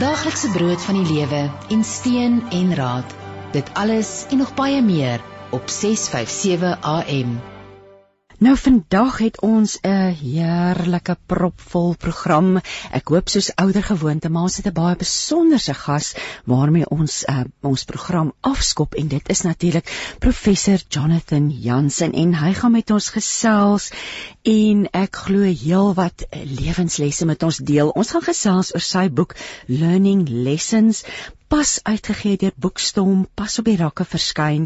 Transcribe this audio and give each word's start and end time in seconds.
Daaglikse 0.00 0.48
brood 0.48 0.80
van 0.82 1.02
die 1.02 1.14
lewe 1.14 1.50
en 1.68 1.82
steun 1.84 2.42
en 2.50 2.74
raad. 2.74 3.14
Dit 3.52 3.74
alles 3.74 4.24
en 4.30 4.38
nog 4.40 4.54
baie 4.54 4.82
meer 4.82 5.20
op 5.50 5.68
657 5.68 6.78
AM. 6.80 7.51
Nou 8.42 8.56
vandag 8.58 9.18
het 9.22 9.36
ons 9.46 9.78
'n 9.86 10.14
heerlike 10.18 11.14
propvol 11.26 11.94
program. 11.96 12.56
Ek 12.90 13.08
hoop 13.08 13.28
soos 13.28 13.52
ouer 13.54 13.82
gewoonte, 13.82 14.28
maar 14.28 14.42
ons 14.42 14.56
het 14.56 14.66
'n 14.66 14.72
baie 14.72 14.96
besonderse 14.96 15.74
gas 15.74 16.14
waarmee 16.44 16.88
ons 16.88 17.24
uh, 17.28 17.44
ons 17.60 17.84
program 17.84 18.32
afskop 18.40 18.94
en 18.94 19.08
dit 19.08 19.28
is 19.28 19.40
natuurlik 19.40 20.16
professor 20.18 20.82
Jonathan 20.88 21.50
Jansen 21.50 22.12
en 22.12 22.34
hy 22.34 22.52
gaan 22.52 22.72
met 22.72 22.90
ons 22.90 23.08
gesels 23.08 23.90
en 24.42 24.88
ek 24.90 25.16
glo 25.16 25.42
heelwat 25.42 26.26
lewenslesse 26.44 27.24
met 27.24 27.42
ons 27.42 27.56
deel. 27.56 27.88
Ons 27.88 28.10
gaan 28.10 28.26
gesels 28.26 28.74
oor 28.74 28.80
sy 28.80 29.08
boek 29.10 29.36
Learning 29.66 30.28
Lessons 30.28 31.04
pas 31.52 31.80
uitgegee 31.84 32.38
deur 32.40 32.52
Boekstom, 32.56 33.26
pas 33.36 33.58
op 33.60 33.66
die 33.68 33.76
rakke 33.76 34.06
verskyn. 34.08 34.62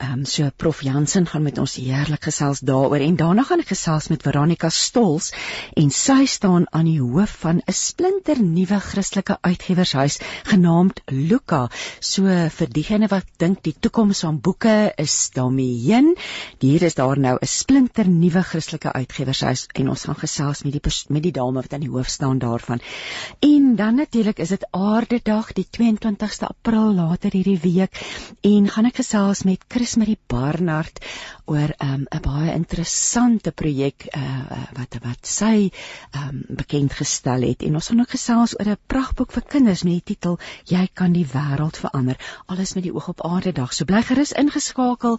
Ehm 0.00 0.20
um, 0.20 0.24
so 0.24 0.48
Prof 0.56 0.78
Jansen 0.80 1.26
gaan 1.28 1.42
met 1.44 1.58
ons 1.60 1.74
heerlik 1.76 2.24
gesels 2.24 2.62
daaroor 2.64 3.02
en 3.04 3.18
daarna 3.20 3.42
gaan 3.44 3.60
ek 3.60 3.74
gesels 3.74 4.08
met 4.08 4.24
Veronica 4.24 4.70
Stols 4.72 5.34
en 5.76 5.90
sy 5.92 6.24
staan 6.24 6.64
aan 6.72 6.88
die 6.88 6.96
hoof 7.02 7.34
van 7.42 7.60
'n 7.60 7.76
splinter 7.76 8.40
nuwe 8.40 8.78
Christelike 8.80 9.36
uitgewershuis 9.40 10.16
genaamd 10.52 11.02
Luka. 11.12 11.68
So 12.00 12.24
vir 12.56 12.72
diegene 12.72 13.10
wat 13.12 13.28
dink 13.36 13.60
die 13.62 13.76
toekoms 13.78 14.24
van 14.24 14.40
boeke 14.40 14.92
is 14.96 15.30
daarmee 15.36 15.76
heen, 15.84 16.16
hier 16.58 16.82
is 16.82 16.94
daar 16.94 17.18
nou 17.18 17.36
'n 17.36 17.46
splinter 17.46 18.08
nuwe 18.08 18.42
Christelike 18.42 18.92
uitgewershuis 18.92 19.66
en 19.74 19.88
ons 19.88 20.04
gaan 20.04 20.20
gesels 20.24 20.62
met 20.62 20.72
die 20.72 20.80
met 21.08 21.22
die 21.22 21.36
dame 21.36 21.60
wat 21.60 21.72
aan 21.74 21.84
die 21.84 21.92
hoof 21.92 22.08
staan 22.08 22.38
daarvan. 22.38 22.80
En 23.40 23.76
dan 23.76 23.94
natuurlik 23.94 24.38
is 24.38 24.48
dit 24.48 24.66
Aardedag 24.70 25.52
die 25.52 25.66
22 25.70 26.29
20ste 26.30 26.46
April 26.46 26.94
later 26.94 27.32
hierdie 27.34 27.58
week 27.58 27.96
en 28.46 28.68
gaan 28.70 28.86
ek 28.86 29.00
gesels 29.00 29.42
met 29.48 29.64
Chris 29.66 29.96
Marie 29.98 30.18
Barnard 30.30 31.00
oor 31.50 31.72
ehm, 31.72 32.04
'n 32.06 32.18
um, 32.18 32.22
baie 32.22 32.52
interessante 32.54 33.50
projek 33.50 34.06
uh, 34.14 34.66
wat 34.76 34.94
wat 35.02 35.26
sy 35.26 35.70
um, 36.14 36.44
bekend 36.48 36.94
gestel 36.94 37.42
het. 37.42 37.64
En 37.66 37.74
ons 37.74 37.88
gaan 37.90 38.00
ook 38.00 38.14
gesels 38.14 38.54
oor 38.58 38.70
'n 38.70 38.78
pragtboek 38.86 39.32
vir 39.32 39.42
kinders 39.42 39.82
met 39.82 39.98
die 39.98 40.14
titel 40.14 40.38
Jy 40.70 40.86
kan 40.94 41.12
die 41.12 41.26
wêreld 41.26 41.76
verander. 41.76 42.16
Alles 42.46 42.74
met 42.74 42.84
die 42.84 42.94
oog 42.94 43.08
op 43.08 43.24
aarde 43.26 43.52
dag. 43.52 43.74
So 43.74 43.84
bly 43.84 44.02
gerus 44.02 44.32
ingeskakel. 44.32 45.18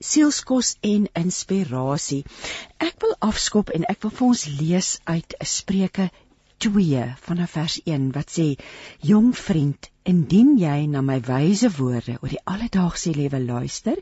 Sielskos 0.00 0.76
en 0.80 1.08
inspirasie. 1.14 2.24
Ek 2.78 3.00
wil 3.00 3.16
afskop 3.20 3.70
en 3.70 3.88
ek 3.88 4.02
wil 4.02 4.10
vir 4.10 4.26
ons 4.28 4.44
lees 4.60 5.00
uit 5.04 5.34
'n 5.40 5.46
Spreuke 5.46 6.10
2 6.62 7.14
vanaf 7.20 7.50
vers 7.50 7.80
1 7.84 8.12
wat 8.14 8.30
sê: 8.30 8.44
Jong 9.00 9.32
vriend, 9.36 9.91
Indien 10.02 10.56
jy 10.58 10.88
na 10.90 10.98
my 10.98 11.20
wyse 11.22 11.68
woorde 11.76 12.16
oor 12.18 12.30
die 12.32 12.40
alledaagse 12.50 13.12
lewe 13.14 13.38
luister 13.38 14.00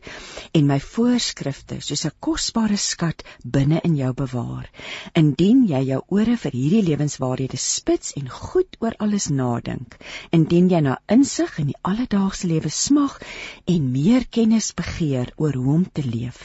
en 0.57 0.69
my 0.71 0.79
voorskrifte 0.81 1.77
soos 1.85 2.07
'n 2.09 2.15
kosbare 2.25 2.79
skat 2.81 3.21
binne 3.45 3.83
in 3.85 3.99
jou 3.99 4.13
bewaar, 4.21 4.71
indien 5.15 5.67
jy 5.69 5.83
jou 5.91 6.01
ore 6.09 6.37
vir 6.45 6.57
hierdie 6.57 6.87
lewenswaarhede 6.87 7.61
spits 7.61 8.15
en 8.17 8.31
goed 8.33 8.79
oor 8.81 8.97
alles 8.99 9.29
nadink, 9.29 9.99
indien 10.33 10.71
jy 10.71 10.81
na 10.81 10.97
insig 11.17 11.59
in 11.59 11.69
die 11.73 11.83
alledaagse 11.83 12.49
lewe 12.49 12.71
smag 12.71 13.21
en 13.67 13.93
meer 13.93 14.25
kennis 14.25 14.73
begeer 14.73 15.35
oor 15.37 15.53
hoe 15.53 15.75
om 15.75 15.85
te 15.85 16.03
leef, 16.03 16.41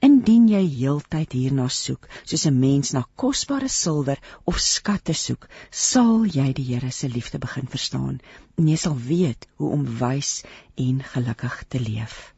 indien 0.00 0.46
jy 0.48 0.62
heeltyd 0.76 1.32
hierna 1.32 1.68
soek, 1.68 2.06
soos 2.24 2.46
'n 2.46 2.60
mens 2.60 2.92
na 2.92 3.02
kosbare 3.16 3.68
silwer 3.68 4.22
of 4.46 4.60
skatte 4.60 5.14
soek, 5.14 5.48
sal 5.70 6.24
jy 6.26 6.52
die 6.52 6.68
Here 6.70 6.90
se 6.92 7.08
liefde 7.08 7.38
begin 7.38 7.66
verstaan. 7.66 8.20
Jy 8.60 8.76
sal 8.76 8.99
weet 9.06 9.48
hoe 9.56 9.70
om 9.70 9.86
wys 9.98 10.42
en 10.74 11.02
gelukkig 11.12 11.64
te 11.68 11.80
leef. 11.80 12.34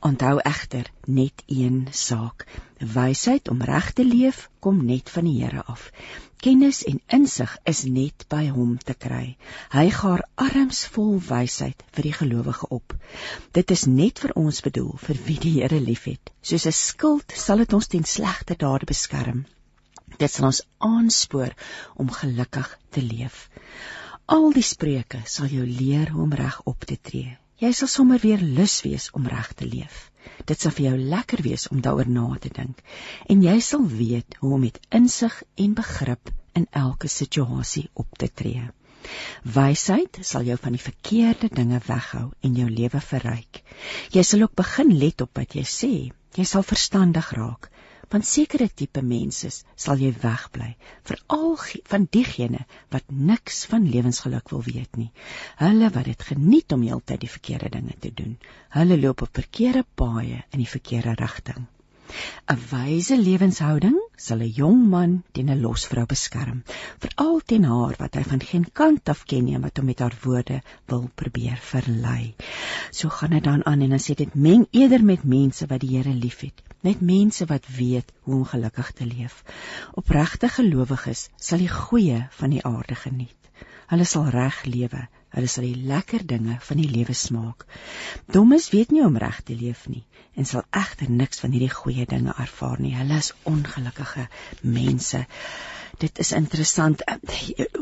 Onthou 0.00 0.38
egter 0.38 0.90
net 1.06 1.42
een 1.46 1.88
saak: 1.90 2.46
wysheid 2.78 3.48
om 3.48 3.62
reg 3.62 3.92
te 3.92 4.04
leef 4.04 4.50
kom 4.58 4.84
net 4.84 5.10
van 5.10 5.24
die 5.24 5.42
Here 5.42 5.62
af. 5.64 5.90
Kennis 6.36 6.82
en 6.84 7.00
insig 7.06 7.56
is 7.64 7.84
net 7.84 8.26
by 8.28 8.42
hom 8.52 8.76
te 8.78 8.94
kry. 9.06 9.36
Hy 9.72 9.84
gaar 9.90 10.24
arms 10.34 10.82
vol 10.96 11.16
wysheid 11.28 11.84
vir 11.96 12.08
die 12.08 12.12
gelowige 12.18 12.68
op. 12.68 12.96
Dit 13.56 13.70
is 13.70 13.86
net 13.86 14.20
vir 14.20 14.36
ons 14.42 14.60
bedoel 14.66 14.92
vir 15.06 15.22
wie 15.28 15.38
die 15.46 15.54
Here 15.56 15.80
liefhet. 15.80 16.34
Soos 16.42 16.66
'n 16.66 16.76
skild 16.80 17.32
sal 17.46 17.64
dit 17.64 17.72
ons 17.72 17.88
teen 17.88 18.04
slegte 18.04 18.58
dade 18.66 18.84
beskerm. 18.92 19.46
Dit 20.18 20.30
sal 20.30 20.50
ons 20.52 20.62
aanspoor 20.78 21.54
om 21.96 22.10
gelukkig 22.20 22.78
te 22.90 23.02
leef. 23.02 23.48
Al 24.26 24.54
die 24.56 24.64
spreuke 24.64 25.18
sal 25.28 25.50
jou 25.52 25.64
leer 25.68 26.08
hoe 26.14 26.22
om 26.24 26.30
reg 26.32 26.54
op 26.64 26.84
te 26.88 26.96
tree. 26.96 27.34
Jy 27.60 27.70
sal 27.76 27.88
sommer 27.92 28.22
weer 28.22 28.40
lus 28.40 28.78
wees 28.80 29.10
om 29.12 29.26
reg 29.28 29.50
te 29.52 29.66
leef. 29.68 29.98
Dit 30.48 30.60
sal 30.60 30.72
vir 30.72 30.86
jou 30.86 30.94
lekker 31.12 31.42
wees 31.44 31.66
om 31.68 31.82
daaroor 31.84 32.08
na 32.08 32.24
te 32.40 32.48
dink 32.48 32.80
en 33.28 33.42
jy 33.44 33.58
sal 33.60 33.84
weet 33.84 34.38
hoe 34.40 34.54
om 34.56 34.64
met 34.64 34.80
insig 34.96 35.36
en 35.60 35.76
begrip 35.76 36.32
in 36.56 36.64
elke 36.72 37.10
situasie 37.12 37.84
op 37.92 38.16
te 38.16 38.30
tree. 38.32 38.64
Wysheid 39.44 40.16
sal 40.24 40.48
jou 40.48 40.56
van 40.56 40.72
die 40.72 40.84
verkeerde 40.86 41.52
dinge 41.52 41.82
weghou 41.84 42.30
en 42.40 42.56
jou 42.56 42.70
lewe 42.70 43.04
verryk. 43.04 43.60
Jy 44.16 44.24
sal 44.24 44.48
ook 44.48 44.56
begin 44.56 44.96
let 45.04 45.20
op 45.20 45.36
wat 45.36 45.52
jy 45.52 45.68
sê. 45.68 45.94
Jy 46.34 46.48
sal 46.48 46.64
verstandig 46.64 47.28
raak 47.36 47.68
van 48.12 48.22
sekere 48.22 48.68
tipe 48.68 49.02
mense 49.02 49.50
sal 49.84 50.00
jy 50.04 50.12
wegbly 50.22 50.70
veral 51.10 51.56
van 51.92 52.06
diegene 52.16 52.64
wat 52.94 53.04
niks 53.08 53.64
van 53.70 53.88
lewensgeluk 53.90 54.50
wil 54.54 54.62
weet 54.66 54.96
nie. 54.96 55.10
Hulle 55.60 55.90
wat 55.94 56.08
dit 56.10 56.22
geniet 56.30 56.72
om 56.72 56.82
heeltyd 56.82 57.20
die 57.24 57.34
verkeerde 57.36 57.70
dinge 57.76 57.94
te 58.00 58.10
doen. 58.14 58.36
Hulle 58.78 58.98
loop 59.00 59.22
op 59.22 59.40
verkeerde 59.42 59.84
paaie 59.94 60.42
in 60.50 60.64
die 60.64 60.72
verkeerde 60.76 61.14
rigting. 61.20 61.66
'n 62.52 62.58
wyse 62.70 63.16
lewenshouding 63.18 63.96
sal 64.24 64.42
'n 64.46 64.52
jong 64.58 64.82
man 64.94 65.12
teen 65.32 65.52
'n 65.52 65.62
losvrou 65.62 66.04
beskerm 66.10 66.58
veral 67.04 67.40
teen 67.52 67.64
haar 67.70 67.96
wat 68.02 68.18
hy 68.18 68.24
van 68.32 68.44
geen 68.50 68.66
kant 68.80 69.08
af 69.14 69.24
ken 69.30 69.44
nie 69.46 69.62
wat 69.64 69.80
hom 69.80 69.88
met 69.92 70.02
haar 70.04 70.18
woorde 70.26 70.60
wil 70.92 71.08
probeer 71.22 71.58
verlei. 71.72 72.34
So 72.90 73.08
gaan 73.08 73.34
dit 73.36 73.44
dan 73.50 73.66
aan 73.72 73.80
en 73.86 73.96
dan 73.96 74.04
sê 74.06 74.14
dit 74.22 74.34
meng 74.34 74.68
eerder 74.70 75.04
met 75.04 75.24
mense 75.36 75.66
wat 75.72 75.80
die 75.80 75.96
Here 75.96 76.14
liefhet 76.26 76.62
met 76.84 77.00
mense 77.00 77.46
wat 77.48 77.66
weet 77.76 78.12
hoe 78.26 78.34
om 78.34 78.44
gelukkig 78.44 78.90
te 78.92 79.06
leef. 79.08 79.42
Opregte 79.92 80.48
gelowiges 80.52 81.28
sal 81.36 81.62
die 81.64 81.72
goeie 81.72 82.26
van 82.38 82.52
die 82.52 82.64
aarde 82.64 82.94
geniet. 82.94 83.50
Hulle 83.88 84.04
sal 84.08 84.28
reg 84.32 84.64
lewe. 84.68 85.06
Hulle 85.34 85.48
sal 85.50 85.66
die 85.66 85.86
lekker 85.88 86.26
dinge 86.26 86.58
van 86.66 86.80
die 86.80 86.90
lewe 86.90 87.16
smaak. 87.16 87.64
Dommes 88.36 88.68
weet 88.74 88.92
nie 88.94 89.04
om 89.04 89.16
reg 89.18 89.40
te 89.48 89.56
leef 89.56 89.86
nie 89.88 90.04
en 90.34 90.46
sal 90.50 90.64
egter 90.74 91.10
niks 91.10 91.40
van 91.42 91.54
hierdie 91.54 91.72
goeie 91.72 92.04
dinge 92.10 92.34
ervaar 92.44 92.80
nie. 92.82 92.94
Hulle 92.98 93.18
is 93.22 93.32
ongelukkige 93.48 94.28
mense. 94.60 95.24
Dit 96.02 96.18
is 96.18 96.32
interessant 96.36 97.04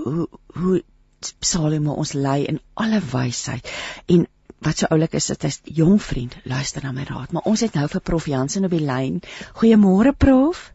hoe 0.04 0.28
hoe 0.58 0.82
Salomo 1.22 1.94
ons 2.02 2.12
lei 2.18 2.42
in 2.50 2.58
alle 2.74 2.98
wysheid 3.12 3.68
en 4.10 4.26
wat 4.62 4.82
so 4.82 4.90
oulik 4.94 5.16
is 5.18 5.26
dit 5.32 5.44
is 5.48 5.58
jong 5.78 5.98
vriend 6.02 6.36
luister 6.44 6.84
na 6.84 6.92
my 6.92 7.04
raad. 7.08 7.32
Maar 7.32 7.48
ons 7.50 7.64
het 7.64 7.74
nou 7.78 7.88
vir 7.88 8.02
prof 8.10 8.28
Jansen 8.30 8.68
op 8.68 8.74
die 8.74 8.84
lyn. 8.86 9.20
Goeiemôre 9.58 10.12
prof. 10.24 10.70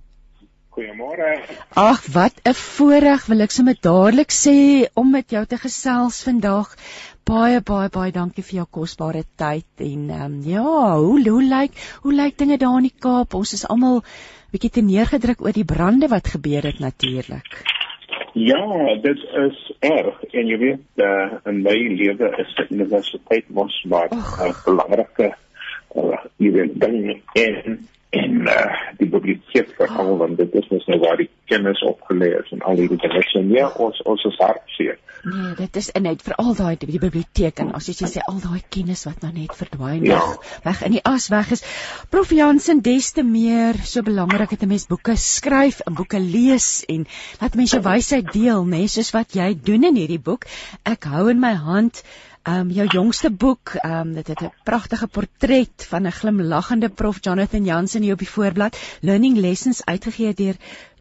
Goeiemôre. 0.78 1.30
Ag 1.74 2.04
wat 2.14 2.42
'n 2.44 2.54
voorreg 2.54 3.26
wil 3.26 3.42
ek 3.46 3.52
sommer 3.52 3.78
dadelik 3.82 4.32
sê 4.32 4.88
om 4.94 5.12
met 5.12 5.32
jou 5.32 5.46
te 5.46 5.58
gesels 5.58 6.22
vandag. 6.24 6.76
Baie 7.24 7.62
baie 7.62 7.90
baie 7.90 8.12
dankie 8.12 8.44
vir 8.44 8.58
jou 8.60 8.68
kosbare 8.72 9.24
tyd 9.36 9.66
en 9.78 10.10
ehm 10.10 10.26
um, 10.26 10.42
ja 10.44 10.98
hoe 10.98 11.30
hoe 11.30 11.44
lyk 11.44 11.72
hoe 12.04 12.14
lyk 12.14 12.38
dinge 12.38 12.58
daar 12.58 12.78
in 12.78 12.90
die 12.90 13.00
Kaap? 13.00 13.34
Ons 13.34 13.54
is 13.54 13.68
almal 13.68 14.04
bietjie 14.52 14.70
te 14.70 14.82
neergedruk 14.82 15.42
oor 15.42 15.52
die 15.52 15.66
brande 15.66 16.08
wat 16.08 16.28
gebeur 16.28 16.64
het 16.64 16.80
natuurlik 16.80 17.77
Ja, 18.38 18.96
dit 19.02 19.18
is 19.34 19.60
erg 19.80 20.24
en 20.30 20.50
jy 20.50 20.58
weet, 20.62 21.02
uh, 21.02 21.38
in 21.50 21.64
my 21.66 21.74
lewe 21.74 22.28
is 22.44 22.52
die 22.60 22.68
universiteit 22.76 23.48
mos 23.50 23.78
maar 23.90 24.12
'n 24.14 24.26
uh, 24.38 24.52
belangrike 24.66 25.32
uh, 25.96 26.20
jy 26.38 26.52
weet 26.52 26.76
ding 26.82 27.22
en 27.34 27.80
en 28.16 28.48
uh, 28.48 28.76
die 28.98 29.10
biblioteek 29.12 29.74
vir 29.76 29.90
oh. 29.90 29.98
almal 30.00 30.22
want 30.22 30.38
dit 30.40 30.54
is 30.56 30.70
mos 30.72 30.86
nou 30.88 31.00
waar 31.02 31.20
die 31.20 31.30
kennis 31.52 31.82
opgelê 31.84 32.30
is 32.40 32.54
en 32.56 32.64
al 32.64 32.80
hierdie 32.80 33.00
dinge. 33.02 33.24
So 33.32 33.44
ja, 33.52 33.68
ons 33.84 34.00
ons 34.08 34.24
is 34.30 34.40
hartseer. 34.40 35.00
Nee, 35.28 35.56
dit 35.58 35.80
is 35.82 35.90
net 36.00 36.22
vir 36.24 36.36
al 36.40 36.54
daai 36.56 36.78
die 36.80 37.02
biblioteek 37.02 37.60
en 37.64 37.74
as 37.76 37.90
jy 37.90 38.08
sê 38.08 38.22
al 38.24 38.38
daai 38.44 38.62
kennis 38.72 39.04
wat 39.10 39.26
nou 39.26 39.34
net 39.36 39.56
verdwyn 39.60 40.06
ja. 40.08 40.22
weg, 40.22 40.62
weg 40.68 40.84
in 40.88 40.96
die 40.96 41.04
as 41.10 41.28
weg 41.34 41.52
is. 41.58 41.66
Prof 42.14 42.32
Jansen 42.32 42.80
des 42.86 43.12
te 43.18 43.26
meer 43.28 43.82
so 43.84 44.06
belangrik 44.08 44.56
dat 44.56 44.64
'n 44.64 44.72
mens 44.72 44.88
boeke 44.88 45.18
skryf 45.20 45.82
en 45.86 45.98
boeke 45.98 46.22
lees 46.22 46.86
en 46.88 47.08
laat 47.42 47.60
mense 47.60 47.82
wysheid 47.82 48.32
deel, 48.32 48.64
nê, 48.64 48.86
nee, 48.86 48.88
soos 48.88 49.12
wat 49.12 49.36
jy 49.36 49.52
doen 49.58 49.84
in 49.84 50.00
hierdie 50.00 50.22
boek. 50.22 50.48
Ek 50.86 51.04
hou 51.12 51.28
in 51.28 51.44
my 51.44 51.56
hand 51.60 52.04
Ehm 52.48 52.60
um, 52.60 52.70
jou 52.72 52.88
jongste 52.88 53.30
boek, 53.32 53.70
ehm 53.70 54.08
um, 54.08 54.14
dit 54.14 54.28
het 54.28 54.42
'n 54.42 54.52
pragtige 54.64 55.08
portret 55.08 55.86
van 55.90 56.08
'n 56.08 56.12
glimlaggende 56.12 56.90
prof 56.90 57.18
Jonathan 57.20 57.66
Jansen 57.66 58.02
hier 58.02 58.14
op 58.14 58.20
die 58.20 58.30
voorblad, 58.30 58.78
Learning 59.02 59.38
Lessons 59.38 59.86
uitgegee 59.86 60.34
deur 60.34 60.56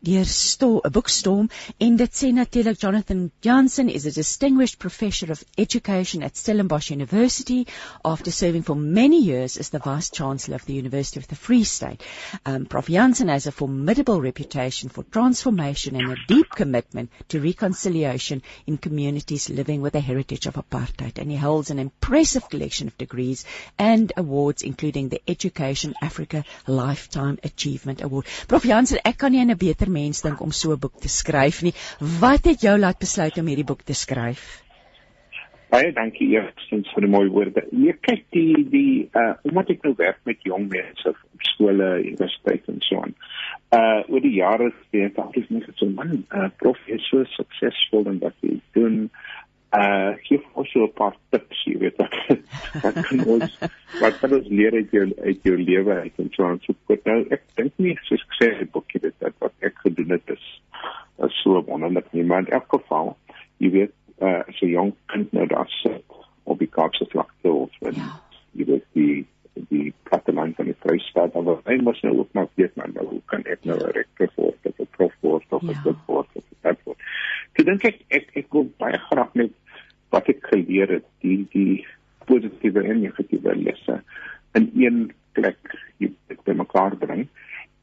deur 0.07 0.25
'n 0.25 0.93
boekstorm 0.93 1.49
en 1.79 1.97
dit 1.97 2.13
sê 2.15 2.33
natuurlik 2.33 2.79
Jonathan 2.81 3.31
Johnson 3.43 3.89
is 3.89 4.07
a 4.07 4.13
distinguished 4.13 4.79
professor 4.79 5.31
of 5.33 5.43
education 5.59 6.23
at 6.23 6.37
Stellenbosch 6.37 6.91
University 6.91 7.67
after 8.05 8.31
serving 8.31 8.63
for 8.63 8.77
many 8.77 9.21
years 9.21 9.57
as 9.57 9.71
the 9.71 9.81
vice 9.81 10.11
chancellor 10.11 10.57
of 10.57 10.65
the 10.67 10.75
University 10.75 11.19
of 11.19 11.27
the 11.27 11.35
Free 11.35 11.65
State. 11.65 12.03
Um, 12.45 12.67
Prof 12.67 12.87
Johnson 12.87 13.29
has 13.29 13.47
a 13.47 13.53
formidable 13.53 14.21
reputation 14.21 14.89
for 14.89 15.03
transformation 15.03 15.97
and 15.97 16.13
a 16.13 16.17
deep 16.29 16.51
commitment 16.51 17.11
to 17.29 17.41
reconciliation 17.41 18.43
in 18.67 18.79
communities 18.79 19.51
living 19.51 19.83
with 19.83 19.97
a 19.97 20.01
heritage 20.01 20.47
of 20.47 20.55
apartheid 20.55 21.19
and 21.19 21.31
he 21.31 21.37
holds 21.37 21.71
an 21.71 21.79
impressive 21.81 22.49
collection 22.49 22.87
of 22.87 22.99
degrees 22.99 23.45
and 23.79 24.13
awards 24.17 24.63
including 24.63 25.09
the 25.09 25.23
Education 25.27 25.95
Africa 26.01 26.45
Lifetime 26.67 27.39
Achievement 27.43 28.03
Award. 28.03 28.27
Prof 28.47 28.63
Jansen, 28.63 29.01
ek 29.05 29.19
kan 29.19 29.33
nie 29.33 29.55
beter 29.55 29.91
mens 29.97 30.23
dink 30.27 30.45
om 30.45 30.53
so 30.53 30.77
'n 30.77 30.83
boek 30.85 31.01
te 31.01 31.09
skryf 31.09 31.63
nie. 31.63 31.75
Wat 32.21 32.45
het 32.45 32.61
jou 32.69 32.79
laat 32.79 32.99
besluit 32.99 33.39
om 33.39 33.51
hierdie 33.51 33.71
boek 33.73 33.83
te 33.83 33.95
skryf? 33.95 34.63
Baie 35.73 35.91
dankie 35.93 36.29
eerstens 36.31 36.91
vir 36.95 37.05
die 37.05 37.11
mooi 37.11 37.27
woorde. 37.35 37.65
Nee, 37.75 37.95
kyk 38.07 38.23
die 38.35 38.63
die 38.71 39.09
uh 39.19 39.33
omdat 39.49 39.73
ek 39.75 39.83
nou 39.87 39.95
werk 39.99 40.21
met 40.29 40.45
jong 40.47 40.69
mense 40.71 41.11
op 41.11 41.47
skole, 41.49 41.89
universiteite 42.05 42.71
en 42.73 42.79
so 42.87 43.03
aan. 43.03 43.17
Uh 43.75 44.05
oor 44.13 44.23
die 44.23 44.37
jare 44.37 44.71
het 44.71 45.01
ek 45.09 45.19
altyd 45.25 45.51
net 45.51 45.67
so 45.75 45.91
man, 45.91 46.23
uh 46.31 46.47
prof 46.63 46.79
is 46.87 47.03
so 47.11 47.27
suksesvol 47.35 48.07
en 48.13 48.21
wat 48.23 48.39
hy 48.47 48.61
doen 48.79 49.09
uh 49.77 50.15
gee 50.25 50.41
ons 50.55 50.71
so 50.73 50.85
'n 50.87 50.93
paar 50.99 51.17
tips, 51.31 51.65
jy 51.69 51.77
weet 51.83 51.97
wat 52.01 52.15
wat 52.85 52.97
kan 53.09 53.25
ons 53.35 53.59
wat 54.01 54.19
kan 54.21 54.33
ons 54.39 54.49
leer 54.49 54.73
uit 54.73 54.91
jou 54.91 55.07
uit 55.29 55.43
jou 55.49 55.57
lewe 55.59 55.99
uit 56.05 56.23
en 56.23 56.31
so 56.33 56.47
aan 56.47 56.61
so 56.65 56.75
kort 56.87 57.05
nou 57.11 57.19
ek 57.37 57.45
dink 57.61 57.73
nie 57.77 57.97
soos 58.09 58.25
ek 58.29 58.37
sê 58.39 58.49
die 58.61 58.71
boekie 58.77 59.03
dit 59.05 59.17
dat 59.25 59.37
wat 59.45 59.69
ek 59.69 59.77
gedoen 59.85 60.17
het 60.17 60.35
is 60.37 60.47
is 61.29 61.39
so 61.43 61.63
wonderlik 61.69 62.09
nie 62.13 62.25
maar 62.25 62.45
in 62.47 62.53
elk 62.59 62.69
geval 62.79 63.17
jy 63.65 63.71
weet 63.79 63.95
uh 64.21 64.43
'n 64.49 64.73
jong 64.73 64.93
kind 65.13 65.33
nou 65.33 65.47
daar 65.47 65.71
sit 65.83 66.21
op 66.45 66.59
die 66.59 66.73
Kaapse 66.79 67.07
vlakte 67.11 67.53
of 67.53 67.71
in 67.81 68.01
ja. 68.01 68.13
jy 68.53 68.71
weet 68.73 68.87
die 68.93 69.27
die 69.69 69.93
platteland 70.09 70.57
van 70.57 70.69
die 70.69 70.81
Vrystaat 70.85 71.33
dan 71.33 71.45
wat 71.45 71.65
hy 71.69 71.77
mos 71.83 72.01
nou 72.03 72.19
ook 72.19 72.33
maar 72.33 72.49
weet 72.55 72.77
man 72.77 72.93
nou 72.95 73.07
hoe 73.13 73.23
kan 73.33 73.45
ek 73.45 73.65
nou 73.65 73.79
'n 73.79 73.97
rektor 73.99 74.31
word 74.37 74.71
of 74.71 74.81
'n 74.81 74.89
prof 74.97 75.15
word 75.21 75.53
of 75.53 75.63
'n 75.63 75.77
ja. 75.77 75.83
dit 75.85 76.01
word 76.07 76.29
of 76.33 76.45
'n 76.45 76.57
dat 76.67 76.83
word. 76.85 76.99
Ek 77.57 77.65
dink 77.69 77.87
ek 77.89 78.03
ek 78.19 78.27
ek 78.43 78.53
wil 78.57 78.69
baie 78.81 78.99
graag 79.09 79.33
net 79.39 79.55
wat 80.17 80.31
ek 80.33 80.49
geleer 80.53 80.97
het, 80.99 81.09
die 81.25 81.45
die 81.53 81.85
positiewe 82.27 82.83
en 82.91 83.05
negatiewe 83.05 83.55
lesse 83.61 84.01
in 84.59 84.71
een 84.75 85.03
plek 85.37 85.77
bymekaar 86.47 86.97
bring 87.03 87.27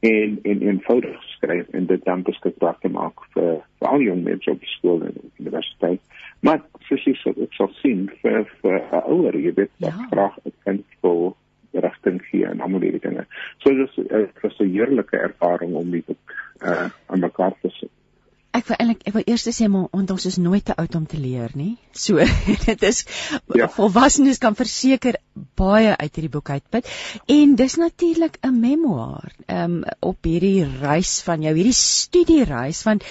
en 0.04 0.40
en 0.44 0.64
eenvoudig 0.68 1.22
skryf 1.36 1.70
en 1.78 1.86
dit 1.92 2.04
dan 2.04 2.26
beskikbaar 2.28 2.80
te 2.82 2.92
maak 2.92 3.24
vir 3.36 3.62
vir 3.80 3.88
al 3.92 4.04
jong 4.04 4.26
mense 4.26 4.52
op 4.52 4.66
skool 4.76 5.06
en 5.08 5.16
universiteit. 5.40 6.02
Maar 6.44 6.60
jy 6.90 7.00
sê, 7.06 7.32
ek 7.46 7.56
sal 7.56 7.72
sien 7.80 8.10
vir 8.24 8.44
vir 8.64 8.82
ouer, 9.04 9.38
jy 9.46 9.54
weet, 9.62 9.72
ja. 9.86 9.94
graag 10.12 10.36
'n 10.44 10.56
kind 10.66 10.86
vir 11.06 11.24
rigting 11.86 12.20
gee 12.30 12.46
en 12.46 12.62
almal 12.62 12.84
hierdie 12.86 13.06
dinge. 13.06 13.26
So 13.64 13.74
dis 13.80 13.96
'n 13.98 14.74
heerlike 14.76 15.18
ervaring 15.18 15.74
om 15.76 15.92
dit 15.92 16.18
uh, 16.62 16.90
aan 17.08 17.20
mekaar 17.20 17.56
te 17.62 17.70
sit. 17.80 17.93
Ek 18.54 18.68
wil 18.70 18.78
eintlik 18.78 19.04
ek 19.10 19.16
wil 19.18 19.26
eers 19.26 19.48
sê 19.50 19.68
maar 19.72 19.88
want 19.92 20.12
ons 20.14 20.26
is 20.30 20.38
nooit 20.38 20.64
te 20.66 20.76
oud 20.78 20.96
om 21.00 21.06
te 21.10 21.18
leer 21.18 21.54
nie. 21.58 21.76
So 21.92 22.22
dit 22.68 22.84
is 22.90 23.04
ja. 23.58 23.68
volwassenes 23.78 24.42
kan 24.44 24.58
verseker 24.60 25.18
baie 25.58 25.96
uit 25.98 26.12
hierdie 26.14 26.34
boek 26.36 26.54
uitput. 26.54 26.90
En 27.28 27.56
dis 27.60 27.78
natuurlik 27.82 28.38
'n 28.44 28.60
memoir 28.60 29.32
um, 29.48 29.82
op 30.00 30.30
hierdie 30.30 30.66
reis 30.82 31.22
van 31.26 31.42
jou, 31.42 31.56
hierdie 31.56 31.78
studiereis 31.78 32.84
want 32.84 33.08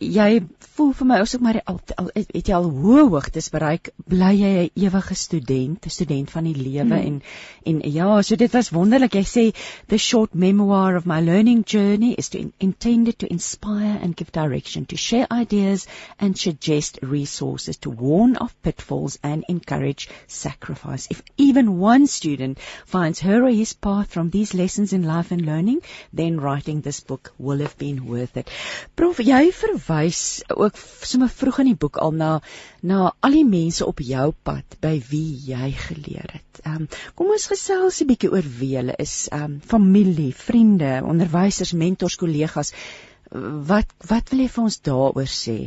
jy 0.00 0.40
voel 0.80 0.92
vir 0.96 1.08
my 1.10 1.16
asook 1.20 1.42
maar 1.44 1.58
al, 1.68 1.78
al 2.00 2.08
het 2.16 2.48
jy 2.48 2.54
al 2.56 2.68
hoë 2.72 3.02
hoogtes 3.12 3.50
bereik? 3.52 3.90
Bly 4.08 4.30
jy 4.38 4.52
'n 4.60 4.84
ewige 4.86 5.14
student 5.14 5.86
'n 5.86 5.90
student 5.92 6.30
van 6.30 6.44
die 6.44 6.54
lewe 6.56 6.84
hmm. 6.84 7.06
en 7.08 7.22
en 7.70 7.80
ja 7.92 8.22
so 8.22 8.36
dit 8.36 8.52
was 8.52 8.70
wonderlik. 8.70 9.14
Jy 9.14 9.24
sê 9.24 9.44
the 9.88 9.98
short 9.98 10.34
memoir 10.34 10.96
of 10.96 11.06
my 11.06 11.20
learning 11.20 11.64
journey 11.64 12.14
is 12.14 12.30
to 12.30 12.38
in, 12.38 12.52
intended 12.58 13.18
to 13.18 13.26
inspire 13.26 13.98
and 14.02 14.16
give 14.16 14.32
direction 14.32 14.86
to 14.86 14.96
share 14.96 15.26
ideas 15.30 15.86
and 16.18 16.38
suggest 16.38 16.98
resources 17.02 17.76
to 17.76 17.90
warn 17.90 18.36
of 18.36 18.54
pitfalls 18.62 19.18
and 19.22 19.44
encourage 19.48 20.08
sacrifice. 20.26 21.08
If 21.10 21.22
even 21.36 21.78
one 21.78 22.06
student 22.06 22.58
finds 22.86 23.20
her 23.20 23.44
or 23.44 23.50
his 23.50 23.74
path 23.74 24.08
from 24.12 24.30
these 24.30 24.54
lessons 24.54 24.92
in 24.92 25.02
life 25.02 25.30
and 25.30 25.44
learning 25.44 25.80
then 26.12 26.40
writing 26.40 26.80
this 26.80 27.00
book 27.00 27.32
will 27.38 27.58
have 27.58 27.76
been 27.76 28.06
worth 28.06 28.36
it. 28.36 28.48
Prof 28.96 29.18
jy 29.18 29.50
verwys 29.50 29.90
verwys 29.90 30.42
ook 30.70 30.78
sommer 31.10 31.28
vroeg 31.28 31.60
in 31.64 31.70
die 31.72 31.78
boek 31.78 31.98
al 32.00 32.12
na 32.14 32.30
na 32.86 33.12
al 33.20 33.36
die 33.36 33.46
mense 33.46 33.86
op 33.86 34.00
jou 34.04 34.30
pad 34.46 34.78
by 34.82 34.96
wie 35.10 35.36
jy 35.50 35.70
geleer 35.86 36.30
het. 36.32 36.62
Ehm 36.64 36.82
um, 36.84 36.88
kom 37.14 37.32
ons 37.34 37.48
gesels 37.50 38.00
'n 38.02 38.10
bietjie 38.10 38.32
oor 38.32 38.46
wie 38.58 38.76
hulle 38.76 38.96
is. 38.98 39.28
Ehm 39.32 39.44
um, 39.44 39.60
familie, 39.60 40.32
vriende, 40.34 41.00
onderwysers, 41.04 41.72
mentors, 41.72 42.16
kollegas. 42.16 42.74
Wat 43.30 43.94
wat 44.08 44.30
wil 44.30 44.44
jy 44.44 44.48
vir 44.48 44.64
ons 44.64 44.80
daaroor 44.80 45.30
sê? 45.30 45.58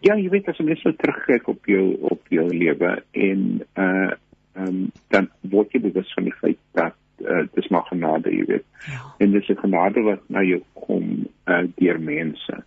Ja, 0.00 0.16
jy 0.16 0.28
weet 0.30 0.48
as 0.48 0.58
jy 0.58 0.64
net 0.64 0.78
so 0.80 0.92
terugkyk 0.92 1.48
op 1.48 1.66
jou 1.66 1.96
op 2.10 2.22
jou 2.28 2.48
lewe 2.48 3.02
en 3.12 3.62
uh 3.76 4.10
ehm 4.54 4.66
um, 4.68 4.92
dan 5.08 5.30
word 5.40 5.72
jy 5.72 5.80
bewus 5.80 6.12
van 6.14 6.24
die 6.24 6.34
feit 6.40 6.58
dat 6.74 6.96
uh, 7.20 7.44
dis 7.54 7.68
maar 7.68 7.86
genade, 7.88 8.32
jy 8.34 8.44
weet. 8.44 8.66
Ja. 8.86 9.14
En 9.18 9.30
dis 9.30 9.48
'n 9.48 9.56
genade 9.56 10.00
wat 10.02 10.20
na 10.26 10.42
jou 10.42 10.62
kom 10.72 11.26
uh, 11.46 11.64
deur 11.76 12.00
mense. 12.00 12.64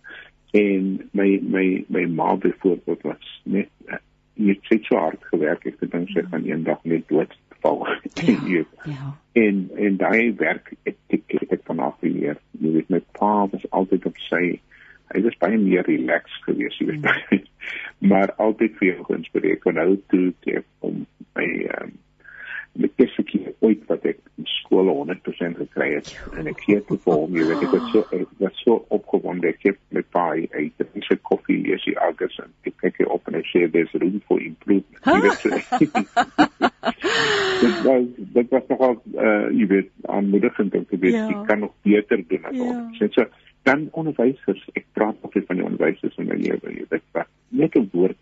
En 0.54 0.90
my 1.18 1.28
my 1.42 1.84
my 1.88 2.04
ma 2.06 2.34
byvoorbeeld 2.36 3.02
was 3.02 3.40
net 3.42 3.68
jy 4.34 4.56
het 4.68 4.84
so 4.86 4.98
hard 4.98 5.22
gewerk, 5.30 5.66
ek 5.66 5.82
dink 5.82 6.10
sy 6.10 6.24
gaan 6.30 6.46
eendag 6.46 6.82
net 6.82 7.06
dood 7.10 7.34
val. 7.62 7.86
Ja. 8.54 8.62
ja. 8.84 9.10
En 9.32 9.70
en 9.76 9.96
daai 9.96 10.34
werk 10.38 10.72
etiek 10.82 11.36
het 11.40 11.52
ek 11.58 11.64
van 11.70 11.82
af 11.82 11.96
geleer. 12.02 12.38
Jy 12.60 12.72
weet 12.76 12.92
my 12.92 13.00
pa 13.18 13.46
was 13.50 13.66
altyd 13.70 14.06
op 14.10 14.20
sy 14.28 14.44
hy 15.14 15.20
was 15.26 15.36
baie 15.42 15.58
meer 15.60 15.84
relaxed 15.86 16.46
geweest, 16.46 16.80
jy 16.80 16.86
weet. 16.92 17.04
Mm. 17.30 17.42
maar 18.10 18.32
altyd 18.42 18.78
vir 18.78 18.88
jou 18.92 19.08
geïnspireer 19.10 19.60
kon 19.62 19.78
hou 19.80 19.92
toe 20.12 20.32
te 20.46 20.62
om 20.86 21.04
my 21.38 21.48
um, 21.78 21.94
met 22.74 22.90
eerste 22.96 23.22
keer 23.22 23.52
ooit 23.62 23.82
wat 23.86 24.02
ek 24.08 24.18
skool 24.50 24.88
100% 24.90 25.58
gekry 25.60 25.94
het. 25.94 26.08
En 26.38 26.46
ek 26.50 26.60
gee 26.66 26.80
te 26.82 26.96
vir 27.04 27.14
hom 27.20 27.36
jy 27.36 27.44
weet 27.50 27.62
ek 27.66 27.74
was 27.76 27.86
so 27.92 28.00
ek 28.16 28.32
was 28.42 28.56
so 28.64 28.72
opgewonde. 28.96 29.46
Ek 29.52 29.62
het 29.68 29.78
met 29.94 30.06
baie 30.14 30.44
uit 30.56 30.74
die 30.96 31.04
se 31.06 31.16
koffie 31.30 31.60
lees 31.62 31.84
die 31.86 31.94
august 32.02 32.38
en 32.42 32.50
ek 32.66 32.74
kyk 32.82 32.94
hier 33.02 33.10
op 33.14 33.22
en 33.30 33.38
ek 33.38 33.46
sê 33.52 33.60
there's 33.70 33.94
room 34.02 34.18
for 34.26 34.38
improvement. 34.42 34.98
Jy 35.06 35.18
weet 35.22 35.42
dit 37.62 37.76
was 37.86 38.04
dit 38.38 38.48
was 38.56 38.66
nog 38.72 38.80
al 38.88 38.96
uh, 39.14 39.46
jy 39.54 39.66
weet 39.70 39.90
aanmoedigend 40.18 40.72
om 40.80 40.86
te 40.90 40.98
weet 41.06 41.20
ja. 41.20 41.26
ek 41.30 41.40
kan 41.50 41.58
nog 41.66 41.74
beter 41.86 42.18
doen 42.28 42.44
as 42.50 42.56
ja. 42.58 42.62
ons. 42.74 42.94
So 43.14 43.22
dan 43.64 43.80
onderwysers 43.96 44.62
ek 44.74 44.86
praat 44.98 45.16
of 45.24 45.32
van 45.34 45.58
die 45.60 45.64
onderwysers 45.64 46.16
in 46.20 46.28
my 46.28 46.36
lewe 46.42 46.66
jy 46.74 46.84
weet 46.90 47.06
net 47.54 47.72
'n 47.78 47.86
woord 47.94 48.18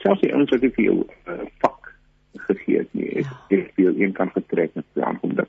selfs 0.00 0.22
die 0.22 0.34
ouens 0.34 0.50
wat 0.54 0.62
ek 0.62 0.74
vir 0.78 0.84
jou 0.86 0.98
uh, 1.02 1.44
gegee 2.48 2.78
het 2.78 2.92
nie. 2.92 3.08
Ek 3.22 3.30
ja. 3.30 3.38
het 3.56 3.70
veel 3.78 4.00
een 4.00 4.12
kan 4.12 4.30
getrek 4.34 4.74
met 4.74 4.86
die 4.92 5.04
aankomende 5.04 5.46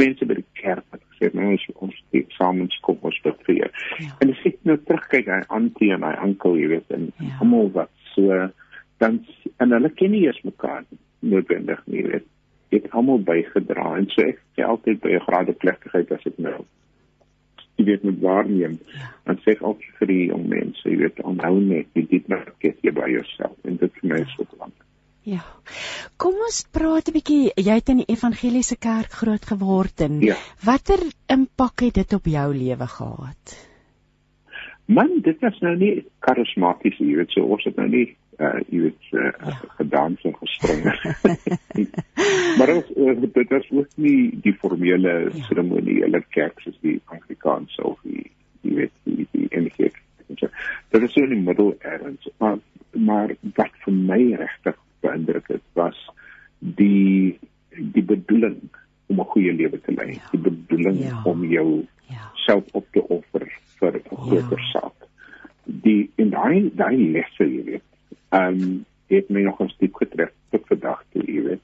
mense 0.00 0.26
by 0.26 0.38
die 0.38 0.48
kerk 0.56 0.84
wat 0.90 1.02
gesê 1.10 1.28
het 1.28 1.36
nou 1.36 1.50
ons 1.52 1.64
ons 1.86 2.02
die 2.14 2.24
samens 2.36 2.78
kom 2.86 2.98
ons 3.08 3.20
bid 3.24 3.46
vir 3.48 3.58
jou. 3.60 3.70
Ja. 4.00 4.10
En 4.24 4.32
as 4.32 4.44
ek 4.48 4.58
nou 4.68 4.78
terugkyk 4.80 5.28
aan 5.28 5.48
Antie 5.52 5.92
en 5.92 6.02
my 6.04 6.12
oom, 6.16 6.58
jy 6.58 6.68
weet, 6.72 6.92
en 6.96 7.08
ja. 7.18 7.32
almal 7.44 7.72
wat 7.76 7.92
so 8.14 8.48
dan 9.02 9.22
en 9.60 9.74
hulle 9.74 9.90
ken 9.98 10.14
nie 10.14 10.26
eens 10.26 10.40
mekaar 10.46 10.84
noodwendig 11.20 11.80
nie, 11.86 12.04
weet. 12.06 12.28
Het 12.72 12.86
almal 12.96 13.20
bygedra 13.26 13.90
en 13.98 14.08
so 14.12 14.24
ek 14.24 14.40
sê 14.56 14.64
altyd 14.64 15.02
by 15.02 15.16
'n 15.16 15.26
grade 15.26 15.56
plegtigheid 15.64 16.12
as 16.12 16.24
ek 16.30 16.38
nou 16.38 16.62
jy 17.76 17.84
weet 17.88 18.02
met 18.04 18.20
waarneem 18.20 18.78
ja. 18.92 19.10
en 19.24 19.38
sê 19.44 19.56
ook 19.60 19.82
vir 19.98 20.08
die 20.08 20.24
jong 20.30 20.46
mense, 20.48 20.84
jy 20.88 20.96
weet, 21.04 21.20
onthou 21.26 21.58
net 21.60 21.88
jy 21.98 22.06
dit 22.08 22.28
net 22.28 22.48
gee 22.62 22.74
jy 22.82 22.92
by 22.96 23.08
jouself 23.10 23.56
en 23.68 23.76
dit 23.80 24.00
vir 24.00 24.08
my 24.08 24.20
is 24.22 24.34
so 24.36 24.48
belangrik. 24.54 24.88
Ja. 25.22 25.42
Kom 26.18 26.34
ons 26.34 26.64
praat 26.74 27.08
'n 27.08 27.14
bietjie. 27.14 27.52
Jy 27.54 27.74
het 27.78 27.88
in 27.88 28.02
die 28.02 28.10
evangeliese 28.10 28.76
kerk 28.76 29.12
groot 29.22 29.44
geword 29.46 30.00
en 30.00 30.20
ja. 30.20 30.34
watter 30.64 30.98
impak 31.28 31.80
het 31.80 31.94
dit 31.94 32.12
op 32.12 32.26
jou 32.26 32.48
lewe 32.54 32.86
gehad? 32.86 33.68
Man, 34.86 35.20
dit 35.22 35.38
was 35.40 35.58
nou 35.60 35.76
nie 35.76 36.04
karismaties, 36.18 36.98
jy 36.98 37.14
weet, 37.16 37.30
so 37.30 37.46
ons 37.46 37.64
het 37.64 37.76
nou 37.76 37.88
nie 37.88 38.16
uh 38.42 38.58
jy 38.72 38.80
weet 38.80 39.10
uh, 39.12 39.30
ja. 39.30 39.54
gedans 39.78 40.22
en 40.26 40.34
gespring. 40.34 40.82
maar 42.58 42.74
ons 42.74 42.90
uh, 42.96 43.14
dit 43.22 43.48
was 43.48 43.70
ook 43.70 43.96
nie 43.96 44.32
die 44.42 44.54
formele 44.58 45.12
ja. 45.28 45.44
seremoniele 45.46 46.22
kerk 46.34 46.60
soos 46.60 46.78
die 46.80 46.98
Anglikaanse 47.04 47.84
of 47.84 48.00
die 48.02 48.30
jy 48.62 48.74
weet 48.74 48.94
die 49.04 49.26
die 49.30 49.48
NG. 49.54 49.92
Dit 50.26 51.02
is 51.02 51.12
so 51.12 51.22
in 51.22 51.34
die 51.36 51.44
middel 51.44 51.74
erns, 51.78 52.28
maar 52.38 52.58
maar 52.94 53.34
wat 53.54 53.74
vir 53.84 53.94
my 53.94 54.20
regtig 54.40 54.76
beïndruk 55.00 55.48
het 55.48 55.64
was 55.78 55.98
die 56.58 57.38
die 57.72 58.04
bedoeling 58.04 58.58
om 59.06 59.20
'n 59.20 59.30
goeie 59.34 59.52
lewe 59.52 59.80
te 59.80 59.92
lei. 59.92 60.12
Ja. 60.12 60.28
Die 60.30 60.40
bedoeling 60.40 60.98
ja. 60.98 61.22
om 61.24 61.44
jou 61.44 61.86
ja. 62.08 62.30
self 62.34 62.64
op 62.72 62.86
te 62.92 63.08
offer 63.08 63.48
vir 63.78 63.92
'n 63.92 64.02
ja. 64.10 64.16
groter 64.16 64.58
ja. 64.58 64.70
saak. 64.72 65.08
Die 65.64 66.10
en 66.16 66.30
daai 66.30 66.70
daai 66.74 66.96
lesse, 66.96 67.44
jy 67.44 67.64
weet. 67.64 67.88
Ehm 68.28 68.62
um, 68.62 68.84
het 69.12 69.28
my 69.28 69.42
nogals 69.42 69.76
diep 69.78 69.94
getref 69.94 70.30
tot 70.50 70.66
vandag 70.66 71.04
toe, 71.12 71.22
jy 71.26 71.42
weet 71.42 71.60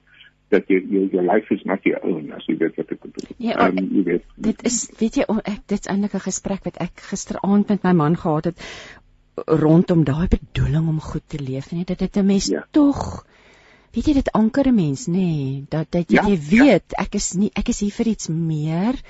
dat 0.48 0.68
jy 0.68 0.80
jou 0.88 1.08
your 1.12 1.24
life 1.24 1.54
is 1.54 1.64
not 1.68 1.84
your 1.84 2.00
own 2.04 2.32
as 2.32 2.46
jy 2.48 2.56
weet 2.60 2.76
wat 2.76 2.92
ek 2.94 3.00
bedoel. 3.04 3.34
Ja, 3.36 3.68
um, 3.68 3.80
jy 3.92 4.04
weet. 4.06 4.24
Dit 4.36 4.62
is 4.68 4.78
weet 5.00 5.20
jy 5.20 5.26
oh, 5.28 5.40
ek 5.44 5.66
dit's 5.68 5.88
eintlik 5.88 6.14
'n 6.16 6.24
gesprek 6.28 6.64
wat 6.64 6.80
ek 6.80 7.04
gisteraand 7.10 7.68
met 7.68 7.82
my 7.82 7.92
man 7.92 8.16
gehad 8.16 8.44
het 8.44 8.64
rondom 9.46 10.04
daai 10.04 10.28
bedoeling 10.28 10.88
om 10.88 11.00
goed 11.00 11.22
te 11.26 11.38
leef 11.38 11.70
nee 11.70 11.84
dit 11.84 11.98
dit 11.98 12.16
'n 12.16 12.26
mens 12.26 12.46
ja. 12.46 12.66
tog 12.70 13.24
weet 13.92 14.06
jy 14.06 14.14
dit 14.20 14.32
anker 14.32 14.68
'n 14.68 14.74
mens 14.74 15.06
nê 15.06 15.12
nee, 15.12 15.64
dat 15.68 15.86
dat 15.90 16.10
jy, 16.10 16.16
ja, 16.16 16.28
jy 16.28 16.38
weet 16.48 16.84
ja. 16.96 17.04
ek 17.04 17.14
is 17.14 17.32
nie 17.32 17.50
ek 17.54 17.68
is 17.68 17.80
hier 17.80 17.92
vir 17.92 18.06
iets 18.06 18.28
meer 18.28 19.00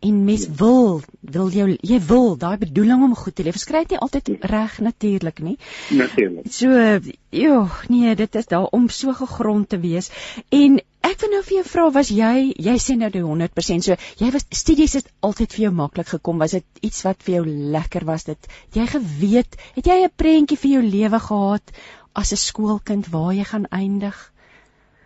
en 0.00 0.24
mens 0.24 0.44
ja. 0.44 0.52
wil 0.56 1.02
wil 1.20 1.50
jou 1.50 1.76
jy 1.80 2.00
wil 2.08 2.36
daai 2.36 2.56
bedoeling 2.58 3.02
om 3.02 3.14
goed 3.14 3.34
te 3.34 3.42
leef 3.42 3.58
skryf 3.60 3.88
nie 3.90 3.98
altyd 3.98 4.28
ja. 4.28 4.36
reg 4.40 4.78
natuurlik 4.78 5.42
nie 5.44 5.58
natuurlik 5.90 6.52
so 6.52 7.00
joh 7.28 7.82
nee 7.88 8.14
dit 8.14 8.34
is 8.34 8.46
daar 8.46 8.68
om 8.70 8.88
so 8.88 9.12
gegrond 9.12 9.68
te 9.68 9.80
wees 9.80 10.10
en 10.48 10.80
Ek 11.06 11.22
wil 11.22 11.30
nou 11.32 11.40
vir 11.46 11.54
jou 11.56 11.64
vra 11.64 11.84
was 11.94 12.10
jy 12.12 12.52
jy 12.60 12.74
sê 12.82 12.96
nou 13.00 13.08
die 13.12 13.22
100% 13.24 13.86
so 13.86 13.96
jy 14.20 14.28
was 14.34 14.44
studies 14.52 14.98
het 14.98 15.08
altyd 15.26 15.56
vir 15.56 15.64
jou 15.64 15.72
maklik 15.78 16.12
gekom 16.12 16.42
was 16.42 16.52
dit 16.56 16.84
iets 16.86 17.04
wat 17.06 17.24
vir 17.24 17.38
jou 17.38 17.44
lekker 17.76 18.04
was 18.08 18.26
dit 18.28 18.50
jy 18.76 18.86
geweet 18.92 19.56
het 19.78 19.86
jy 19.86 19.96
'n 20.04 20.12
prentjie 20.22 20.60
vir 20.60 20.70
jou 20.76 20.82
lewe 20.84 21.20
gehad 21.28 21.74
as 22.14 22.32
'n 22.32 22.36
skoolkind 22.36 23.08
waar 23.08 23.32
jy 23.32 23.44
gaan 23.44 23.66
eindig? 23.70 24.32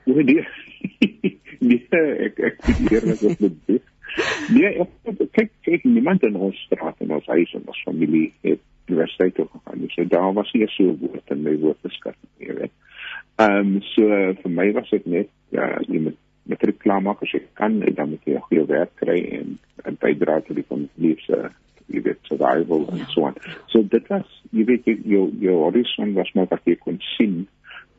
Nee 0.04 0.24
nee. 0.24 0.44
Nee 1.60 1.86
ek 2.26 2.38
ek 2.38 2.56
eerlik 2.90 3.22
op 3.22 3.38
dit 3.38 3.82
Nee 4.52 4.70
ek 4.84 4.90
kyk 5.32 5.50
kyk 5.64 5.84
niemand 5.84 6.22
in 6.22 6.36
ons 6.36 6.56
straat 6.66 7.00
en 7.00 7.14
ons 7.16 7.26
huis 7.26 7.54
en 7.54 7.62
ons 7.66 7.82
familie 7.86 8.32
het 8.42 8.60
universiteit 8.88 9.34
toe 9.34 9.46
gegaan 9.52 9.88
so 9.94 10.04
daar 10.04 10.32
was 10.32 10.52
nie 10.52 10.68
so 10.68 10.96
woord 11.00 11.30
in 11.30 11.42
my 11.42 11.54
woordbeskat 11.58 12.16
nie 12.38 12.52
weet 12.52 12.72
Ehm 13.36 13.76
um, 13.76 13.82
so 13.94 14.02
vir 14.42 14.50
my 14.50 14.72
was 14.72 14.90
dit 14.90 15.06
net 15.06 15.30
ja, 15.50 15.66
jy 15.88 16.00
moet 16.06 16.18
met 16.46 16.62
reklame 16.62 17.08
maak 17.08 17.22
as 17.24 17.32
jy 17.32 17.40
kan 17.58 17.80
en 17.82 17.94
dan 17.94 18.10
moet 18.10 18.26
jy 18.28 18.36
'n 18.36 18.46
goeie 18.46 18.66
werk 18.68 18.92
kry 19.00 19.18
en 19.38 19.58
'n 19.90 19.96
bydra 20.00 20.40
tot 20.40 20.56
die 20.56 20.68
familie 20.68 21.16
se 21.26 21.50
jy 21.88 22.02
weet 22.02 22.20
survival 22.28 22.86
en 22.92 23.06
so 23.14 23.26
aan. 23.26 23.34
So 23.66 23.82
dit 23.82 24.06
was 24.08 24.28
jy 24.52 24.64
weet 24.64 24.84
jou 24.84 25.32
jou 25.40 25.56
horizon 25.64 26.14
was 26.14 26.32
maar 26.34 26.46
wat 26.50 26.64
jy 26.64 26.76
kon 26.76 27.00
sien 27.16 27.46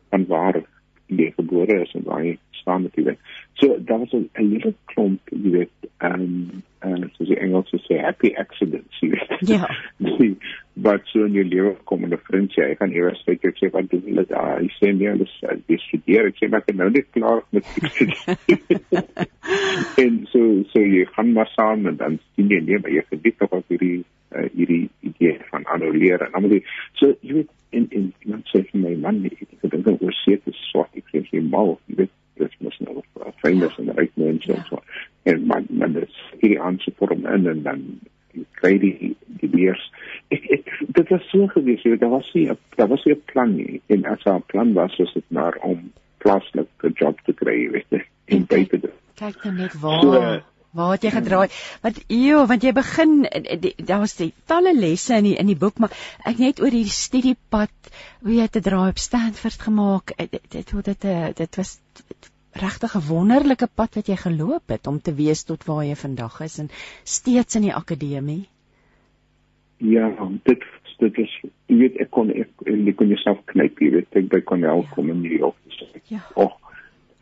van 0.10 0.26
waar 0.28 0.64
jy 1.08 1.32
gebore 1.38 1.82
is 1.82 1.94
en 1.94 2.08
jy 2.26 2.38
staan 2.52 2.90
die 2.96 3.18
So 3.54 3.78
daar 3.80 4.00
was 4.00 4.14
'n 4.14 4.30
hele 4.34 4.74
klomp 4.86 5.22
jy 5.32 5.52
weet 5.52 5.90
ehm 5.98 6.22
um, 6.22 6.64
en 6.80 7.12
soos 7.14 7.28
die 7.28 7.40
Engels 7.40 7.72
sê 7.88 8.00
happy 8.02 8.34
accidents 8.38 9.00
jy 9.02 9.10
weet. 9.10 9.48
Ja. 9.48 9.68
wat 10.76 11.02
so 11.08 11.24
in 11.26 11.34
jou 11.34 11.44
lewe 11.44 11.76
kom 11.84 12.04
en 12.04 12.14
'n 12.14 12.18
vriend 12.28 12.52
sê 12.52 12.68
hy 12.68 12.76
gaan 12.76 12.92
eers 12.92 13.24
sê 13.24 13.32
ek 13.32 13.58
sê 13.58 13.72
wat 13.72 13.90
doen 13.90 14.04
hulle 14.06 14.26
daar 14.28 14.60
hy 14.60 14.68
sê 14.80 14.92
nee 14.94 15.08
hulle 15.08 15.28
dis 15.68 15.86
studeer 15.88 16.28
ek 16.28 16.36
sê 16.42 16.50
maar 16.50 16.64
ek 16.68 16.76
nou 16.76 16.90
net 16.90 17.08
klaar 17.12 17.42
met 17.52 17.66
en 20.04 20.28
so 20.32 20.64
so 20.74 20.80
jy 20.80 21.06
gaan 21.16 21.32
maar 21.34 21.50
saam 21.56 21.88
en 21.88 21.98
dan 21.98 22.20
sien 22.36 22.50
jy 22.50 22.60
nee 22.60 22.80
maar 22.80 22.92
jy 22.92 23.04
verdiep 23.10 23.42
op 23.48 23.64
hierdie 23.68 24.04
uh, 24.32 24.48
hierdie 24.54 24.90
idee 25.00 25.38
van 25.52 25.66
annuleer 25.76 26.22
en 26.26 26.34
almal 26.34 26.60
so 26.94 27.14
jy 27.22 27.42
weet 27.42 27.52
in 27.70 27.88
in 27.90 28.14
iemand 28.26 28.50
sê 28.52 28.64
vir 28.72 28.82
my 28.88 28.96
man 29.06 29.24
ek 29.26 29.46
dink 29.62 30.02
oor 30.02 30.18
seker 30.24 30.54
is 30.54 30.66
swart 30.72 30.96
ek 30.96 31.12
sê 31.12 31.24
jy 31.32 31.44
mal 31.44 31.78
jy 31.88 32.02
weet 32.04 32.14
dis 32.40 32.58
mos 32.60 32.80
nou 32.84 33.04
famous 33.42 33.78
en 33.80 33.94
ryk 33.96 34.12
mense 34.20 34.52
en 34.52 34.66
so 34.70 34.82
en 35.32 35.48
maar 35.48 35.64
maar 35.70 35.94
dis 36.00 36.20
hierdie 36.42 36.62
aanspoor 36.62 37.16
om 37.18 37.26
in 37.38 37.48
en 37.54 37.64
dan 37.70 37.88
kry 38.60 38.78
die 38.82 39.16
die. 39.40 39.68
Ek 40.34 40.48
ek 40.58 40.72
dit 40.98 41.12
was 41.14 41.28
so 41.32 41.48
gewees, 41.54 41.84
jy 41.86 41.94
weet 41.94 42.04
daar 42.04 42.16
was 42.16 42.32
nie 42.34 42.48
daar 42.80 42.90
was 42.92 43.06
nie 43.06 43.16
'n 43.16 43.24
plan 43.32 43.56
nie. 43.56 43.82
En 43.88 44.06
as 44.06 44.26
'n 44.26 44.44
plan 44.52 44.74
was, 44.74 44.98
was 44.98 45.14
dit 45.14 45.30
maar 45.30 45.56
om 45.62 45.92
plaaslik 46.18 46.68
'n 46.84 46.94
job 46.96 47.20
te 47.26 47.34
kry, 47.34 47.70
weet 47.72 47.90
jy, 47.90 48.04
en 48.34 48.46
buite 48.46 48.80
dit. 48.80 48.94
Kyk 49.16 49.44
nou 49.44 49.56
net 49.56 49.80
waar 49.80 50.02
so, 50.02 50.42
Waar 50.76 50.92
het 50.98 51.06
jy 51.08 51.12
gedraai? 51.16 51.48
Want 51.86 52.00
eeu, 52.12 52.42
want 52.52 52.64
jy 52.68 52.74
begin 52.76 53.14
daar 53.88 54.02
was 54.04 54.18
die 54.20 54.34
talle 54.50 54.74
lesse 54.76 55.16
in 55.16 55.30
die 55.30 55.36
in 55.40 55.48
die 55.48 55.60
boek, 55.60 55.80
maar 55.80 55.94
ek 56.28 56.42
net 56.42 56.60
oor 56.60 56.74
hierdie 56.74 56.92
studiepad, 56.92 57.92
hoe 58.26 58.36
jy 58.36 58.48
te 58.52 58.62
draai 58.66 58.90
op 58.92 59.00
Stanford 59.00 59.68
gemaak. 59.68 60.16
Dit 60.20 60.50
dit 60.52 60.74
dit, 60.90 61.08
dit 61.38 61.60
was 61.62 61.78
regtig 62.56 62.96
'n 62.96 63.08
wonderlike 63.08 63.68
pad 63.68 63.96
wat 63.96 64.08
jy 64.08 64.16
geloop 64.16 64.68
het 64.68 64.88
om 64.88 65.00
te 65.02 65.14
wees 65.14 65.44
tot 65.44 65.64
waar 65.64 65.86
jy 65.86 65.96
vandag 65.96 66.42
is 66.42 66.60
en 66.60 66.70
steeds 67.04 67.56
in 67.56 67.62
die 67.62 67.76
akademie. 67.76 68.48
Ja, 69.78 70.12
dit 70.44 70.64
dit 71.00 71.18
is 71.18 71.32
jy 71.68 71.78
weet 71.78 71.98
ek 72.00 72.12
kon 72.12 72.32
ek, 72.32 72.52
ek 72.66 72.96
kon 72.96 73.08
jouself 73.08 73.40
knyp, 73.46 73.80
jy 73.80 73.90
weet 73.92 74.16
ek 74.16 74.30
by 74.32 74.42
Cornell 74.42 74.84
ja. 74.84 74.94
kom 74.96 75.10
in 75.10 75.22
New 75.22 75.38
York. 75.40 75.56
Ja. 76.08 76.22
Oh, 76.36 76.52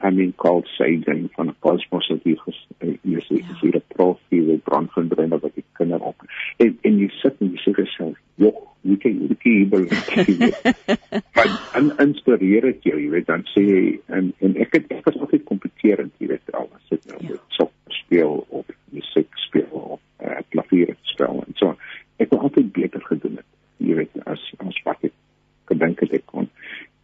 mean 0.10 0.33
called 0.36 0.67
Sagan 0.77 1.29
van 1.36 1.55
Cosmos 1.60 2.07
wat 2.07 2.24
hier 2.24 2.41
is 2.45 2.67
is 2.79 3.29
is 3.29 3.60
hier 3.62 3.75
'n 3.75 3.83
prof 3.88 4.19
hier 4.29 4.45
by 4.45 4.57
Brandfontein 4.63 5.29
wat 5.29 5.45
ek 5.45 5.63
kinder 5.74 6.00
op. 6.00 6.24
En 6.57 6.77
en 6.81 7.00
jy 7.00 7.10
sit 7.10 7.36
en 7.39 7.51
jy 7.51 7.60
sê 7.63 7.75
jouself, 7.75 8.17
"Joh, 8.36 8.60
jy 8.81 8.98
kan 8.98 9.12
jy 9.29 9.36
kan 9.41 10.25
hier 10.25 10.53
Maar 11.36 11.50
dan 11.74 11.98
inspireer 11.98 12.62
dit 12.62 12.83
jou, 12.83 13.00
jy 13.00 13.10
weet, 13.10 13.27
dan 13.27 13.45
sê 13.53 13.62
jy 13.62 14.00
en 14.07 14.33
en 14.39 14.55
ek 14.57 14.77
het 14.77 14.91
ek 14.91 15.05
was 15.05 15.19
altyd 15.19 15.43
kompeterend, 15.43 16.13
jy 16.17 16.27
weet, 16.27 16.53
al 16.53 16.69
was 16.72 16.86
dit 16.89 17.05
nou 17.12 17.19
met 17.22 17.31
ja. 17.31 17.41
sok 17.57 17.72
speel 17.88 18.45
of 18.50 18.65
musiek 18.91 19.29
speel 19.48 19.72
of 19.95 20.00
uh, 20.24 20.41
klavier 20.50 20.95
speel 21.01 21.43
en 21.48 21.53
so. 21.55 21.75
Ek 22.17 22.29
het 22.29 22.39
altyd 22.39 22.72
beter 22.72 23.01
gedoen 23.01 23.39
het, 23.41 23.50
jy 23.77 23.95
weet, 23.95 24.24
as 24.25 24.43
as 24.57 24.79
wat 24.83 25.10
ek 25.10 25.15
gedink 25.72 26.03
het 26.03 26.13
ek 26.19 26.25
kon. 26.25 26.50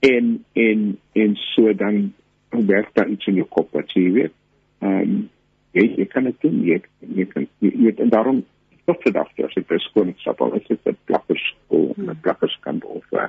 En 0.06 0.46
en 0.54 0.98
en 1.14 1.36
so 1.36 1.74
dan 1.74 2.14
werk 2.50 2.94
daar 2.94 3.10
iets 3.10 3.28
in 3.28 3.40
jou 3.40 3.48
kop 3.48 3.74
wat 3.78 3.92
jy 3.94 4.12
weet. 4.12 4.36
Ehm 4.80 5.02
um, 5.02 5.30
jy 5.78 5.86
jy 5.98 6.06
kan 6.10 6.26
dit 6.26 6.42
doen, 6.42 6.62
jy 6.66 6.80
jy 7.16 7.26
kan 7.30 7.48
jy 7.62 7.74
weet 7.76 8.00
en 8.00 8.10
daarom 8.10 8.44
tot 8.90 9.04
vandag 9.06 9.30
as 9.46 9.58
ek 9.60 9.68
by 9.70 9.78
skool 9.84 10.14
stap 10.18 10.42
al 10.42 10.56
is 10.58 10.68
dit 10.68 10.88
'n 10.88 10.98
plakkerskool, 11.06 11.90
'n 11.94 12.08
hmm. 12.10 12.22
plakkerskant 12.26 12.86
of 12.86 13.06
uh, 13.14 13.28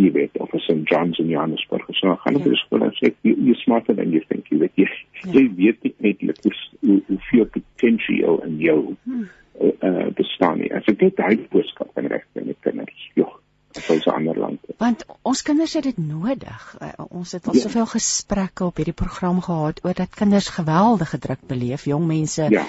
jy 0.00 0.12
weet 0.12 0.38
of 0.38 0.54
as 0.54 0.68
in 0.68 0.84
John's 0.84 1.18
in 1.18 1.28
Johannesburg. 1.28 1.84
So 2.00 2.14
gaan 2.16 2.36
ek 2.36 2.46
ja. 2.46 2.50
by 2.50 2.60
skool 2.62 2.86
en 2.86 2.94
sê 2.96 3.12
jy 3.22 3.34
jy 3.48 3.56
smarter 3.64 3.96
than 3.96 4.12
you 4.12 4.22
think 4.28 4.48
you 4.48 4.60
weet 4.62 4.76
jy, 4.76 4.88
ja. 4.88 5.32
jy 5.32 5.44
weet 5.56 5.82
nie 5.82 5.94
net 5.98 6.44
hoe 6.46 7.00
hoeveel 7.08 7.50
potensiaal 7.58 8.40
in 8.46 8.56
jou 8.64 8.80
hmm. 9.04 9.28
uh, 9.60 10.08
bestaan 10.16 10.62
nie. 10.62 10.72
As 10.72 10.88
ek 10.88 10.98
dit 11.04 11.16
daai 11.16 11.36
boodskap 11.52 11.92
kan 11.94 12.08
regkry 12.08 12.46
met 12.46 12.64
kinders, 12.64 13.10
joh 13.14 13.36
vir 13.86 14.02
so 14.02 14.10
ander 14.10 14.38
lande. 14.38 14.74
Want 14.78 15.04
ons 15.22 15.42
kinders 15.42 15.74
het 15.78 15.88
dit 15.88 15.98
nodig. 15.98 16.76
Uh, 16.82 16.92
ons 17.08 17.32
het 17.32 17.48
al 17.48 17.54
ja. 17.54 17.64
soveel 17.66 17.86
gesprekke 17.86 18.64
op 18.64 18.76
hierdie 18.76 18.96
program 18.96 19.40
gehad 19.40 19.82
oor 19.84 19.94
dat 19.94 20.14
kinders 20.14 20.48
geweldige 20.48 21.18
druk 21.18 21.46
beleef, 21.46 21.84
jong 21.84 22.06
mense. 22.06 22.48
Ja 22.50 22.66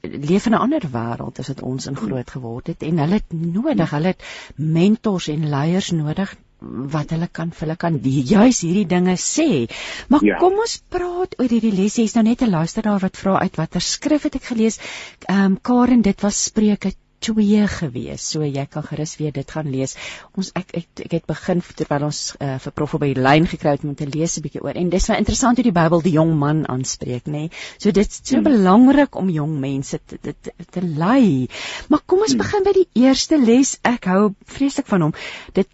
leef 0.00 0.46
in 0.46 0.52
'n 0.52 0.62
ander 0.64 0.84
wêreld 0.92 1.38
as 1.38 1.48
wat 1.48 1.62
ons 1.62 1.86
in 1.86 1.96
groot 1.96 2.30
geword 2.30 2.66
het 2.66 2.82
en 2.82 2.98
hulle 2.98 3.18
het 3.20 3.32
nodig, 3.32 3.90
hulle 3.90 4.12
het 4.12 4.22
mentors 4.54 5.28
en 5.28 5.48
leiers 5.48 5.90
nodig 5.90 6.34
wat 6.94 7.10
hulle 7.14 7.28
kan 7.30 7.50
vir 7.54 7.66
hulle 7.66 7.76
kan 7.76 7.98
juis 8.02 8.60
hierdie 8.66 8.86
dinge 8.90 9.14
sê. 9.22 9.66
Maar 10.08 10.24
ja. 10.24 10.38
kom 10.42 10.58
ons 10.58 10.78
praat 10.90 11.36
oor 11.38 11.48
hierdie 11.48 11.74
les. 11.74 11.98
Jy's 12.00 12.14
nou 12.14 12.24
net 12.26 12.42
'n 12.42 12.50
luisteraar 12.50 12.98
wat 13.00 13.16
vra 13.16 13.38
uit 13.38 13.56
watter 13.56 13.80
skrif 13.80 14.22
het 14.22 14.34
ek 14.34 14.50
gelees? 14.52 14.78
Ehm 15.28 15.44
um, 15.44 15.58
Karen, 15.60 16.02
dit 16.02 16.20
was 16.20 16.44
Spreuke 16.44 16.92
2 17.20 17.66
gewees. 17.68 18.24
So 18.30 18.46
jy 18.46 18.64
kan 18.70 18.84
gerus 18.86 19.16
weer 19.18 19.32
dit 19.34 19.50
gaan 19.50 19.68
lees. 19.70 19.96
Ons 20.38 20.50
ek 20.58 20.70
ek, 20.78 20.86
ek 21.04 21.16
het 21.18 21.26
begin 21.28 21.62
terwyl 21.62 22.08
ons 22.08 22.20
uh, 22.38 22.56
vir 22.62 22.74
prof 22.76 22.94
op 22.94 23.04
die 23.04 23.16
lyn 23.18 23.48
gekry 23.50 23.74
het 23.76 23.84
om 23.84 23.94
te 23.98 24.06
lees 24.06 24.38
'n 24.38 24.44
bietjie 24.44 24.62
oor. 24.62 24.76
En 24.78 24.90
dis 24.90 25.08
baie 25.10 25.18
interessant 25.18 25.58
hoe 25.58 25.66
die 25.66 25.74
Bybel 25.74 26.02
die 26.02 26.14
jong 26.14 26.34
man 26.38 26.64
aanspreek, 26.68 27.26
nê. 27.26 27.48
Nee? 27.48 27.50
So 27.78 27.90
dit 27.90 28.06
is 28.06 28.20
so 28.22 28.36
hmm. 28.36 28.44
belangrik 28.44 29.16
om 29.16 29.28
jong 29.28 29.58
mense 29.60 30.00
te 30.06 30.18
te, 30.20 30.34
te, 30.40 30.52
te 30.70 30.82
lei. 30.82 31.48
Maar 31.88 32.02
kom 32.06 32.20
ons 32.20 32.32
hmm. 32.32 32.42
begin 32.44 32.64
by 32.64 32.74
die 32.76 32.88
eerste 32.94 33.38
les. 33.38 33.78
Ek 33.82 34.06
hou 34.06 34.34
vreeslik 34.46 34.86
van 34.86 35.08
hom. 35.08 35.14
Dit 35.52 35.68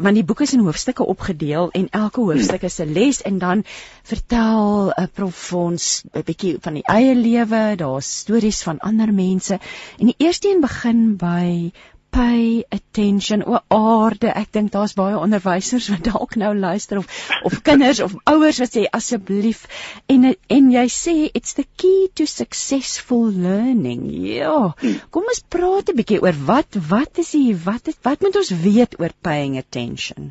want 0.00 0.14
die 0.14 0.24
boek 0.24 0.40
is 0.40 0.54
in 0.54 0.64
hoofstukke 0.64 1.04
opgedeel 1.04 1.70
en 1.72 1.88
elke 1.90 2.20
hoofstuk 2.20 2.62
is 2.62 2.80
'n 2.80 2.92
les 2.92 3.22
en 3.22 3.38
dan 3.38 3.64
vertel 4.02 4.92
'n 4.96 5.02
uh, 5.02 5.06
prof 5.12 5.52
ons 5.52 6.04
'n 6.14 6.24
bietjie 6.24 6.56
van 6.60 6.74
die 6.74 6.86
eie 6.86 7.14
lewe. 7.14 7.76
Daar's 7.76 8.18
stories 8.24 8.62
van 8.62 8.78
ander 8.78 9.12
mense. 9.12 9.58
En 9.98 10.06
die 10.06 10.18
eerste 10.18 10.48
een 10.48 10.60
begin 10.60 10.77
begin 10.78 11.16
by 11.18 11.72
pay 12.14 12.64
attention. 12.70 13.42
O 13.42 13.58
aarde 13.74 14.30
ek 14.30 14.52
dink 14.54 14.70
daar's 14.72 14.94
baie 14.96 15.16
onderwysers 15.18 15.88
wat 15.90 16.06
dalk 16.06 16.36
nou 16.40 16.52
luister 16.54 17.00
of 17.00 17.08
of 17.44 17.58
kinders 17.68 18.00
of 18.04 18.14
ouers 18.30 18.60
wat 18.62 18.76
sê 18.76 18.84
asseblief. 18.98 19.64
En 20.06 20.30
en 20.30 20.70
jy 20.72 20.84
sê 20.94 21.14
it's 21.34 21.58
the 21.58 21.66
key 21.82 22.06
to 22.14 22.26
successful 22.30 23.26
learning. 23.26 24.06
Ja 24.22 24.72
kom 25.10 25.26
ons 25.34 25.42
praat 25.56 25.90
'n 25.90 25.98
bietjie 25.98 26.22
oor 26.22 26.38
wat 26.46 26.78
wat 26.92 27.18
is 27.24 27.34
hier 27.34 27.58
wat 27.66 27.90
het, 27.90 27.98
wat 28.06 28.22
moet 28.22 28.38
ons 28.42 28.54
weet 28.64 28.94
oor 29.02 29.14
paying 29.22 29.58
attention? 29.58 30.30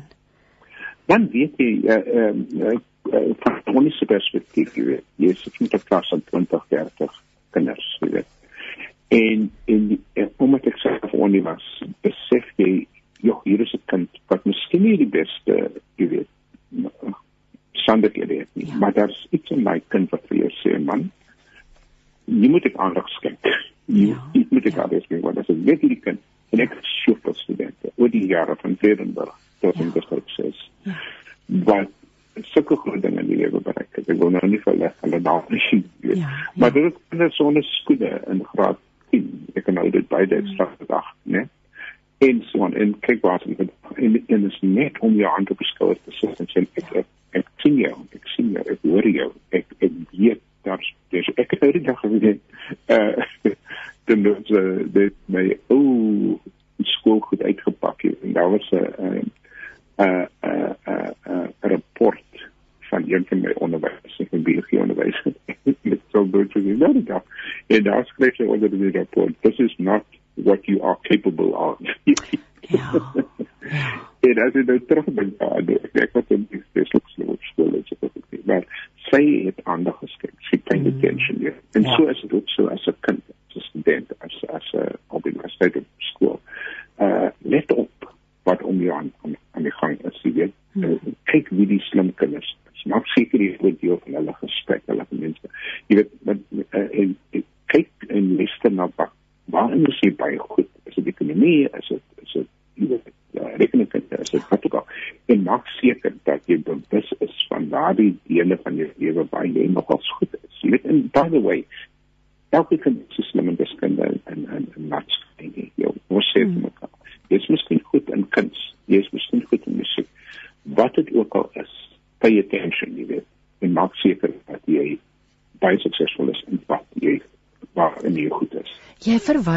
Dan 1.12 1.28
weet 1.32 1.60
jy 1.60 1.70
uh, 1.84 2.00
uh, 2.24 2.72
uh, 3.12 3.28
van 3.44 3.84
'n 3.84 4.10
perspektief 4.16 4.74
jy 4.80 4.88
weet 4.94 5.06
jy 5.16 5.36
sit 5.44 5.60
met 5.60 5.76
'n 5.76 5.86
klas 5.92 6.08
van 6.08 6.24
20 6.32 6.66
30 6.72 7.22
kinders 7.52 7.94
jy 8.00 8.10
weet 8.16 8.37
en 9.08 9.50
en, 9.64 10.04
en 10.12 10.30
omdat 10.36 10.66
ek 10.66 10.78
self 10.84 11.12
only 11.12 11.42
was 11.42 11.64
besef 12.04 12.46
jy 12.56 12.86
ja, 13.20 13.40
hier 13.44 13.60
is 13.60 13.72
'n 13.72 13.82
kind 13.84 14.20
wat 14.26 14.44
miskien 14.44 14.82
nie 14.82 14.96
die 14.96 15.06
beste, 15.10 15.70
jy 15.96 16.08
weet, 16.08 16.28
sandighede 17.72 18.38
het 18.38 18.48
nie, 18.52 18.66
ja. 18.66 18.76
maar 18.76 18.92
daar's 18.92 19.26
iets 19.30 19.50
in 19.50 19.62
my 19.62 19.80
kind 19.88 20.10
wat 20.10 20.22
vir 20.28 20.38
jou 20.38 20.50
sê, 20.62 20.78
man, 20.84 21.10
jy 22.24 22.48
moet 22.48 22.64
ek 22.64 22.76
aandag 22.76 23.08
skenk. 23.08 23.44
Jy, 23.88 24.08
ja. 24.08 24.22
jy 24.32 24.46
moet 24.50 24.66
ek 24.66 24.74
ja. 24.74 24.82
aandag 24.82 25.04
skenk, 25.04 25.22
want 25.24 25.38
as 25.38 25.48
ek 25.48 25.62
weet 25.64 25.80
hierdie 25.80 26.00
kind 26.00 26.20
en 26.52 26.60
ek 26.60 26.74
soveel 26.82 27.34
studente 27.34 27.92
oor 27.96 28.10
die 28.12 28.26
jare 28.26 28.56
van 28.62 28.76
Vredenburg 28.76 29.34
tot 29.60 29.74
ja. 29.74 29.82
in 29.82 29.92
die 29.94 30.02
sukses. 30.06 30.70
Ja. 30.82 30.98
Wat 31.46 31.94
sulke 32.52 32.76
groot 32.76 33.02
dinge 33.02 33.20
in 33.20 33.26
die 33.26 33.36
lewe 33.40 33.60
bereik 33.60 33.96
het. 33.96 34.08
Ek 34.08 34.18
wil 34.20 34.30
nou 34.30 34.46
nie 34.46 34.60
vir 34.62 34.74
hulle 34.74 34.92
hulle 35.00 35.20
naam 35.24 35.48
sien 35.68 35.82
nie. 36.04 36.12
Ja, 36.12 36.18
ja. 36.20 36.34
Maar 36.54 36.72
dit 36.76 36.94
is 36.94 37.18
net 37.18 37.32
so 37.34 37.50
'n 37.50 37.62
skoene 37.62 38.20
in 38.30 38.44
graad 38.52 38.78
10. 39.10 39.28
Ek 39.54 39.64
kan 39.64 39.78
nou 39.78 39.86
dit 39.90 40.08
beide 40.08 40.40
mm. 40.40 40.50
slag 40.56 40.74
dag, 40.86 41.14
né? 41.22 41.46
En 42.18 42.42
so 42.50 42.64
on 42.66 42.74
en 42.74 42.96
kyk 43.06 43.22
wat 43.22 43.44
in 43.46 43.70
in 43.96 44.22
in 44.26 44.46
is 44.46 44.58
net 44.60 44.98
om 44.98 45.14
jou 45.14 45.30
hand 45.30 45.50
op 45.50 45.58
die 45.58 45.70
skouer 45.70 45.98
te 46.04 46.14
sit 46.18 46.40
en 46.42 46.50
sê 46.50 46.64
ek 46.80 46.94
ek, 47.02 47.10
ek 47.38 47.50
sien 47.62 47.78
jou, 47.78 47.94
ek 48.16 48.32
sien 48.34 48.50
jou, 48.56 48.64
ek 48.66 48.82
hoor 48.82 49.06
jou. 49.06 49.30
Ek 49.54 49.66
ek 49.78 49.92
weet 50.10 50.42
daar's 50.66 50.94
dis 51.14 51.30
ek 51.36 51.54
het 51.54 51.62
nou 51.62 51.72
die 51.76 51.84
dag 51.86 52.00
gesê 52.02 52.34
uh 52.96 53.54
dan 54.08 54.24
het 54.24 54.50
dit 54.92 55.14
my 55.28 55.44
ነገር 68.58 68.86
ይዟቸዋል። 68.88 69.32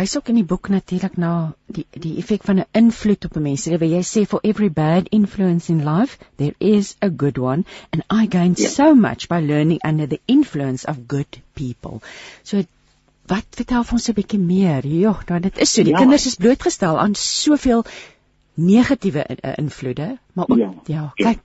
verwys 0.01 0.17
ook 0.17 0.29
in 0.31 0.39
die 0.39 0.47
boek 0.49 0.67
natuurlik 0.73 1.17
na 1.17 1.53
die 1.69 1.85
die 1.93 2.15
effek 2.17 2.43
van 2.43 2.59
'n 2.59 2.65
invloed 2.73 3.25
op 3.25 3.35
'n 3.37 3.41
mens. 3.41 3.65
Jy 3.65 3.77
jy 3.77 4.01
sê 4.01 4.25
for 4.25 4.39
every 4.41 4.69
bad 4.69 5.07
influence 5.09 5.71
in 5.71 5.83
life, 5.83 6.17
there 6.37 6.55
is 6.57 6.95
a 7.01 7.09
good 7.09 7.37
one 7.37 7.63
and 7.91 8.03
I 8.09 8.27
gained 8.29 8.57
yeah. 8.57 8.69
so 8.69 8.95
much 8.95 9.27
by 9.27 9.39
learning 9.39 9.79
under 9.85 10.07
the 10.07 10.19
influence 10.25 10.87
of 10.87 11.07
good 11.07 11.41
people. 11.53 12.01
So 12.43 12.63
wat 13.27 13.45
vertel 13.49 13.85
ons 13.91 14.09
'n 14.09 14.13
bietjie 14.13 14.39
meer? 14.39 14.87
Ja, 14.87 15.19
dan 15.25 15.41
dit 15.41 15.57
is 15.57 15.73
so. 15.73 15.83
Die 15.83 15.91
ja. 15.91 15.97
kinders 15.97 16.25
is 16.25 16.35
blootgestel 16.35 16.99
aan 16.99 17.15
soveel 17.15 17.85
negatiewe 18.53 19.25
uh, 19.29 19.53
invloede, 19.57 20.17
maar 20.33 20.45
ook, 20.47 20.57
ja, 20.57 20.73
ja, 20.85 21.11
kyk. 21.15 21.39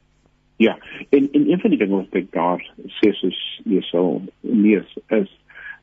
Ja, 0.56 0.78
en 1.10 1.28
en 1.32 1.50
een 1.50 1.60
van 1.60 1.70
die 1.70 1.78
dinge 1.78 1.96
wat 1.96 2.14
ek 2.14 2.32
daar 2.32 2.72
sê 2.86 3.12
is 3.12 3.60
jy 3.64 3.80
sal 3.80 4.22
lees 4.40 4.96
is 5.08 5.28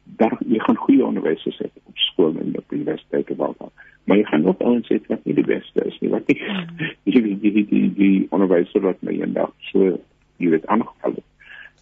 dat 0.03 0.37
jy 0.47 0.59
gaan 0.59 0.75
goeie 0.75 1.05
onderwysers 1.05 1.57
hê 1.63 1.69
op 1.83 1.97
skool 1.97 2.37
en 2.39 2.57
op 2.57 2.71
universiteit 2.71 3.31
of 3.31 3.37
wat 3.37 3.55
ook. 3.57 3.83
Maar 4.03 4.17
jy 4.17 4.23
gaan 4.23 4.47
ook 4.47 4.61
ouens 4.61 4.89
hê 4.91 4.99
wat 5.07 5.25
nie 5.25 5.35
die 5.35 5.45
beste 5.47 5.85
is 5.85 5.99
nie. 5.99 6.09
Wat 6.09 6.27
nie. 6.27 6.39
Mm. 6.43 6.89
Jy 7.13 7.21
weet 7.21 7.41
die 7.41 7.51
die 7.51 7.67
die, 7.69 7.89
die 7.95 8.27
onderwyser 8.35 8.83
wat 8.83 8.99
my 9.01 9.15
eendag 9.15 9.53
so 9.71 9.93
jy 10.41 10.49
weet 10.55 10.67
aangeval 10.67 11.15
het. 11.15 11.27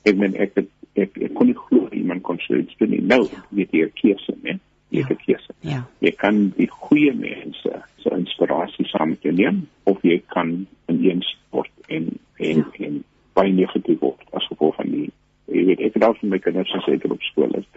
Ek 0.10 0.17
meen 0.17 0.36
ek 0.36 0.53
het 0.60 0.69
ek 0.99 1.17
ek 1.17 1.34
kon 1.38 1.49
nie 1.49 1.57
glo 1.57 1.88
iemand 1.97 2.23
kon 2.27 2.39
so 2.45 2.57
iets 2.57 2.77
doen 2.77 2.93
nie. 2.93 3.01
Nou 3.01 3.23
ja. 3.25 3.41
weet 3.49 3.73
jy 3.73 3.86
'n 3.86 3.95
keuse, 4.01 4.36
né? 4.43 4.60
Jy 4.89 5.05
het 5.05 5.12
'n 5.17 5.23
keuse. 5.25 5.53
Ja. 5.62 5.86
Jy 5.99 6.12
kan 6.12 6.53
die 6.57 6.69
goeie 6.69 7.13
mense 7.13 7.84
so 7.97 8.15
inspirasie 8.15 8.86
saam 8.86 9.10
met 9.10 9.21
jou 9.21 9.34
neem 9.34 9.67
of 9.84 10.01
jy 10.01 10.21
kan 10.27 10.67
in 10.88 11.03
een 11.03 11.21
sport 11.21 11.71
en 11.88 12.19
en 12.38 12.57
ja. 12.57 12.86
en 12.86 13.03
baie 13.34 13.53
negatief 13.53 13.99
word 13.99 14.21
as 14.31 14.47
gevolg 14.47 14.75
van 14.75 14.91
die 14.91 15.10
jy 15.51 15.65
weet 15.69 15.83
ek 15.87 15.97
het 15.97 16.07
al 16.07 16.17
van 16.19 16.33
my 16.33 16.39
kinders 16.43 16.73
gesê 16.77 16.97
dit 16.97 17.11
op 17.11 17.23
skool 17.29 17.53
is 17.59 17.67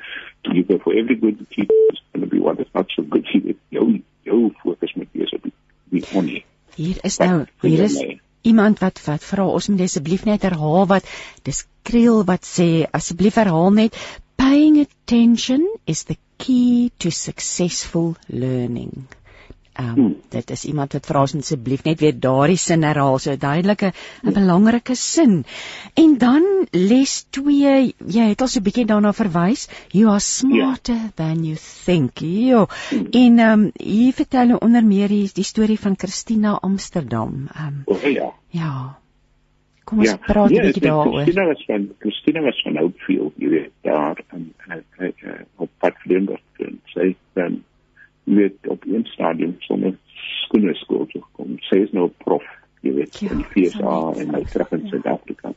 you 0.50 0.64
go 0.68 0.78
for 0.78 0.94
every 0.94 1.16
good 1.20 1.38
teacher 1.50 1.78
is 1.92 2.02
going 2.12 2.24
to 2.24 2.30
be 2.30 2.40
one 2.40 2.56
that's 2.56 2.74
not 2.74 2.90
so 2.96 3.02
good 3.02 3.26
you. 3.34 3.56
Jou 3.74 3.86
jou 4.24 4.40
fokus 4.62 4.94
moet 4.94 5.10
wees 5.12 5.32
op 5.36 5.42
die 5.48 5.54
die 5.94 6.04
honey 6.12 6.44
hier 6.76 7.00
is 7.06 7.18
nou 7.22 7.44
hier 7.62 7.84
is 7.86 7.98
iemand 8.44 8.82
wat 8.84 9.00
wat 9.06 9.24
vra 9.24 9.46
ons 9.48 9.70
moet 9.72 9.86
asseblief 9.86 10.26
net 10.28 10.44
herhaal 10.46 10.86
wat 10.90 11.08
dis 11.48 11.64
kriel 11.88 12.22
wat 12.28 12.46
sê 12.48 12.68
asseblief 13.00 13.38
herhaal 13.40 13.72
net 13.72 13.98
paying 14.40 14.80
attention 14.82 15.66
is 15.86 16.04
the 16.10 16.18
key 16.38 16.90
to 16.98 17.10
successful 17.10 18.14
learning 18.28 19.06
Um, 19.74 19.94
hmm. 19.94 20.14
dit 20.30 20.50
is 20.54 20.64
iemand 20.70 20.92
wat 20.94 21.06
vra 21.06 21.24
asseblief 21.26 21.82
net 21.82 21.98
weer 21.98 22.14
daardie 22.14 22.58
sin 22.62 22.84
herhaal 22.86 23.18
so 23.18 23.34
duidelike 23.34 23.90
'n 24.22 24.34
belangrike 24.36 24.94
sin. 24.94 25.44
En 25.94 26.18
dan 26.18 26.44
les 26.70 27.26
2, 27.30 27.94
jy 28.06 28.28
het 28.28 28.40
al 28.40 28.48
so 28.48 28.60
'n 28.60 28.62
bietjie 28.62 28.86
daarna 28.86 29.12
verwys, 29.12 29.68
you 29.90 30.06
are 30.10 30.20
smarter 30.20 30.94
yeah. 30.94 31.10
than 31.14 31.44
you 31.44 31.56
think. 31.56 32.18
Jo. 32.18 32.66
En 33.10 33.38
ehm 33.38 33.50
um, 33.50 33.70
hier 33.74 34.12
vertel 34.12 34.40
hulle 34.46 34.58
onder 34.58 34.84
meer 34.84 35.08
die, 35.08 35.30
die 35.34 35.44
storie 35.44 35.80
van 35.80 35.98
Christina 35.98 36.58
Amsterdam. 36.60 37.48
Ehm 37.54 37.66
um, 37.66 37.82
oh, 37.84 38.02
ja. 38.02 38.32
Ja. 38.50 38.98
Kom 39.84 39.98
ons 39.98 40.10
ja. 40.10 40.16
praat 40.16 40.50
'n 40.50 40.54
ja, 40.54 40.62
bietjie 40.62 40.82
daaroor. 40.82 41.22
Christina 41.22 41.46
was 41.46 41.64
van 41.66 41.90
Christina 41.98 42.40
was 42.40 42.62
van 42.62 42.78
Oakfield, 42.78 43.32
jy 43.36 43.48
weet, 43.48 43.72
daar 43.82 44.22
en 44.28 44.54
op 45.56 45.70
pad 45.78 45.94
vlinder. 45.98 46.40
Sy 46.84 47.16
dan 47.32 47.64
met 48.24 48.54
op 48.68 48.84
een 48.86 49.04
stadium 49.04 49.54
sonder 49.58 49.96
skoene 50.14 50.74
skool 50.74 51.06
toe 51.06 51.22
gekom. 51.22 51.56
Sy 51.68 51.82
is 51.84 51.92
nou 51.92 52.08
prof, 52.24 52.44
jy 52.80 52.94
weet, 52.98 53.18
ja, 53.20 53.30
in 53.30 53.42
die 53.42 53.68
FSA 53.68 53.96
en 54.20 54.32
nou 54.36 54.42
terug 54.52 54.72
in 54.76 54.84
ja. 54.84 54.92
Suid-Afrika. 54.92 55.52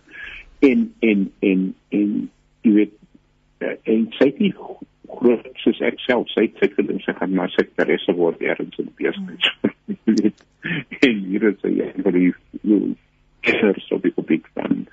En 0.66 0.94
en 1.00 1.32
en 1.40 1.64
en 1.90 2.14
jy 2.62 2.74
weet 2.82 2.94
eh, 3.58 3.76
en 3.94 4.08
sy 4.18 4.30
het 4.32 4.40
nie 4.44 4.54
groot 5.08 5.50
soos 5.64 5.80
ek 5.86 6.00
self 6.04 6.30
sy 6.34 6.48
het 6.48 6.62
seker 6.62 6.90
en 6.92 7.02
sy 7.06 7.16
gaan 7.18 7.36
maar 7.38 7.52
sekretaresse 7.54 8.16
word 8.18 8.42
eers 8.44 8.64
in 8.66 8.72
die 8.78 8.96
besigheid. 9.00 9.52
Mm. 10.06 10.32
en 11.08 11.20
hier 11.30 11.50
is 11.52 11.60
sy 11.64 11.92
van 12.04 12.18
die 12.18 12.32
kers 13.48 13.92
op 13.96 14.04
die 14.04 14.14
publiek 14.16 14.48
van 14.58 14.86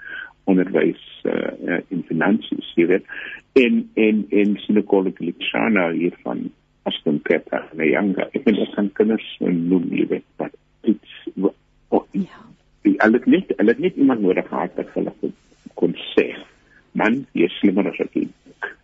onderwys 0.50 1.00
uh, 1.24 1.80
in 1.88 2.04
finansies, 2.08 2.68
jy 2.76 2.86
weet. 2.90 3.06
En 3.58 3.80
en 4.00 4.26
en 4.30 4.58
Sinekole 4.66 5.14
Glitchana 5.16 5.88
hier 5.94 6.14
van 6.22 6.50
as 6.88 7.00
dan 7.04 7.20
pet 7.20 7.48
as 7.52 7.68
'n 7.72 7.82
younger. 7.82 8.28
Ek 8.32 8.44
het 8.44 8.76
aan 8.76 8.92
kinders 8.92 9.36
noem 9.40 9.88
jy 9.90 10.06
weet 10.08 10.28
wat 10.36 10.54
iets 10.82 11.28
oh, 11.88 12.04
ja. 12.12 12.40
Hulle 12.82 13.18
het 13.18 13.26
net 13.26 13.52
hulle 13.56 13.70
het 13.70 13.78
net 13.78 13.96
iemand 13.96 14.20
nodig 14.20 14.48
gehad 14.48 14.74
wat 14.76 14.90
hulle 14.94 15.12
kon 15.74 15.96
sê. 16.14 16.34
Man, 16.92 17.26
jy 17.32 17.48
is 17.48 17.58
slimmer 17.58 17.88
as 17.88 17.98
ek. 17.98 18.28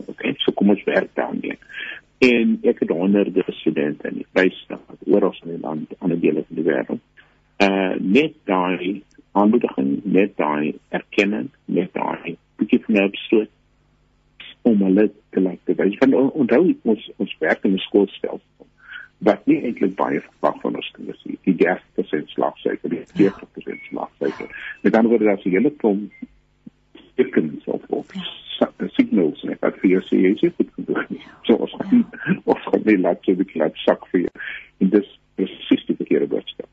Okay, 0.07 0.35
so 0.39 0.53
kom 0.53 0.71
ons 0.71 0.85
werk 0.85 1.13
daarmee. 1.15 1.59
En 2.21 2.59
ek 2.69 2.83
het 2.83 2.91
honderde 2.91 3.45
studente 3.49 4.09
in 4.09 4.21
die 4.21 4.27
Vrystaat 4.33 5.07
oral 5.07 5.37
in 5.45 5.55
die 5.55 5.63
land 5.63 5.95
aan 5.99 6.13
die 6.15 6.21
dele 6.21 6.45
van 6.49 6.57
die 6.57 6.67
wêreld. 6.67 7.05
Uh 7.61 7.95
net 8.01 8.35
daai 8.45 9.03
aanmoediging, 9.33 10.01
net 10.05 10.37
daai 10.37 10.75
erkenning, 10.89 11.49
net 11.65 11.93
daai 11.95 12.37
bietjie 12.61 12.83
van 12.85 12.97
'n 12.97 13.09
opstoot 13.13 13.51
om 14.62 14.83
hulle 14.83 15.11
te 15.31 15.40
laat 15.40 15.64
bewys. 15.64 15.99
Want 15.99 16.14
onthou 16.14 16.75
ons 16.83 17.11
ons 17.16 17.37
werk 17.38 17.64
in 17.64 17.75
'n 17.75 17.87
skoolstelsel 17.87 18.68
wat 19.20 19.46
nie 19.46 19.59
eintlik 19.68 19.94
baie 19.99 20.20
verwag 20.20 20.61
van 20.62 20.77
ons 20.81 20.90
kinders 20.96 21.25
nie. 21.29 21.38
Die 21.44 21.57
30% 21.61 22.33
slaagsyfer, 22.35 22.88
die 22.88 23.05
40% 23.18 23.88
slaagsyfer. 23.90 24.49
Met 24.83 24.96
ander 24.96 25.12
woorde, 25.12 25.33
as 25.33 25.44
jy 25.44 25.53
hulle 25.59 25.73
kom 25.83 26.07
tekens 27.20 27.64
of 27.64 27.85
of 27.88 28.14
ja. 28.14 28.88
signals 28.96 29.42
net 29.42 29.61
wat 29.61 29.77
vir 29.83 29.90
jou 29.90 30.03
sê 30.09 30.23
jy 30.25 30.35
het 30.40 30.57
goed 30.57 30.73
gedoen. 30.79 31.20
So 31.49 31.61
ons 31.66 31.77
gaan 31.81 32.05
ons 32.55 32.66
gaan 32.73 32.85
nie 32.88 32.99
laat 33.01 33.25
jy 33.29 33.37
die 33.42 33.49
klap 33.53 33.77
sak 33.85 34.07
vir 34.12 34.27
jou. 34.27 34.35
En 34.81 34.92
dis 34.96 35.16
presies 35.37 35.87
die 35.88 35.99
verkeerde 36.01 36.31
boodskap. 36.33 36.68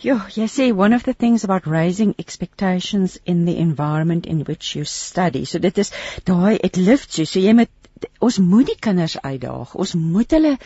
Ja, 0.00 0.16
jy 0.34 0.46
sê 0.48 0.70
one 0.76 0.96
of 0.96 1.04
the 1.04 1.14
things 1.14 1.44
about 1.44 1.66
raising 1.66 2.14
expectations 2.18 3.18
in 3.24 3.44
the 3.44 3.56
environment 3.58 4.26
in 4.26 4.44
which 4.44 4.74
you 4.76 4.84
study. 4.84 5.44
So 5.44 5.58
dit 5.58 5.78
is 5.78 5.92
daai 6.24 6.58
it 6.62 6.76
lifts 6.76 7.18
you. 7.18 7.26
So 7.26 7.40
jy 7.40 7.52
moet 7.52 8.08
ons 8.20 8.38
moet 8.38 8.70
die 8.72 8.78
kinders 8.80 9.18
uitdaag. 9.20 9.74
Ons 9.74 9.94
moet 9.94 10.30
hulle 10.36 10.56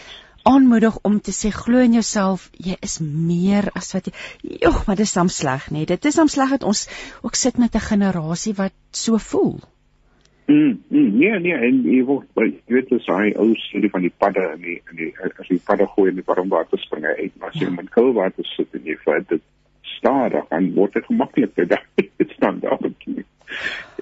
aanmoedig 0.44 0.98
om 1.08 1.18
te 1.20 1.32
sê 1.32 1.50
glo 1.50 1.82
in 1.82 1.96
jouself. 1.96 2.48
Jy 2.60 2.76
is 2.84 2.98
meer 3.00 3.70
as 3.74 3.92
wat 3.96 4.10
jy 4.10 4.58
Jogg, 4.62 4.84
maar 4.86 4.98
dit 5.00 5.06
is 5.08 5.14
soms 5.16 5.38
sleg, 5.40 5.70
nee. 5.74 5.86
Dit 5.88 6.04
is 6.04 6.14
soms 6.14 6.36
sleg 6.36 6.52
dat 6.56 6.66
ons 6.68 6.86
ook 7.22 7.38
sit 7.40 7.58
met 7.58 7.74
'n 7.74 7.88
generasie 7.90 8.54
wat 8.54 8.74
so 8.92 9.18
voel. 9.18 9.58
Mm, 10.46 10.82
mm, 10.88 11.18
nee, 11.18 11.38
nee, 11.40 11.56
en 11.56 11.78
jy 11.88 12.02
word 12.04 12.26
jy 12.36 12.74
weet 12.76 12.90
dis 12.92 13.06
hy 13.08 13.30
ou 13.40 13.54
studie 13.62 13.88
van 13.92 14.02
die 14.04 14.12
padde 14.12 14.42
in 14.52 14.60
die 14.60 14.76
in 14.92 14.98
die 14.98 15.10
as 15.24 15.48
jy 15.48 15.56
padde 15.64 15.86
gooi 15.94 16.10
in 16.10 16.18
die 16.18 16.26
warmwater 16.26 16.80
spring 16.82 17.06
uit, 17.08 17.32
maar 17.40 17.48
as 17.54 17.56
jy 17.62 17.70
ja. 17.70 17.76
in 17.80 17.88
koue 17.94 18.12
water 18.18 18.44
sit 18.50 18.76
en 18.76 18.84
jy 18.84 18.98
vat 19.06 19.24
dit 19.30 19.40
stadig 20.04 20.44
dan 20.52 20.72
word 20.76 20.92
dit 20.92 21.08
gemakliker. 21.08 21.80
Dit 22.20 22.36
staan 22.36 22.60
daar 22.60 22.78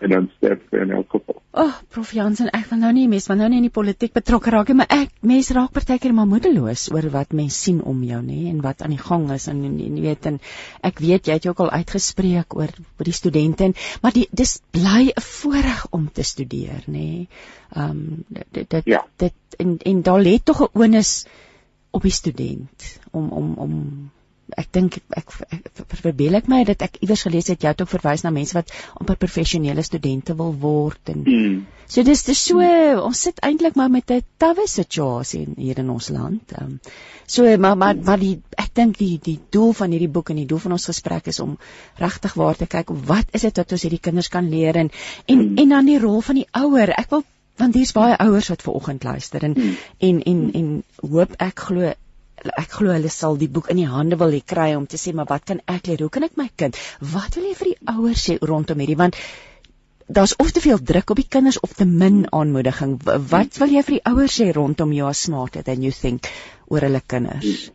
en 0.03 0.11
dan 0.11 0.31
sterf 0.37 0.59
in 0.71 0.91
elk 0.91 1.11
geval. 1.11 1.37
Ag, 1.51 1.67
oh, 1.69 1.89
Prof 1.93 2.11
Jansen, 2.17 2.49
ek 2.57 2.65
wil 2.71 2.81
nou 2.81 2.91
nie 2.97 3.05
mes, 3.11 3.27
maar 3.29 3.39
nou 3.39 3.49
nie 3.53 3.61
in 3.61 3.67
die 3.69 3.75
politiek 3.75 4.15
betrokke 4.17 4.51
raak 4.51 4.71
nie, 4.73 4.79
maar 4.81 4.91
ek 4.95 5.13
mense 5.29 5.55
raak 5.55 5.75
partykeer 5.77 6.15
maar 6.17 6.27
moedeloos 6.31 6.89
oor 6.95 7.07
wat 7.13 7.35
mense 7.37 7.59
sien 7.69 7.83
om 7.87 8.01
jou 8.07 8.19
nê 8.25 8.49
en 8.51 8.63
wat 8.65 8.83
aan 8.83 8.95
die 8.97 9.03
gang 9.03 9.29
is 9.35 9.47
en 9.53 9.61
jy 9.69 9.91
weet 10.03 10.27
en 10.33 10.41
ek 10.89 11.03
weet 11.05 11.29
jy 11.29 11.37
het 11.39 11.47
jou 11.47 11.53
ook 11.55 11.63
al 11.67 11.75
uitgespreek 11.83 12.57
oor 12.59 12.73
oor 12.73 13.11
die 13.11 13.15
studente 13.15 13.69
en 13.69 13.77
maar 14.03 14.17
die 14.17 14.27
dis 14.33 14.57
bly 14.75 15.13
'n 15.13 15.27
voorreg 15.29 15.87
om 15.93 16.09
te 16.11 16.27
studeer 16.27 16.83
nê. 16.89 17.29
Ehm 17.77 17.91
um, 17.91 18.25
dit 18.29 18.71
dit 18.71 18.91
ja. 18.97 19.05
dit 19.17 19.59
en 19.59 19.79
en 19.79 20.03
daar 20.03 20.23
lê 20.23 20.39
tog 20.43 20.63
'n 20.67 20.73
onus 20.73 21.27
op 21.93 22.03
die 22.03 22.17
student 22.17 22.99
om 23.13 23.29
om 23.31 23.55
om 23.55 23.73
ek 24.59 24.69
dink 24.73 24.99
ek, 25.11 25.35
ek, 25.51 25.69
ek 25.83 25.95
verbeel 26.03 26.39
ek 26.39 26.49
my 26.51 26.63
dat 26.69 26.83
ek 26.87 26.99
iewers 27.03 27.25
gelees 27.27 27.51
het 27.53 27.63
jy 27.63 27.73
het 27.73 27.83
ook 27.85 27.93
verwys 27.93 28.25
na 28.25 28.33
mense 28.35 28.57
wat 28.57 28.73
amper 29.01 29.19
professionele 29.21 29.85
studente 29.87 30.37
wil 30.39 30.55
word 30.63 31.13
en 31.13 31.25
mm. 31.25 31.57
so 31.87 32.05
dis 32.07 32.25
dis 32.29 32.45
so 32.51 32.61
mm. 32.61 33.03
ons 33.03 33.25
sit 33.29 33.43
eintlik 33.47 33.79
maar 33.79 33.91
met 33.93 34.11
'n 34.11 34.23
tawwe 34.43 34.67
situasie 34.69 35.47
hier 35.57 35.79
in 35.79 35.91
ons 35.91 36.09
land. 36.09 36.53
Um, 36.61 36.81
so 37.27 37.57
maar 37.57 37.77
maar 37.77 37.97
maar 37.97 38.19
die 38.19 38.41
ek 38.59 38.75
dink 38.75 38.99
die 38.99 39.19
die 39.23 39.39
doel 39.51 39.73
van 39.73 39.91
hierdie 39.91 40.13
boek 40.13 40.31
en 40.31 40.41
die 40.43 40.47
doel 40.47 40.63
van 40.67 40.73
ons 40.79 40.89
gesprek 40.91 41.27
is 41.27 41.41
om 41.41 41.59
regtig 41.99 42.35
waar 42.35 42.57
te 42.57 42.67
kyk 42.67 42.91
wat 43.07 43.27
is 43.33 43.47
dit 43.49 43.57
wat 43.57 43.73
ons 43.73 43.83
hierdie 43.83 44.03
kinders 44.03 44.29
kan 44.29 44.49
leer 44.49 44.77
en 44.77 44.91
en 45.27 45.39
mm. 45.39 45.59
en 45.59 45.69
dan 45.69 45.87
die 45.87 45.99
rol 45.99 46.21
van 46.21 46.41
die 46.41 46.49
ouer. 46.53 46.95
Ek 46.99 47.11
wil 47.11 47.25
want 47.61 47.75
hier's 47.75 47.93
baie 47.93 48.17
ouers 48.19 48.49
wat 48.49 48.63
ver 48.63 48.73
oggend 48.73 49.05
luister 49.05 49.45
en, 49.45 49.55
mm. 49.57 49.77
en 49.99 50.23
en 50.23 50.41
en 50.61 50.71
hoop 51.11 51.37
ek 51.39 51.67
glo 51.69 51.93
ek 52.59 52.75
glo 52.79 52.93
hulle 52.93 53.11
sal 53.13 53.39
die 53.39 53.49
boek 53.49 53.71
in 53.71 53.79
die 53.83 53.89
hande 53.91 54.19
wil 54.19 54.33
hê 54.35 54.43
kry 54.55 54.73
om 54.75 54.87
te 54.87 54.99
sê 55.01 55.15
maar 55.15 55.31
wat 55.31 55.45
kan 55.47 55.61
ek 55.67 55.87
leer? 55.87 56.05
Hoe 56.05 56.11
kan 56.11 56.27
ek 56.27 56.37
my 56.41 56.49
kind? 56.57 56.79
Wat 57.15 57.39
wil 57.39 57.49
jy 57.51 57.57
vir 57.61 57.73
die 57.73 57.95
ouers 57.95 58.29
sê 58.29 58.39
rondom 58.41 58.83
hierdie 58.83 58.99
want 58.99 59.19
daar's 60.13 60.37
of 60.37 60.51
te 60.51 60.61
veel 60.61 60.83
druk 60.83 61.11
op 61.11 61.17
die 61.17 61.29
kinders 61.29 61.61
of 61.61 61.73
te 61.73 61.87
min 61.87 62.25
aanmoediging. 62.33 62.99
Wat 63.31 63.59
wil 63.63 63.77
jy 63.77 63.83
vir 63.87 63.99
die 63.99 64.05
ouers 64.11 64.41
sê 64.41 64.51
rondom 64.53 64.93
jou 64.93 65.13
smarter 65.15 65.63
than 65.63 65.83
you 65.87 65.93
think 65.93 66.29
oor 66.67 66.85
hulle 66.85 67.01
kinders? 67.07 67.71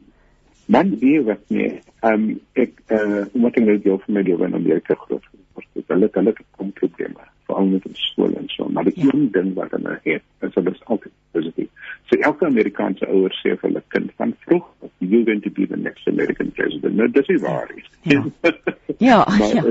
Man 0.68 0.98
wie 1.02 1.20
wat 1.24 1.48
nee. 1.48 1.80
Ehm 2.04 2.14
um, 2.14 2.28
ek 2.54 2.76
uh, 2.92 3.24
wat 3.34 3.58
ek 3.58 3.66
nou 3.66 3.78
jou 3.84 3.98
vir 4.04 4.14
my 4.18 4.26
lewe 4.28 4.50
in 4.50 4.60
Amerika 4.60 4.98
groot 5.00 5.24
geword 5.24 5.70
het. 5.74 5.88
Hulle 5.94 6.12
hulle 6.20 6.34
het 6.36 6.46
kom 6.60 6.74
probleme 6.76 7.30
veral 7.48 7.72
met 7.72 7.88
skool 7.94 8.36
en 8.36 8.50
so. 8.52 8.68
Maar 8.70 8.90
die 8.90 8.98
ja. 9.00 9.14
een 9.14 9.30
ding 9.32 9.54
wat 9.56 9.72
hulle 9.72 10.00
het, 10.04 10.24
is 10.46 10.60
hulle 10.60 10.74
is 10.76 10.84
altyd 10.86 11.14
positief. 11.32 11.70
So 12.08 12.20
elke 12.24 12.48
Amerikaanse 12.48 13.08
ouer 13.12 13.34
sê 13.42 13.54
vir 13.54 13.66
hulle 13.68 13.84
kind 13.94 14.12
van 14.22 14.34
vroeg, 14.46 14.68
you're 15.00 15.26
going 15.28 15.42
to 15.44 15.52
be 15.52 15.66
the 15.66 15.78
next 15.78 16.08
American 16.08 16.52
president. 16.56 16.96
Nou 16.96 17.08
dis 17.12 17.28
nie 17.34 17.40
waar 17.44 17.68
nie. 17.74 17.84
Ja. 18.08 18.24
ja, 19.00 19.18
ja. 19.54 19.64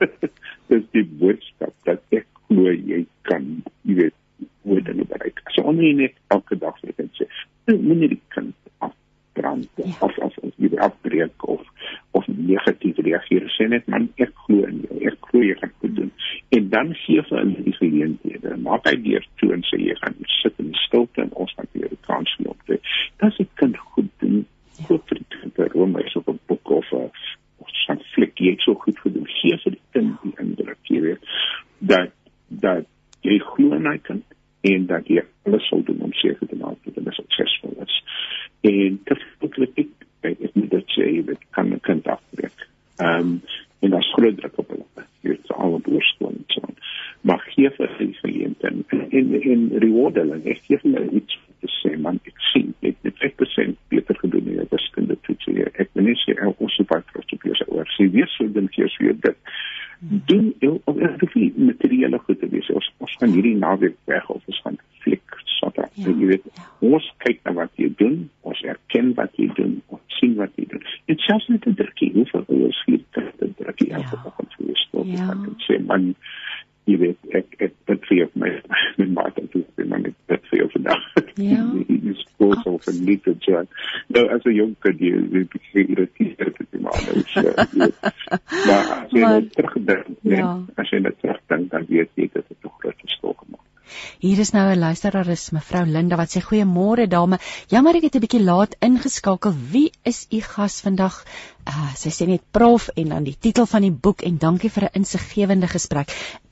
Dis 0.72 0.84
die 0.96 1.04
boodskap 1.20 1.72
dat 1.88 2.04
ek 2.16 2.28
glo 2.48 2.72
jy 2.72 3.02
kan, 3.28 3.48
jy 3.88 4.02
weet, 4.02 4.18
word 4.68 4.88
in 4.92 5.00
die 5.02 5.08
bereik. 5.08 5.40
So 5.56 5.64
only 5.72 5.94
net 5.96 6.18
elke 6.34 6.60
dag 6.60 6.76
sê 6.80 6.92
ek 6.92 7.08
sê, 7.18 7.28
moenie 7.70 8.12
die 8.12 8.20
kind 8.34 8.54
afbrand 8.84 9.68
ja. 9.74 9.84
of 10.00 10.18
of 10.18 10.36
of 10.42 10.52
jy 10.56 10.76
afbreek 10.78 11.48
of 11.48 11.60
of 12.10 12.26
negatief 12.26 12.98
reageer 12.98 13.48
sê 13.56 13.68
net 13.68 13.86
man 13.88 14.08
ek 14.18 14.32
glo 14.44 14.66
in 14.68 14.82
jou 14.84 14.98
ek 15.08 15.18
glo 15.28 15.42
jy 15.44 15.54
gaan 15.60 15.72
goed 15.80 15.94
doen 15.96 16.01
en 16.56 16.68
dan 16.68 16.94
gee 17.04 17.22
vir 17.28 17.38
hulle 17.38 17.64
die 17.66 17.76
geleenthede 17.78 18.56
maak 18.66 18.88
hy 18.88 18.96
deur 19.04 19.26
toe 19.40 19.52
en 19.56 19.64
sê 19.68 19.80
jy 19.82 19.96
gaan 20.00 20.16
sit 20.38 20.58
in 20.64 20.72
stilte 20.84 21.24
en 21.24 21.32
ons 21.44 21.54
gaan 21.56 21.70
weer 21.72 21.92
die 21.92 22.02
kans 22.08 22.34
loop 22.44 22.66
dit 22.70 22.92
as 23.28 23.38
ek 23.44 23.52
kan 23.62 23.76
goed 23.94 24.10
doen 24.24 24.42
ja. 24.42 24.84
goed 24.88 25.06
vir 25.10 25.22
die 25.22 25.30
kind 25.36 25.62
waarom 25.62 25.96
hy 26.00 26.04
so 26.12 26.24
'n 26.26 26.40
boek 26.50 26.74
of 26.78 26.92
'n 26.98 28.04
fliek 28.14 28.44
jy 28.48 28.56
so 28.64 28.74
goed 28.84 28.98
gedoen 29.04 29.28
gee 29.38 29.56
vir 29.64 29.76
die 29.78 29.86
kind 29.96 30.14
die 30.26 30.34
indruk 30.44 30.92
jy 30.94 31.00
weet 31.08 31.32
dat 31.94 32.12
dat 32.66 32.86
jy 33.22 33.38
glo 33.38 33.74
in 33.80 33.86
hy 33.86 33.98
kind 34.10 34.38
en 34.72 34.86
dat 34.86 35.08
jy 35.08 35.24
alles 35.46 35.68
sal 35.68 35.82
doen 35.82 36.06
om 36.08 36.12
seker 36.20 36.48
te 36.48 36.56
maak 36.56 36.78
dat 36.84 37.04
hy 37.04 37.18
suksesvol 37.18 37.76
is 37.86 38.00
en 38.62 38.98
te 39.04 39.16
veel 39.20 39.54
kritiek 39.58 39.92
ek 40.30 40.54
moet 40.54 40.70
dit 40.70 40.94
sê 40.96 41.06
dit 41.26 41.40
kan 41.50 41.72
'n 41.72 41.80
kind 41.80 42.06
afbreek. 42.06 42.58
Ehm 42.96 43.18
um, 43.18 43.42
en 43.80 43.90
daar's 43.90 44.12
groot 44.12 44.36
druk 44.36 44.58
op 44.58 44.68
hulle. 44.68 45.06
Jy 45.20 45.28
weet 45.30 45.52
al 45.52 45.72
op. 45.72 45.86
Maar 45.86 46.02
gee 47.54 47.70
vir 47.76 47.94
hulle 47.98 48.18
geleentheid 48.20 48.94
en 48.96 49.08
in 49.20 49.34
in 49.54 49.68
reward 49.84 50.20
hulle 50.20 50.38
net 50.44 50.62
gee 50.66 50.78
hulle 50.82 51.04
iets 51.20 51.38
te 51.62 51.70
sê 51.78 51.94
man 52.06 52.18
ek 52.30 52.40
sien 52.52 52.72
dit 52.84 52.96
net 53.06 53.20
5% 53.22 53.78
beter 53.94 54.18
gedoen 54.24 54.48
in 54.54 54.66
die 54.72 54.82
skinder 54.86 55.18
toets 55.26 55.46
hier. 55.50 55.70
Ek 55.82 55.92
wil 55.94 56.08
net 56.08 56.18
sê 56.24 56.34
ek 56.34 56.58
was 56.64 56.74
super 56.78 57.04
trots 57.12 57.36
op 57.36 57.46
jou 57.48 57.68
oor. 57.68 57.94
Sy 57.96 58.08
weet 58.16 58.34
so 58.34 58.48
dan 58.56 58.68
hier 58.74 58.90
sou 58.96 59.14
dit 59.28 59.54
doen 60.26 60.54
jou 60.58 60.80
op 60.84 60.96
'n 60.98 61.52
materiële 61.56 62.18
goed 62.18 62.40
te 62.40 62.48
wees. 62.48 62.70
Ons 62.70 62.92
ons 62.98 63.16
gaan 63.18 63.32
hierdie 63.32 63.56
naweek 63.56 63.96
weg 64.04 64.30
of 64.30 64.42
ons 64.46 64.60
gaan 64.64 64.78
fliek 64.98 65.38
sotter. 65.44 65.88
Ja, 65.94 66.08
jy 66.08 66.26
weet, 66.26 66.42
ja. 66.54 66.62
ons 66.80 67.14
kyk 67.18 67.38
na 67.44 67.52
wat 67.52 67.70
jy 67.76 67.92
doen, 67.96 68.30
ons 68.40 68.62
erken 68.62 69.14
wat 69.14 69.30
jy 69.36 69.48
doen, 69.54 69.82
ons 69.86 70.18
sien 70.18 70.34
wat 70.34 70.50
jy 70.56 70.66
doen. 70.68 70.82
Dit 71.06 71.20
selfs 71.20 71.48
net 71.48 71.66
'n 71.66 71.74
drukkie, 71.74 72.12
hoe 72.12 72.26
vir 72.26 72.42
ons 72.46 72.82
hier 72.86 73.00
te 73.10 73.52
drukkie 73.56 73.88
ja. 73.88 73.94
elke 73.96 74.18
dag 74.24 74.38
om 74.38 74.48
te 74.56 74.74
stop. 74.74 75.06
Ja. 75.06 75.30
Ek 75.30 75.62
sê 75.68 75.78
man 75.86 76.14
jy 76.84 76.98
weet 76.98 77.21
dit 78.18 78.32
vir 78.32 78.40
my 78.44 79.06
my 79.16 79.28
dan 79.36 79.48
toe 79.48 79.64
bin 79.76 79.88
man 79.88 80.02
dit 80.02 80.42
vir 80.50 80.58
jou 80.58 80.68
vandag. 80.76 81.02
Ja. 81.36 81.64
Jy 81.88 82.14
spoor 82.20 82.56
so 82.62 82.78
vir 82.84 82.94
nie 83.08 83.18
te 83.24 83.34
join. 83.46 83.68
Nou 84.08 84.24
as 84.34 84.44
'n 84.44 84.54
jong 84.54 84.74
kind 84.80 85.00
jy 85.00 85.12
jy 85.16 85.44
begin 85.56 85.92
irriteer 85.96 86.52
te 86.52 86.66
wees 86.70 86.82
maar 86.82 87.00
nou. 87.08 87.90
Maar 88.66 88.90
as 88.96 89.10
jy 89.10 89.20
net 89.26 89.52
terugdink, 89.56 90.06
ja. 90.22 90.48
as 90.76 90.90
jy 90.90 91.02
net 91.04 91.20
terugdink 91.20 91.70
dan 91.70 91.86
weet 91.88 92.10
jy 92.14 92.28
dit 92.32 92.48
het 92.48 92.58
'n 92.64 92.74
groot 92.78 92.98
verskil 93.06 93.36
gemaak. 93.38 93.68
Hier 94.18 94.38
is 94.38 94.52
nou 94.52 94.66
'n 94.72 94.78
luisteraar 94.78 95.28
is 95.28 95.50
mevrou 95.50 95.84
Linda 95.86 96.16
wat 96.16 96.30
sê 96.34 96.40
goeiemôre 96.40 97.08
dame. 97.08 97.38
Jammer 97.68 97.96
ek 97.96 98.02
het 98.02 98.14
'n 98.16 98.24
bietjie 98.24 98.42
laat 98.42 98.76
ingeskakel. 98.80 99.54
Wie 99.72 99.90
is 100.02 100.26
u 100.30 100.40
gas 100.40 100.80
vandag? 100.80 101.24
Uh, 101.68 101.94
sy 101.94 102.10
sê 102.10 102.26
net 102.26 102.42
prof 102.50 102.88
en 102.94 103.08
dan 103.08 103.24
die 103.24 103.36
titel 103.38 103.66
van 103.66 103.82
die 103.82 103.92
boek 103.92 104.22
en 104.22 104.38
dankie 104.38 104.70
vir 104.70 104.84
'n 104.84 104.98
insiggewende 105.00 105.68
gesprek. 105.68 106.08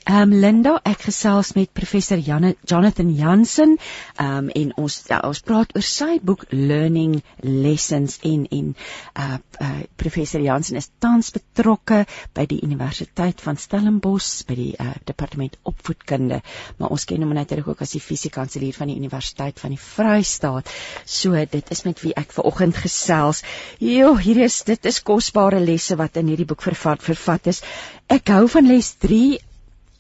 Ehm 0.09 0.33
um, 0.33 0.41
Linda, 0.41 0.79
ek 0.89 1.03
gesels 1.11 1.51
met 1.53 1.69
professor 1.77 2.17
Janne, 2.17 2.55
Jonathan 2.65 3.11
Jansen. 3.13 3.75
Ehm 4.17 4.47
um, 4.47 4.47
en 4.57 4.71
ons 4.81 4.95
ja, 5.11 5.19
ons 5.29 5.41
praat 5.45 5.75
oor 5.77 5.85
sy 5.85 6.15
boek 6.25 6.47
Learning 6.57 7.19
Lessons 7.45 8.17
en 8.25 8.47
en 8.49 8.71
uh, 8.73 9.37
uh 9.61 9.83
professor 10.01 10.41
Jansen 10.41 10.81
is 10.81 10.89
tans 11.05 11.29
betrokke 11.35 12.07
by 12.33 12.47
die 12.49 12.63
Universiteit 12.65 13.45
van 13.45 13.61
Stellenbosch 13.61 14.47
by 14.49 14.57
die 14.57 14.71
uh, 14.81 14.95
departement 15.05 15.59
opvoedkunde, 15.69 16.41
maar 16.79 16.97
ons 16.97 17.05
ken 17.05 17.21
hom 17.21 17.37
natuurlik 17.37 17.69
ook 17.69 17.85
as 17.85 17.93
die 17.93 18.01
fisiekanselier 18.01 18.73
van 18.81 18.89
die 18.89 18.97
Universiteit 18.97 19.61
van 19.61 19.77
die 19.77 19.83
Vrystaat. 19.85 20.73
So 21.05 21.37
dit 21.37 21.71
is 21.77 21.85
met 21.85 22.01
wie 22.01 22.15
ek 22.17 22.33
ver 22.33 22.49
oggend 22.49 22.81
gesels. 22.81 23.45
Jo, 23.85 24.17
hier 24.17 24.41
is 24.49 24.63
dit 24.65 24.89
is 24.89 25.05
kosbare 25.05 25.61
lesse 25.61 26.01
wat 26.01 26.17
in 26.17 26.33
hierdie 26.33 26.49
boek 26.49 26.65
vervat 26.65 27.05
vervat 27.05 27.53
is. 27.53 27.61
Ek 28.09 28.33
hou 28.33 28.49
van 28.49 28.67
les 28.67 28.95
3 29.05 29.50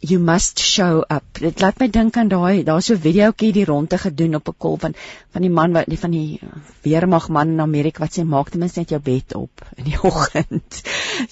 you 0.00 0.18
must 0.18 0.58
show 0.58 1.04
up. 1.08 1.24
Dit 1.38 1.60
laat 1.60 1.80
my 1.80 1.88
dink 1.92 2.16
aan 2.16 2.28
daai 2.32 2.64
daar's 2.64 2.86
so 2.86 2.94
'n 2.94 3.04
videoetjie 3.04 3.52
die 3.52 3.64
rondte 3.64 3.98
gedoen 3.98 4.34
op 4.34 4.48
'n 4.48 4.58
kol 4.58 4.76
van 4.76 4.94
van 5.32 5.42
die 5.42 5.50
man 5.50 5.72
wat 5.72 5.86
die 5.86 5.98
van 5.98 6.10
die 6.10 6.40
weermag 6.82 7.28
man 7.28 7.48
in 7.48 7.60
Amerika 7.60 8.00
wat 8.00 8.18
sê 8.18 8.24
maak 8.24 8.50
ten 8.50 8.60
minste 8.60 8.80
net 8.80 8.90
jou 8.90 9.00
bed 9.00 9.34
op 9.34 9.64
in 9.76 9.84
die 9.84 10.00
oggend. 10.10 10.82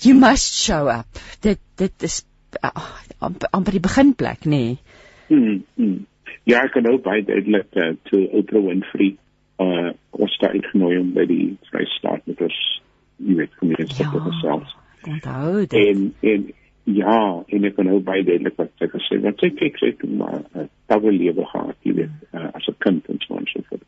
You 0.01 0.15
must 0.15 0.55
show 0.55 0.89
up. 0.89 1.07
Dit 1.41 1.59
dit 1.77 2.03
is 2.03 2.25
uh, 2.63 2.71
amper 3.51 3.73
die 3.73 3.81
beginplek, 3.81 4.45
nê. 4.45 4.51
Nee. 4.51 4.79
Hmm, 5.29 5.65
hmm. 5.75 6.07
Ja, 6.45 6.63
ek 6.65 6.73
kan 6.73 6.87
ook 6.87 7.03
baie 7.03 7.25
duidelik 7.25 7.75
uh, 7.77 7.95
toe 8.03 8.29
Oprah 8.33 8.65
Winfrey 8.65 9.17
uh 9.59 9.91
ons 10.11 10.39
daar 10.39 10.51
uitgenooi 10.51 10.99
om 10.99 11.13
by 11.13 11.25
die 11.27 11.57
Vrystaat 11.71 12.27
met 12.27 12.41
ons 12.41 12.59
jy 13.17 13.35
weet 13.35 13.53
gemeenskap 13.61 14.07
ja, 14.07 14.11
te 14.13 14.21
gesels. 14.31 14.77
Onthou 15.03 15.67
dit. 15.67 15.73
En 15.73 16.15
en 16.21 16.47
Ja, 16.89 17.45
en 17.47 17.65
ek 17.69 17.75
kan 17.77 17.85
nou 17.85 17.99
baie 18.01 18.25
duidelik 18.25 18.57
wat 18.57 18.71
sy 18.81 18.89
gesê 18.89 19.19
het. 19.21 19.43
Sy 19.43 19.51
kyk 19.59 19.77
sy 19.81 19.93
toe 20.01 20.09
maar 20.09 20.41
'n 20.55 20.69
tawe 20.89 21.13
lewe 21.13 21.45
gehad, 21.45 21.77
jy 21.85 21.93
weet, 22.01 22.15
uh, 22.33 22.49
as 22.55 22.69
'n 22.69 22.77
kind 22.79 23.09
en 23.09 23.19
so 23.21 23.37
en 23.37 23.47
so 23.47 23.61
voort. 23.69 23.85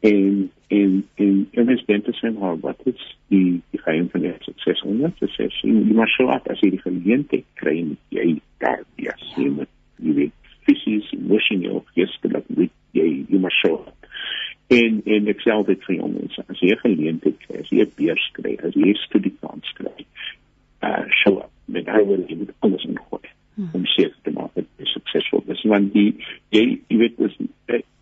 En 0.00 0.50
en 0.68 1.08
en 1.14 1.48
en 1.50 1.64
mens 1.64 1.84
dink 1.84 2.04
te 2.04 2.12
sê 2.12 2.32
maar 2.38 2.58
wat 2.60 2.80
is 2.84 3.16
die 3.28 3.62
die 3.70 3.80
geheim 3.80 4.08
van 4.10 4.20
die 4.20 4.32
sukses 4.38 4.82
onder 4.82 5.12
te 5.18 5.28
sê 5.34 5.46
jy 5.62 5.72
moet 5.94 6.10
show 6.10 6.28
up 6.34 6.48
as 6.50 6.60
jy 6.60 6.72
die 6.74 6.82
geleentheid 6.82 7.46
kry 7.60 7.76
jy 8.14 8.26
daar 8.62 8.82
ja 9.02 9.14
jy 9.36 9.48
moet 9.58 9.70
jy 10.02 10.16
weet 10.20 10.52
fisies 10.66 11.12
emosioneel 11.14 11.84
geestelik 11.94 12.50
moet 12.58 12.74
jy 12.98 13.06
jy 13.30 13.42
moet 13.44 13.58
show 13.62 13.78
up 13.78 14.10
en 14.74 15.02
en 15.16 15.30
ek 15.34 15.44
sê 15.44 15.54
altyd 15.54 15.86
vir 15.86 16.00
jou 16.00 16.12
mense 16.16 16.46
as 16.50 16.62
jy 16.62 16.78
geleentheid 16.82 17.38
kry 17.46 17.62
as 17.62 17.70
jy 17.70 17.86
'n 17.86 17.94
beurs 18.00 18.30
kry 18.40 18.56
as 18.66 18.74
jy 18.74 18.90
'n 18.90 19.04
studiekans 19.06 19.76
kry 19.78 19.94
uh 20.82 21.04
show 21.22 21.38
up 21.38 21.55
met 21.86 21.94
hy 21.94 22.02
wil 22.10 22.24
jy 22.26 22.40
moet 22.42 22.52
alles 22.66 22.84
ingooi 22.88 23.28
hmm. 23.54 23.70
om 23.78 23.86
seker 23.94 24.18
te 24.26 24.34
maak 24.34 24.52
dat 24.58 24.66
jy 24.80 24.90
suksesvol 24.92 25.44
is 25.54 25.62
want 25.70 25.92
die 25.94 26.10
jy 26.54 26.64
jy 26.90 26.98
weet 27.04 27.16
dis 27.22 27.38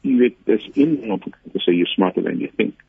jy 0.05 0.17
weet 0.21 0.41
dis 0.49 0.67
in 0.81 0.97
op 1.15 1.25
te 1.29 1.63
sê 1.65 1.77
jy 1.77 1.87
smarter 1.95 2.25
than 2.25 2.41
you 2.43 2.51
think. 2.57 2.81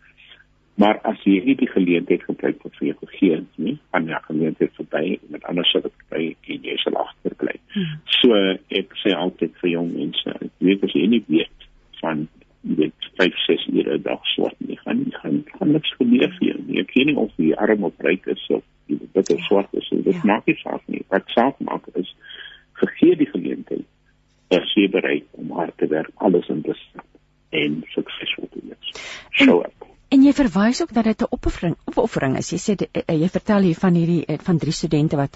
Maar 0.75 0.99
as 1.07 1.21
jy 1.23 1.37
nie 1.45 1.55
die 1.55 1.69
geleentheid 1.71 2.25
gebruik 2.27 2.63
wat 2.65 2.73
vir 2.79 2.89
jou 2.89 2.95
gegee 3.05 3.37
is 3.37 3.59
nie, 3.63 3.77
dan 3.95 4.09
ja, 4.11 4.17
geleentheid 4.27 4.73
verby 4.75 5.19
met 5.31 5.45
ander 5.47 5.67
sou 5.69 5.79
dit 5.85 6.01
bly 6.11 6.25
en 6.51 6.67
jy 6.67 6.75
sal 6.83 6.97
agterbly. 6.99 7.55
Hmm. 7.75 7.93
So 8.17 8.39
ek 8.81 8.97
sê 8.99 9.15
altyd 9.15 9.55
vir 9.61 9.71
jong 9.77 9.93
mense, 9.95 10.35
jy 10.43 10.73
weet 10.73 10.83
as 10.83 10.97
jy 10.97 11.05
nie 11.13 11.23
weet 11.31 11.69
van 12.01 12.25
dit 12.65 13.09
5 13.21 13.39
6 13.45 13.67
ure 13.71 13.97
'n 13.97 14.01
dag 14.01 14.25
swart 14.33 14.59
nie 14.59 14.77
gaan 14.83 14.97
nie 14.97 15.15
gaan 15.21 15.43
gaan 15.53 15.71
niks 15.71 15.93
gebeur 15.95 16.31
vir 16.39 16.47
jou 16.47 16.59
nie. 16.67 16.79
Ek 16.81 16.91
weet 16.95 17.05
nie 17.05 17.15
of 17.15 17.31
jy 17.37 17.53
arm 17.53 17.83
of 17.83 17.93
ryk 17.99 18.27
is 18.27 18.45
of 18.49 18.63
jy 18.87 18.99
dit 19.13 19.29
is 19.29 19.45
swart 19.45 19.73
is. 19.73 19.89
Dit 19.89 20.13
ja. 20.13 20.21
maak 20.23 20.45
nie 20.45 20.57
saak. 20.63 20.81
Wat 21.15 21.35
saak 21.37 21.59
maak 21.63 21.87
is 22.01 22.11
gegee 22.83 23.15
die 23.23 23.31
geleentheid 23.31 23.87
as 24.53 24.75
jy 24.77 24.89
bereid 24.91 25.25
om 25.39 25.55
hard 25.57 25.75
te 25.79 25.87
werk, 25.89 26.11
alles 26.21 26.47
in 26.53 26.61
te 26.65 26.75
sit 26.77 27.03
en 27.55 27.81
suksesvol 27.95 28.49
te 28.51 28.61
wees. 28.67 29.03
Show 29.39 29.61
up. 29.63 29.85
En 30.13 30.23
jy 30.23 30.31
verwys 30.37 30.81
ook 30.83 30.93
dat 30.93 31.07
dit 31.09 31.21
'n 31.21 31.27
opoffering, 31.29 31.75
opoffering 31.89 32.37
is. 32.37 32.49
Jy 32.49 32.59
sê 32.65 32.75
eh, 32.77 33.19
jy 33.21 33.29
vertel 33.29 33.61
hier 33.67 33.75
van 33.75 33.93
hierdie 33.93 34.25
eh, 34.25 34.37
van 34.39 34.57
drie 34.57 34.73
studente 34.73 35.17
wat 35.17 35.35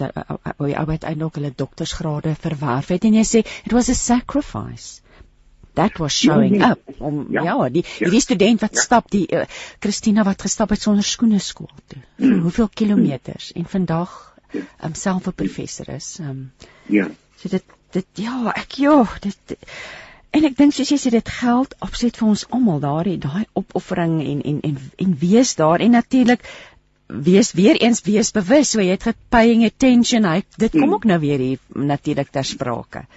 hoe 0.56 0.76
albei 0.76 0.96
uiteindelik 0.96 1.34
hulle 1.34 1.52
doktorsgrade 1.56 2.34
verwerf 2.34 2.88
het 2.88 3.04
en 3.04 3.14
jy 3.14 3.24
sê 3.24 3.38
it 3.66 3.72
was 3.72 3.88
a 3.88 3.94
sacrifice. 3.94 5.02
That 5.74 5.98
was 5.98 6.14
showing 6.18 6.56
ja, 6.56 6.66
nee. 6.66 6.70
up. 6.70 7.00
Om 7.00 7.26
ja, 7.30 7.42
ja 7.42 7.68
die 7.68 7.84
ja. 7.98 8.10
die 8.10 8.20
student 8.20 8.60
wat 8.60 8.74
ja. 8.74 8.80
stap 8.80 9.10
die 9.10 9.26
uh, 9.32 9.44
Christina 9.78 10.24
wat 10.24 10.42
gestap 10.42 10.70
het 10.70 10.80
sonder 10.80 11.04
skoene 11.04 11.38
skool 11.38 11.70
toe. 11.86 12.02
Hmm. 12.16 12.40
Hoeveel 12.40 12.68
kilometers 12.74 13.52
en 13.52 13.66
vandag 13.66 14.10
ja. 14.10 14.29
Um, 14.82 14.94
self 14.94 15.26
'n 15.26 15.32
professor 15.32 15.88
is. 15.94 16.18
Um, 16.20 16.52
ja. 16.86 17.10
So 17.36 17.48
dit 17.48 17.64
dit 17.92 18.06
ja, 18.14 18.52
ek 18.54 18.78
ja, 18.78 19.04
dit 19.20 19.56
En 20.30 20.46
ek 20.46 20.56
dink 20.58 20.74
soos 20.74 20.90
jy 20.92 20.98
sê 21.02 21.10
dit 21.10 21.30
geld 21.40 21.72
opset 21.82 22.18
vir 22.20 22.28
ons 22.32 22.44
almal 22.54 22.82
daardie 22.82 23.16
daai 23.18 23.46
opoffering 23.58 24.20
en 24.22 24.42
en 24.50 24.60
en 24.68 24.76
en 25.04 25.14
wees 25.22 25.54
daar 25.58 25.82
en 25.82 25.96
natuurlik 25.98 26.44
wees 27.28 27.50
weer 27.58 27.80
eens 27.82 28.02
wees 28.06 28.30
bewus 28.36 28.70
so 28.70 28.84
jy 28.84 28.94
het 28.94 29.24
paying 29.34 29.64
attention 29.66 30.28
hy 30.28 30.44
dit 30.56 30.70
kom 30.70 30.84
hmm. 30.84 30.92
ook 30.94 31.08
nou 31.10 31.18
weer 31.24 31.42
hier 31.42 31.58
natuurlik 31.74 32.30
ter 32.30 32.46
sprake. 32.46 33.08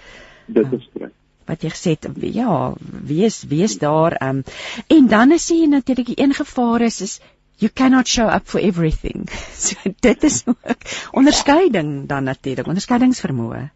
Dit 0.46 0.74
is 0.80 0.88
reg. 0.98 1.12
Wat 1.44 1.62
jy 1.62 1.70
gesê 1.70 1.92
het 1.92 2.06
ja, 2.34 2.72
wees 3.04 3.42
wees 3.48 3.78
daar 3.78 4.16
um, 4.24 4.42
en 4.88 5.06
dan 5.06 5.32
is 5.36 5.50
jy 5.52 5.68
natuurlik 5.68 6.06
die 6.14 6.20
een 6.24 6.32
gevaar 6.34 6.82
is 6.82 7.00
is 7.04 7.18
you 7.58 7.68
cannot 7.68 8.06
show 8.06 8.26
up 8.26 8.46
for 8.46 8.60
everything. 8.60 9.28
So 9.64 9.90
dit 10.00 10.22
is 10.22 10.42
ook 10.46 10.82
onderskeiding 11.12 12.06
dan 12.08 12.24
natuurlik, 12.24 12.66
onderskeidingsvermoë. 12.66 13.70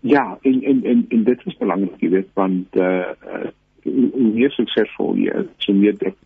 Ja, 0.00 0.38
en 0.42 0.62
en 0.62 0.84
en, 0.84 1.04
en 1.08 1.22
dit 1.24 1.46
is 1.46 1.56
belangrik, 1.56 2.00
jy 2.00 2.08
weet, 2.10 2.28
want 2.34 2.76
uh, 2.76 3.12
hoe 3.84 4.32
meer 4.34 4.50
suksesvol 4.50 5.14
jy 5.20 5.36
is, 5.42 5.52
so 5.62 5.76
meer 5.76 5.94
druk 6.00 6.16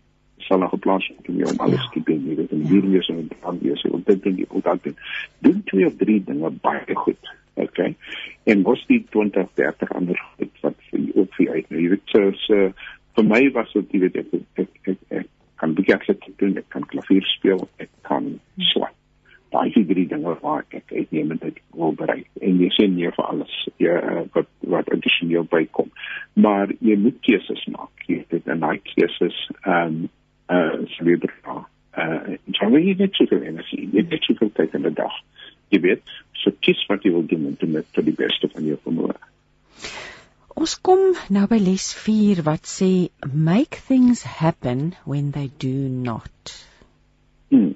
sal 0.47 0.61
nog 0.63 0.73
geplaas 0.75 1.07
word 1.11 1.29
om 1.29 1.43
jou 1.43 1.51
om 1.51 1.61
alles 1.67 1.83
ja. 1.83 1.91
te 1.93 2.03
doen, 2.09 2.25
jy 2.29 2.39
weet, 2.41 2.57
en 2.57 2.65
hier 2.71 2.89
meer 2.89 3.05
so 3.05 3.21
aan 3.49 3.61
wees, 3.61 3.85
moet 3.91 4.07
dit 4.07 4.23
doen, 4.23 4.41
moet 4.53 4.71
dit 4.71 4.83
doen. 4.89 4.97
Doen 5.47 5.63
twee 5.71 5.87
of 5.87 5.97
drie 6.01 6.19
dinge 6.25 6.51
baie 6.65 6.97
goed. 7.05 7.35
Okay. 7.55 7.95
En 8.51 8.63
was 8.63 8.83
die 8.87 9.05
20 9.11 9.53
30 9.55 9.93
ander 9.95 10.19
goed 10.37 10.65
wat 10.65 10.75
vir 10.91 11.01
jou 11.01 11.23
ook 11.23 11.37
vir 11.39 11.53
uit. 11.53 11.69
Nou, 11.71 11.83
jy 11.83 11.93
weet, 11.95 12.15
so, 12.15 12.33
so 12.47 12.73
vir 13.15 13.29
my 13.31 13.43
was 13.55 13.73
dit 13.77 13.95
jy 13.95 14.03
weet 14.07 14.21
ek, 14.25 14.35
ek, 14.65 14.81
ek, 14.91 14.99
ek 15.21 15.31
kan 15.65 15.75
baie 15.79 15.97
aktief 15.97 16.37
doen, 16.41 16.59
ek 16.61 16.69
kan 16.75 16.85
klavier 16.91 17.25
speel, 17.33 17.65
ek 17.81 17.91
kan 18.09 18.35
swat. 18.73 18.93
Daai 19.55 19.71
is 19.71 19.87
drie 19.87 20.07
dinge 20.11 20.35
waar 20.43 20.65
ek 20.75 20.91
uitnemend 20.91 21.45
uit 21.47 21.61
wil 21.79 21.95
bereik. 21.97 22.27
En 22.43 22.59
jy 22.61 22.71
sien 22.75 22.97
nie 22.97 23.13
vir 23.17 23.29
alles 23.31 23.55
jy 23.83 23.95
uh, 24.01 24.25
wat 24.35 24.51
wat 24.75 24.91
addisioneel 24.97 25.47
bykom. 25.53 25.93
Maar 26.35 26.75
jy 26.83 26.97
moet 26.99 27.21
keuses 27.25 27.63
maak. 27.71 27.93
Jy 28.11 28.25
dit 28.35 28.51
en 28.51 28.65
daai 28.67 28.81
keuses 28.91 29.39
ehm 29.63 30.03
um, 30.03 30.11
uh 30.53 30.83
sleeper 30.99 31.31
uh 31.47 32.35
jy 32.53 32.67
weet 32.75 32.89
jy 32.91 32.97
net 32.99 33.15
so 33.17 33.31
veel 33.31 33.47
energie 33.49 33.87
jy 33.95 34.03
net 34.11 34.27
so 34.27 34.37
veel 34.41 34.51
tyd 34.59 34.75
in 34.77 34.85
'n 34.91 34.99
dag. 34.99 35.15
Jy 35.73 35.81
weet 35.87 36.03
so 36.43 36.53
kies 36.61 36.83
wat 36.91 37.07
jy 37.07 37.15
wil 37.15 37.25
doen 37.31 37.47
en 37.49 37.57
doen 37.63 37.79
dit 37.79 37.95
tot 37.95 38.05
die 38.05 38.19
beste 38.19 38.51
van 38.53 38.67
jou 38.69 38.77
vermoë 38.83 39.17
Ons 40.55 40.77
kom 40.87 41.01
nou 41.35 41.47
by 41.51 41.57
les 41.59 41.85
4 41.99 42.45
wat 42.47 42.69
sê 42.71 43.09
make 43.27 43.81
things 43.89 44.23
happen 44.39 44.93
when 45.05 45.33
they 45.35 45.51
do 45.59 45.89
not. 45.89 46.55
Hmm. 47.51 47.75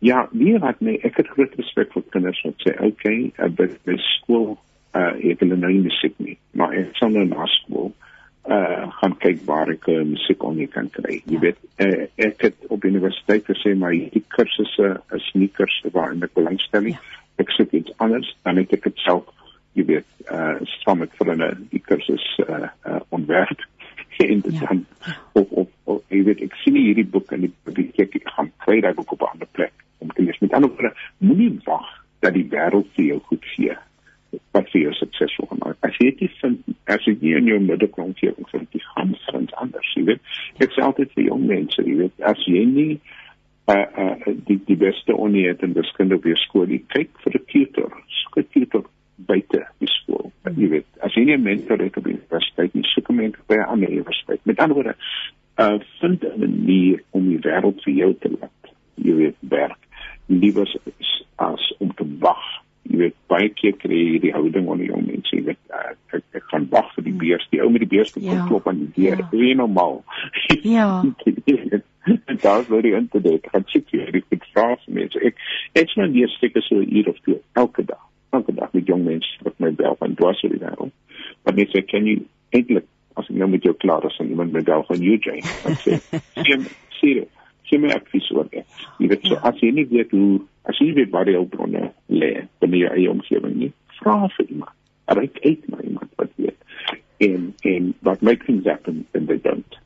Ja, 0.00 0.24
wat 0.62 0.80
nee, 0.80 0.96
ek 1.04 1.20
het 1.20 1.28
groot 1.34 1.52
respek 1.60 1.92
vir 1.92 2.06
kinders 2.14 2.40
wat 2.44 2.64
sê, 2.64 2.72
"Oké, 2.72 2.88
okay, 2.88 3.18
uh, 3.38 3.50
by 3.52 3.68
by 3.84 3.96
skool 4.16 4.56
uh 4.94 5.12
ek 5.20 5.40
wil 5.40 5.56
nou 5.56 5.72
nie 5.72 5.84
musiek 5.84 6.14
nie, 6.18 6.38
maar 6.52 6.72
ek 6.72 6.96
sal 6.96 7.10
nou 7.12 7.24
na 7.28 7.44
skool 7.58 7.92
uh 8.48 8.88
gaan 9.00 9.16
kyk 9.20 9.44
waar 9.44 9.68
ek 9.70 9.88
uh, 9.88 10.00
musiek 10.04 10.42
onder 10.42 10.68
kan 10.68 10.88
kry." 10.88 11.20
Jy 11.26 11.36
ja. 11.36 11.40
weet, 11.40 11.58
uh, 11.80 12.06
ek 12.16 12.40
het 12.40 12.56
op 12.68 12.84
universiteit 12.84 13.44
gesê 13.44 13.76
maar 13.76 13.92
hierdie 13.92 14.24
kursusse 14.28 14.96
is 15.12 15.30
nie 15.34 15.48
kursusse 15.48 15.92
waarin 15.92 16.22
ek 16.22 16.34
belangstel 16.34 16.82
nie. 16.82 16.96
Ja. 16.96 17.04
Ek 17.38 17.50
soek 17.52 17.72
iets 17.72 17.92
anders, 17.98 18.36
dan 18.44 18.56
het 18.56 18.72
ek 18.72 18.82
dit 18.88 19.04
self 19.04 19.28
jy 19.76 19.84
weet, 19.84 20.06
uh 20.36 20.74
saam 20.82 20.98
met 20.98 21.16
vriende 21.18 21.48
die 21.70 21.80
kursus 21.80 22.26
uh, 22.48 22.68
uh 22.86 23.00
ontwerp. 23.08 23.64
En 24.16 24.40
dit 24.40 24.58
ja. 24.58 24.66
dan 24.66 24.86
op 25.32 25.50
op, 25.50 25.70
op 25.84 26.04
jy 26.08 26.22
weet 26.24 26.40
ek 26.46 26.54
sien 26.62 26.76
hierdie 26.78 27.04
boek 27.04 27.32
in 27.36 27.42
die 27.44 27.52
biblioteek 27.68 28.14
ek 28.16 28.30
gaan 28.36 28.48
kry 28.64 28.78
daai 28.80 28.94
boek 28.96 29.12
op 29.12 29.26
'n 29.26 29.32
ander 29.32 29.50
plek 29.58 29.72
om 29.98 30.12
te 30.12 30.22
lees. 30.22 30.38
Met 30.38 30.56
ander 30.56 30.70
woorde 30.70 30.94
moenie 31.18 31.58
wag 31.64 31.90
dat 32.24 32.32
die 32.32 32.46
wêreld 32.50 32.88
vir 32.96 33.04
jou 33.04 33.20
goed 33.28 33.44
gee 33.56 33.76
wat 34.56 34.70
vir 34.72 34.80
jou 34.80 34.94
suksesvol 34.98 35.48
gemaak 35.52 35.76
as 35.88 35.98
jy 36.00 36.10
dit 36.18 36.32
vind 36.40 36.58
as 36.92 37.04
jy 37.04 37.14
nie 37.20 37.34
in 37.36 37.50
jou 37.50 37.60
of 38.36 38.50
vir 38.50 38.66
die 38.72 38.84
gaan 38.94 39.14
vind 39.30 39.54
anders 39.54 39.92
jy 39.94 40.04
weet. 40.04 40.20
Ek 40.58 40.72
sê 40.72 40.82
altyd 40.82 41.12
vir 41.14 41.24
jong 41.28 41.46
mense 41.46 41.82
jy 41.82 41.96
weet 42.02 42.26
as 42.32 42.42
jy 42.46 42.64
nie 42.64 43.00
uh, 43.68 43.86
uh, 43.98 44.34
die 44.48 44.58
die 44.66 44.76
beste 44.76 45.14
onie 45.14 45.46
het 45.48 45.62
in 45.62 45.74
wiskunde 45.74 46.18
op 46.18 46.24
jou 46.24 46.36
skool 46.36 46.70
jy 46.70 46.82
kyk 46.94 47.10
vir 47.24 47.38
'n 47.40 47.46
tutor 47.52 47.92
skool 48.22 48.46
tutor 48.52 48.84
buite 49.16 49.64
die 49.80 49.88
skool. 49.88 50.30
Hmm. 50.42 50.45
Jy 50.56 50.68
weet, 50.72 50.86
as 51.04 51.14
jy 51.16 51.24
nie 51.24 51.36
'n 51.36 51.42
mentor 51.42 51.78
het 51.84 51.96
op 51.96 52.06
universiteit 52.06 52.74
nie, 52.74 52.84
soek 52.84 53.10
'n 53.10 53.16
mentor 53.16 53.42
by 53.46 53.56
'n 53.56 53.70
ander 53.72 53.90
universiteit. 53.90 54.40
Met 54.44 54.58
ander 54.58 54.74
woorde, 54.74 54.96
uh 55.58 55.78
vind 56.00 56.24
'n 56.24 56.40
manier 56.40 57.02
om 57.10 57.28
die 57.28 57.38
wêreld 57.38 57.82
vir 57.82 57.92
jou 57.92 58.14
te 58.20 58.30
laat. 58.40 58.62
Jy 58.94 59.14
weet, 59.14 59.36
werk. 59.40 59.78
Liewer 60.26 60.68
as 61.36 61.74
om 61.78 61.94
te 61.94 62.06
wag. 62.18 62.44
Jy 62.82 62.96
weet, 62.96 63.14
baie 63.26 63.48
keer 63.48 63.76
kry 63.76 64.12
jy 64.12 64.18
die 64.20 64.32
houding 64.32 64.68
onder 64.68 64.86
jou 64.86 65.02
mense, 65.02 65.36
jy 65.36 65.42
weet, 65.42 65.62
uh, 65.70 65.92
ek, 66.16 66.22
ek 66.32 66.44
gaan 66.46 66.66
wag 66.70 66.94
vir 66.94 67.04
die 67.04 67.12
hmm. 67.12 67.20
beurs. 67.20 67.46
Die 67.50 67.62
ou 67.62 67.70
met 67.70 67.80
die 67.80 67.96
beurs 67.96 68.12
kom 68.12 68.22
ja. 68.22 68.46
klop 68.46 68.68
aan 68.68 68.78
die 68.78 68.92
deur. 69.02 69.18
Ja. 69.18 69.28
Dit 69.30 69.40
is 69.40 69.56
normaal. 69.56 70.04
Ja. 70.62 71.04
en 72.24 72.38
daar's 72.40 72.66
baie 72.66 72.94
internet. 72.94 73.46
Gaan 73.52 73.64
check 73.66 73.90
jy 73.90 74.10
die 74.10 74.24
vrae 74.52 74.76
mense. 74.86 75.20
Ek 75.20 75.36
ek 75.72 75.90
sien 75.90 76.12
die 76.12 76.26
stikke 76.28 76.60
so 76.62 76.80
hier 76.80 77.08
of 77.08 77.20
toe 77.24 77.40
elke 77.52 77.84
dag 77.84 78.05
elke 78.56 78.60
dag 78.60 78.72
met 78.72 78.86
jong 78.86 79.04
mense 79.04 79.44
wat 79.44 79.58
my 79.58 79.70
bel 79.70 79.96
van 79.98 80.14
dwars 80.14 80.42
oor 80.44 80.52
die 80.52 80.60
wêreld. 80.60 80.92
Wat 81.44 81.54
net 81.54 81.72
sê 81.72 81.82
kan 81.84 82.06
jy 82.06 82.20
eintlik 82.56 82.86
as 83.16 83.28
ek 83.30 83.36
nou 83.36 83.48
met 83.48 83.64
jou 83.64 83.74
klaar 83.74 84.04
is 84.04 84.18
en 84.20 84.30
iemand 84.30 84.52
my 84.52 84.62
bel 84.62 84.84
van 84.88 85.02
Eugene, 85.02 85.54
dan 85.64 85.78
sê 85.84 85.98
sien 86.44 86.66
sien 87.00 87.24
sien 87.66 87.82
my 87.82 87.94
advies 87.94 88.28
oor 88.34 88.46
dit. 88.52 88.66
Jy 89.00 89.08
weet 89.10 89.24
so 89.26 89.34
ja. 89.34 89.40
as 89.50 89.62
jy 89.62 89.72
nie 89.74 89.86
weet 89.90 90.12
hoe 90.14 90.40
as 90.70 90.78
jy 90.82 90.92
weet 90.96 91.12
waar 91.14 91.26
die 91.28 91.36
hulpbronne 91.36 91.90
lê 92.12 92.30
binne 92.62 92.82
jou 92.82 92.92
eie 92.92 93.10
omgewing 93.10 93.56
nie, 93.62 93.72
vra 94.00 94.18
vir 94.36 94.46
iemand. 94.46 94.74
Ryk 95.06 95.40
uit 95.42 95.66
na 95.72 95.82
iemand 95.82 96.12
wat 96.20 96.32
weet. 96.36 96.58
En 97.22 97.50
en 97.72 97.92
wat 98.06 98.22
make 98.22 98.46
things 98.46 98.68
happen 98.70 99.04
when 99.12 99.26
they 99.26 99.40
don't. 99.42 99.80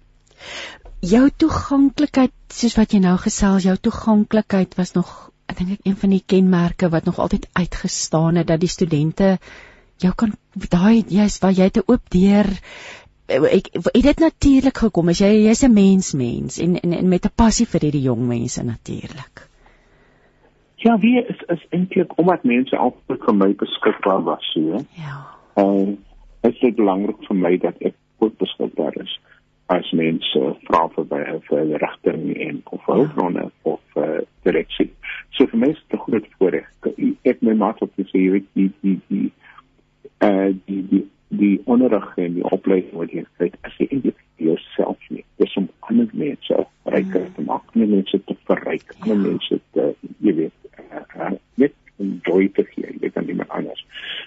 Jou 1.01 1.27
toeganklikheid, 1.33 2.35
soos 2.53 2.77
wat 2.77 2.93
jy 2.93 3.01
nou 3.01 3.17
gesels, 3.21 3.65
jou 3.65 3.77
toeganklikheid 3.81 4.77
was 4.77 4.93
nog 4.97 5.31
ek 5.51 5.59
dink 5.59 5.75
ek 5.77 5.89
een 5.89 5.99
van 6.03 6.15
die 6.15 6.23
kenmerke 6.33 6.91
wat 6.93 7.05
nog 7.09 7.19
altyd 7.19 7.49
uitgestaan 7.59 8.41
het 8.41 8.49
dat 8.51 8.63
die 8.63 8.71
studente 8.71 9.37
jou 10.01 10.13
kan 10.17 10.33
daai 10.55 11.03
jy's 11.09 11.39
waar 11.43 11.57
jy 11.57 11.69
te 11.71 11.85
oop 11.87 12.11
deur 12.15 12.49
ek 13.31 13.71
het 13.75 14.03
dit 14.07 14.23
natuurlik 14.25 14.83
gekom 14.85 15.13
as 15.13 15.21
jy 15.23 15.31
jy's 15.47 15.63
'n 15.67 15.73
mens 15.75 16.13
mens 16.15 16.59
en, 16.59 16.77
en 16.81 16.93
en 16.93 17.09
met 17.09 17.27
'n 17.27 17.37
passie 17.43 17.67
vir 17.67 17.87
hierdie 17.87 18.07
jong 18.09 18.27
mense 18.27 18.63
natuurlik. 18.65 19.47
Ja, 20.77 20.99
wie 20.99 21.21
is 21.23 21.41
is 21.49 21.67
eintlik 21.71 22.19
omdat 22.19 22.45
mense 22.45 22.77
altyd 22.77 23.21
vir 23.25 23.35
my 23.35 23.55
beskikbaar 23.55 24.23
was, 24.25 24.53
so. 24.53 24.81
Ja. 24.97 25.17
En 25.55 25.99
dit 26.41 26.63
is 26.63 26.75
belangrik 26.75 27.21
vir 27.29 27.37
my 27.37 27.57
dat 27.57 27.77
ek 27.79 27.95
ook 28.19 28.39
beskikbaar 28.39 28.97
is. 28.97 29.21
as 29.71 29.91
mense 29.95 30.41
vra 30.67 30.81
vir 30.95 31.05
by 31.13 31.21
'n 31.25 31.79
rigting 31.83 32.23
en 32.47 32.63
of 32.75 32.87
hulpbronne 32.87 33.43
ja. 33.43 33.51
of 33.63 33.81
uh, 33.97 34.19
direksie. 34.43 34.91
So 35.40 35.46
vir 35.48 35.57
my 35.57 35.68
is 35.72 35.79
dit 35.88 35.98
'n 35.98 36.03
groot 36.05 36.26
voorreg. 36.38 36.66
Ek 37.24 37.40
my 37.40 37.55
maat 37.55 37.81
op 37.81 37.94
te 37.96 38.05
sê 38.05 38.18
jy 38.20 38.31
weet 38.31 38.48
die 38.53 38.70
die 38.83 38.98
die 39.09 39.31
uh 40.20 40.53
die 40.66 40.83
die 40.90 41.07
die 41.29 41.61
onderrig 41.64 42.18
en 42.18 42.35
die 42.35 42.44
opleiding 42.44 42.92
wat 43.00 43.14
jy 43.14 43.24
kry 43.38 43.48
as 43.64 43.79
jy 43.79 43.87
eintlik 43.88 44.20
jouself 44.37 44.98
nie. 45.09 45.24
Dis 45.40 45.57
om 45.57 45.70
ander 45.88 46.11
mense 46.12 46.59
ryker 46.85 47.24
te 47.37 47.44
maak, 47.46 47.64
ander 47.72 47.88
mense 47.88 48.20
te 48.26 48.37
verryk, 48.50 48.92
ander 49.00 49.16
ja. 49.16 49.22
mense 49.22 49.61
te 49.72 49.87
jy 50.26 50.35
weet 50.42 50.68
uh, 50.76 51.05
uh, 51.16 51.33
net 51.55 51.72
enjoy 52.05 52.50
te 52.59 52.66
gee, 52.74 52.92
jy 53.00 53.11
kan 53.16 53.33
iemand 53.33 53.57
anders. 53.57 53.81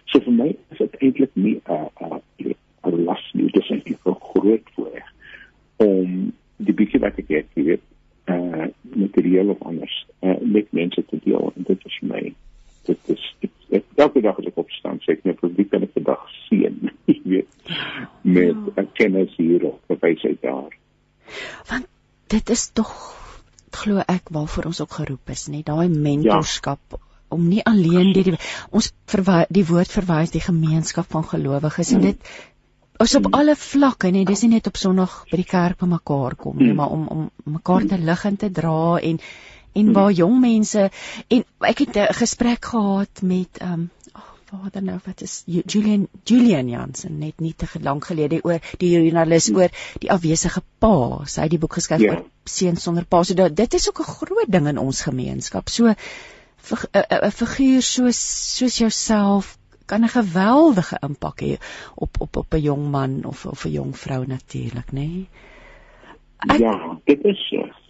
So 0.09 0.17
vir 0.25 0.33
my 0.39 0.49
is 0.73 0.81
dit 0.81 0.97
eintlik 0.99 1.35
nie 1.35 1.59
'n 1.61 1.89
uh, 2.01 2.17
'n 2.41 2.55
uh, 2.89 2.97
las 3.05 3.29
nie, 3.33 3.51
dis 3.53 3.69
eintlik 3.69 4.01
'n 4.01 4.17
groot 4.33 4.73
voorreg 4.73 5.13
om 5.77 6.33
die 6.57 6.73
bietjie 6.73 7.05
wat 7.05 7.21
ek 7.21 7.29
het, 7.37 7.53
jy 7.53 7.69
weet, 7.69 7.85
uh 8.33 8.71
materiaal 8.95 9.49
of 9.49 9.61
anders, 9.61 9.92
met 10.55 10.71
mense 10.79 11.03
te 11.09 11.19
deel 11.25 11.51
en 11.55 11.67
dit 11.69 11.87
is 11.89 11.99
vir 12.01 12.11
my 12.13 12.23
dit 12.87 13.11
is 13.15 13.25
dit, 13.43 13.51
ek, 13.79 13.85
elke 14.05 14.23
dag 14.25 14.39
as 14.41 14.49
ek 14.49 14.59
opstaan, 14.59 14.99
sê 15.03 15.15
ek 15.15 15.23
net 15.27 15.39
vir 15.39 15.53
wie 15.57 15.67
kan 15.71 15.85
ek 15.85 15.93
vandag 15.95 16.23
sien, 16.43 16.91
jy 17.09 17.17
weet, 17.35 17.71
met 18.27 18.69
ja. 18.75 18.85
kennis 18.99 19.31
hier 19.39 19.69
of 19.69 20.03
wysheid 20.03 20.41
daar. 20.43 20.75
Want 21.71 21.87
dit 22.33 22.51
is 22.51 22.67
tog 22.75 22.91
glo 23.73 24.03
ek 24.03 24.29
waarvoor 24.35 24.67
ons 24.69 24.83
ook 24.83 24.99
geroep 24.99 25.31
is, 25.33 25.47
net 25.53 25.65
daai 25.71 25.87
mentorskap 25.89 26.83
ja 26.97 27.01
om 27.33 27.45
nie 27.49 27.63
alleen 27.65 28.13
deur 28.13 28.31
die 28.31 28.39
ons 28.71 28.91
verwy, 29.09 29.43
die 29.53 29.65
woord 29.67 29.91
verwys 29.91 30.33
die 30.33 30.43
gemeenskap 30.43 31.09
van 31.13 31.25
gelowiges 31.27 31.93
en 31.97 32.03
dit 32.05 32.33
ons 33.03 33.15
op 33.19 33.29
alle 33.33 33.55
vlakke 33.59 34.11
nee 34.13 34.27
dis 34.29 34.45
nie 34.45 34.53
net 34.55 34.69
op 34.69 34.77
Sondag 34.79 35.15
by 35.31 35.39
die 35.41 35.49
kerk 35.49 35.81
by 35.81 35.89
mekaar 35.95 36.37
kom 36.39 36.61
nie 36.61 36.75
maar 36.77 36.93
om 36.93 37.07
om 37.15 37.25
mekaar 37.57 37.87
te 37.89 37.99
lig 37.99 38.25
en 38.29 38.39
te 38.43 38.51
dra 38.61 38.99
en 39.01 39.19
en 39.73 39.91
waar 39.93 40.11
jong 40.11 40.39
mense 40.39 40.89
en 41.27 41.43
ek 41.59 41.85
het 41.85 41.97
'n 41.97 42.13
gesprek 42.13 42.65
gehad 42.65 43.21
met 43.21 43.61
um 43.61 43.89
vader 44.53 44.83
nou 44.83 44.99
wat 45.05 45.21
is 45.21 45.43
Julian 45.45 46.07
Julian 46.23 46.69
Jansen 46.69 47.17
net 47.17 47.39
nie 47.39 47.53
te 47.57 47.67
lank 47.81 48.05
gelede 48.05 48.39
oor 48.43 48.59
die 48.77 48.89
joernalis 48.89 49.49
oor 49.53 49.69
die 49.99 50.11
afwesige 50.11 50.61
pa 50.79 51.25
sy 51.25 51.41
het 51.41 51.53
die 51.55 51.61
boek 51.63 51.73
geskryf 51.79 52.01
ja. 52.01 52.13
oor 52.13 52.23
seun 52.43 52.77
sonder 52.77 53.05
pa 53.05 53.23
so 53.23 53.49
dit 53.49 53.73
is 53.73 53.89
ook 53.89 53.99
'n 53.99 54.13
groot 54.17 54.51
ding 54.51 54.67
in 54.67 54.77
ons 54.77 55.01
gemeenskap 55.01 55.69
so 55.69 55.87
'n 55.87 57.31
figuur 57.31 57.81
soos 57.81 58.19
soos 58.57 58.77
jouself 58.77 59.57
kan 59.85 60.03
'n 60.03 60.09
geweldige 60.09 60.97
impak 61.01 61.41
hê 61.41 61.57
op 61.95 62.21
op 62.21 62.35
op 62.37 62.53
'n 62.53 62.61
jong 62.61 62.91
man 62.91 63.23
of 63.25 63.45
of 63.45 63.65
'n 63.65 63.71
jong 63.71 63.97
vrou 63.97 64.25
natuurlik, 64.25 64.91
nê? 64.91 64.93
Nee? 64.93 65.27
Ja, 66.59 66.99
dit 67.05 67.23
is 67.23 67.47
so. 67.49 67.82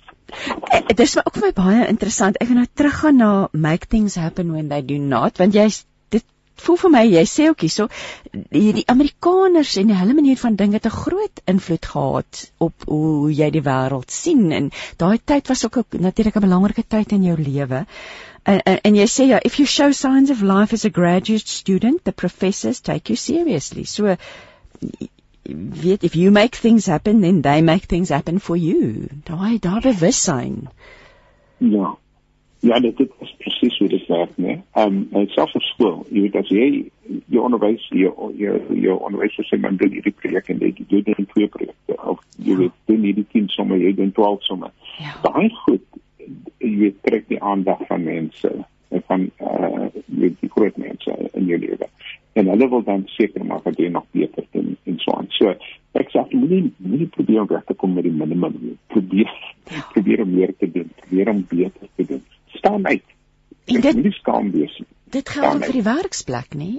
Eh, 0.70 0.82
dit 0.88 1.00
is 1.00 1.18
ook 1.18 1.34
vir 1.38 1.48
my 1.48 1.54
baie 1.58 1.88
interessant. 1.88 2.38
Ek 2.42 2.50
wil 2.52 2.62
nou 2.62 2.70
teruggaan 2.74 3.20
na 3.22 3.32
make 3.52 3.88
things 3.88 4.16
happen 4.16 4.52
when 4.52 4.70
they 4.70 4.82
do 4.82 4.98
not, 4.98 5.38
want 5.38 5.56
jy 5.58 5.68
dit 6.14 6.26
voel 6.64 6.78
vir 6.84 6.92
my 6.94 7.04
jy 7.06 7.24
sê 7.30 7.48
ook 7.50 7.66
hierso 7.66 7.88
die, 8.32 8.74
die 8.80 8.86
Amerikaners 8.94 9.76
en 9.82 9.94
hulle 9.98 10.18
manier 10.18 10.38
van 10.42 10.56
dinge 10.56 10.78
het 10.78 10.86
'n 10.86 10.98
groot 10.98 11.42
invloed 11.46 11.86
gehad 11.86 12.44
op 12.58 12.86
hoe 12.88 13.32
jy 13.34 13.50
die 13.50 13.64
wêreld 13.66 14.12
sien 14.12 14.52
en 14.52 14.70
daai 14.98 15.18
tyd 15.18 15.48
was 15.48 15.66
ook 15.66 15.82
natuurlik 15.92 16.36
'n 16.36 16.48
belangrike 16.48 16.86
tyd 16.88 17.12
in 17.12 17.24
jou 17.24 17.38
lewe 17.38 17.86
and, 18.46 18.62
and, 18.66 18.82
and 18.84 18.98
you 18.98 19.08
say, 19.08 19.40
if 19.44 19.60
you 19.60 19.66
show 19.66 19.92
signs 19.92 20.30
of 20.30 20.42
life 20.42 20.74
as 20.74 20.86
a 20.86 20.90
graduate 20.90 21.48
student, 21.48 22.04
the 22.04 22.12
professors 22.12 22.82
take 22.82 23.10
you 23.10 23.16
seriously. 23.16 23.84
So, 23.86 24.18
if 25.46 26.16
you 26.16 26.32
make 26.32 26.56
things 26.56 26.86
happen, 26.86 27.22
then 27.22 27.42
they 27.42 27.62
make 27.62 27.84
things 27.84 28.10
happen 28.10 28.40
for 28.40 28.56
you. 28.56 29.10
Daai 29.26 29.60
daar 29.60 29.82
bewussyn. 29.82 30.70
Ja. 31.58 31.98
Ja, 32.60 32.80
dit 32.80 33.00
is 33.00 33.36
presies 33.38 33.78
hoe 33.78 33.88
dit 33.90 34.08
werk, 34.08 34.38
né? 34.38 34.62
Ehm 34.72 35.08
um, 35.12 35.28
selfs 35.28 35.54
op 35.54 35.62
skool, 35.62 36.06
jy 36.10 36.22
weet 36.22 36.36
as 36.40 36.48
jy 36.48 36.68
jy 37.28 37.40
onderwys 37.44 37.84
jy 37.92 38.08
jy 38.40 38.54
jy 38.86 38.94
onderwys 38.94 39.36
sê 39.50 39.60
man 39.60 39.76
doen 39.82 39.92
hierdie 39.92 40.14
projek 40.16 40.48
en 40.54 40.62
jy 40.64 40.72
doen 40.78 41.04
dit 41.10 41.28
twee 41.34 41.50
projekte 41.52 41.98
of 42.00 42.22
jy 42.38 42.54
ja. 42.54 42.62
weet 42.62 42.78
doen 42.88 43.04
hierdie 43.04 43.26
10 43.36 43.50
somme, 43.52 43.82
jy 43.82 43.92
doen 43.98 44.14
12 44.16 44.48
somme. 44.48 44.72
Ja. 45.04 45.12
Daai 45.26 45.50
goed 45.66 45.84
jy 46.64 46.72
weet 46.86 47.04
trek 47.04 47.28
die 47.28 47.42
aandag 47.44 47.84
van 47.90 48.08
mense 48.08 48.54
van 49.08 49.30
uh 49.40 49.88
weet 50.06 50.36
die 50.40 50.50
groot 50.50 50.78
mense 50.78 51.16
in 51.34 51.46
jou 51.46 51.60
lewe. 51.60 51.88
En 52.34 52.48
hulle 52.48 52.70
wil 52.70 52.84
dan 52.84 53.04
seker 53.06 53.46
maak 53.46 53.64
dat 53.64 53.78
jy 53.78 53.90
nog 53.94 54.06
beter 54.12 54.46
doen 54.52 54.78
en 54.84 55.00
so 55.00 55.16
aan. 55.18 55.30
So 55.30 55.56
ek 56.00 56.14
sê 56.14 56.24
jy 56.30 56.40
moet 56.42 56.78
nie 56.78 57.10
probeer 57.16 57.42
om 57.42 57.48
weg 57.48 57.66
te 57.66 57.74
kom 57.74 57.94
met 57.94 58.08
die 58.08 58.14
minimum 58.14 58.78
probeer 58.94 59.32
ja. 59.72 59.82
probeer 59.94 60.22
om 60.22 60.34
meer 60.34 60.54
te 60.58 60.72
doen. 60.72 60.90
Probeer 61.02 61.30
om 61.30 61.46
beter 61.50 61.88
te 61.96 62.06
doen. 62.06 62.24
Staan 62.54 62.88
uit 62.88 63.06
en 63.66 63.82
dit 63.82 64.04
nie 64.04 64.16
skaam 64.20 64.52
wees 64.52 64.82
dit 65.14 65.30
geld 65.30 65.56
ook 65.56 65.66
vir 65.70 65.80
die 65.80 65.86
werksplek 65.90 66.58
nê 66.58 66.72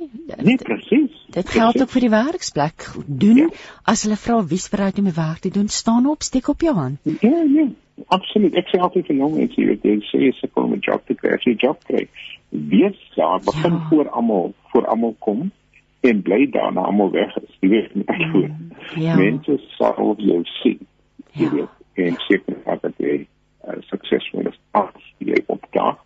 nee 0.42 0.58
presies 0.62 1.22
dit 1.38 1.54
geld 1.58 1.80
ook 1.82 1.94
vir 1.94 2.06
die 2.08 2.14
werksplek 2.16 2.90
doen 3.06 3.44
ja. 3.44 3.48
as 3.94 4.04
hulle 4.06 4.18
vra 4.26 4.42
wie's 4.54 4.68
bereid 4.72 4.98
om 4.98 5.08
die 5.10 5.16
werk 5.16 5.46
te 5.46 5.54
doen 5.54 5.68
staan 5.68 6.10
op 6.10 6.22
steek 6.22 6.48
op 6.48 6.66
jou 6.66 6.74
hand 6.74 7.16
ja 7.20 7.40
ja 7.58 7.70
absoluut. 8.08 8.54
Ek 8.58 8.70
sê 8.70 8.80
altyd 8.82 9.08
vir 9.10 9.20
jong 9.20 9.36
mense, 9.38 9.58
jy 9.58 9.66
weet, 9.70 9.84
jy 9.86 9.96
sê 10.10 10.30
se 10.38 10.48
kom 10.54 10.72
'n 10.74 10.82
job 10.82 11.04
te 11.06 11.14
kry, 11.14 11.34
as 11.34 11.44
jy 11.46 11.54
'n 11.54 11.62
job 11.62 11.84
kry, 11.88 12.08
wees 12.50 12.98
daar, 13.16 13.40
begin 13.40 13.72
ja. 13.72 13.86
voor 13.90 14.08
almal, 14.08 14.54
voor 14.72 14.86
almal 14.86 15.14
kom 15.18 15.52
en 16.00 16.22
bly 16.22 16.50
daar 16.50 16.72
na 16.72 16.80
almal 16.80 17.10
weg 17.10 17.36
is. 17.36 17.56
Jy 17.60 17.68
weet, 17.68 17.94
met 17.94 18.08
mm, 18.08 18.30
voor. 18.30 18.50
Ja. 18.96 19.16
Mense 19.16 19.58
sal 19.78 20.14
jou 20.18 20.40
sien. 20.44 20.86
Jy 21.32 21.44
ja. 21.44 21.50
weet, 21.50 21.74
en 21.94 22.16
seker 22.18 22.80
dat 22.80 22.92
jy 22.98 23.26
uh, 23.68 23.78
suksesvol 23.80 24.48
is 24.50 24.58
as 24.70 25.12
jy 25.18 25.38
opdaag 25.46 25.98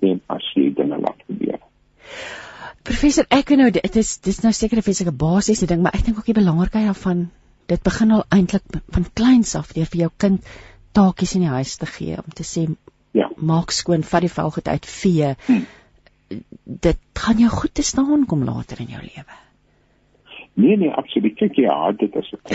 en 0.00 0.20
as 0.26 0.52
jy 0.54 0.70
dinge 0.74 0.98
laat 0.98 1.24
gebeur. 1.26 1.58
Professor, 2.82 3.26
ek 3.30 3.48
weet 3.48 3.58
nou 3.58 3.70
dit 3.70 3.96
is 3.96 4.18
dis 4.24 4.40
nou 4.42 4.52
seker 4.52 4.78
'n 4.78 4.82
fisieke 4.82 5.12
basiese 5.12 5.66
ding, 5.66 5.82
maar 5.82 5.94
ek 5.94 6.04
dink 6.04 6.18
ook 6.18 6.30
die 6.30 6.40
belangrikheid 6.40 6.86
daarvan 6.86 7.28
dit 7.68 7.82
begin 7.82 8.10
al 8.16 8.24
eintlik 8.32 8.62
van 8.96 9.06
kleins 9.12 9.54
af 9.54 9.72
deur 9.76 9.88
vir 9.92 10.00
jou 10.04 10.10
kind 10.24 10.46
taakies 10.96 11.34
in 11.36 11.44
die 11.44 11.56
huis 11.56 11.76
te 11.80 11.88
gee 11.96 12.16
om 12.16 12.36
te 12.40 12.46
sê 12.50 12.64
ja 13.16 13.28
maak 13.50 13.74
skoon 13.76 14.06
vat 14.12 14.24
die 14.24 14.32
vel 14.32 14.54
goed 14.54 14.68
uit 14.68 14.88
vee 14.92 15.34
hm. 15.46 15.60
dit 16.88 17.04
gaan 17.24 17.44
jou 17.44 17.50
goed 17.52 17.74
te 17.74 17.84
staan 17.90 18.26
kom 18.30 18.44
later 18.48 18.80
in 18.84 18.94
jou 18.96 19.02
lewe 19.04 19.38
nee 20.58 20.76
nee 20.76 20.90
absoluut. 20.90 21.36
Kyk 21.38 21.60
jy 21.62 21.70
hard 21.70 22.00
dit 22.02 22.16
as 22.18 22.32
ek 22.34 22.52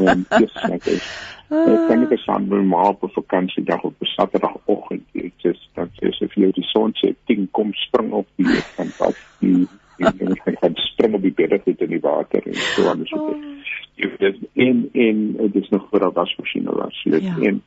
en 0.00 0.24
dis 0.36 0.56
net 0.72 0.88
is. 0.96 1.10
Ek 1.50 1.84
kan 1.90 2.04
nie 2.04 2.18
saam 2.22 2.46
my 2.48 2.84
op 2.92 3.04
vakansie 3.14 3.64
dag 3.66 3.84
op 3.84 4.08
saterdagoggend. 4.14 5.06
Ek 5.18 5.34
sê 5.44 5.54
dat 5.78 6.02
jy 6.02 6.12
se 6.16 6.30
vir 6.34 6.54
die 6.56 6.66
son 6.70 6.94
sê 7.00 7.12
ding 7.30 7.48
kom 7.56 7.74
spring 7.86 8.12
op 8.22 8.28
die 8.38 8.60
van 8.76 8.92
af 9.08 9.20
die 9.42 9.66
en 10.00 10.36
ek 10.48 10.58
gaan 10.62 10.76
spring 10.80 11.14
op 11.18 11.22
die 11.22 11.34
bedde 11.36 11.60
in 11.66 11.92
die 11.92 12.00
water 12.00 12.46
en 12.46 12.54
so 12.54 12.88
aan 12.88 13.04
so 13.10 13.20
oh. 13.20 13.34
Jy 14.00 14.08
weet 14.18 14.38
en 14.54 14.84
en 14.92 15.18
dit 15.40 15.58
is 15.62 15.68
nog 15.74 15.88
vir 15.90 16.06
daas 16.16 16.32
masjiene 16.38 16.76
was 16.76 17.02
jy 17.04 17.16
weet. 17.16 17.26
Ja. 17.28 17.36
en 17.48 17.62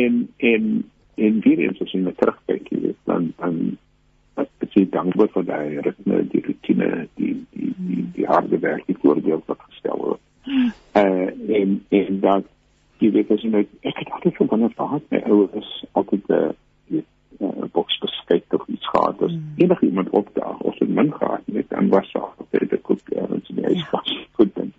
en 0.00 0.18
en 0.36 0.68
en 1.14 1.40
weer 1.44 1.64
eens 1.64 1.80
as 1.80 1.94
jy 1.94 2.02
net 2.02 2.18
terugkyk 2.20 2.68
jy 2.72 2.82
weet 2.88 3.00
dan 3.08 3.32
dan 3.38 3.78
sê 4.72 4.84
dankbaar 4.90 5.28
vir 5.34 5.44
daai 5.44 5.80
ritme 5.86 6.22
die 6.32 6.42
rutine 6.46 6.88
die 7.20 7.34
die 7.52 7.72
die 7.76 8.04
die 8.16 8.26
harde 8.26 8.58
werk 8.58 8.86
die 8.86 8.98
voorbeeld 9.02 9.44
wat 9.46 9.60
gestel 9.68 9.98
word 9.98 10.20
uh, 10.96 11.28
en 11.60 11.78
en 12.00 12.20
dat 12.20 12.48
jy 12.98 13.12
weet 13.16 13.30
as 13.34 13.44
jy 13.44 13.52
net 13.52 13.70
ek 13.92 14.02
het 14.02 14.12
altyd 14.16 14.36
van 14.40 14.52
wanneer 14.54 14.76
gehad 14.76 15.08
my 15.14 15.22
ouers 15.36 15.72
altyd 15.92 16.28
'n 16.28 16.54
uh, 16.98 17.02
uh, 17.40 17.68
boks 17.76 17.98
beskik 18.04 18.58
of 18.58 18.68
iets 18.68 18.88
gehad 18.94 19.20
het 19.20 19.36
mm. 19.36 19.64
enige 19.64 19.86
iemand 19.86 20.10
opdaag 20.10 20.58
of 20.60 20.78
dit 20.78 20.88
min 20.88 21.12
gehad 21.12 21.42
het 21.52 21.68
dan 21.68 21.88
was 21.88 22.12
daar 22.12 22.30
altyd 22.38 22.72
'n 22.72 22.82
koek 22.88 23.04
ja, 23.16 23.26
en 23.28 23.42
so 23.44 23.54
jy 23.54 23.74
is 23.76 23.86
goed 24.32 24.54
dan 24.54 24.72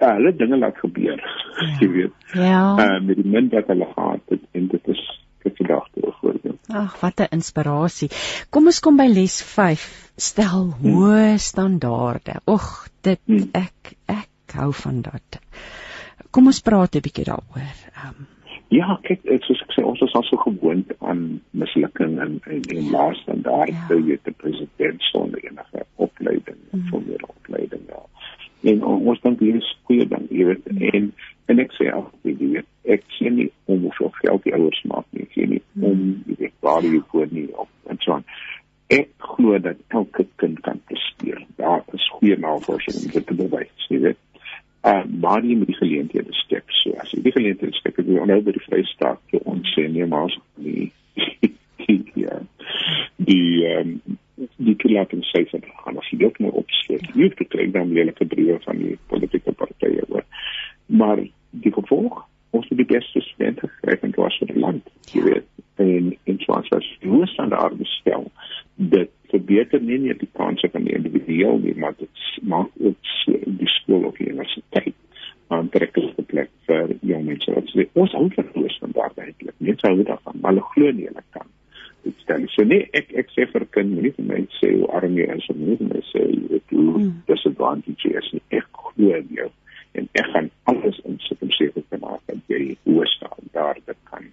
uh, 0.00 0.14
hulle 0.16 0.36
dinge 0.36 0.56
laat 0.56 0.78
gebeur. 0.78 1.20
Ja. 1.58 1.76
Jy 1.80 1.88
weet. 1.90 2.12
Ja. 2.32 2.62
Uh, 2.78 3.00
met 3.06 3.16
die 3.16 3.30
min 3.30 3.48
wat 3.48 3.66
hulle 3.66 3.86
gehad 3.94 4.20
het 4.28 4.42
en 4.52 4.66
dit 4.66 4.88
is 4.88 5.02
dit 5.44 5.56
vandag 5.60 5.88
te 5.92 6.12
voorbeeld. 6.20 6.60
Ag, 6.68 7.00
wat 7.00 7.20
'n 7.20 7.34
inspirasie. 7.38 8.10
Kom 8.50 8.66
ons 8.72 8.80
kom 8.80 8.96
by 8.96 9.08
les 9.08 9.42
5. 9.42 9.88
Stel 10.16 10.72
hmm. 10.72 10.92
hoë 10.92 11.38
standaarde. 11.38 12.40
Ag, 12.44 12.68
dit 13.00 13.20
hmm. 13.26 13.50
ek 13.52 13.96
ek 14.06 14.56
hou 14.60 14.72
van 14.72 15.02
dit. 15.02 15.40
Kom 16.30 16.46
ons 16.46 16.60
praat 16.60 16.96
'n 16.96 17.04
bietjie 17.04 17.28
daaroor. 17.30 17.74
Um, 18.06 18.26
Ja, 18.74 18.98
kyk, 19.02 19.20
soos 19.44 19.60
ek 19.62 19.72
sê, 19.76 19.84
ons 19.86 20.00
is 20.00 20.14
al 20.18 20.24
so 20.24 20.36
gewoond 20.36 20.88
aan 20.98 21.40
mislukking 21.50 22.18
en 22.18 22.40
en, 22.44 22.62
en 22.76 22.90
lae 22.90 23.14
standaarde, 23.14 23.72
ja. 23.72 23.86
jy 23.88 24.02
weet, 24.02 24.24
die 24.24 24.34
president 24.34 25.02
sonder 25.02 25.38
enige 25.44 25.84
opleiding, 25.94 26.58
mm. 26.72 26.88
formele 26.88 27.28
opleiding. 27.28 27.84
Ja 27.88 28.02
en 28.64 28.84
ons 28.84 29.20
dink 29.24 29.42
hier 29.44 29.58
is 29.60 29.70
goeie 29.88 30.06
ding 30.08 30.28
jy 30.32 30.48
weet 30.50 30.68
en 30.72 31.10
en 31.52 31.62
ek 31.64 31.76
sê 31.78 31.90
al 31.92 32.08
jy 32.26 32.34
weet 32.40 32.96
ek 32.96 33.06
sien 33.18 33.38
nie 33.40 33.50
om 33.70 33.86
hoeveel 33.86 34.12
geld 34.20 34.44
die 34.48 34.56
ouers 34.56 34.82
maak 34.90 35.06
nie 35.16 35.28
sien 35.36 35.56
nie 35.56 35.62
om 35.80 36.04
jy 36.28 36.38
weet 36.42 36.58
waar 36.64 36.84
jy 36.86 37.00
voor 37.12 37.30
nie 37.30 37.48
op 37.52 37.92
en 37.92 38.02
so 38.04 38.18
aan 38.18 38.28
ek 38.92 39.10
glo 39.18 39.58
dat 39.58 39.80
elke 39.88 40.26
kind 40.42 40.60
kan 40.66 40.80
presteer 40.90 41.40
daar 41.60 41.82
is 41.96 42.10
goeie 42.18 42.36
navorsing 42.40 43.00
om 43.02 43.16
dit 43.16 43.26
te 43.26 43.40
bewys 43.40 43.88
jy 43.90 44.02
weet 44.08 44.22
Uh 44.84 45.04
maar 45.20 45.40
jy 45.40 45.54
moet 45.56 45.70
die 45.70 45.76
geleenthede 45.78 46.32
skep. 46.36 46.68
So 46.82 46.92
as 47.00 47.08
jy 47.14 47.22
die 47.24 47.32
geleenthede 47.32 47.72
skep, 47.72 47.96
jy 48.04 48.18
onthou 48.20 48.42
by 48.44 48.52
die 48.52 48.64
Vrystaat 48.66 49.22
vir 49.32 49.46
ons 49.48 49.70
sê 49.72 49.86
nee 49.88 50.04
maar 50.04 50.26
ons 50.26 50.34
die 50.60 50.90
die 51.86 52.02
die 52.12 52.26
die 53.16 53.46
um, 53.70 53.94
die 54.36 54.74
toelating 54.82 55.24
sê 55.30 55.46
dat 55.54 55.64
gaan 55.86 55.96
as 56.02 56.10
jy 56.12 56.18
dit 56.26 56.42
nou 56.44 56.52
opsluit. 56.60 57.06
Jy 57.16 57.30
het 57.30 57.40
gekry 57.40 57.70
dan 57.72 57.94
lelike 57.96 58.28
briewe 58.28 58.58
van 58.66 58.82
die 58.82 58.98
politieke 59.08 59.56
partye 59.56 60.04
oor. 60.10 60.26
Maar 60.86 61.22
die 61.50 61.72
gevolg 61.72 62.24
ons 62.54 62.68
het 62.68 62.78
die 62.78 62.86
beste 62.86 63.20
studente 63.20 63.68
gekry 63.68 63.98
in 64.00 64.14
die 64.46 64.58
land. 64.58 64.90
Jy 65.12 65.22
weet. 65.22 65.46
En 65.82 66.12
in 66.30 66.38
Swans 66.38 66.68
was 66.70 66.86
hoë 67.02 67.26
standaarde 67.32 67.86
stel 67.96 68.28
dit 68.74 69.10
verbeter 69.30 69.82
nie 69.82 69.98
net 69.98 70.20
die 70.22 70.30
kanse 70.38 70.68
van 70.70 70.86
die 70.86 70.94
individu 70.94 71.56
nie 71.62 71.74
maar 71.78 71.94
dit 71.98 72.28
maak 72.42 72.70
ook 72.78 73.10
die 73.58 73.70
skool 73.78 74.06
of 74.10 74.16
die 74.18 74.28
universiteit 74.28 74.94
aantrekkelijk 75.54 76.26
plek 76.26 76.50
vir 76.68 76.94
jong 77.00 77.26
mense. 77.26 77.54
Wat 77.54 77.74
sê 77.74 77.88
ons 77.92 78.14
hou 78.14 78.28
van 78.36 78.52
hoë 78.54 78.70
standaarde 78.76 79.26
eintlik 79.26 79.82
sou 79.82 79.96
dit 79.98 80.14
af 80.14 80.30
maar 80.32 80.54
hulle 80.54 80.66
glo 80.74 80.94
nie 80.94 81.10
hulle 81.10 81.26
kan 81.34 81.50
dit 82.04 82.22
stel 82.22 82.46
so 82.52 82.66
nee 82.68 82.86
ek 82.92 83.12
ek 83.22 83.30
sê 83.34 83.46
vir 83.50 83.66
kind 83.76 83.96
nie 83.96 84.12
vir 84.16 84.26
my 84.30 84.40
sê 84.60 84.70
hoe 84.76 84.88
arm 84.98 85.18
jy 85.18 85.26
is 85.34 85.50
of 85.52 85.60
nie 85.60 85.76
my 85.80 86.02
sê 86.12 86.24
dit 86.30 86.74
hoe 86.76 86.88
hmm. 86.92 87.12
disadvantage 87.30 88.14
is 88.20 88.32
nie. 88.36 88.42
Ek 88.60 88.82
glo 88.94 89.14
in 89.18 89.30
jou 89.38 89.50
en 89.94 90.08
ek 90.12 90.30
gaan 90.32 90.50
alles 90.70 90.98
insit 91.08 91.42
om 91.42 91.50
seker 91.54 91.84
te 91.88 92.00
maak 92.02 92.22
dat 92.30 92.40
jy 92.50 92.76
hoë 92.86 93.06
standaarde 93.12 93.96
kan 94.10 94.26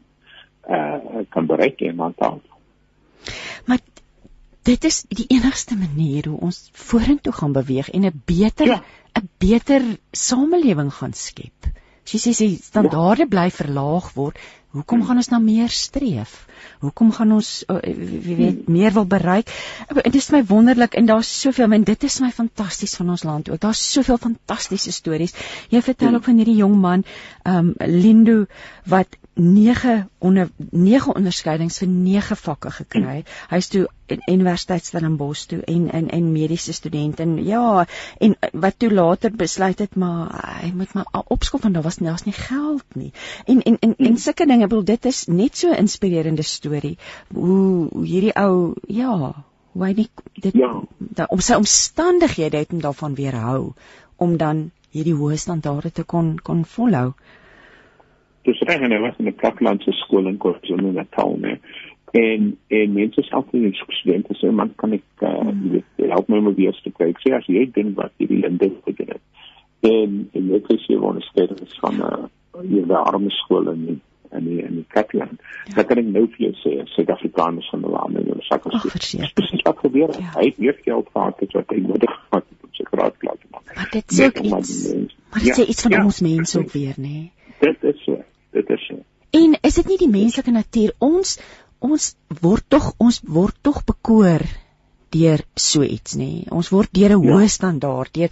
uh, 0.70 1.26
kan 1.34 1.49
bereik 1.49 1.82
in 1.86 1.95
Montauk. 1.95 2.45
Maar 3.66 3.82
dit 4.68 4.84
is 4.89 5.03
die 5.09 5.28
enigste 5.38 5.78
manier 5.78 6.30
hoe 6.30 6.39
ons 6.49 6.70
vorentoe 6.88 7.34
gaan 7.34 7.53
beweeg 7.53 7.89
en 7.89 8.05
'n 8.05 8.22
beter 8.26 8.66
'n 8.66 8.70
ja. 8.70 8.82
beter 9.38 9.82
samelewing 10.12 10.93
gaan 10.93 11.14
skep. 11.14 11.70
As 12.03 12.26
jy 12.26 12.34
sê 12.34 12.47
die 12.49 12.62
standaarde 12.62 13.28
ja. 13.28 13.32
bly 13.32 13.49
verlaag 13.51 14.14
word, 14.14 14.38
hoekom 14.72 15.03
gaan 15.05 15.19
ons 15.22 15.30
na 15.32 15.39
meer 15.39 15.69
streef? 15.69 16.36
Hoekom 16.82 17.11
gaan 17.11 17.32
ons 17.36 17.49
uh, 17.67 17.80
wie 17.84 18.36
weet 18.36 18.65
hmm. 18.65 18.74
meer 18.74 18.93
wil 18.95 19.05
bereik? 19.05 19.51
Dit 20.01 20.15
is 20.15 20.30
my 20.34 20.43
wonderlik 20.49 20.95
en 20.99 21.09
daar's 21.09 21.32
soveel 21.41 21.72
en 21.78 21.84
dit 21.88 22.03
is 22.03 22.19
my 22.24 22.32
fantasties 22.32 22.95
van 22.99 23.09
ons 23.09 23.26
land 23.28 23.49
ook. 23.49 23.61
Daar's 23.61 23.82
soveel 23.91 24.17
fantastiese 24.17 24.91
stories. 24.91 25.36
Jy 25.69 25.82
vertel 25.82 26.07
hmm. 26.11 26.22
ook 26.22 26.30
van 26.30 26.41
hierdie 26.41 26.59
jong 26.61 26.78
man, 26.80 27.05
ehm 27.43 27.74
um, 27.74 27.76
Lindo 28.01 28.45
wat 28.89 29.17
9 29.34 30.09
onder 30.17 30.49
9 30.57 31.15
onderskeidings 31.15 31.78
vir 31.82 31.88
9 31.88 32.36
vakke 32.36 32.72
gekry. 32.72 33.24
Hy's 33.49 33.69
toe 33.72 33.88
in 34.11 34.22
Universiteit 34.28 34.86
Stellenbosch 34.86 35.45
toe 35.47 35.61
en 35.72 35.88
in 35.91 36.09
en 36.09 36.32
mediese 36.32 36.74
student 36.74 37.19
en 37.19 37.38
ja 37.45 37.86
en 38.19 38.36
wat 38.51 38.76
toe 38.78 38.91
later 38.91 39.32
besluit 39.32 39.80
het 39.80 39.95
maar 39.95 40.34
hy 40.61 40.72
moet 40.76 40.93
maar 40.93 41.24
opskof 41.28 41.61
want 41.61 41.74
daar 41.74 41.84
was 41.84 41.95
daar's 41.95 42.28
nie 42.28 42.36
geld 42.36 42.95
nie. 42.95 43.11
En 43.45 43.61
en 43.61 43.78
en, 43.80 43.95
en 43.97 44.17
sulke 44.17 44.45
dinge, 44.45 44.61
bedoel 44.70 44.84
dit 44.84 45.05
is 45.05 45.26
net 45.28 45.57
so 45.57 45.70
'n 45.70 45.78
inspirerende 45.86 46.43
storie. 46.43 46.97
Hoe, 47.34 47.88
hoe 47.91 48.05
hierdie 48.05 48.36
ou 48.36 48.74
ja, 48.88 49.34
hoe 49.72 49.86
hy 49.86 49.93
nie 49.93 50.09
dit 50.34 50.53
ja. 50.53 50.82
da, 50.97 51.26
om 51.30 51.39
sy 51.39 51.55
omstandighede 51.55 52.57
het 52.57 52.72
hom 52.72 52.82
daarvan 52.82 53.16
weerhou 53.16 53.74
om 54.18 54.38
dan 54.38 54.72
hierdie 54.91 55.16
hoë 55.16 55.38
standaarde 55.38 55.91
te 55.91 56.03
kon 56.03 56.39
kon 56.43 56.66
volhou. 56.66 57.14
Dis 58.43 58.59
reg 58.59 58.82
en 58.82 58.91
hy 58.91 58.99
was 58.99 59.18
in 59.18 59.28
'n 59.28 59.36
plattelandse 59.36 59.91
skool 59.91 60.28
in 60.28 60.38
KwaZulu-Natal 60.38 61.38
nee 61.39 61.59
en 62.12 62.57
en 62.68 62.93
mense 62.93 63.24
self 63.24 63.45
in 63.51 63.62
die 63.62 63.84
studente 63.88 64.36
sê 64.36 64.51
man 64.51 64.74
kan 64.76 64.91
ek 64.97 65.24
uh, 65.24 65.47
mm. 65.47 65.84
help 66.12 66.28
my 66.28 66.41
om 66.41 66.53
weer 66.55 66.76
te 66.84 66.91
kry. 66.91 67.12
Sê 67.24 67.34
as 67.38 67.47
jy 67.47 67.66
dink 67.72 67.95
wat 67.99 68.12
hierdie 68.20 68.41
linde 68.43 68.72
gedoen 68.86 69.14
het. 69.16 69.24
En 69.88 70.18
en 70.36 70.49
ek 70.57 70.68
sê 70.74 70.80
jy 70.91 70.99
word 70.99 71.24
steeds 71.30 71.80
van 71.84 71.99
'n 71.99 72.07
uh, 72.07 72.64
hierdie 72.68 72.99
arme 72.99 73.32
skool 73.39 73.72
in 73.72 74.01
in 74.38 74.47
die, 74.47 74.59
in 74.63 74.75
die 74.79 74.88
Kapland 74.95 75.39
ja. 75.39 75.75
dan 75.75 75.88
kan 75.89 76.01
ek 76.01 76.09
nou 76.15 76.25
vir 76.36 76.47
jou 76.47 76.53
sê 76.61 76.73
Suid-Afrikaners 76.95 77.69
die 77.73 77.93
land 77.95 78.19
en 78.19 78.29
hulle 78.32 78.47
sak 78.47 78.67
as 78.69 78.86
spesifiek 78.86 79.67
wat 79.67 79.84
gebeur 79.86 80.15
ja. 80.15 80.32
hy 80.38 80.47
het 80.49 80.61
meer 80.63 80.77
geld 80.86 81.11
gehad 81.13 81.45
as 81.47 81.55
wat 81.59 81.75
hy 81.75 81.84
nodig 81.86 82.15
gehad 82.17 82.47
het 82.47 82.67
om 82.67 82.73
sy 82.77 82.88
graad 82.89 83.17
klaar 83.23 83.39
te 83.39 83.51
maak 83.53 83.75
maar 83.75 83.93
dit 83.97 84.17
sê 84.19 84.32
iets 84.32 84.75
maar 85.32 85.45
dit 85.47 85.61
sê 85.61 85.67
iets 85.67 85.88
van 85.88 85.97
ja, 85.97 86.03
ons 86.11 86.21
mense 86.27 86.59
ook 86.59 86.75
weer 86.75 86.97
nê 86.97 87.15
nee? 87.15 87.29
dit 87.61 87.89
is 87.93 88.05
so 88.05 88.21
dit 88.51 88.69
is 88.75 88.88
so. 88.88 88.99
En 89.32 89.53
is 89.63 89.77
dit 89.79 89.88
nie 89.88 89.99
die 90.01 90.11
menslike 90.11 90.51
natuur 90.51 90.95
ons 90.99 91.38
ons 91.82 92.09
word 92.43 92.65
tog 92.69 92.91
ons 93.01 93.21
word 93.38 93.57
tog 93.63 93.82
bekoor 93.88 94.43
deur 95.12 95.43
so 95.55 95.84
iets 95.84 96.16
nê. 96.20 96.30
Ons 96.49 96.72
word 96.74 96.91
deur 96.95 97.16
'n 97.16 97.24
ja. 97.26 97.36
hoë 97.36 97.49
standaard, 97.49 98.14
deur 98.14 98.30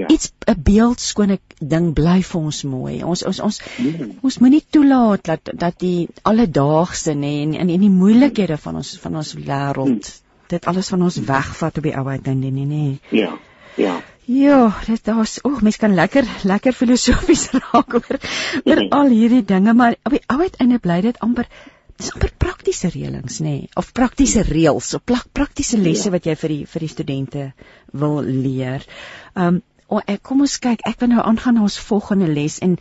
ja. 0.00 0.06
iets 0.08 0.32
'n 0.46 0.62
beeldskone 0.68 1.38
ding 1.60 1.92
bly 1.94 2.20
vir 2.30 2.40
ons 2.40 2.62
mooi. 2.64 3.02
Ons 3.02 3.24
ons 3.30 3.40
ons 3.48 3.60
ja. 3.78 4.08
ons 4.22 4.38
moenie 4.38 4.64
toelaat 4.70 5.24
dat 5.24 5.52
dat 5.54 5.78
die 5.78 6.08
alledaagse 6.22 7.14
nê 7.14 7.34
en 7.42 7.54
in 7.54 7.70
en 7.70 7.86
die 7.86 7.96
moeilikhede 8.02 8.56
van 8.56 8.76
ons 8.82 8.98
van 8.98 9.16
ons 9.16 9.34
wêreld 9.34 10.12
hm. 10.12 10.22
dit 10.48 10.66
alles 10.66 10.88
van 10.88 11.02
ons 11.02 11.18
wegvat 11.32 11.78
op 11.78 11.90
die 11.90 11.96
ou 11.96 12.06
uiteinde 12.08 12.50
nie 12.50 12.66
nê. 12.66 12.86
Ja. 13.10 13.32
Ja. 13.76 14.00
Ja, 14.28 14.74
dit 14.84 15.04
daar's 15.04 15.38
oek 15.44 15.62
mense 15.64 15.80
kan 15.80 15.94
lekker 15.96 16.26
lekker 16.44 16.74
filosofies 16.76 17.46
raak 17.56 17.94
oor 17.96 18.18
oor 18.64 18.82
al 18.90 19.08
hierdie 19.08 19.44
dinge, 19.44 19.72
maar 19.72 19.96
op 20.04 20.12
die 20.12 20.24
ou 20.28 20.40
uiteinde 20.42 20.78
bly 20.84 21.00
dit 21.06 21.20
amper 21.24 21.48
dis 21.98 22.10
amper 22.14 22.32
praktiese 22.38 22.90
reëlings 22.94 23.40
nê 23.42 23.54
nee, 23.54 23.68
of 23.80 23.92
praktiese 23.92 24.44
reëls 24.46 24.92
of 24.94 25.04
praktiese 25.34 25.78
lesse 25.80 26.08
ja. 26.08 26.14
wat 26.14 26.26
jy 26.28 26.36
vir 26.42 26.54
die 26.54 26.64
vir 26.72 26.84
die 26.84 26.92
studente 26.92 27.44
wil 27.92 28.20
leer. 28.22 28.86
Um 29.34 29.62
oh, 29.88 30.02
ek 30.04 30.22
kom 30.22 30.44
ons 30.44 30.58
kyk, 30.60 30.84
ek 30.84 31.00
wil 31.00 31.14
nou 31.14 31.22
aangaan 31.24 31.56
na 31.56 31.64
ons 31.64 31.78
volgende 31.80 32.28
les 32.28 32.58
en 32.64 32.76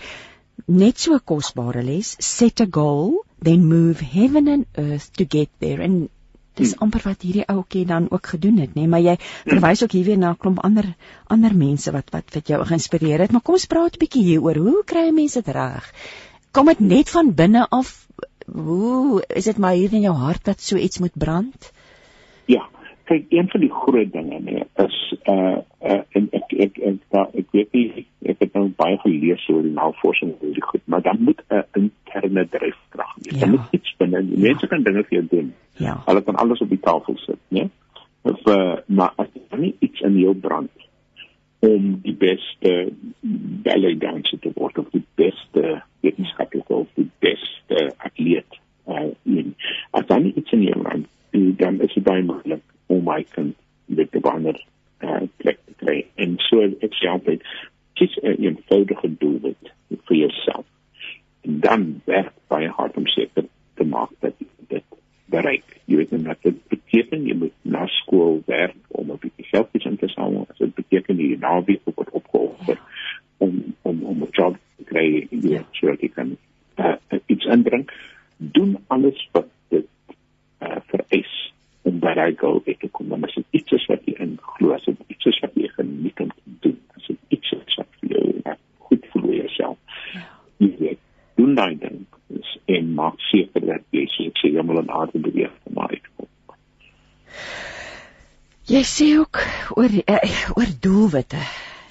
net 0.65 0.99
so 0.99 1.15
'n 1.15 1.23
kosbare 1.23 1.83
les, 1.83 2.15
set 2.19 2.61
a 2.61 2.67
goal, 2.67 3.23
then 3.41 3.65
move 3.65 3.99
heaven 4.01 4.47
and 4.47 4.65
earth 4.75 5.11
to 5.13 5.25
get 5.25 5.49
there 5.59 5.81
and 5.81 6.09
dis 6.57 6.73
hmm. 6.73 6.87
amper 6.87 7.05
wat 7.05 7.21
hierdie 7.21 7.45
ouetjie 7.45 7.85
dan 7.85 8.07
ook 8.09 8.33
gedoen 8.33 8.57
het 8.63 8.73
nê 8.73 8.83
nee? 8.83 8.91
maar 8.91 9.03
jy 9.05 9.15
verwys 9.45 9.83
ook 9.83 9.93
hier 9.97 10.05
weer 10.09 10.17
na 10.17 10.31
'n 10.33 10.41
klomp 10.41 10.63
ander 10.65 10.95
ander 11.35 11.55
mense 11.55 11.91
wat 11.91 12.09
wat 12.15 12.33
wat 12.33 12.47
jou 12.47 12.63
geïnspireer 12.65 13.21
het 13.25 13.31
maar 13.31 13.45
kom 13.45 13.59
ons 13.59 13.69
praat 13.73 13.95
'n 13.95 14.03
bietjie 14.03 14.23
hieroor 14.23 14.57
hoe 14.57 14.83
kry 14.85 15.09
mense 15.11 15.41
dit 15.41 15.53
reg 15.53 15.93
kom 16.51 16.65
dit 16.65 16.79
net 16.79 17.09
van 17.09 17.33
binne 17.33 17.67
af 17.69 18.07
hoe 18.53 19.23
is 19.27 19.43
dit 19.43 19.57
maar 19.57 19.73
hier 19.73 19.93
in 19.93 20.01
jou 20.07 20.15
hart 20.15 20.45
dat 20.45 20.61
so 20.61 20.75
iets 20.75 20.99
moet 20.99 21.15
brand 21.17 21.71
ja 22.45 22.67
kyk 23.07 23.25
een 23.29 23.49
van 23.49 23.63
die 23.63 23.71
groot 23.71 24.11
dinge 24.11 24.39
nee 24.39 24.63
is 24.83 24.99
uh 25.23 25.57
uh 25.91 26.01
en 26.11 26.29
ek 26.31 26.53
ek 26.65 26.77
ek 26.77 27.01
ek, 27.11 27.35
ek 27.41 27.51
weet 27.51 27.73
nie 27.73 28.05
ek 28.33 28.39
het 28.43 28.53
nou 28.53 28.67
baie 28.79 28.97
gelees 29.03 29.47
oor 29.51 29.63
die 29.63 29.75
navorsing 29.75 30.33
oor 30.39 30.53
die 30.55 30.67
goed 30.69 30.83
maar 30.85 31.01
dan 31.01 31.21
moet 31.29 31.43
'n 31.49 31.63
interne 31.81 32.47
dryfkrag 32.55 33.13
wees 33.15 33.33
ja. 33.35 33.39
dan 33.39 33.49
moet 33.55 33.67
iets 33.79 33.95
binne 33.97 34.23
ja. 34.23 34.39
mense 34.47 34.67
kan 34.67 34.83
dinge 34.83 35.03
vir 35.03 35.19
jou 35.19 35.27
doen 35.35 35.53
ja 35.83 36.01
hulle 36.05 36.21
kan 36.21 36.35
alles 36.35 36.61
op 36.61 36.69
die 36.69 36.83
tafel 36.89 37.17
sit 37.17 37.39
nee 37.47 37.69
of 38.21 38.39
uh, 38.45 38.77
maar 38.85 39.13
as 39.15 39.27
jy 39.33 39.59
nie 39.59 39.75
iets 39.79 40.01
in 40.01 40.19
jou 40.19 40.35
brand 40.35 40.86
om 41.59 41.99
die 42.01 42.15
beste 42.15 42.93
ballet 43.65 43.99
danser 44.01 44.39
te 44.39 44.51
word 44.55 44.77
of 44.77 44.89
die 44.93 45.03
beste 45.15 45.81
wetenskaplike 46.05 46.73
of 46.73 46.87
die 46.93 47.09
beste 47.19 47.91
atleet 47.97 48.59
uh 48.87 49.09
in 49.23 49.55
as 49.97 50.05
dan 50.07 50.31
iets 50.35 50.51
in 50.51 50.67
jou 50.69 50.81
brand 50.81 51.07
dan 51.31 51.79
is 51.81 51.93
dit 51.93 52.03
baie 52.03 52.23
moeilik 52.23 52.63
om 52.87 53.03
my 53.03 53.23
kind 53.35 53.55
met 53.85 54.11
die 54.11 54.21
bander 54.21 54.57
uh, 54.99 55.21
plek 55.37 55.59
te 55.65 55.75
kry. 55.83 55.97
En 56.15 56.37
so 56.47 56.63
ek 56.85 56.95
sê 56.99 57.09
altyd, 57.11 57.43
kies 57.99 58.15
'n 58.21 58.37
eenvoudige 58.43 59.09
doelwit 59.21 59.71
vir 60.07 60.17
jouself. 60.17 60.65
En 61.41 61.59
dan 61.59 62.01
werk 62.05 62.33
baie 62.47 62.69
hard 62.69 62.97
om 62.97 63.07
seker 63.07 63.45
te 63.73 63.85
maak 63.85 64.11
dat 64.19 64.33
dit 64.67 64.83
bereik. 65.29 65.77
Jy 65.85 66.01
weet 66.01 66.11
net 66.11 66.41
dit 66.45 66.57
beteken 66.71 67.25
jy 67.27 67.35
moet 67.35 67.55
na 67.61 67.85
skool 67.99 68.41
werk 68.45 68.77
om 68.87 69.11
'n 69.11 69.19
bietjie 69.21 69.47
geld 69.51 69.71
te 69.71 69.89
insamel. 69.89 70.47
Dit 70.57 70.75
beteken 70.75 71.17
jy 71.17 71.37
nou 71.39 71.63
weer 71.65 71.79
word 71.83 72.09
opgeoffer 72.09 72.79
om 73.37 73.75
om 73.81 74.03
om 74.03 74.23
'n 74.23 74.31
job 74.31 74.57
te 74.77 74.83
kry, 74.83 75.27
jy 75.29 75.39
weet, 75.41 75.67
so 75.71 75.87
jy 75.87 76.09
kan 76.09 76.37
uh, 76.77 76.95
iets 77.25 77.47
aanbring. 77.47 77.89
Doen 78.37 78.77
alles 78.87 79.29
wat 79.31 79.47
dit 79.69 79.87
uh, 80.61 80.79
vereis 80.87 81.53
om 81.81 81.99
by 81.99 82.13
daai 82.13 82.35
goal 82.37 82.61
uit 82.65 82.79
te 82.79 82.89
kom. 82.91 83.07
Maar 83.07 83.29
as 83.29 83.35
dit 83.35 83.45
iets 83.61 83.71
is 83.71 83.85
wat 83.85 84.05
jy 84.05 84.15
in 84.19 84.37
glo, 84.41 84.73
as 84.75 84.85
dit 84.85 85.03
iets 85.07 85.25
is 85.25 85.39
wat 85.39 85.55
jy 85.55 85.67
geniet 85.67 86.19
om 86.19 86.29
te 86.29 86.55
doen, 86.59 86.79
as 86.95 87.07
dit 87.07 87.19
iets 87.27 87.51
is 87.51 87.77
wat 87.79 87.99
vir 87.99 88.15
jou 88.15 88.25
net 88.43 88.59
goed 88.77 89.05
voel 89.11 89.29
oor 89.29 89.35
jouself. 89.35 89.77
Ja. 90.13 90.25
Jy 90.57 90.71
weet, 90.79 90.99
doen 91.37 91.55
daai 91.55 91.77
ding 91.79 92.05
en 92.77 92.93
maak 92.99 93.19
seker 93.31 93.65
dat 93.65 93.83
jy 93.95 94.05
sê 94.13 94.29
jy 94.29 94.53
jy 94.57 94.63
moet 94.67 94.83
'n 94.83 94.93
aardige 94.99 95.23
beweeg 95.29 95.53
maak. 95.73 96.09
Jy 98.67 98.83
sê 98.83 99.07
ook 99.19 99.43
oor 99.79 99.91
uh, 100.15 100.31
oor 100.59 100.71
doelwitte 100.87 101.43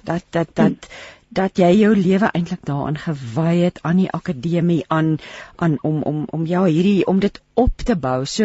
dat 0.05 0.25
dat 0.31 0.51
dat 0.55 0.91
hmm 0.91 1.15
dat 1.37 1.59
jy 1.59 1.69
jou 1.77 1.91
lewe 1.95 2.29
eintlik 2.33 2.63
daaraan 2.65 2.97
gewy 2.97 3.57
het 3.67 3.79
aan 3.83 3.99
die 4.01 4.11
akademie 4.11 4.85
aan 4.89 5.17
aan 5.57 5.75
om 5.83 6.03
om 6.03 6.25
om 6.31 6.47
ja 6.47 6.65
hierdie 6.65 7.07
om 7.07 7.19
dit 7.21 7.43
op 7.55 7.77
te 7.77 7.97
bou. 7.97 8.25
So 8.25 8.45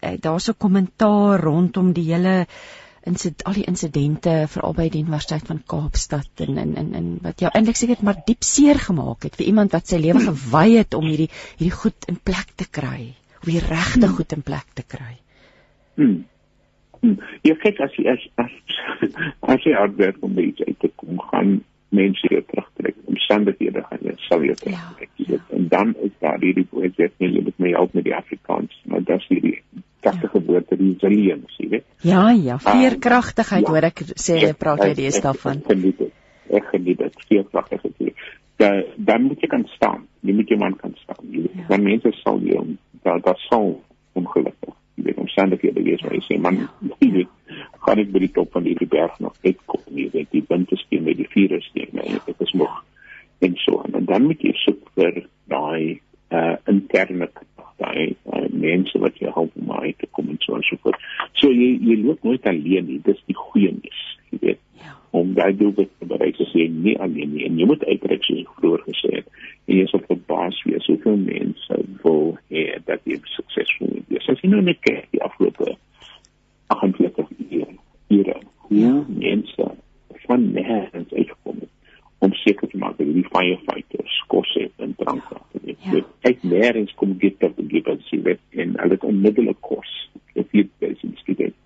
Eh, 0.00 0.16
daar's 0.20 0.48
'n 0.48 0.56
kommentaar 0.56 1.40
rondom 1.40 1.92
die 1.92 2.12
hele 2.12 2.46
insit 3.08 3.44
al 3.48 3.56
die 3.56 3.66
insidente 3.68 4.32
veral 4.52 4.74
by 4.76 4.88
die 4.92 5.02
Universiteit 5.04 5.46
van 5.48 5.62
Kaapstad 5.72 6.42
en 6.44 6.58
en 6.60 6.74
en, 6.80 6.90
en 6.98 7.06
wat 7.24 7.40
jou 7.40 7.50
eintlik 7.52 7.78
seker 7.80 8.02
maar 8.04 8.20
diep 8.26 8.44
seer 8.44 8.80
gemaak 8.80 9.24
het 9.28 9.38
vir 9.40 9.46
iemand 9.46 9.72
wat 9.76 9.88
sy 9.88 10.00
lewe 10.02 10.20
gewy 10.26 10.66
het 10.76 10.96
om 10.98 11.06
hierdie 11.08 11.30
hierdie 11.56 11.76
goed 11.76 12.08
in 12.12 12.20
plek 12.30 12.52
te 12.60 12.68
kry, 12.68 13.14
om 13.40 13.48
die 13.52 13.62
regte 13.64 14.06
hmm. 14.06 14.16
goed 14.18 14.36
in 14.36 14.44
plek 14.44 14.68
te 14.74 14.84
kry. 14.96 15.14
Hmm. 15.96 16.18
hmm. 17.00 17.16
Ja, 17.46 17.56
kyk 17.64 17.80
as 17.86 17.96
jy 17.96 18.06
as 18.12 18.28
as, 18.44 18.54
as 19.56 19.64
jy 19.64 19.74
uitwerk 19.76 20.20
om 20.26 20.38
iets 20.38 20.64
uit 20.66 20.78
te 20.84 20.92
kom 21.00 21.20
gaan 21.32 21.60
mense 21.90 22.30
jou 22.30 22.42
terugtrek 22.52 22.96
omstandighede 23.10 23.82
gaan 23.88 24.04
jy 24.06 24.16
sal 24.26 24.44
jy 24.46 24.56
terugtrek 24.60 25.10
ja, 25.16 25.34
ja. 25.34 25.38
en 25.56 25.68
dan 25.72 25.94
is 26.06 26.12
daar 26.22 26.38
hierdie 26.42 26.66
projek 26.70 27.14
nie 27.18 27.32
jy 27.34 27.44
moet 27.46 27.62
my 27.62 27.72
help 27.76 27.94
met 27.98 28.06
die 28.06 28.16
Afrikaans 28.16 28.76
maar 28.90 29.04
dis 29.06 29.26
hierdie 29.32 29.56
kragtige 30.04 30.38
ja. 30.38 30.44
woorde 30.46 30.80
resilience 30.80 31.58
jy 31.58 31.68
weet 31.74 31.86
ja 32.06 32.28
ja 32.36 32.58
veerkragtigheid 32.62 33.66
um, 33.66 33.74
hoor 33.74 33.88
ek 33.90 34.04
sê 34.14 34.38
jy 34.44 34.52
praat 34.58 34.84
jy 34.86 34.94
die 35.02 35.14
staf 35.18 35.42
van 35.46 35.62
ek 36.50 36.70
geniet 36.74 37.02
dit 37.02 37.24
veerkragtigheid 37.28 38.14
dan 38.60 38.84
dan 38.96 39.26
moet 39.26 39.42
jy 39.42 39.48
kan 39.48 39.66
staan 39.74 40.06
jy 40.26 40.36
moet 40.36 40.50
jy 40.52 40.58
man 40.60 40.76
kan 40.80 40.94
staan 41.02 41.26
jy 41.26 41.46
weet 41.46 41.58
ja. 41.62 41.66
dan 41.72 41.86
mense 41.86 42.14
sal 42.22 42.40
jy 42.46 42.62
dat 43.02 43.24
dat 43.26 43.46
sal 43.48 43.72
ongelukkig 44.18 44.74
jy 44.94 45.08
weet 45.08 45.22
omstandighede 45.26 45.84
wees 45.86 46.02
waar 46.06 46.16
jy 46.18 46.24
sê 46.28 46.40
man 46.46 46.62
ja. 46.62 46.70
jy 47.00 47.10
weet 47.18 47.36
gaan 47.86 48.02
ek 48.02 48.12
by 48.12 48.22
die 48.26 48.34
top 48.36 48.52
van 48.52 48.68
hierdie 48.68 48.90
berg 48.90 49.18
nog 49.24 49.34
uitkom 49.44 49.82
jy 49.96 50.08
weet 50.14 50.30
die 50.34 50.44
wind 50.48 50.72
is 50.76 50.86
teen 50.88 51.04
my 51.06 51.16
die 51.16 51.28
vuur 51.32 51.56
is 51.58 51.68
teen 51.74 51.92
my 51.96 52.06
ek 52.20 52.46
is 52.46 52.54
nog 52.58 52.80
en 53.40 53.56
so 53.56 53.82
aan. 53.82 53.94
En 53.94 54.04
dan 54.04 54.22
moet 54.22 54.42
jy 54.42 54.52
soek 54.64 54.90
vir 54.98 55.22
daai 55.48 56.00
uh 56.30 56.56
interne 56.70 57.28
daai 57.80 58.12
uh, 58.32 58.46
mense 58.52 58.98
wat 59.00 59.16
jou 59.18 59.30
help 59.34 59.54
om 59.56 59.72
uit 59.72 59.96
te 59.98 60.08
kom 60.16 60.28
en 60.28 60.36
so 60.44 60.54
en 60.54 60.64
so 60.68 60.76
voort. 60.84 61.00
So 61.40 61.48
jy 61.48 61.70
jy 61.80 61.96
loop 62.02 62.22
nooit 62.26 62.46
alleen 62.46 62.86
nie 62.90 63.00
dis 63.06 63.22
die 63.30 63.38
goeie 63.38 63.72
nuus 63.72 64.02
jy 64.30 64.40
weet 64.44 64.60
ja. 64.84 64.94
om 65.16 65.32
daai 65.34 65.56
doel 65.56 65.72
te 65.78 65.88
bereik 66.12 66.38
as 66.44 66.52
jy 66.54 66.68
nie 66.68 66.98
alleen 67.00 67.32
nie. 67.34 67.46
En 67.48 67.58
jy 67.58 67.68
moet 67.72 67.86
uitreik 67.88 68.28
so 68.28 68.56
vroeër 68.60 68.84
gesê 68.90 69.14
het 69.18 69.32
en 69.66 69.80
jy 69.80 69.86
sal 69.90 70.04
verbaas 70.06 70.60
wees 70.68 70.90
hoeveel 70.92 71.16
mense 71.24 71.82
wil 72.04 72.34
hê 72.52 72.66
dat 72.86 73.08
jy 73.08 73.18
suksesvol 73.36 74.02
is 74.20 74.28
as 74.28 74.44
jy 74.44 74.52
nou 74.52 74.62
net 74.66 74.84
kyk 74.84 75.08
die 75.16 75.24
afgelope 75.24 75.72
48 75.72 75.89
ure 78.10 78.18
ure 78.18 78.40
hoe 78.56 78.78
ja. 78.78 79.04
mense 79.08 79.66
van 80.26 80.52
nêrens 80.54 81.12
uitgekom 81.12 81.60
het 81.60 81.68
om 82.18 82.34
seker 82.42 82.68
te 82.68 82.76
maak 82.76 82.98
dat 82.98 83.08
die 83.08 83.24
firefighters 83.32 84.16
kos 84.28 84.50
het 84.54 84.72
en 84.84 84.92
drank 84.98 85.30
het. 85.32 85.76
Ja. 85.80 86.02
Ek 86.28 86.42
nêrens 86.44 86.92
kom 87.00 87.14
dit 87.18 87.38
tot 87.40 87.56
die 87.56 87.70
gebeur 87.78 87.96
sien 88.10 88.22
dit 88.26 88.60
en 88.60 88.76
hulle 88.76 88.98
het 88.98 89.06
onmiddellik 89.08 89.60
kos. 89.64 89.94
Ek 90.36 90.50
weet 90.52 90.68
baie 90.82 90.98
miskien 91.00 91.38
dit 91.40 91.56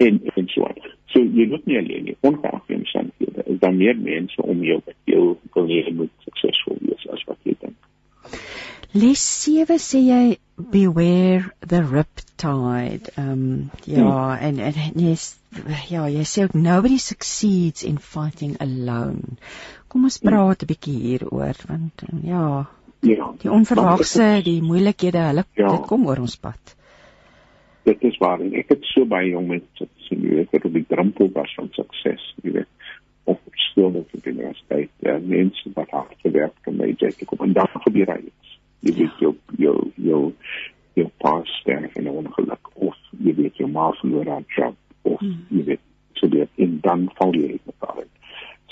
en 0.00 0.20
en 0.34 0.48
so 0.48 0.64
on. 0.68 0.78
So 1.12 1.20
jy 1.20 1.46
moet 1.50 1.66
nie 1.68 1.78
alleen 1.80 2.06
nie, 2.08 2.16
ongeag 2.26 2.62
wie 2.68 2.78
ons 2.78 2.94
hier. 3.18 3.42
Is 3.44 3.58
daar 3.60 3.74
meer 3.74 3.98
mense 3.98 4.42
om 4.42 4.62
jou 4.64 4.78
wat 4.86 4.96
jou 5.10 5.24
wil 5.56 5.68
hê 5.68 5.82
moet 5.96 6.12
suksesvol 6.26 6.80
wees 6.86 7.06
as 7.12 7.24
wat 7.28 7.40
jy 7.48 7.56
dink. 7.60 7.76
Les 8.96 9.26
7 9.44 9.78
sê 9.82 10.02
jy 10.06 10.24
beware 10.72 11.52
the 11.60 11.82
riptide. 11.84 12.29
Ehm 12.42 13.32
um, 13.32 13.70
ja, 13.84 14.36
hmm. 14.36 14.46
en 14.46 14.58
en 14.58 14.72
yes, 14.94 15.38
ja, 15.88 16.06
jy 16.08 16.24
sê 16.24 16.44
ook 16.46 16.54
nobody 16.54 16.98
succeeds 16.98 17.84
in 17.84 17.98
fighting 17.98 18.56
alone. 18.58 19.36
Kom 19.88 20.04
ons 20.08 20.18
praat 20.18 20.62
'n 20.62 20.70
bietjie 20.70 20.96
hieroor 21.04 21.56
want 21.68 22.04
ja, 22.22 22.66
ja 23.00 23.30
die 23.42 23.50
onverwagse, 23.50 24.28
die 24.44 24.62
moeilikhede, 24.62 25.24
hulle 25.30 25.44
ja, 25.54 25.68
dit 25.68 25.86
kom 25.86 26.06
oor 26.06 26.22
ons 26.26 26.36
pad. 26.36 26.76
Dit 27.84 28.02
is 28.04 28.18
waar 28.18 28.40
en 28.40 28.54
ek 28.54 28.68
het 28.76 28.84
so 28.92 29.04
baie 29.04 29.30
jong 29.30 29.48
mense 29.48 29.88
sien 30.08 30.22
jy 30.22 30.44
weet 30.52 30.64
op 30.64 30.72
die 30.72 30.86
drempel 30.88 31.32
was 31.34 31.54
van 31.56 31.68
sukses, 31.76 32.34
jy 32.42 32.52
weet 32.60 32.90
op 33.24 33.40
skool 33.70 34.00
of 34.00 34.14
op 34.14 34.22
die 34.24 34.32
universiteit, 34.32 34.90
ja, 34.98 35.18
mense 35.18 35.70
wat 35.74 35.90
hard 35.90 36.16
gewerk 36.22 36.56
het 36.56 36.72
om 36.72 36.80
by 36.80 36.94
te 36.96 37.24
kom 37.24 37.46
en 37.46 37.52
dan 37.52 37.68
gebeur 37.84 38.16
iets 38.18 38.50
jy 38.80 38.94
weet 38.96 39.18
jou 39.20 39.34
jou 39.60 39.76
jou 40.00 40.20
jou 41.00 41.08
pa 41.22 41.34
sterf 41.58 41.96
in 41.96 42.08
'n 42.08 42.16
ongeluk 42.22 42.70
of 42.74 42.96
jy 43.24 43.34
weet 43.34 43.56
jou 43.56 43.68
ma 43.68 43.90
verloor 44.00 44.26
haar 44.26 44.46
job 44.56 44.76
of 45.02 45.20
hmm. 45.20 45.46
jy 45.50 45.64
weet 45.72 45.84
so 46.20 46.28
dit 46.28 46.48
en 46.56 46.78
dan 46.80 47.08
val 47.18 47.34
jy 47.34 47.50
uit 47.56 47.66
mekaar. 47.72 48.06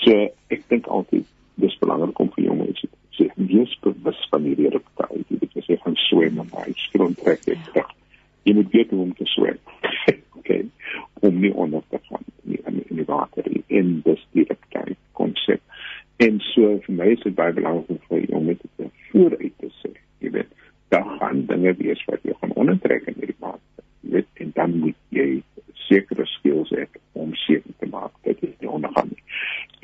So 0.03 0.15
ek 0.55 0.63
dink 0.69 0.87
altyd 0.87 1.25
dis 1.59 1.77
belangrik 1.81 2.19
om 2.19 2.31
vir 2.35 2.45
jou 2.45 2.55
mense 2.55 2.87
te 2.87 2.97
sê 3.17 3.29
wees 3.35 3.75
bewus 3.83 4.19
van 4.31 4.45
hierdie 4.47 4.71
reptaal. 4.75 5.23
Jy 5.27 5.39
weet 5.41 5.71
jy 5.71 5.79
gaan 5.83 5.97
swem 6.07 6.39
en 6.43 6.51
hy 6.55 6.73
skroom 6.85 7.15
trek 7.19 7.43
dit 7.45 7.57
ja. 7.57 7.71
terug. 7.71 7.95
Jy 8.47 8.55
moet 8.57 8.71
weet 8.73 8.93
hoe 8.95 9.01
om 9.03 9.13
te 9.13 9.27
swem. 9.29 9.59
okay. 10.39 10.61
Om 11.19 11.39
nie 11.43 11.53
onder 11.53 11.83
te 11.89 11.99
gaan 12.07 12.25
nie 12.43 12.61
in 12.65 13.01
die 13.01 13.07
water 13.09 13.45
in 13.67 13.99
dis 14.05 14.21
die 14.33 14.45
reptaal 14.49 14.95
konsep. 15.19 15.61
En 16.19 16.39
so 16.51 16.77
vir 16.85 16.95
my 16.95 17.11
is 17.15 17.21
dit 17.23 17.35
baie 17.35 17.53
belangrik 17.55 18.07
vir 18.09 18.25
jou 18.25 18.39
om 18.39 18.49
dit 18.51 18.63
vooruit 19.11 19.53
te 19.59 19.69
sê. 19.81 19.91
Jy 20.23 20.33
weet, 20.35 20.49
daar 20.89 21.05
gaan 21.19 21.45
dinge 21.45 21.73
wees 21.77 22.01
wat 22.09 22.23
jy 22.23 22.33
gaan 22.41 22.55
ondertrek 22.63 23.07
in 23.11 23.17
hierdie 23.17 23.37
maand. 23.39 23.61
Jy 24.01 24.11
weet, 24.17 24.29
en 24.43 24.51
dan 24.55 24.75
moet 24.83 24.97
jy 25.15 25.29
sekere 25.89 26.25
skills 26.25 26.71
hê 26.75 26.85
om 27.17 27.33
seker 27.45 27.73
te 27.81 27.89
maak 27.89 28.13
dat 28.27 28.41
jy 28.43 28.51
nie 28.59 28.69
ondergaan 28.69 29.09
nie. 29.13 29.23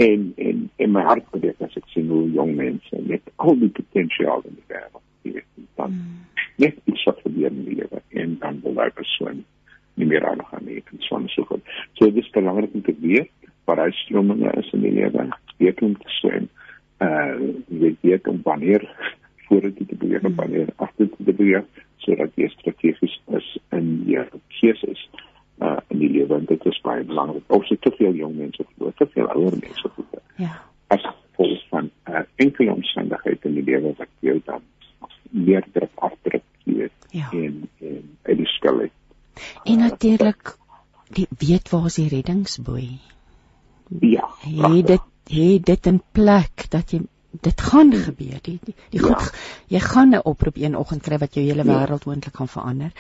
En 0.05 0.27
en 0.47 0.69
in 0.75 0.93
my 0.93 1.03
hart 1.07 1.25
gebeur 1.33 1.55
as 1.65 1.77
ek 1.79 1.87
sien 1.93 2.09
hoe 2.13 2.25
jong 2.35 2.55
mense 2.57 3.01
met 3.09 3.33
al 3.35 3.57
die 3.61 3.71
potensiaal 3.79 4.45
in 4.49 4.57
die 4.59 4.67
wêreld, 4.73 5.03
jy 5.25 5.33
weet, 5.37 5.67
dan 5.79 5.95
mm. 5.95 6.43
net 6.65 6.79
iets 6.91 7.05
wat 7.09 7.21
gebeur 7.25 7.51
in 7.51 7.63
die 7.69 7.79
lewe 7.81 8.03
en 8.21 8.37
dan 8.43 8.59
wil 8.65 8.83
hy 8.83 8.89
persoon 8.99 9.43
nie 9.95 10.09
meer 10.09 10.25
aan 10.27 10.43
gaan 10.49 10.65
nie 10.67 10.81
en 10.81 11.01
so 11.07 11.17
en 11.17 11.29
so 11.31 11.47
voort. 11.49 11.73
So 11.95 12.09
dit 12.11 12.23
is 12.23 12.33
belangrik 12.35 12.73
om 12.73 12.83
te 12.85 12.95
weet 13.01 13.31
wat 13.65 13.81
hy 13.81 13.89
strominge 14.03 14.51
is 14.61 14.69
in 14.77 14.83
die 14.85 14.93
lewe, 14.93 15.29
weet 15.57 15.81
om 15.81 15.95
te 16.01 16.11
swem 16.19 16.49
uh 17.03 17.35
jy 17.67 17.95
weet 18.01 18.27
om 18.31 18.39
wanneer 18.43 18.83
vorentoe 19.47 19.85
te 19.85 19.95
beweeg 19.95 20.21
en 20.21 20.31
hmm. 20.31 20.35
wanneer 20.35 20.65
te 20.65 20.94
beweeg 21.25 21.65
sodat 21.97 22.35
jy 22.35 22.49
strategies 22.53 23.19
is 23.37 23.47
in 23.71 24.03
jou 24.05 24.25
keuses 24.59 25.07
uh 25.63 25.79
in 25.87 26.01
die 26.03 26.09
lewe 26.11 26.35
en 26.35 26.45
dit 26.49 26.65
is 26.65 26.81
baie 26.83 27.03
belangrik. 27.03 27.43
Ook 27.47 27.65
se 27.65 27.77
te 27.79 27.91
veel 27.97 28.13
jong 28.13 28.35
mense 28.35 28.65
of 28.77 28.95
te 28.95 29.07
veel 29.13 29.29
ouer 29.31 29.55
mense 29.61 29.89
voel. 29.95 30.21
Ja. 30.35 30.51
As 30.87 31.01
gevolg 31.01 31.63
van 31.69 31.89
uh 32.09 32.25
enkele 32.35 32.73
omstandighede 32.73 33.49
in 33.49 33.57
die 33.61 33.63
lewe 33.63 33.93
wat 33.97 34.11
jou 34.19 34.41
dan 34.45 34.61
meer 35.31 35.65
druk 35.71 35.91
afdruk 35.95 36.43
hier 36.63 36.89
ja. 37.09 37.29
en 37.31 37.69
en 37.79 38.03
en 38.21 38.37
die 38.37 38.51
skuld. 38.57 38.91
En 39.63 39.79
natuurlik 39.79 40.55
die 41.15 41.27
weet 41.39 41.69
waar 41.69 41.85
is 41.85 41.99
die 41.99 42.09
reddingsboei? 42.09 42.99
Ja. 43.99 44.29
Jy 44.43 44.81
dit 44.81 45.11
hê 45.31 45.49
dit 45.63 45.87
in 45.89 46.01
plek 46.11 46.67
dat 46.69 46.91
jy 46.93 47.01
dit 47.45 47.61
gaan 47.69 47.93
gebeur 47.93 48.39
die 48.47 48.57
die, 48.63 48.75
die 48.93 49.01
goed 49.03 49.27
ja. 49.27 49.77
jy 49.77 49.81
gaan 49.85 50.15
'n 50.15 50.23
oproep 50.31 50.57
een 50.61 50.77
oggend 50.79 51.03
kry 51.07 51.19
wat 51.21 51.37
jou 51.37 51.45
hele 51.45 51.63
ja. 51.63 51.71
wêreld 51.71 52.07
moontlik 52.09 52.41
gaan 52.41 52.51
verander 52.51 52.91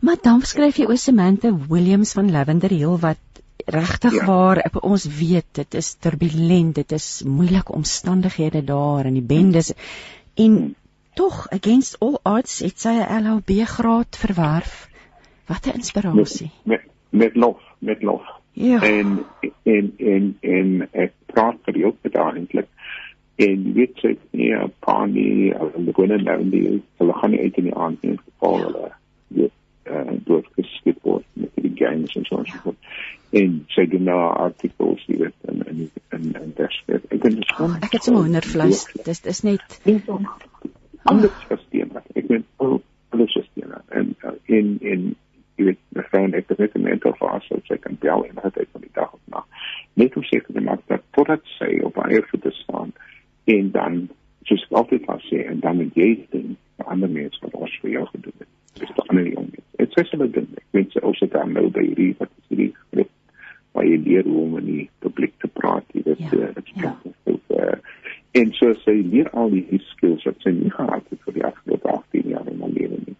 maar 0.00 0.20
dan 0.22 0.42
skryf 0.52 0.80
jy 0.80 0.88
oor 0.90 1.00
Samantha 1.00 1.52
Williams 1.68 2.12
van 2.18 2.30
Lavender 2.30 2.70
Hill 2.70 2.98
wat 3.06 3.42
regtig 3.66 4.14
ja. 4.14 4.24
waar 4.26 4.62
ons 4.82 5.06
weet 5.18 5.48
dit 5.60 5.74
is 5.74 5.94
turbulent 5.94 6.74
dit 6.74 6.92
is 6.92 7.22
moeilike 7.24 7.72
omstandighede 7.72 8.64
daar 8.64 9.06
in 9.06 9.20
die 9.20 9.28
bendes 9.34 9.72
en 10.34 10.56
hmm. 10.56 10.74
tog 11.14 11.46
against 11.50 12.00
all 12.00 12.18
odds 12.22 12.58
het 12.60 12.80
sy 12.80 12.96
'n 13.00 13.24
LLB 13.24 13.64
graad 13.76 14.16
verwerf 14.16 14.88
wat 15.46 15.66
'n 15.66 15.80
inspirasie 15.80 16.50
met, 16.64 16.80
met 16.80 16.90
met 17.10 17.36
lof 17.36 17.60
met 17.78 18.02
lof 18.02 18.42
Ja. 18.54 18.82
En 18.82 19.24
en 19.62 19.94
en 19.96 20.36
en 20.40 20.88
ek 20.92 21.12
praat 21.26 21.56
vir 21.66 21.78
jou 21.78 21.94
haar 22.12 22.36
eintlik. 22.36 22.68
En 23.36 23.72
weet 23.74 23.98
jy 24.00 24.16
nie 24.30 24.52
'n 24.54 24.72
paar 24.78 25.08
nie, 25.08 25.52
hulle 25.52 25.84
begin 25.90 26.24
nou 26.24 26.50
die 26.50 26.82
hulle 26.98 27.12
gaan 27.12 27.30
nie 27.30 27.40
uit 27.40 27.56
in 27.56 27.64
die 27.64 27.74
aand 27.74 28.02
nie 28.02 28.18
geval 28.18 28.58
hulle 28.62 28.92
weet 29.28 29.52
uh 29.90 30.14
deur 30.24 30.44
geskiet 30.54 30.98
word 31.02 31.24
met 31.32 31.50
die 31.54 31.72
games 31.74 32.14
en 32.14 32.24
so 32.24 32.38
en 32.38 32.46
so 32.46 32.58
voort. 32.62 32.76
En 33.30 33.64
sy 33.68 33.86
doen 33.86 34.02
nou 34.02 34.20
artikels 34.20 35.02
hier 35.06 35.32
en 35.50 35.66
en 35.66 35.90
en 36.08 36.30
en 36.42 36.52
dis 36.56 36.78
ek 36.86 37.10
dink 37.10 37.34
dit 37.40 37.52
kom. 37.56 37.74
Ek 37.80 37.92
het 37.92 38.06
sommer 38.06 38.22
hoendervleis. 38.22 38.86
Dis 39.04 39.20
dis 39.20 39.42
net 39.42 39.80
anders 41.02 41.44
verstaan. 41.48 41.90
Ek 42.14 42.28
weet 42.28 42.46
alles 42.58 43.32
verstaan. 43.32 43.82
En 43.88 44.16
in 44.46 44.76
in 44.80 45.14
jy 45.56 45.64
weet 45.70 45.80
my 45.94 46.02
vrou 46.10 46.22
het 46.34 46.48
dit 46.48 46.58
net 46.58 46.78
mental 46.82 47.14
fase 47.18 47.46
so 47.48 47.60
sy 47.68 47.76
kan 47.82 47.98
bel 48.02 48.24
en 48.26 48.40
het 48.42 48.56
uit 48.58 48.70
van 48.72 48.82
die 48.82 48.94
dag 48.94 49.12
of 49.12 49.20
nag 49.34 49.44
net 50.00 50.16
om 50.18 50.24
seker 50.26 50.54
te 50.54 50.62
maak 50.64 50.82
dat 50.90 51.04
totdat 51.16 51.44
sy 51.58 51.70
op 51.86 52.00
haar 52.00 52.10
eie 52.10 52.24
voete 52.30 52.50
staan 52.58 52.90
en 53.44 53.70
dan 53.70 54.04
soos 54.48 54.64
ek 54.66 54.76
altyd 54.80 55.08
vas 55.08 55.24
sê 55.30 55.44
en 55.48 55.60
dan 55.64 55.80
met 55.80 55.96
jy 55.98 56.12
ding 56.32 56.54
ander 56.84 57.10
mense 57.10 57.40
wat 57.42 57.54
ons 57.54 57.76
vir 57.82 57.96
jou 57.96 58.06
gedoen 58.12 58.38
het 58.38 58.80
dis 58.80 58.94
tog 58.96 59.10
ander 59.12 59.28
jong 59.28 59.50
dit 59.54 59.96
sê 59.96 60.04
sy 60.08 60.20
met 60.20 60.32
dit 60.34 60.56
ek 60.60 60.78
weet 60.78 60.94
sy 60.94 61.02
also 61.10 61.28
dan 61.34 61.54
nou 61.56 61.68
by 61.74 61.84
hierdie 61.86 62.14
wat 62.18 62.32
is 62.32 62.50
hierdie 62.52 62.72
groep 62.80 63.12
waar 63.74 63.88
jy 63.88 63.98
leer 64.06 64.28
hoe 64.28 64.42
om 64.44 64.58
in 64.60 64.68
die 64.70 64.84
publiek 65.04 65.34
te 65.42 65.50
praat 65.60 65.96
jy 65.96 66.04
weet 66.08 66.24
ja, 66.26 66.50
dit 66.58 66.72
ja. 66.82 66.92
uh, 67.58 67.78
en 68.40 68.52
so 68.58 68.74
sy 68.82 68.96
leer 69.14 69.30
al 69.40 69.52
die 69.54 69.80
skills 69.92 70.26
wat 70.28 70.46
sy 70.46 70.54
nie 70.54 70.72
gehad 70.74 71.10
het 71.10 71.26
vir 71.26 71.38
die 71.38 71.46
afgelope 71.50 71.90
18 71.96 72.30
jaar 72.34 72.52
in 72.52 72.62
haar 72.64 72.76
lewe 72.76 73.00
nie 73.06 73.18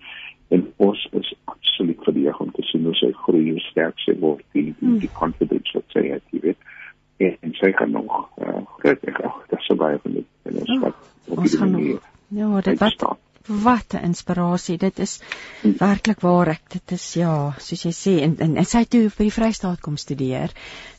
en 0.54 0.66
ons 0.86 1.08
is 1.20 1.32
absoluut 1.50 2.06
verdeeg 2.06 2.40
om 2.42 2.50
te 2.54 2.66
sien 2.70 2.84
hoe 2.86 2.96
sy 2.98 3.10
groei 3.24 3.46
hoe 3.50 3.66
sterk 3.70 3.98
sy 4.04 4.16
word 4.20 4.44
die 4.52 4.70
die, 4.72 4.76
hmm. 4.82 5.00
die 5.02 5.12
confidence 5.18 5.78
wat 5.78 5.96
sy 5.96 6.06
het 6.10 6.34
jy 6.34 6.42
weet 6.50 6.70
en, 7.16 7.36
en 7.40 7.54
sy 7.60 7.72
gaan 7.78 7.92
nog 7.94 8.16
uh, 8.42 8.62
groot 8.78 9.10
ek 9.10 9.20
ag 9.20 9.42
dit 9.50 9.58
is 9.58 9.68
so 9.68 9.78
baie 9.80 10.00
van 10.02 10.18
dit 10.20 10.50
en 10.50 10.58
ons 10.64 10.80
wat 10.86 11.12
op 11.28 11.44
die 11.44 11.60
manier 11.60 12.00
ja 12.34 12.64
dit 12.70 12.82
wat 12.82 13.06
wat 13.46 13.92
'n 13.92 14.04
inspirasie 14.04 14.78
dit 14.78 14.98
is 14.98 15.20
hmm. 15.62 15.74
werklik 15.78 16.20
waar. 16.20 16.48
Ek 16.48 16.62
dit 16.68 16.92
is 16.92 17.14
ja 17.14 17.54
soos 17.58 17.82
jy 17.84 17.92
sê 17.92 18.22
en 18.22 18.36
en, 18.38 18.56
en 18.56 18.64
sy 18.64 18.84
toe 18.84 19.10
vir 19.10 19.24
die 19.26 19.36
Vrystaat 19.36 19.80
kom 19.80 19.96
studeer. 19.96 20.52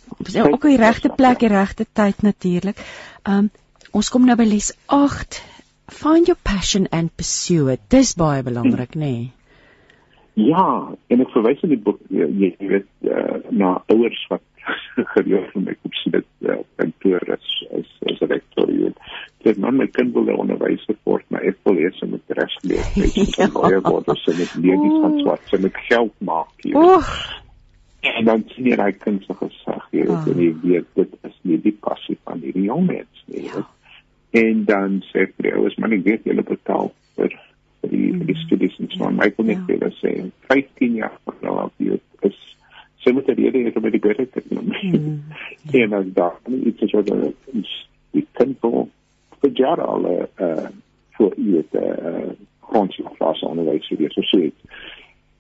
Ook 0.10 0.54
op 0.54 0.62
die 0.62 0.78
regte 0.78 1.10
plek 1.10 1.40
die 1.40 1.50
regte 1.50 1.86
tyd 1.94 2.22
natuurlik 2.22 2.78
um, 3.24 3.50
ons 3.92 4.10
kom 4.10 4.26
nou 4.26 4.36
by 4.36 4.46
les 4.46 4.74
8 4.86 5.42
find 5.90 6.28
your 6.28 6.38
passion 6.44 6.88
and 6.92 7.16
pursue 7.16 7.72
it. 7.74 7.82
Dis 7.90 8.14
baie 8.14 8.44
belangrik 8.44 8.96
nê? 8.96 9.00
Nee. 9.00 9.32
Ja, 10.36 10.92
en 11.08 11.22
ek 11.22 11.32
verwys 11.32 11.62
in 11.64 11.72
die 11.72 11.80
boek 11.80 12.00
jy, 12.12 12.28
jy 12.60 12.68
weet 12.68 12.88
uh, 13.08 13.38
na 13.52 13.78
ouers 13.88 14.26
wat 14.30 14.44
gereeld 15.14 15.52
vir 15.54 15.64
my 15.68 15.76
kom 15.82 15.96
sien 16.00 16.16
dit 16.16 16.28
uh, 16.50 16.58
kantoor 16.80 17.32
is 17.36 17.54
is 17.80 17.92
is 18.12 18.22
rektor 18.30 18.70
weet. 18.72 19.00
Dit 19.46 19.58
man 19.62 19.78
my 19.78 19.88
kind 19.94 20.14
wil 20.16 20.30
onderwyser 20.36 20.98
word, 21.04 21.26
maar 21.30 21.46
ek 21.46 21.58
wil 21.68 21.80
eers 21.84 22.04
met 22.10 22.38
res 22.40 22.58
leer. 22.64 22.86
Ek 23.06 23.18
wil 23.38 23.54
baie 23.58 23.82
word 23.86 24.12
as 24.14 24.28
ek 24.34 24.56
leer 24.62 24.78
iets 24.78 25.02
van 25.04 25.18
swart, 25.22 25.50
so 25.50 25.62
met 25.66 25.82
geld 25.90 26.14
maak 26.32 26.66
hier. 26.66 26.78
Oeg. 26.82 27.12
En 28.06 28.28
dan 28.30 28.44
sien 28.54 28.70
jy 28.70 28.76
daai 28.78 28.94
kind 29.02 29.24
se 29.26 29.34
gesig, 29.40 29.86
weet, 29.92 30.10
oh. 30.14 30.26
jy 30.30 30.52
weet 30.62 30.90
dit 31.00 31.16
is 31.26 31.38
nie 31.50 31.58
die 31.64 31.74
passie 31.88 32.18
van 32.28 32.44
hierdie 32.44 32.68
jong 32.68 32.86
mens 32.86 33.24
nie. 33.34 33.48
Ja. 33.50 33.64
En 34.36 34.66
dan 34.68 35.00
sê 35.10 35.26
ek 35.26 35.34
vir 35.40 35.56
ouers, 35.56 35.78
man 35.82 35.96
ek 35.96 36.06
weet 36.06 36.28
julle 36.30 36.46
betaal 36.46 36.92
vir 37.18 37.34
vir 37.82 37.94
die 37.94 38.12
vir 38.18 38.30
die 38.30 38.38
studies 38.44 38.78
en 38.82 38.92
so 38.94 39.08
aan. 39.08 39.18
My 39.22 39.30
kon 39.34 39.50
net 39.50 39.62
ja. 39.66 39.80
vir 39.82 39.98
sê 40.02 40.14
15 40.52 41.00
jaar 41.02 41.18
van 41.24 41.42
nou 41.46 41.58
af 41.66 41.74
hier 41.82 41.98
is 42.28 42.38
sy 43.06 43.14
moet 43.14 43.30
die 43.30 43.38
rede 43.38 43.70
hê 43.70 43.78
om 43.78 43.90
die 43.94 44.02
beter 44.02 44.30
te 44.34 44.44
doen. 44.50 44.74
En 45.82 45.94
as 45.94 46.10
daar 46.18 46.36
iets 46.50 46.82
is 46.82 46.94
wat 46.98 47.12
ons 47.12 47.72
die 48.16 48.26
tempo 48.40 48.88
vir 49.42 49.52
jaar 49.62 49.82
al 49.82 50.06
eh 50.10 50.68
vir 51.18 51.34
dit 51.38 51.80
eh 51.82 52.30
grondslag 52.66 53.18
vas 53.18 53.44
onderwys 53.46 53.88
vir 53.88 54.10
so 54.12 54.22
so 54.22 54.42
iets. 54.42 54.62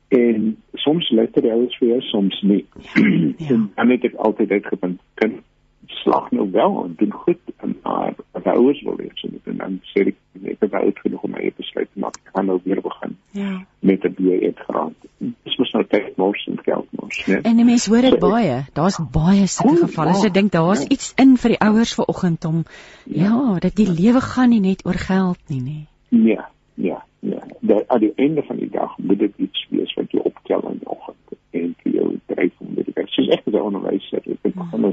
En 0.07 0.57
soms 0.73 1.09
letter 1.09 1.51
alles 1.51 1.77
vir 1.79 1.87
jou 1.87 2.01
soms 2.01 2.41
nie. 2.41 2.65
Ja, 2.93 3.07
ja. 3.37 3.55
en 3.55 3.69
dan 3.75 3.89
het 3.89 4.03
ek 4.03 4.15
altyd 4.15 4.51
uitgevind 4.51 5.01
kan 5.21 5.39
slag 5.87 6.31
nou 6.31 6.51
wel 6.51 6.83
en 6.83 6.93
doen 6.97 7.11
goed 7.11 7.39
en 7.57 7.77
maar 7.83 8.13
as 8.31 8.43
ouers 8.43 8.81
wil 8.81 8.95
wees 8.95 9.23
en, 9.23 9.39
en 9.43 9.57
dan 9.57 9.79
sê 9.91 10.07
ek 10.11 10.15
ek 10.43 10.59
het 10.59 10.73
oud 10.73 10.99
genoeg 10.99 11.23
om 11.23 11.31
my 11.31 11.41
eie 11.41 11.53
besluit 11.57 11.89
te 11.93 11.99
maak. 11.99 12.17
Ek 12.23 12.35
gaan 12.35 12.49
nou 12.49 12.57
weer 12.63 12.81
begin. 12.81 13.15
Ja. 13.37 13.51
Met 13.79 14.03
'n 14.03 14.15
BA 14.17 14.51
graad. 14.67 14.93
Dis 15.17 15.57
mos 15.57 15.71
nou 15.71 15.83
tyd 15.87 16.17
mors 16.17 16.47
en 16.47 16.59
geld 16.63 16.87
mors, 16.91 17.25
né? 17.27 17.41
En 17.41 17.55
die 17.55 17.65
mense 17.65 17.89
hoor 17.89 18.01
dit 18.01 18.19
so, 18.19 18.29
baie. 18.29 18.65
Daar's 18.73 18.99
baie 19.11 19.47
sulke 19.47 19.87
gevalle. 19.87 20.13
So 20.13 20.27
ek 20.27 20.33
dink 20.33 20.51
daar's 20.51 20.81
ja. 20.81 20.89
iets 20.89 21.13
in 21.15 21.37
vir 21.37 21.55
die 21.55 21.59
ouers 21.59 21.93
vanoggend 21.95 22.45
om 22.45 22.63
ja, 23.05 23.23
ja 23.23 23.59
dat 23.59 23.75
die 23.75 23.89
lewe 23.89 24.21
gaan 24.21 24.49
nie 24.49 24.59
net 24.59 24.85
oor 24.85 24.99
geld 25.07 25.39
nie, 25.47 25.61
né? 25.61 25.79
Nee, 26.09 26.39
ja, 26.73 27.03
ja. 27.19 27.41
Dat 27.59 27.87
aan 27.87 27.99
die 27.99 28.13
einde 28.15 28.43
van 28.43 28.57
die 28.57 28.69
dag 28.69 28.97
moet 28.97 29.19
dit 29.19 29.33
iets 29.37 29.67
wees 29.69 29.93
wat 29.93 30.11
jy 30.11 30.19
optel 30.19 30.61
in 30.71 30.77
die 30.79 30.89
oggend 30.89 31.15
en 31.51 31.75
vir 31.83 31.91
jou 31.91 32.19
dryf 32.25 32.53
om 32.59 32.75
dit 32.75 32.85
te 32.85 32.91
doen. 32.95 33.07
Soos 33.07 33.29
ek 33.29 33.47
as 33.47 33.53
'n 33.53 33.61
onderwyser, 33.61 34.17
ek 34.17 34.25
het 34.43 34.53
begin 34.53 34.85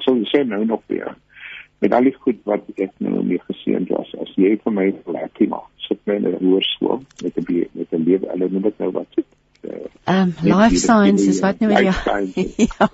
skool 0.00 0.16
en 0.16 0.22
ek 0.22 0.30
sou 0.30 0.40
sê 0.40 0.46
nou 0.48 0.64
nog 0.64 0.82
weer 0.86 1.14
met 1.82 1.92
al 1.92 2.06
die 2.06 2.14
goed 2.14 2.38
wat 2.46 2.62
ek 2.76 2.92
nou 3.02 3.24
mee 3.26 3.42
geseën 3.48 3.86
was 3.90 4.10
as 4.22 4.30
jy 4.38 4.54
vir 4.62 4.72
my 4.72 4.88
lekker 5.16 5.48
maak 5.50 5.68
sit 5.88 5.98
my 6.06 6.14
in 6.20 6.28
'n 6.30 6.38
hoërskool 6.40 7.02
met 7.22 7.38
'n 7.38 7.68
met 7.72 7.92
'n 7.92 8.04
lewe 8.06 8.26
hulle 8.30 8.48
noem 8.50 8.62
dit 8.62 8.78
nou 8.78 8.90
wat 8.98 9.08
uh, 9.18 10.14
um 10.14 10.34
life 10.42 10.76
sciences 10.76 11.40
wat 11.40 11.58
nou 11.60 11.72
ja 11.72 11.80
ja. 12.70 12.88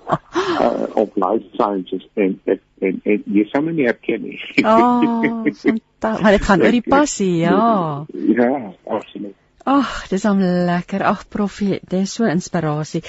Uh, 0.61 0.87
op 0.95 1.11
life 1.15 1.45
sciences 1.53 2.07
en 2.13 2.39
en 2.45 2.59
en, 2.79 2.99
en 3.03 3.23
jy 3.25 3.45
sou 3.51 3.63
my 3.63 3.71
nie 3.71 3.85
herken 3.85 4.21
nie. 4.21 4.39
Oh 4.63 5.01
maar 5.99 6.31
dit 6.31 6.45
gaan 6.47 6.61
oor 6.61 6.71
die 6.71 6.89
passie 6.95 7.35
ja. 7.37 8.05
Ja 8.13 8.73
absoluut 8.87 9.38
Ag, 9.69 10.07
dis 10.09 10.23
hom 10.25 10.39
lekker. 10.41 11.03
Ag, 11.05 11.27
prof, 11.29 11.59
dis 11.91 12.13
so 12.17 12.25
inspirasie. 12.25 13.03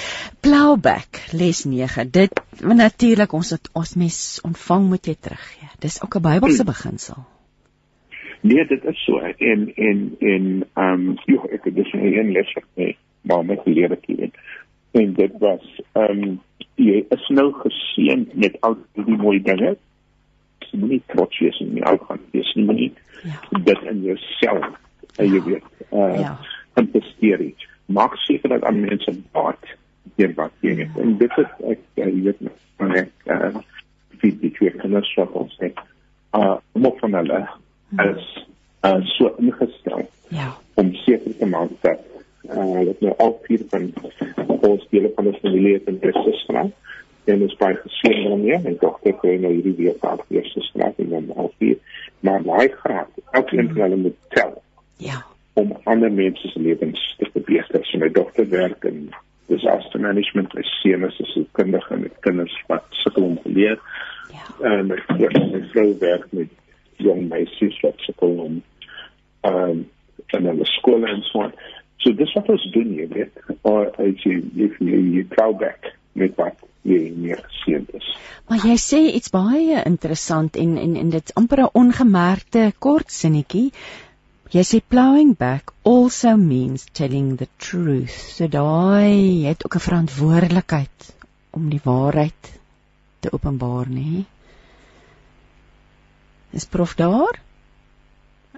Plowback 0.45 1.23
les 1.33 1.65
9. 1.65 2.05
Dit 2.13 2.41
natuurlik 2.61 3.33
ons 3.33 3.53
het 3.55 3.71
ons 3.73 3.93
mes 3.97 4.17
ontvang 4.45 4.89
moet 4.93 5.09
jy 5.09 5.15
teruggee. 5.17 5.71
Dis 5.81 6.01
ook 6.05 6.17
'n 6.19 6.27
Bybelse 6.27 6.67
beginsel. 6.69 7.25
Nee, 8.43 8.67
dit 8.67 8.85
is 8.85 9.05
so 9.05 9.19
en 9.21 9.73
en 9.77 10.17
en 10.19 10.45
ehm 10.75 11.09
um, 11.09 11.17
jy 11.27 11.39
ek 11.53 11.65
het 11.65 11.75
dis 11.75 11.93
'n 11.95 12.33
les 12.33 12.53
wat 12.55 12.69
my 12.77 12.97
maar 13.23 13.45
met 13.45 13.61
geleer 13.65 13.91
het 13.91 14.05
hier. 14.07 14.31
En 14.93 15.15
dit 15.15 15.33
was 15.39 15.81
ehm 15.93 16.23
um, 16.23 16.41
jy 16.75 17.05
is 17.09 17.29
nou 17.29 17.53
geseën 17.53 18.29
met 18.35 18.61
al 18.61 18.77
die 18.95 19.17
mooi 19.17 19.43
dinge. 19.43 19.77
Jy 20.71 20.79
moet 20.79 21.09
trots 21.09 21.39
wees 21.39 21.61
en 21.61 21.73
nie 21.75 21.85
arrogant 21.85 22.21
wees 22.31 22.55
nie, 22.55 22.65
nie. 22.65 22.93
Ja. 23.25 23.61
Dit 23.65 23.83
in 23.83 24.03
jouself 24.03 24.77
en 25.17 25.27
jy 25.27 25.43
weet 25.49 25.65
uh 25.91 26.21
ja. 26.21 26.37
investeer 26.81 27.41
iets 27.41 27.69
maak 27.87 28.17
seker 28.27 28.49
dat 28.55 28.65
aan 28.65 28.81
mense 28.81 29.15
baat 29.33 29.73
deur 30.17 30.35
wat 30.39 30.53
jy 30.67 30.77
het 30.83 31.01
en 31.03 31.17
dit 31.19 31.39
is 31.45 31.53
ek 31.75 31.81
uh, 31.97 32.07
jy 32.07 32.11
weet 32.29 32.45
van 32.81 32.97
ek 33.03 33.13
uh 33.37 33.53
vir 34.21 34.37
die 34.43 34.53
twee 34.59 34.73
kinders 34.83 35.11
wat 35.19 35.37
ons 35.43 35.57
het 35.65 35.83
uh 36.39 36.57
moet 36.73 37.01
van 37.05 37.19
hulle 37.21 37.41
hmm. 37.43 38.05
as 38.07 38.29
uh 38.89 39.01
so 39.17 39.35
ingestel 39.43 40.07
ja 40.37 40.53
om 40.81 40.95
seker 41.05 41.37
te 41.39 41.49
maak 41.55 41.75
dat 41.87 42.07
uh 42.49 42.85
dat 42.91 43.03
nou 43.07 43.17
al 43.25 43.35
vier 43.47 43.67
van 43.75 43.91
ons 44.71 44.87
dele 44.93 45.13
van 45.17 45.33
ons 45.33 45.43
familie 45.43 45.75
het 45.79 45.91
in 45.93 46.01
Christus 46.05 46.45
geraak 46.47 46.77
en 47.31 47.43
ons 47.47 47.57
baie 47.61 47.77
geseën 47.83 48.25
daarmee 48.29 48.59
en 48.71 48.79
dogter 48.81 49.15
kry 49.21 49.37
nou 49.43 49.53
hierdie 49.53 49.77
week 49.79 50.07
die 50.29 50.41
eerste 50.41 50.63
straat 50.71 50.99
en 51.03 51.13
dan 51.15 51.31
al 51.37 51.53
vier 51.59 51.79
maar 52.27 52.43
baie 52.47 52.69
graag 52.83 53.09
elkeen 53.41 53.69
van 53.73 53.83
hulle 53.85 54.03
moet 54.07 54.19
tel 54.37 54.57
Ja. 55.01 55.25
Om 55.59 55.73
ander 55.85 56.13
mense 56.13 56.49
se 56.49 56.61
lewens 56.61 57.03
te 57.19 57.29
verbeter. 57.33 57.85
So 57.89 57.99
my 57.99 58.09
dogter 58.09 58.49
werk 58.49 58.85
in 58.85 59.11
disaster 59.49 60.01
management. 60.01 60.55
My 60.55 60.63
seun 60.63 61.05
is 61.09 61.19
'n 61.21 61.25
sielkundige 61.33 61.97
met 61.97 62.21
kinders 62.21 62.57
wat 62.67 62.85
sukkel 62.91 63.23
om 63.23 63.39
te 63.43 63.49
leer. 63.49 63.79
Ja. 64.31 64.47
En 64.71 64.87
my 64.87 64.97
vrou, 65.07 65.51
my 65.53 65.63
vrou 65.73 65.99
werk 65.99 66.27
met 66.33 66.49
jong 66.97 67.29
meisies 67.29 67.81
wat 67.81 67.99
sukkel 67.99 68.37
om 68.47 68.63
ehm 69.41 69.71
um, 69.71 69.89
en 70.27 70.43
dan 70.43 70.57
die 70.57 70.67
skole 70.67 71.09
en 71.09 71.23
so 71.23 71.39
on. 71.39 71.53
So 71.97 72.13
dis 72.15 72.33
wat 72.33 72.49
ons 72.49 72.71
doen 72.73 72.93
hier, 72.95 73.09
weet. 73.09 73.41
Or 73.63 73.91
as 73.99 74.23
you 74.25 74.43
if 74.55 74.79
you 74.79 75.01
you 75.01 75.25
throw 75.29 75.57
back 75.59 75.97
met 76.13 76.37
wat 76.37 76.61
jy 76.83 77.11
meer 77.17 77.41
gesien 77.45 77.87
is. 77.97 78.07
Maar 78.49 78.65
jy 78.65 78.77
sê 78.81 79.01
iets 79.15 79.33
baie 79.35 79.83
interessant 79.85 80.57
en 80.57 80.77
en 80.81 80.97
en 80.97 81.11
dit's 81.11 81.35
amper 81.35 81.65
'n 81.67 81.75
ongemerkte 81.83 82.73
kort 82.79 83.13
sinnetjie. 83.13 83.71
Jy 84.51 84.63
sê 84.67 84.79
plowing 84.83 85.37
back 85.39 85.69
also 85.87 86.31
means 86.37 86.85
telling 86.99 87.37
the 87.39 87.47
truth. 87.65 88.15
So 88.35 88.49
daai 88.51 89.47
het 89.47 89.63
ook 89.65 89.77
'n 89.79 89.85
verantwoordelikheid 89.85 91.11
om 91.55 91.69
die 91.71 91.79
waarheid 91.85 92.49
te 93.21 93.31
openbaar, 93.31 93.87
nê? 93.87 94.25
Is 96.51 96.67
prof 96.67 96.97
daar? 96.99 97.39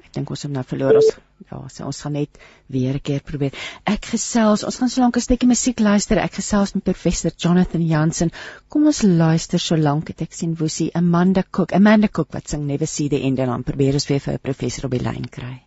Ek 0.00 0.08
dink 0.16 0.30
ons 0.30 0.42
het 0.42 0.52
nou 0.52 0.62
verloor 0.64 0.96
ons. 0.96 1.10
Ja, 1.50 1.58
so 1.68 1.84
ons 1.84 2.00
gaan 2.00 2.16
net 2.16 2.38
weer 2.66 2.94
'n 2.94 3.00
keer 3.00 3.20
probeer. 3.20 3.52
Ek 3.84 4.08
gesels, 4.14 4.64
ons 4.64 4.78
gaan 4.78 4.88
so 4.88 5.00
lank 5.02 5.16
'n 5.16 5.20
stukkie 5.20 5.48
musiek 5.48 5.78
luister. 5.78 6.16
Ek 6.18 6.32
gesels 6.40 6.72
met 6.72 6.84
professor 6.84 7.32
Jonathan 7.36 7.84
Jansen. 7.86 8.30
Kom 8.68 8.86
ons 8.86 9.02
luister 9.02 9.58
so 9.58 9.76
lank 9.76 10.08
het 10.08 10.22
ek 10.22 10.32
sien 10.32 10.56
Woesie 10.56 10.90
Amanda 10.94 11.44
Cook, 11.50 11.72
Amanda 11.72 12.08
Cook 12.08 12.32
wat 12.32 12.48
sing 12.48 12.66
Never 12.66 12.86
See 12.86 13.08
the 13.08 13.20
End 13.20 13.38
en 13.38 13.46
dan 13.46 13.62
probeer 13.62 13.92
ons 13.92 14.06
weer 14.06 14.20
vir 14.20 14.34
'n 14.34 14.38
professor 14.42 14.86
op 14.86 14.90
die 14.90 15.02
lyn 15.02 15.28
kry 15.28 15.60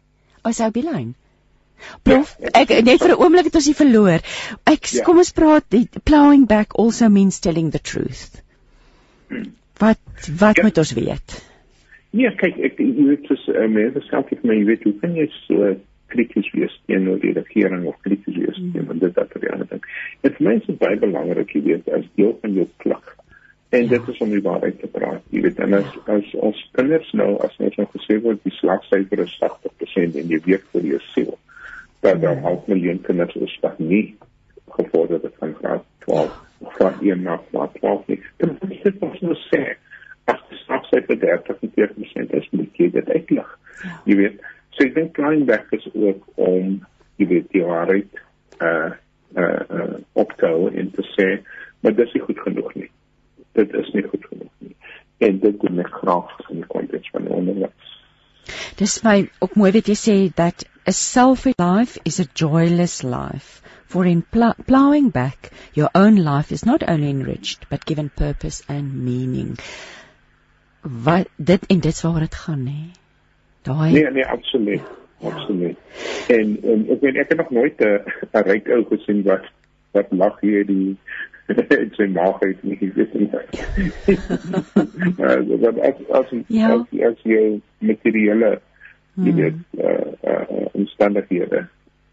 as 0.46 0.62
ou 0.64 0.72
Bielyn. 0.76 1.14
Prof, 2.08 2.36
ja, 2.39 2.52
ek 2.62 2.72
net 2.88 3.02
vir 3.04 3.14
'n 3.14 3.20
oomblik 3.20 3.50
het 3.50 3.58
ons 3.60 3.68
hier 3.70 3.78
verloor. 3.78 4.22
Ek 4.72 4.88
ja. 4.91 5.04
kom 5.04 5.18
ons 5.22 5.34
praat 5.36 5.76
plowing 6.04 6.46
back 6.48 6.78
also 6.80 7.10
means 7.10 7.39
telling 7.39 7.72
the 7.72 7.80
truth. 7.80 8.41
Wat 9.80 10.30
wat 10.39 10.58
ja. 10.58 10.64
moet 10.64 10.78
ons 10.78 10.93
weet? 10.93 11.36
Nee, 12.16 12.32
kyk 12.39 12.62
ek 12.70 12.80
jy 12.80 13.10
weet 13.10 13.28
dis 13.28 13.43
uh, 13.52 13.68
mense 13.68 14.02
self 14.08 14.32
ek 14.32 14.46
my 14.48 14.62
weet 14.70 14.88
hoe 14.88 14.96
kan 15.02 15.18
jy 15.20 15.28
so 15.43 15.76
krities 16.14 16.48
wees 16.56 16.74
teenoor 16.88 17.20
die 17.20 17.34
regering 17.36 17.84
of 17.89 17.98
krities 18.06 18.38
wees 18.38 18.60
mm. 18.62 18.72
teenoor 18.72 19.00
dit 19.02 19.16
dat 19.18 19.36
die 19.41 19.52
ander 19.52 19.68
ding. 19.68 19.84
Dit 20.24 20.38
is 20.38 20.46
mense 20.48 20.78
baie 20.80 20.96
belangrik 21.02 21.52
jy 21.58 21.64
weet 21.66 21.91
as 21.98 22.08
deel 22.16 22.38
van 22.41 22.56
jou 22.56 22.68
plig. 22.84 23.16
En 23.70 23.84
ja. 23.84 23.89
dit 23.89 24.07
is 24.07 24.18
om 24.18 24.30
die 24.30 24.41
waarheid 24.41 24.80
te 24.80 24.88
praat. 24.88 25.24
Jy 25.30 25.41
weet, 25.41 25.59
en 25.59 25.74
as 25.80 25.97
as 26.11 26.34
ons 26.47 26.61
kinders 26.78 27.11
nou 27.18 27.32
as 27.45 27.55
ons 27.57 27.78
nou 27.82 27.88
gesê 27.95 28.20
word 28.24 28.43
die 28.45 28.53
slagsyfer 28.59 29.24
is 29.26 29.36
80% 29.41 30.20
en 30.22 30.34
jy 30.34 30.39
weet 30.45 30.68
vir 30.76 30.89
jouself 30.93 31.39
dat 32.05 32.22
daar 32.22 32.38
ja. 32.38 32.45
half 32.45 32.68
miljoen 32.72 33.01
kinders 33.01 33.36
is 33.36 33.57
wat 33.63 33.80
nie 33.80 34.05
gevorder 34.78 35.24
het 35.24 35.34
van 35.41 35.55
graad 35.61 35.86
12 36.05 36.41
of 36.59 36.74
graad 36.74 37.01
1 37.01 37.22
na 37.22 37.39
graad 37.49 37.74
12 37.80 38.07
nie. 38.13 38.20
Dan 38.38 38.57
moet 38.59 38.76
jy 38.76 38.82
dit 38.89 39.07
ons 39.09 39.24
nou 39.26 39.38
sê. 39.47 39.63
As 40.32 40.41
die 40.49 40.59
slagsyfer 40.63 41.18
30% 41.22 42.38
is, 42.38 42.51
moet 42.51 42.80
jy 42.82 42.89
dit 42.93 43.09
uitlig. 43.09 43.49
Ja. 43.82 43.95
Jy 44.09 44.16
weet, 44.22 44.45
so 44.74 44.86
ek 44.86 44.95
dink 44.95 45.13
klein 45.18 45.45
weg 45.49 45.66
is 45.78 45.86
ook 45.93 46.24
om 46.41 46.78
jy 47.22 47.28
weet 47.32 47.51
die 47.53 47.66
waarheid 47.66 48.22
uh 48.63 48.91
uh, 49.36 49.61
uh 49.68 49.93
op 50.13 50.32
te 50.32 50.39
te 50.39 50.51
hou 50.51 50.70
en 50.72 50.91
te 50.95 51.03
sê 51.16 51.28
maar 51.84 51.95
dis 51.95 52.13
nie 52.16 52.24
goed 52.24 52.39
genoeg 52.39 52.72
nie. 52.76 52.89
Dit 53.56 53.74
is 53.74 53.91
nie 53.95 54.03
goed 54.03 54.26
genoeg 54.30 54.51
nie. 54.60 54.76
En 55.28 55.39
dit 55.39 55.60
doen 55.62 55.84
ek 55.84 55.91
graag 56.01 56.32
in 56.49 56.62
die 56.62 56.70
konteks 56.72 57.12
van 57.16 57.28
onderwys. 57.39 57.91
Dis 58.80 58.99
my 59.06 59.18
ook 59.41 59.56
mooi 59.60 59.72
wat 59.74 59.88
jy 59.89 59.95
sê 59.99 60.16
that 60.39 60.66
a 60.86 60.93
selfish 60.93 61.56
life 61.62 62.01
is 62.06 62.20
a 62.20 62.28
joyless 62.41 63.01
life. 63.03 63.62
For 63.86 64.06
in 64.06 64.22
pl 64.22 64.51
plowing 64.68 65.10
back, 65.16 65.51
your 65.74 65.89
own 65.95 66.20
life 66.26 66.51
is 66.51 66.66
not 66.66 66.84
only 66.84 67.10
enriched 67.10 67.70
but 67.70 67.86
given 67.86 68.10
purpose 68.10 68.62
and 68.68 68.93
meaning. 69.06 69.56
Wat 70.82 71.32
dit 71.38 71.66
en 71.70 71.80
dit's 71.80 72.03
waaroor 72.06 72.28
dit 72.28 72.38
gaan 72.43 72.64
nê. 72.68 72.80
Daai 73.66 73.91
Nee, 73.93 74.12
nee, 74.12 74.26
absoluut. 74.26 74.82
Ja. 75.20 75.30
Absoluut. 75.32 75.78
En, 76.28 76.58
en 76.64 76.88
ek 76.91 77.01
weet 77.01 77.22
ek 77.24 77.32
het 77.34 77.38
nog 77.38 77.53
nooit 77.56 77.80
'n 77.82 78.43
ryk 78.49 78.68
ou 78.76 78.84
gesien 78.91 79.24
wat 79.24 79.47
wat 79.95 80.12
lag 80.12 80.39
hier 80.43 80.66
dit 81.70 81.98
sy 81.98 82.08
maag 82.10 82.41
uit 82.41 82.64
nie 82.64 82.91
weet 82.96 83.14
nie. 83.14 83.30
Ja, 85.18 85.36
dat 85.62 85.80
as 85.80 86.00
as 86.10 86.32
ja. 86.48 86.72
as, 86.74 86.93
as 87.10 87.22
jy 87.24 87.62
materiële 87.86 88.56
jy 89.16 89.32
hmm. 89.32 89.36
weet 89.39 89.60
hmm. 89.72 89.86
uh, 89.86 90.32
uh, 90.32 90.66
omstandighede 90.74 91.66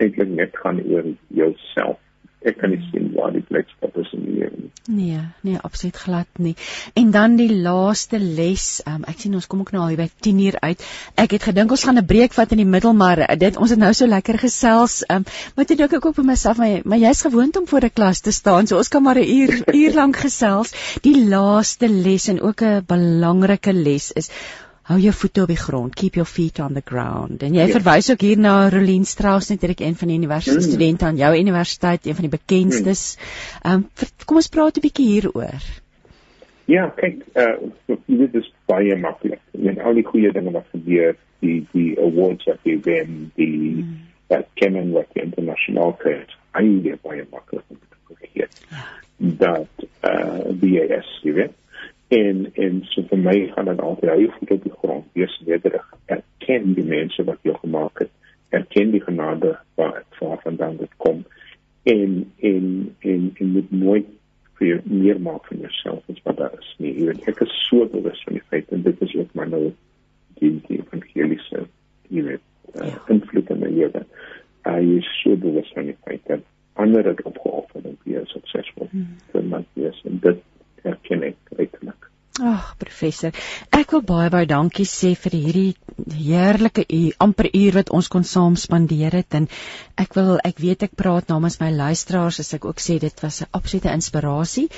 eintlik 0.03 0.28
net 0.28 0.57
gaan 0.62 0.80
oor 0.85 1.09
jouself 1.28 1.99
ek 2.45 2.59
kan 2.59 2.72
nie 2.72 2.80
sien 2.90 3.11
waar 3.14 3.32
die 3.34 3.43
blydskap 3.47 3.97
is 4.03 4.11
in 4.16 4.24
die 4.26 4.34
lewe 4.40 4.57
nie. 4.57 4.70
Nee, 4.90 5.20
nee, 5.47 5.59
absoluut 5.62 5.97
glad 5.97 6.40
nie. 6.43 6.55
En 6.99 7.11
dan 7.14 7.36
die 7.38 7.51
laaste 7.55 8.18
les, 8.18 8.82
um, 8.88 9.05
ek 9.09 9.20
sien 9.22 9.34
ons 9.38 9.47
kom 9.47 9.62
ook 9.62 9.70
nou 9.74 9.84
al 9.84 9.99
by 10.01 10.09
10 10.26 10.40
uur 10.49 10.59
uit. 10.64 10.82
Ek 11.22 11.36
het 11.36 11.47
gedink 11.51 11.70
ons 11.70 11.84
gaan 11.86 12.01
'n 12.01 12.07
breek 12.07 12.34
vat 12.34 12.53
in 12.53 12.62
die 12.64 12.68
middel, 12.74 12.95
maar 12.95 13.22
dit 13.38 13.57
ons 13.57 13.70
het 13.70 13.78
nou 13.78 13.93
so 13.95 14.07
lekker 14.07 14.38
gesels. 14.38 15.05
Um, 15.09 15.24
maar 15.57 15.66
toe 15.66 15.76
dink 15.76 15.93
ek 15.93 16.07
ook 16.07 16.18
vir 16.18 16.24
myself, 16.24 16.59
maar, 16.59 16.80
maar 16.84 16.99
jy's 16.99 17.22
gewoond 17.22 17.57
om 17.57 17.68
voor 17.68 17.84
'n 17.84 17.95
klas 17.95 18.20
te 18.20 18.32
staan, 18.32 18.66
so 18.66 18.76
ons 18.76 18.88
kan 18.88 19.03
maar 19.03 19.18
'n 19.18 19.28
uur 19.28 19.62
uur 19.82 19.95
lank 19.95 20.16
gesels. 20.16 20.74
Die 21.03 21.28
laaste 21.28 21.88
les 21.88 22.28
en 22.28 22.40
ook 22.40 22.62
'n 22.62 22.84
belangrike 22.86 23.72
les 23.72 24.12
is 24.12 24.30
hou 24.93 25.01
jou 25.01 25.12
voete 25.16 25.43
op 25.43 25.51
die 25.53 25.61
grond, 25.61 25.95
keep 25.97 26.16
your 26.18 26.28
feet 26.28 26.61
on 26.61 26.74
the 26.76 26.82
ground. 26.84 27.43
En 27.43 27.55
jy 27.57 27.66
ja. 27.68 27.74
verwys 27.74 28.11
ook 28.12 28.24
hier 28.24 28.40
na 28.40 28.68
Rolien 28.72 29.05
Strauss 29.09 29.51
natuurlik 29.53 29.80
een 29.80 29.97
van 29.97 30.12
die 30.12 30.18
universiteit 30.20 30.61
mm. 30.61 30.68
studente 30.68 31.05
aan 31.09 31.20
jou 31.20 31.32
universiteit, 31.38 32.07
een 32.07 32.18
van 32.18 32.28
die 32.28 32.34
bekendstes. 32.38 33.05
Mm. 33.16 33.70
Ehm 33.70 33.86
um, 33.86 34.11
kom 34.26 34.40
ons 34.43 34.51
praat 34.53 34.76
'n 34.76 34.84
bietjie 34.84 35.07
hieroor. 35.07 35.64
Ja, 36.70 36.88
kyk, 36.97 37.24
uh 37.34 37.97
dit 38.07 38.34
is 38.34 38.53
baie 38.66 38.97
maklik. 38.97 39.40
En 39.53 39.80
al 39.80 39.95
die 39.95 40.07
goeie 40.07 40.32
dinge 40.32 40.51
wat 40.51 40.68
gebeur, 40.70 41.16
die 41.40 41.66
die 41.72 41.99
awards 42.01 42.45
wat 42.45 42.61
jy 42.62 42.78
wen, 42.82 43.32
die 43.34 43.82
mm. 43.82 43.97
uh, 44.28 44.43
Kemen 44.55 44.93
wat 44.93 45.09
die 45.14 45.22
internasionaal 45.22 45.97
kry, 45.99 46.20
eintlik 46.53 47.03
baie 47.03 47.26
maklik 47.30 47.64
om 47.68 47.80
te 47.80 48.14
kry. 48.14 48.30
Ja. 48.32 48.47
Dat 49.16 49.88
uh 50.03 50.53
BAS, 50.53 51.18
jy 51.22 51.32
weet 51.32 51.59
en 52.12 52.46
en 52.54 52.80
so 52.92 53.04
vir 53.10 53.20
my 53.26 53.36
gaan 53.54 53.70
dit 53.70 53.80
altyd 53.80 54.10
hou 54.12 54.24
voet 54.38 54.50
op 54.56 54.64
die 54.66 54.74
grond 54.80 55.06
wees 55.18 55.36
nederig 55.46 55.86
erken 56.16 56.74
die 56.78 56.84
mense 56.84 57.24
wat 57.28 57.40
jou 57.48 57.54
gemaak 57.60 58.04
het 58.04 58.12
erken 58.52 58.90
die 58.92 59.00
genade 59.00 59.54
wat 59.80 60.18
waarvandaan 60.18 60.76
dit 60.76 60.96
kom. 60.96 61.24
En 61.82 62.32
en 62.40 62.66
en 62.98 63.30
en 63.34 63.52
moet 63.52 63.70
nooit 63.70 64.10
vir 64.58 64.80
meer 64.84 65.20
maak 65.20 65.46
van 65.46 65.64
jouself 65.64 66.10
as 66.12 66.20
wat 66.22 66.36
daar 66.36 66.58
is 66.58 66.74
nie. 66.78 66.92
Jy 66.98 67.08
weet 67.10 67.32
ek 67.32 67.40
is 67.46 67.56
so 67.68 67.88
bewus 67.96 68.20
van 68.26 68.36
die 68.38 68.44
feit 68.52 68.76
en 68.76 68.84
dit 68.84 69.02
is 69.08 69.16
ook 69.16 69.32
maar 69.38 69.48
nou 69.48 69.64
die 70.40 70.52
die 70.68 70.82
evangeliese 70.82 71.64
jy 72.12 72.26
weet 72.28 72.44
uh, 72.76 72.94
invloed 73.08 73.50
in 73.56 73.64
my 73.64 73.72
lewe. 73.72 74.04
Hy 74.68 74.80
is 75.00 75.08
so 75.22 75.36
bewus 75.36 75.72
van 75.74 75.88
die 75.88 75.98
feit 76.04 76.28
dat 76.28 76.44
ander 76.76 77.08
het 77.08 77.24
opgeoffer 77.28 77.88
om 77.88 77.96
weer 78.04 78.28
suksesvol 78.28 78.88
hmm. 78.90 79.16
te 79.32 79.42
maak 79.48 79.68
wees 79.80 80.04
en 80.08 80.20
dit 80.20 80.44
erken 80.85 81.28
ek 81.33 81.59
redelik 81.59 82.09
Ag, 82.41 82.78
professor, 82.80 83.35
ek 83.76 83.91
wil 83.93 84.01
baie 84.09 84.30
baie 84.33 84.47
dankie 84.49 84.87
sê 84.89 85.11
vir 85.24 85.35
hierdie 85.37 86.14
heerlike 86.16 86.87
uur, 86.89 87.11
amper 87.26 87.51
uur 87.53 87.76
wat 87.76 87.93
ons 87.99 88.09
kon 88.14 88.24
saam 88.24 88.57
spandeer 88.57 89.12
het. 89.18 89.37
En 89.37 89.49
ek 90.01 90.16
wil 90.16 90.39
ek 90.41 90.62
weet 90.64 90.87
ek 90.89 90.97
praat 90.97 91.28
namens 91.28 91.59
my 91.61 91.68
luisteraars 91.76 92.41
as 92.41 92.55
ek 92.57 92.64
ook 92.70 92.80
sê 92.80 92.97
dit 93.05 93.22
was 93.26 93.43
'n 93.43 93.53
absolute 93.53 93.93
inspirasie 93.93 94.70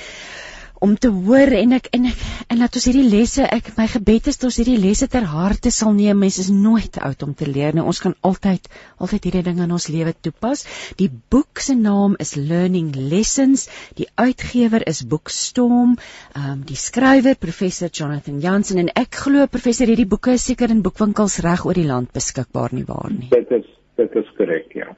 om 0.85 0.95
te 1.01 1.09
hoor 1.09 1.55
en 1.57 1.77
ek 1.79 1.89
en 1.97 2.09
ek 2.11 2.23
en 2.53 2.61
laat 2.61 2.77
ons 2.79 2.87
hierdie 2.89 3.07
lesse 3.09 3.45
ek 3.57 3.73
my 3.79 3.87
gebed 3.91 4.29
is 4.31 4.39
dat 4.41 4.49
ons 4.51 4.59
hierdie 4.61 4.79
lesse 4.81 5.09
ter 5.11 5.27
harte 5.31 5.73
sal 5.75 5.95
neem. 5.97 6.21
Mense 6.21 6.43
is 6.45 6.51
nooit 6.53 6.99
oud 7.09 7.25
om 7.27 7.35
te 7.35 7.49
leer 7.49 7.77
nou 7.77 7.87
ons 7.91 8.01
kan 8.05 8.17
altyd 8.29 8.69
altyd 9.03 9.29
hierdie 9.29 9.45
dinge 9.49 9.65
in 9.67 9.75
ons 9.79 9.89
lewe 9.93 10.15
toepas. 10.27 10.65
Die 11.01 11.11
boek 11.11 11.63
se 11.65 11.77
naam 11.79 12.19
is 12.21 12.35
Learning 12.37 12.93
Lessons. 12.95 13.69
Die 14.01 14.09
uitgewer 14.21 14.85
is 14.91 15.05
Boekstorm. 15.09 15.97
Um, 16.37 16.65
die 16.69 16.79
skrywer 16.79 17.39
professor 17.41 17.93
Jonathan 17.93 18.41
Jansen. 18.45 18.83
En 18.85 18.93
ek 19.05 19.23
glo 19.25 19.47
professor 19.51 19.91
hierdie 19.91 20.09
boeke 20.09 20.37
is 20.39 20.45
seker 20.51 20.73
in 20.75 20.85
boekwinkels 20.85 21.41
reg 21.47 21.65
oor 21.67 21.79
die 21.79 21.89
land 21.89 22.13
beskikbaar 22.15 22.77
nie 22.77 22.87
waar 22.89 23.11
nie. 23.13 23.31
Dit 23.33 23.51
is 23.55 23.74
dit 24.01 24.21
is 24.21 24.31
korrek 24.39 24.73
ja 24.75 24.93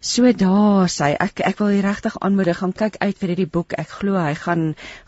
So 0.00 0.30
daar 0.32 0.88
sê 0.92 1.08
ek 1.20 1.40
ek 1.48 1.58
wil 1.60 1.80
regtig 1.84 2.14
aanmoedig 2.24 2.58
gaan 2.60 2.72
kyk 2.76 2.96
uit 3.02 3.16
vir 3.20 3.30
hierdie 3.32 3.48
boek. 3.56 3.74
Ek 3.80 3.90
glo 3.98 4.14
hy 4.16 4.34
gaan 4.38 4.62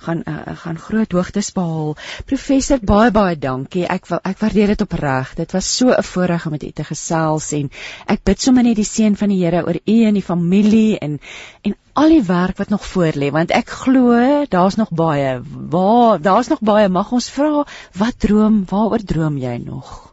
gaan 0.05 0.25
uh, 0.27 0.57
gaan 0.63 0.81
groot 0.83 1.15
hoogtes 1.17 1.51
behaal. 1.57 1.95
Professor 2.27 2.83
baie 2.91 3.13
baie 3.15 3.37
dankie. 3.39 3.85
Ek 3.87 4.09
wil 4.11 4.21
ek 4.29 4.41
waardeer 4.43 4.73
dit 4.75 4.85
opreg. 4.85 5.35
Dit 5.39 5.55
was 5.57 5.69
so 5.77 5.95
'n 5.95 6.09
voorreg 6.11 6.47
om 6.47 6.57
met 6.57 6.67
u 6.67 6.71
te 6.71 6.85
gesels 6.85 7.53
en 7.61 7.71
ek 8.07 8.25
bid 8.25 8.41
sommer 8.41 8.67
net 8.67 8.77
die 8.77 8.89
seën 8.89 9.17
van 9.17 9.33
die 9.33 9.39
Here 9.45 9.63
oor 9.65 9.79
u 9.79 9.97
en 10.11 10.19
die 10.21 10.27
familie 10.33 10.99
en 10.99 11.21
en 11.63 11.77
al 11.95 12.09
die 12.09 12.27
werk 12.27 12.59
wat 12.59 12.75
nog 12.75 12.85
voor 12.85 13.15
lê 13.15 13.31
want 13.31 13.55
ek 13.55 13.71
glo 13.85 14.45
daar's 14.49 14.77
nog 14.77 14.91
baie. 14.91 15.41
Waar 15.77 16.21
daar's 16.21 16.49
nog 16.49 16.61
baie. 16.61 16.89
Mag 16.89 17.13
ons 17.13 17.31
vra 17.31 17.65
wat 17.95 18.19
droom? 18.19 18.65
Waaroor 18.69 19.05
droom 19.05 19.39
jy 19.39 19.57
nog? 19.65 20.09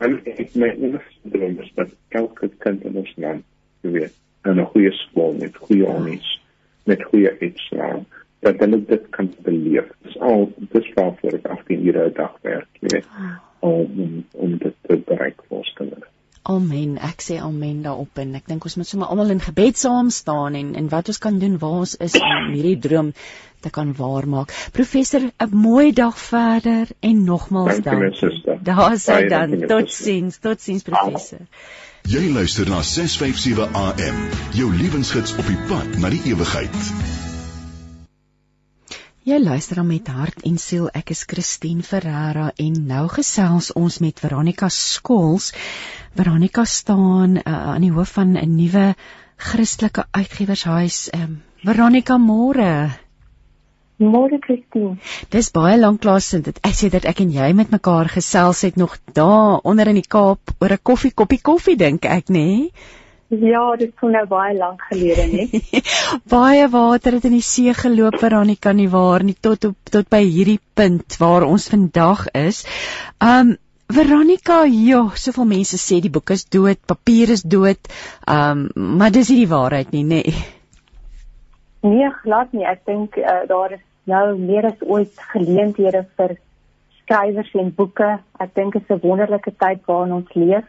en 0.00 0.20
ek 0.24 0.54
my 0.56 0.70
droom 1.22 1.60
is 1.60 1.72
dat 1.74 1.88
elke 2.08 2.50
kind 2.58 2.84
in 2.84 2.96
ons 2.96 3.12
land 3.16 3.44
weet 3.80 4.14
en 4.42 4.60
'n 4.60 4.70
goeie 4.74 4.92
skool 4.92 5.32
met 5.38 5.56
goeie 5.56 5.86
onderwys 5.86 6.40
met 6.84 7.02
goeie 7.02 7.30
uitslae 7.40 8.04
dat 8.42 8.58
hulle 8.58 8.84
dit 8.86 9.04
kan 9.10 9.28
beleef. 9.46 9.90
Dis 10.02 10.18
al 10.18 10.48
dis 10.74 10.88
waarvoor 10.94 11.36
ek 11.38 11.46
18 11.46 11.86
ure 11.86 12.08
'n 12.08 12.14
dag 12.14 12.34
werk, 12.42 12.68
weet 12.80 13.06
om 13.58 14.24
om 14.32 14.56
dit 14.58 14.74
te 14.82 14.96
bereik 14.96 15.42
vir 15.48 15.58
ons 15.58 15.72
kinders. 15.78 16.08
Amen. 16.42 16.96
Ek 16.98 17.22
sê 17.22 17.38
amen 17.38 17.82
daarop 17.82 18.18
en 18.18 18.34
ek 18.34 18.48
dink 18.50 18.64
ons 18.64 18.74
moet 18.76 18.86
sommer 18.86 19.06
almal 19.06 19.30
in 19.30 19.40
gebed 19.40 19.78
saam 19.78 20.10
staan 20.10 20.54
en 20.58 20.74
en 20.74 20.88
wat 20.88 21.08
ons 21.12 21.18
kan 21.18 21.38
doen 21.38 21.58
waar 21.58 21.84
ons 21.84 21.94
is 21.96 22.16
om 22.18 22.48
hierdie 22.50 22.78
droom 22.78 23.12
te 23.62 23.70
kan 23.70 23.94
waarmaak. 23.96 24.52
Professor, 24.72 25.20
'n 25.20 25.56
mooi 25.56 25.92
dag 25.92 26.18
verder 26.18 26.88
en 27.00 27.24
nogmaals 27.24 27.80
dankie. 27.82 28.58
Daar 28.62 28.98
sê 28.98 29.28
dan 29.28 29.66
totsiens, 29.66 30.38
totsiens 30.38 30.82
professor. 30.82 31.46
Jy 32.02 32.32
luister 32.34 32.68
na 32.68 32.82
657 32.82 33.68
AM, 33.78 34.16
jou 34.58 34.72
lewensgids 34.74 35.36
op 35.38 35.46
die 35.46 35.60
pad 35.68 35.98
na 36.02 36.10
die 36.10 36.22
ewigheid. 36.32 36.74
Jy 39.22 39.38
luister 39.38 39.78
dan 39.78 39.86
met 39.86 40.08
hart 40.10 40.40
en 40.42 40.56
siel. 40.58 40.88
Ek 40.98 41.12
is 41.14 41.22
Christine 41.30 41.84
Ferreira 41.86 42.48
en 42.58 42.80
nou 42.88 43.04
gesels 43.12 43.70
ons 43.78 44.00
met 44.02 44.18
Veronica 44.18 44.66
Skols. 44.68 45.52
Veronica 46.18 46.64
staan 46.66 47.38
uh, 47.38 47.42
aan 47.46 47.86
die 47.86 47.92
hoof 47.94 48.16
van 48.18 48.34
'n 48.34 48.56
nuwe 48.56 48.96
Christelike 49.36 50.08
uitgewershuis. 50.10 51.08
Um, 51.14 51.38
Veronica 51.62 52.18
môre. 52.18 52.90
Môre 54.02 54.38
Christine. 54.42 54.96
Dis 55.30 55.50
baie 55.54 55.76
lank 55.78 56.04
lank 56.04 56.24
sinds 56.26 56.48
dit 56.48 56.58
ek 56.66 56.74
sê 56.78 56.90
dat 56.90 57.06
ek 57.08 57.20
en 57.24 57.30
jy 57.30 57.52
met 57.54 57.70
mekaar 57.70 58.10
gesels 58.10 58.62
het 58.66 58.76
nog 58.80 58.96
daar 59.18 59.60
onder 59.62 59.90
in 59.92 60.00
die 60.00 60.08
Kaap 60.14 60.54
oor 60.58 60.72
'n 60.74 60.82
koffie 60.82 61.12
koppie 61.12 61.40
koffie 61.50 61.76
dink 61.76 62.04
ek 62.04 62.28
nê? 62.28 62.46
Nee? 62.46 62.72
Ja, 63.32 63.76
dit 63.76 63.94
kon 63.96 64.10
nou 64.12 64.26
baie 64.28 64.54
lank 64.56 64.82
gelede 64.90 65.26
nie. 65.32 65.82
baie 66.36 66.68
water 66.68 67.12
het 67.16 67.24
in 67.24 67.36
die 67.38 67.46
see 67.48 67.72
geloop 67.72 68.18
vir 68.20 68.34
aan 68.36 68.50
die 68.52 68.60
kan 68.60 68.76
nie 68.76 68.90
waar 68.92 69.24
nie 69.24 69.36
tot 69.40 69.64
op 69.64 69.76
tot 69.90 70.08
by 70.10 70.20
hierdie 70.20 70.60
punt 70.74 71.16
waar 71.20 71.46
ons 71.48 71.68
vandag 71.68 72.26
is. 72.34 72.64
Um 73.20 73.56
Veronica, 73.92 74.62
ja, 74.64 75.02
soveel 75.14 75.44
mense 75.44 75.76
sê 75.76 76.00
die 76.00 76.10
boek 76.10 76.30
is 76.30 76.44
dood, 76.44 76.80
papier 76.86 77.30
is 77.30 77.42
dood. 77.42 77.88
Um 78.26 78.68
maar 78.74 79.12
dis 79.12 79.28
nie 79.30 79.44
die 79.44 79.52
waarheid 79.54 79.92
nie, 79.92 80.04
nê. 80.04 80.24
Nee. 80.26 80.60
Nee, 81.82 82.10
glad 82.22 82.52
nie. 82.54 82.66
Ek 82.68 82.84
dink 82.86 83.16
uh, 83.18 83.42
daar 83.50 83.74
is 83.74 83.82
nou 84.04 84.36
meer 84.38 84.66
as 84.66 84.80
ooit 84.80 85.12
geleenthede 85.32 86.06
vir 86.16 86.36
skrywers 87.02 87.54
en 87.54 87.72
boeke. 87.74 88.18
Ek 88.40 88.54
dink 88.54 88.72
dit 88.72 88.82
is 88.82 88.96
'n 88.96 89.06
wonderlike 89.06 89.52
tyd 89.58 89.80
waarin 89.86 90.12
ons 90.12 90.34
leef. 90.34 90.64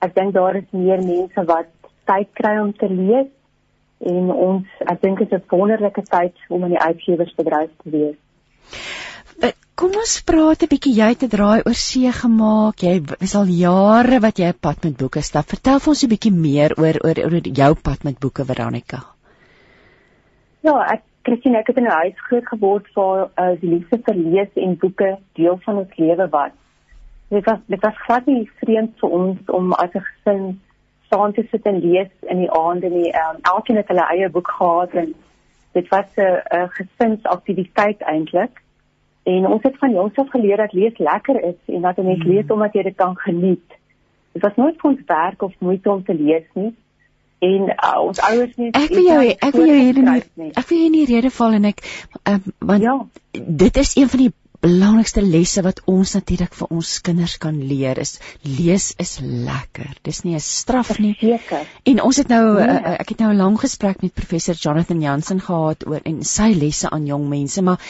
Ek 0.00 0.14
dink 0.14 0.34
daar 0.34 0.56
is 0.56 0.70
meer 0.70 1.02
mense 1.02 1.44
wat 1.44 1.68
tyd 2.06 2.28
kry 2.34 2.58
om 2.60 2.72
te 2.72 2.88
lees 2.88 3.30
en 4.04 4.30
ons 4.30 4.66
ek 4.80 5.00
dink 5.00 5.18
dit 5.18 5.32
is 5.32 5.40
'n 5.40 5.56
wonderlike 5.56 6.02
tyd 6.02 6.34
om 6.48 6.64
in 6.64 6.76
die 6.76 6.84
uitgewersbedryf 6.88 7.70
te 7.82 7.90
wees. 7.90 8.16
Eh, 9.40 9.52
kom 9.74 9.96
ons 9.96 10.22
praat 10.22 10.62
'n 10.62 10.68
bietjie 10.68 10.94
jy 10.94 11.08
het 11.08 11.22
'n 11.22 11.28
draai 11.36 11.62
oor 11.66 11.74
see 11.74 12.12
gemaak. 12.12 12.82
Jy 12.82 13.02
is 13.20 13.34
al 13.34 13.46
jare 13.46 14.20
wat 14.20 14.38
jy 14.38 14.48
'n 14.48 14.60
pad 14.60 14.84
met 14.84 14.96
boeke 14.96 15.22
stap. 15.22 15.46
Vertel 15.46 15.78
vir 15.80 15.88
ons 15.88 16.04
'n 16.04 16.08
bietjie 16.08 16.32
meer 16.32 16.70
oor 16.78 16.96
oor 17.04 17.18
oor 17.24 17.40
jou 17.40 17.74
pad 17.74 18.04
met 18.04 18.18
boeke 18.18 18.44
Veronica. 18.44 19.04
Ja, 20.60 20.80
ek 20.92 21.02
Christine, 21.24 21.58
ek 21.58 21.66
het 21.66 21.76
in 21.80 21.86
'n 21.88 22.00
huis 22.04 22.20
groot 22.28 22.46
geword 22.46 22.92
waar 22.92 23.28
uh, 23.36 23.56
die 23.60 23.70
liefde 23.70 23.98
vir 24.06 24.14
lees 24.14 24.52
en 24.54 24.76
boeke 24.76 25.18
deel 25.32 25.56
van 25.64 25.78
ons 25.82 25.96
lewe 25.96 26.28
was. 26.28 26.52
Dit 27.28 27.44
was 27.44 27.58
dit 27.66 27.80
was 27.80 28.02
glad 28.06 28.26
nie 28.26 28.50
vreemd 28.60 28.98
vir 29.00 29.10
ons 29.10 29.38
om 29.46 29.72
as 29.72 29.94
'n 29.94 30.04
gesin 30.08 30.60
saam 31.10 31.32
te 31.32 31.46
sit 31.50 31.66
en 31.66 31.80
lees 31.80 32.12
in 32.28 32.38
die 32.38 32.50
aande 32.50 32.90
nie. 32.90 33.08
Um, 33.22 33.38
elkeen 33.42 33.76
het 33.76 33.88
hulle 33.88 34.06
eie 34.08 34.28
boek 34.28 34.50
gehad 34.50 34.92
en 34.92 35.14
dit 35.72 35.88
was 35.88 36.06
'n 36.16 36.68
gesinsaktiwiteit 36.68 38.00
eintlik. 38.00 38.62
En 39.24 39.46
ons 39.46 39.62
het 39.62 39.78
van 39.78 39.92
jongs 39.92 40.16
af 40.16 40.28
geleer 40.30 40.56
dat 40.56 40.72
lees 40.72 40.98
lekker 40.98 41.42
is 41.42 41.60
en 41.66 41.80
dat 41.80 41.96
'n 41.96 42.04
mens 42.04 42.22
hmm. 42.22 42.32
lees 42.32 42.50
omdat 42.50 42.72
jy 42.72 42.82
dit 42.82 42.96
kan 42.96 43.16
geniet. 43.16 43.68
Dit 44.32 44.42
was 44.42 44.56
nooit 44.56 44.80
vir 44.80 44.90
ons 44.90 45.00
werk 45.06 45.42
of 45.42 45.52
moeite 45.58 45.90
om 45.90 46.04
te 46.04 46.14
lees 46.14 46.46
nie. 46.52 46.74
En 47.44 47.68
uh, 47.72 47.92
ons 48.04 48.22
ouers 48.28 48.54
nie 48.60 48.70
Ek 48.70 48.94
wil 48.94 49.04
jou 49.08 49.20
ek 49.32 49.58
wil 49.58 49.68
jou 49.70 49.80
hier 49.80 50.00
nie. 50.04 50.50
Ek 50.54 50.70
wil 50.70 50.80
jou 50.84 50.94
nie 50.94 51.04
rede 51.10 51.30
val 51.34 51.58
en 51.58 51.68
ek 51.72 51.84
um, 52.30 52.40
want 52.72 52.86
ja. 52.86 52.96
dit 53.64 53.82
is 53.84 53.94
een 53.98 54.10
van 54.12 54.26
die 54.26 54.32
belangrikste 54.64 55.20
lesse 55.20 55.60
wat 55.64 55.82
ons 55.90 56.14
natuurlik 56.16 56.54
vir 56.56 56.70
ons 56.72 56.90
kinders 57.04 57.34
kan 57.42 57.56
leer 57.68 57.98
is 58.00 58.16
lees 58.48 58.92
is 59.02 59.18
lekker. 59.20 59.90
Dis 60.08 60.22
nie 60.24 60.36
'n 60.38 60.40
straf 60.40 60.94
nie. 60.98 61.14
En 61.84 62.00
ons 62.00 62.16
het 62.16 62.28
nou 62.32 62.44
nee. 62.56 62.68
uh, 62.68 62.96
ek 63.02 63.12
het 63.14 63.20
nou 63.24 63.32
'n 63.32 63.42
lang 63.42 63.60
gesprek 63.60 64.00
met 64.02 64.14
professor 64.14 64.54
Jonathan 64.54 65.00
Jansen 65.00 65.40
gehad 65.40 65.86
oor 65.86 66.00
en 66.04 66.22
sy 66.24 66.52
lesse 66.54 66.90
aan 66.90 67.06
jong 67.06 67.28
mense, 67.28 67.62
maar 67.62 67.80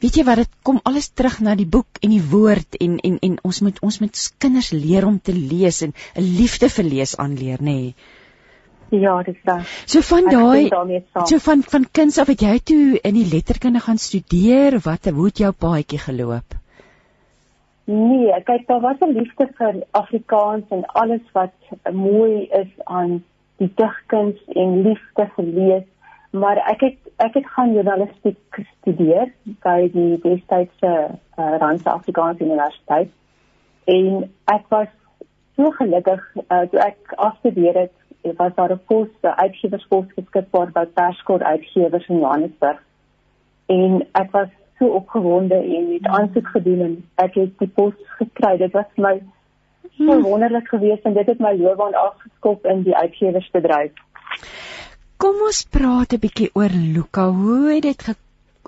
weet 0.00 0.16
jy 0.16 0.24
wat 0.24 0.36
dit 0.36 0.50
kom 0.62 0.80
alles 0.84 1.08
terug 1.08 1.40
na 1.40 1.54
die 1.54 1.66
boek 1.66 2.02
en 2.02 2.10
die 2.10 2.22
woord 2.30 2.76
en 2.76 2.98
en 2.98 3.18
en 3.18 3.38
ons 3.42 3.60
moet 3.60 3.80
ons 3.80 3.98
moet 3.98 4.30
kinders 4.38 4.70
leer 4.70 5.06
om 5.06 5.20
te 5.20 5.32
lees 5.32 5.82
en 5.82 5.94
'n 6.14 6.22
liefde 6.40 6.68
vir 6.68 6.84
lees 6.84 7.16
aanleer, 7.16 7.58
nê. 7.60 7.80
Nee. 7.80 7.94
Ja, 8.90 9.22
dis 9.22 9.36
dan. 9.44 9.60
So 9.84 10.00
van 10.00 10.30
daai 10.30 11.02
So 11.24 11.38
van 11.38 11.62
van 11.62 11.84
kinds 11.92 12.18
af 12.18 12.26
het 12.26 12.40
jy 12.40 12.58
toe 12.64 13.00
in 13.02 13.14
die 13.14 13.28
letterkunde 13.32 13.80
gaan 13.84 13.98
studeer 13.98 14.74
of 14.74 14.84
wat 14.84 15.04
hoe 15.04 15.26
het 15.26 15.38
jou 15.38 15.52
paadjie 15.52 15.98
geloop? 15.98 16.56
Nee, 17.84 18.42
kyk 18.44 18.66
daar 18.66 18.80
was 18.80 19.00
'n 19.00 19.12
liefde 19.12 19.48
vir 19.58 19.82
Afrikaans 19.90 20.64
en 20.68 20.86
alles 20.86 21.24
wat 21.32 21.52
mooi 21.92 22.48
is 22.50 22.72
aan 22.84 23.24
die 23.56 23.72
digkuns 23.74 24.44
en 24.54 24.82
liefde 24.82 25.30
vir 25.36 25.44
lees, 25.44 25.86
maar 26.30 26.56
ek 26.56 26.80
het 26.80 26.98
ek 27.16 27.34
het 27.34 27.46
gaan 27.46 27.72
journalistiek 27.74 28.60
studeer 28.80 29.32
by 29.64 29.88
die 29.92 30.18
Wes-Kaapse 30.22 30.92
uh, 31.38 31.56
Randse 31.58 31.90
Afrikaanse 31.90 32.44
Universiteit 32.44 33.10
en 33.84 34.30
ek 34.44 34.68
was 34.68 34.88
so 35.56 35.70
gelukkig 35.70 36.22
uh, 36.36 36.60
toe 36.70 36.80
ek 36.80 37.16
afgestudeer 37.16 37.74
het 37.74 37.96
was 38.36 38.54
daar 38.54 38.72
'n 38.72 38.80
pos, 38.86 39.08
'n 39.22 39.26
uitgewerspos 39.26 40.06
beskikbaar 40.14 40.70
by 40.72 40.84
Perskort 40.84 41.42
Uitgewers 41.42 42.08
in 42.08 42.18
Johannesburg. 42.18 42.82
En 43.66 44.06
ek 44.12 44.30
was 44.30 44.48
so 44.78 44.86
opgewonde 44.86 45.54
en 45.54 45.92
het 45.92 46.06
aansoek 46.06 46.46
gedoen 46.46 46.80
en 46.80 46.94
ek 47.14 47.34
het 47.34 47.58
die 47.58 47.68
pos 47.68 47.94
gekry. 48.18 48.56
Dit 48.56 48.72
was 48.72 48.86
vir 48.94 49.04
my 49.04 49.22
so 49.96 50.12
hmm. 50.12 50.22
wonderlik 50.22 50.68
geweest 50.68 51.04
en 51.04 51.14
dit 51.14 51.26
het 51.26 51.38
my 51.38 51.56
loopbaan 51.56 51.94
afgeskop 51.94 52.66
in 52.66 52.82
die 52.82 52.96
uitgewersbedryf. 52.96 53.92
Kom 55.16 55.40
ons 55.46 55.64
praat 55.70 56.12
'n 56.12 56.22
bietjie 56.22 56.50
oor 56.54 56.70
Luka. 56.70 57.28
Hoe 57.28 57.72
het 57.74 57.82
dit 57.82 58.16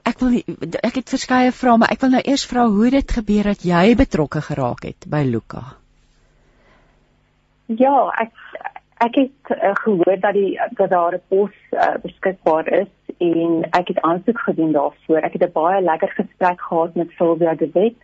ek 0.03 0.19
wil 0.19 0.41
ek 0.83 0.95
het 0.95 1.13
verskeie 1.13 1.53
vrae, 1.53 1.77
maar 1.79 1.93
ek 1.95 2.01
wil 2.01 2.11
nou 2.11 2.23
eers 2.25 2.47
vra 2.51 2.67
hoe 2.69 2.91
dit 2.91 3.13
gebeur 3.13 3.53
dat 3.53 3.63
jy 3.63 3.95
betrokke 3.95 4.41
geraak 4.41 4.83
het 4.89 5.07
by 5.07 5.23
Luka. 5.27 5.63
Ja, 7.67 8.11
ek 8.19 8.33
ek 9.01 9.15
het 9.15 9.57
uh, 9.57 9.71
gehoor 9.83 10.17
dat 10.21 10.33
die 10.37 10.61
dat 10.77 10.91
daar 10.91 11.15
'n 11.15 11.23
pos 11.29 11.55
uh, 11.71 11.95
beskikbaar 12.03 12.67
is 12.73 12.93
en 13.19 13.67
ek 13.71 13.89
het 13.89 14.01
aansoek 14.01 14.39
gedoen 14.39 14.73
daarvoor. 14.73 15.17
Ek 15.17 15.33
het 15.33 15.43
'n 15.43 15.53
baie 15.53 15.83
lekker 15.83 16.09
gesprek 16.09 16.61
gehad 16.61 16.95
met 16.95 17.11
Sylvia 17.11 17.55
de 17.55 17.71
Wet. 17.73 17.99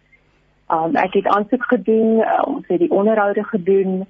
Um 0.69 0.97
ek 0.97 1.13
het 1.13 1.27
aansoek 1.27 1.65
gedoen, 1.65 2.19
uh, 2.19 2.43
ons 2.47 2.67
het 2.67 2.79
die 2.79 2.91
onderhoude 2.91 3.45
gedoen. 3.45 4.07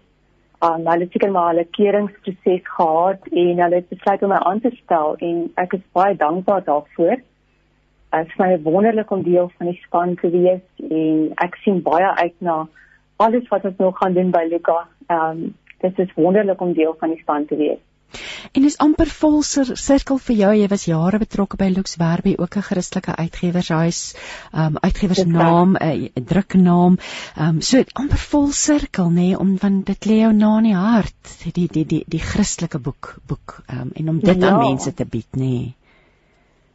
Um 0.61 0.87
hulle 0.87 1.05
het 1.05 1.13
seker 1.13 1.31
maar 1.31 1.55
'n 1.55 1.71
keringproses 1.71 2.63
gehad 2.63 3.21
en 3.31 3.59
hulle 3.63 3.75
het 3.75 3.89
besluit 3.89 4.23
om 4.23 4.29
my 4.29 4.37
aan 4.37 4.61
te 4.61 4.71
stel 4.83 5.17
en 5.17 5.51
ek 5.55 5.73
is 5.73 5.93
baie 5.93 6.17
dankbaar 6.17 6.65
daarvoor. 6.65 7.17
Dit 8.11 8.27
is 8.27 8.37
my 8.37 8.63
wonderlik 8.63 9.11
om 9.11 9.23
deel 9.23 9.51
van 9.57 9.67
die 9.67 9.81
span 9.83 10.15
te 10.15 10.31
wees 10.31 10.91
en 10.91 11.33
ek 11.35 11.55
sien 11.55 11.83
baie 11.83 12.11
uit 12.17 12.35
na 12.39 12.69
alles 13.17 13.49
wat 13.49 13.65
ons 13.65 13.77
nog 13.77 13.99
gaan 13.99 14.13
doen 14.13 14.31
by 14.31 14.47
Luka. 14.49 14.87
Um 15.09 15.55
dit 15.85 15.99
is 15.99 16.15
wonderlik 16.15 16.61
om 16.61 16.73
deel 16.73 16.97
van 16.99 17.15
die 17.15 17.21
span 17.21 17.47
te 17.47 17.57
wees. 17.57 17.83
En 18.53 18.65
is 18.65 18.77
amper 18.79 19.09
vol 19.11 19.41
sirkel 19.43 20.19
vir 20.27 20.37
jou. 20.41 20.51
Jy 20.57 20.69
was 20.73 20.85
jare 20.89 21.19
betrokke 21.23 21.59
by 21.61 21.69
Lux 21.75 21.97
Werby, 22.01 22.35
ook 22.39 22.57
'n 22.57 22.67
Christelike 22.69 23.17
uitgewershuis, 23.17 24.01
um 24.55 24.79
uitgewersnaam, 24.81 25.77
'n 25.77 26.25
druknaam. 26.33 26.99
Um 27.47 27.61
so 27.61 27.83
amper 27.95 28.23
vol 28.31 28.47
sirkel 28.53 29.11
nê 29.11 29.15
nee, 29.15 29.39
om 29.39 29.57
van 29.59 29.83
dit 29.83 30.07
lê 30.07 30.21
jou 30.23 30.33
na 30.33 30.59
in 30.59 30.71
die 30.71 30.75
hart, 30.75 31.35
die 31.55 31.69
die 31.69 31.85
die 31.85 32.05
die 32.07 32.25
Christelike 32.31 32.79
boek 32.79 33.17
boek 33.27 33.59
um 33.69 33.91
en 33.95 34.09
om 34.09 34.21
dit 34.21 34.41
ja. 34.41 34.49
aan 34.49 34.59
mense 34.59 34.95
te 34.95 35.05
bied 35.05 35.33
nê. 35.33 35.41
Nee. 35.41 35.75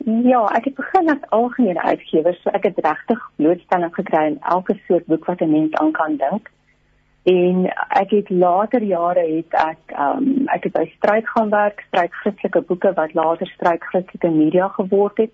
Ja, 0.05 0.47
ek 0.57 0.65
het 0.65 0.75
begin 0.75 1.09
as 1.09 1.29
algemene 1.29 1.81
uitgewer, 1.81 2.33
so 2.41 2.49
ek 2.49 2.63
het 2.63 2.77
regtig 2.81 3.19
blootstelling 3.35 3.93
gekry 3.93 4.17
aan 4.17 4.39
elke 4.41 4.79
soort 4.87 5.05
boek 5.05 5.25
wat 5.25 5.41
'n 5.41 5.51
mens 5.51 5.73
aan 5.73 5.91
kan 5.91 6.17
dink. 6.17 6.49
En 7.23 7.67
ek 7.89 8.09
het 8.09 8.29
later 8.29 8.81
jare 8.83 9.21
het 9.21 9.53
ek 9.53 9.93
um 9.93 10.47
ek 10.49 10.63
het 10.65 10.73
by 10.73 10.85
stryd 10.95 11.27
gaan 11.29 11.51
werk, 11.53 11.83
stryd 11.87 12.13
Christelike 12.23 12.61
boeke 12.65 12.93
wat 12.97 13.13
later 13.13 13.47
stryd 13.53 13.83
Christelike 13.91 14.31
media 14.33 14.67
geword 14.77 15.17
het. 15.17 15.33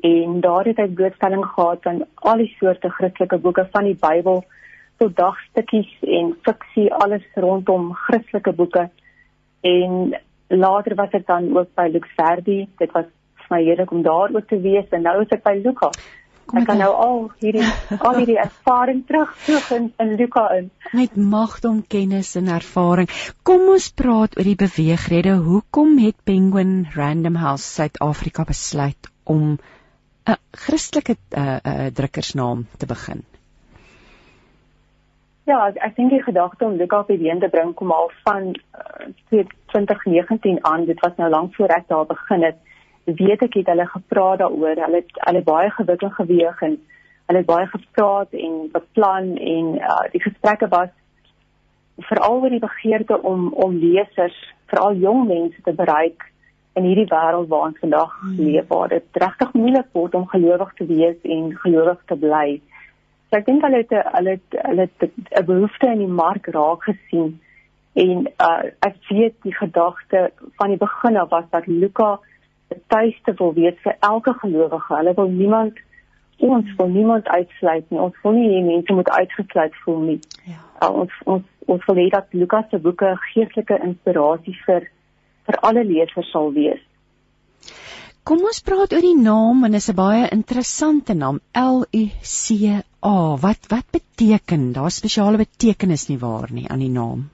En 0.00 0.40
daar 0.40 0.64
het 0.64 0.80
ek 0.80 0.94
blootstelling 0.96 1.44
gehad 1.44 1.86
aan 1.86 2.00
al 2.14 2.40
die 2.40 2.54
soorte 2.56 2.88
Christelike 2.88 3.38
boeke 3.38 3.66
van 3.72 3.84
die 3.84 3.98
Bybel 4.00 4.44
tot 4.96 5.16
dagstukkies 5.16 5.92
en 6.00 6.32
fiksie, 6.44 6.88
alles 6.94 7.24
rondom 7.34 7.92
Christelike 8.06 8.52
boeke. 8.52 8.88
En 9.60 10.16
later 10.48 10.94
was 10.96 11.12
ek 11.12 11.26
dan 11.26 11.52
ook 11.56 11.68
by 11.76 11.90
Lux 11.92 12.08
Verdi. 12.16 12.64
Dit 12.80 12.96
was 12.96 13.04
vir 13.44 13.56
my 13.56 13.60
heerlik 13.66 13.92
om 13.92 14.02
daar 14.02 14.32
ook 14.32 14.48
te 14.48 14.60
wees 14.60 14.88
en 14.88 15.04
nou 15.04 15.20
is 15.20 15.36
ek 15.36 15.44
by 15.44 15.58
Lukas 15.60 16.00
ek 16.58 16.66
kan 16.66 16.80
nou 16.82 16.90
al 17.04 17.18
hierdie 17.42 17.64
al 18.06 18.18
hierdie 18.18 18.38
ervaring 18.42 19.02
terugvoeg 19.06 19.70
in 19.76 19.88
in 20.04 20.14
Luka 20.20 20.46
in. 20.56 20.70
Met 20.92 21.16
magdom 21.16 21.82
kennis 21.86 22.34
en 22.40 22.48
ervaring. 22.48 23.10
Kom 23.42 23.68
ons 23.74 23.90
praat 23.94 24.36
oor 24.38 24.48
die 24.48 24.58
beweegrede. 24.58 25.36
Hoekom 25.44 25.98
het 26.02 26.16
Penguin 26.24 26.86
Random 26.94 27.38
House 27.40 27.64
Suid-Afrika 27.64 28.44
besluit 28.44 29.10
om 29.24 29.58
'n 30.26 30.38
Christelike 30.52 31.16
uh, 31.16 31.58
uh, 31.62 31.86
drukkersnaam 31.94 32.66
te 32.78 32.86
begin? 32.86 33.24
Ja, 35.50 35.66
ek 35.74 35.96
dink 35.96 36.10
die 36.10 36.22
gedagte 36.22 36.64
om 36.64 36.76
Luka 36.78 37.02
been 37.08 37.40
te 37.40 37.48
bring 37.48 37.74
kom 37.74 37.90
al 37.92 38.10
van 38.24 38.52
uh, 38.54 39.06
2019 39.30 40.58
aan. 40.64 40.84
Dit 40.84 41.00
was 41.00 41.16
nou 41.16 41.30
lank 41.30 41.54
voor 41.54 41.68
ek 41.74 41.88
daar 41.88 42.06
begin 42.06 42.42
het 42.42 42.58
weet 43.16 43.42
ek 43.42 43.54
het 43.54 43.66
hulle 43.66 43.86
gepraat 43.86 44.38
daaroor. 44.38 44.76
Hulle 44.84 45.02
het 45.02 45.20
hulle 45.26 45.42
baie 45.42 45.70
gewikkeld 45.70 46.14
geweeg 46.14 46.62
en 46.62 46.78
hulle 47.26 47.42
het 47.42 47.46
baie 47.46 47.66
gepraat 47.66 48.32
en 48.32 48.56
beplan 48.72 49.36
en 49.36 49.74
uh, 49.78 50.06
die 50.12 50.22
gesprekke 50.22 50.68
was 50.68 50.90
veral 52.08 52.40
oor 52.40 52.50
die 52.50 52.62
begeerte 52.62 53.20
om 53.22 53.52
om 53.52 53.76
lesers, 53.78 54.38
veral 54.72 54.96
jong 54.96 55.26
mense 55.28 55.62
te 55.62 55.72
bereik 55.72 56.26
in 56.78 56.86
hierdie 56.86 57.08
wêreld 57.10 57.48
waarin 57.50 57.76
vandag 57.80 58.16
hmm. 58.20 58.34
leef 58.38 58.66
waar 58.68 58.88
dit 58.88 59.20
regtig 59.24 59.52
moeilik 59.52 59.88
word 59.92 60.14
om 60.14 60.26
gelowig 60.32 60.72
te 60.78 60.86
wees 60.86 61.18
en 61.36 61.52
gelowig 61.62 62.02
te 62.06 62.16
bly. 62.16 62.48
So 63.28 63.38
ek 63.38 63.46
dink 63.46 63.62
hulle 63.66 63.82
het 63.82 63.94
hulle 64.16 64.36
het 64.38 64.58
hulle 64.66 64.88
het 64.88 65.06
'n 65.40 65.46
behoefte 65.52 65.92
in 65.92 66.02
die 66.04 66.14
mark 66.22 66.46
raak 66.56 66.86
gesien 66.88 67.38
en 67.92 68.26
uh, 68.46 68.62
ek 68.86 68.96
weet 69.08 69.36
die 69.42 69.54
gedagte 69.54 70.30
van 70.58 70.68
die 70.68 70.78
begin 70.78 71.16
af 71.16 71.30
was 71.30 71.44
dat 71.50 71.66
Luka 71.66 72.18
tuiste 72.86 73.34
wil 73.38 73.54
wees 73.54 73.78
vir 73.84 73.96
elke 74.00 74.34
gelowige. 74.42 74.94
Hulle 74.94 75.14
wil 75.14 75.28
niemand 75.28 75.78
ons 76.40 76.68
wil 76.76 76.88
niemand 76.88 77.28
uitsluit 77.28 77.90
nie. 77.90 78.00
Ons 78.00 78.16
wil 78.22 78.32
nie 78.32 78.48
hê 78.48 78.60
mense 78.64 78.92
moet 78.92 79.10
uitgesluit 79.10 79.74
voel 79.84 80.00
nie. 80.00 80.20
Ja. 80.48 80.60
Uh, 80.82 80.92
ons 81.02 81.12
ons 81.24 81.44
ons 81.66 81.84
wil 81.86 81.96
hê 81.96 82.06
dat 82.10 82.32
Lukas 82.32 82.70
se 82.70 82.78
boeke 82.78 83.16
geestelike 83.32 83.76
inspirasie 83.84 84.56
vir 84.66 84.88
vir 85.46 85.58
alle 85.62 85.84
lesers 85.84 86.30
sal 86.30 86.52
wees. 86.52 86.80
Kom 88.24 88.42
ons 88.44 88.62
praat 88.62 88.92
oor 88.92 89.04
die 89.04 89.16
naam 89.16 89.64
en 89.64 89.72
dit 89.72 89.80
is 89.80 89.90
'n 89.90 89.96
baie 89.96 90.28
interessante 90.30 91.14
naam 91.14 91.40
L 91.54 91.84
U 91.92 92.04
C 92.22 92.72
A. 93.02 93.36
Wat 93.36 93.68
wat 93.68 93.86
beteken? 93.92 94.72
Daar's 94.72 94.96
spesiale 94.96 95.36
betekenis 95.36 96.08
nie 96.08 96.18
waar 96.18 96.48
nie 96.52 96.68
aan 96.68 96.78
die 96.78 96.92
naam. 96.92 97.30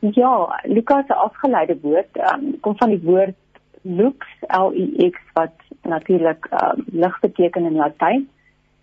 Ja, 0.00 0.60
Lukas 0.64 1.06
se 1.06 1.14
afgeleide 1.14 1.78
woord 1.82 2.16
um, 2.16 2.60
kom 2.60 2.76
van 2.76 2.90
die 2.90 3.02
woord 3.02 3.36
lux 3.82 4.26
l 4.48 4.72
u 4.74 4.86
x 5.08 5.18
wat 5.34 5.54
natuurlik 5.82 6.46
um, 6.50 6.84
lig 6.86 7.20
beteken 7.20 7.64
in 7.64 7.80
latyn 7.80 8.28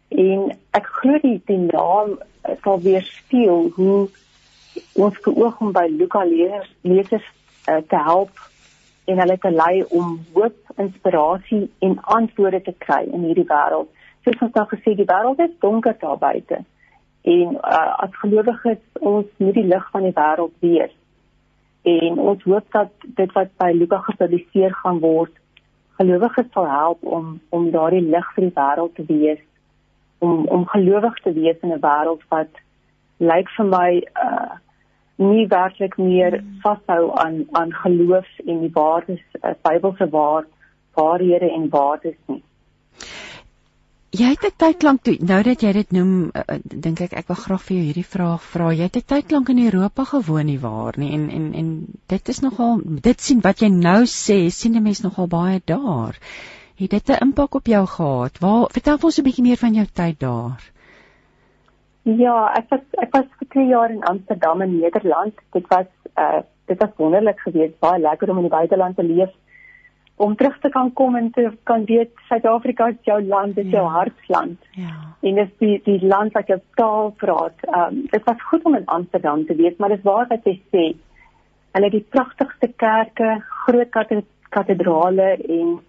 en 0.09 0.49
ek 0.77 0.87
glo 0.99 1.19
die, 1.23 1.37
die 1.45 1.59
naam 1.69 2.17
sal 2.63 2.79
weer 2.81 3.03
speel 3.03 3.69
hoe 3.75 4.07
ons 4.93 5.17
geoog 5.25 5.59
om 5.59 5.71
by 5.75 5.87
Luka 5.91 6.23
lesers 6.81 7.25
uh, 7.69 7.81
te 7.87 7.99
help 8.09 8.31
en 9.09 9.21
hulle 9.21 9.37
te 9.41 9.51
lei 9.51 9.83
om 9.89 10.19
hoop, 10.33 10.57
inspirasie 10.77 11.63
en 11.85 11.97
antwoorde 12.17 12.61
te 12.61 12.73
kry 12.85 13.01
in 13.09 13.25
hierdie 13.25 13.47
wêreld. 13.49 13.89
Soos 14.23 14.43
ons 14.45 14.53
nou 14.53 14.65
gesê, 14.69 14.93
die 14.97 15.07
wêreld 15.09 15.41
is 15.45 15.55
donker 15.63 15.95
daar 16.01 16.19
buite. 16.21 16.61
En 17.25 17.55
uh, 17.57 17.85
as 18.05 18.13
gelowiges 18.21 18.81
ons 18.99 19.25
moet 19.37 19.57
die 19.57 19.65
lig 19.65 19.87
van 19.93 20.05
die 20.05 20.15
wêreld 20.15 20.53
wees. 20.65 20.93
En 21.81 22.19
ons 22.19 22.43
hoop 22.43 22.71
dat 22.71 22.91
dit 23.19 23.31
wat 23.31 23.51
by 23.57 23.71
Luka 23.73 23.97
gepubliseer 23.97 24.73
gaan 24.83 24.99
word, 24.99 25.31
gelowiges 25.99 26.51
sal 26.53 26.67
help 26.67 27.03
om 27.03 27.39
om 27.49 27.71
daardie 27.71 28.01
lig 28.01 28.33
vir 28.35 28.47
die 28.47 28.55
wêreld 28.55 28.95
te 28.95 29.05
wees, 29.07 29.39
om 30.19 30.45
om 30.45 30.65
gelowig 30.67 31.21
te 31.23 31.33
wees 31.33 31.61
in 31.61 31.73
'n 31.73 31.83
wêreld 31.85 32.23
wat 32.29 32.51
lyk 33.17 33.49
vir 33.57 33.65
my 33.65 33.91
uh 34.23 34.57
nie 35.19 35.47
werklik 35.51 35.97
meer 35.97 36.43
vashou 36.63 37.11
aan 37.23 37.47
aan 37.51 37.73
geloof 37.73 38.27
en 38.45 38.59
die 38.59 38.71
waardes 38.73 39.23
uh, 39.43 39.51
Bybelse 39.67 40.09
waar 40.09 40.45
waarhede 40.93 41.51
en 41.51 41.69
waardes 41.69 42.15
nie. 42.25 42.43
Jy 44.09 44.29
het 44.33 44.43
'n 44.45 44.55
tyd 44.57 44.83
lank 44.83 45.03
toe 45.03 45.17
nou 45.21 45.43
dat 45.43 45.61
jy 45.61 45.71
dit 45.71 45.91
noem 45.91 46.31
uh, 46.33 46.55
dink 46.63 47.01
ek 47.01 47.11
ek 47.13 47.27
wil 47.27 47.37
graag 47.37 47.61
vir 47.61 47.75
jou 47.75 47.83
hierdie 47.85 48.11
vraag 48.13 48.41
vra. 48.41 48.71
Jy 48.73 48.87
het 48.87 48.97
'n 48.97 49.05
tyd 49.05 49.31
lank 49.31 49.49
in 49.49 49.59
Europa 49.65 50.03
gewoon 50.03 50.45
nie 50.45 50.59
waar 50.59 50.97
nie 50.97 51.11
en 51.13 51.29
en 51.29 51.53
en 51.53 51.85
dit 52.07 52.29
is 52.29 52.39
nogal 52.39 52.81
dit 52.83 53.21
sien 53.21 53.41
wat 53.41 53.61
jy 53.61 53.69
nou 53.69 54.01
sê 54.05 54.49
sien 54.49 54.75
'n 54.75 54.83
mens 54.83 55.01
nogal 55.01 55.27
baie 55.27 55.61
daar. 55.65 56.17
Het 56.75 56.89
dit 56.89 57.09
'n 57.09 57.21
impak 57.21 57.55
op 57.55 57.65
jou 57.67 57.85
gehad? 57.85 58.39
Waar 58.39 58.69
vertel 58.71 58.97
ons 59.01 59.19
'n 59.19 59.23
bietjie 59.23 59.43
meer 59.43 59.57
van 59.57 59.73
jou 59.73 59.85
tyd 59.85 60.19
daar. 60.19 60.71
Ja, 62.03 62.53
ek 62.57 62.69
was 62.69 62.81
ek 62.97 63.13
was 63.13 63.25
vir 63.37 63.47
2 63.49 63.67
jaar 63.67 63.91
in 63.91 64.03
Amsterdam 64.03 64.61
in 64.61 64.79
Nederland. 64.79 65.33
Dit 65.51 65.67
was 65.67 65.85
uh 66.17 66.41
dit 66.65 66.77
was 66.79 66.89
wonderlik 66.97 67.39
geweest, 67.39 67.79
baie 67.79 68.01
lekker 68.01 68.29
om 68.29 68.37
in 68.37 68.49
die 68.49 68.57
buiteland 68.57 68.95
te 68.95 69.03
leef. 69.03 69.29
Om 70.19 70.35
terug 70.35 70.57
te 70.59 70.69
kan 70.69 70.89
kom 70.93 71.15
en 71.15 71.29
te 71.31 71.45
kan 71.63 71.85
weet 71.87 72.11
Suid-Afrika 72.27 72.89
is 72.91 72.97
jou 73.07 73.19
land, 73.23 73.55
dit 73.55 73.65
is 73.65 73.71
ja. 73.71 73.77
jou 73.77 73.91
hartsland. 73.93 74.65
Ja. 74.75 74.95
En 75.23 75.35
dit 75.39 75.45
is 75.45 75.53
die 75.59 75.77
die 75.85 76.07
land 76.07 76.35
wat 76.35 76.51
jou 76.51 76.59
taal 76.79 77.13
praat. 77.21 77.67
Um 77.81 78.01
dit 78.11 78.25
was 78.27 78.47
goed 78.49 78.65
om 78.67 78.75
in 78.75 78.85
Amsterdam 78.85 79.45
te 79.45 79.55
wees, 79.55 79.77
maar 79.77 79.95
dit 79.95 80.03
waar 80.03 80.27
wat 80.27 80.43
jy 80.43 80.57
sê. 80.73 80.83
Hulle 81.71 81.87
het 81.87 81.95
die 81.95 82.07
pragtigste 82.15 82.71
kerke, 82.83 83.37
groot 83.63 83.95
katedrale 84.49 85.29
en 85.37 85.79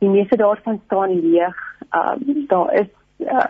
die 0.00 0.08
meeste 0.08 0.40
daarvan 0.40 0.80
staan 0.86 1.14
leeg. 1.20 1.60
Um 1.92 2.46
daar 2.48 2.74
is 2.80 2.90
uh 3.18 3.44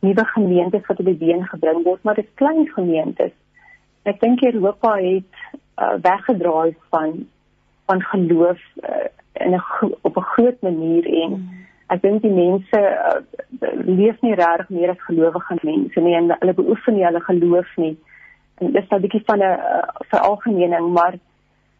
nuwe 0.00 0.24
gemeentes 0.24 0.86
wat 0.86 0.98
op 0.98 1.04
die 1.10 1.18
been 1.18 1.46
gebring 1.50 1.82
word, 1.84 2.02
maar 2.02 2.14
dit 2.14 2.24
is 2.24 2.38
klein 2.38 2.68
gemeentes. 2.74 3.34
Ek 4.06 4.20
dink 4.20 4.44
Europa 4.46 4.94
het 4.94 5.40
uh, 5.78 5.96
weggedraai 6.02 6.76
van 6.92 7.26
van 7.88 8.02
geloof 8.02 8.60
uh, 8.84 9.08
in 9.44 9.54
'n 9.54 9.62
op 10.02 10.16
'n 10.16 10.30
groot 10.34 10.60
manier 10.62 11.06
en 11.06 11.30
hmm. 11.32 11.48
ek 11.86 12.02
dink 12.02 12.22
die 12.22 12.30
mense 12.30 12.78
uh, 12.80 13.20
leef 13.84 14.20
nie 14.20 14.34
regtig 14.34 14.68
meer 14.68 14.90
as 14.90 15.06
gelowige 15.06 15.58
mense 15.62 16.00
nie 16.00 16.14
en 16.14 16.36
hulle 16.38 16.54
beoefen 16.54 16.94
nie 16.94 17.04
hulle 17.04 17.20
geloof 17.20 17.76
nie. 17.76 17.96
En 18.58 18.72
dit 18.72 18.82
is 18.82 18.90
'n 18.90 19.00
bietjie 19.00 19.22
van 19.24 19.38
'n 19.38 19.42
uh, 19.42 19.88
veralgemening, 20.12 20.92
maar 20.92 21.14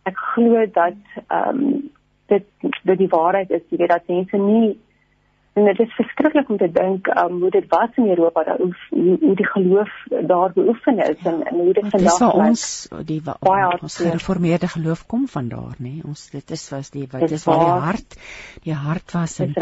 ek 0.02 0.16
glo 0.16 0.66
dat 0.72 1.00
ehm 1.26 1.48
um, 1.48 1.90
dit 2.26 2.44
dit 2.82 2.98
die 2.98 3.08
waarheid 3.08 3.50
is, 3.50 3.62
jy 3.68 3.76
weet 3.76 3.88
dat 3.88 4.06
mense 4.06 4.36
nie 4.36 4.78
En 5.58 5.64
dit 5.66 5.80
is 5.82 5.94
verskriklik 5.96 6.50
om 6.52 6.58
te 6.60 6.68
dink 6.72 7.08
um, 7.20 7.40
hoe 7.42 7.50
dit 7.50 7.64
was 7.72 7.96
in 8.00 8.08
Europa 8.12 8.44
dat 8.44 8.60
hoe, 8.62 8.74
hoe 9.20 9.34
die 9.40 9.46
geloof 9.46 9.90
daar 10.30 10.52
beoefen 10.54 10.98
is 11.04 11.24
en, 11.30 11.42
en 11.50 11.54
hoe 11.54 11.72
dit 11.72 11.88
vandag 11.94 12.14
is. 12.14 12.46
Ons 12.48 12.64
die 13.08 13.18
ons 13.80 13.96
gereformeerde 14.02 14.70
geloof 14.74 15.06
kom 15.10 15.26
van 15.28 15.48
daar, 15.48 15.74
nê? 15.82 15.98
Ons 16.06 16.28
dit 16.34 16.54
is 16.58 16.68
was 16.74 16.92
die 16.94 17.06
wat 17.10 17.34
is 17.38 17.46
waar 17.48 17.64
die 17.64 17.86
hart 17.88 18.18
die 18.68 18.76
hart 18.86 19.16
was 19.18 19.38
en 19.42 19.54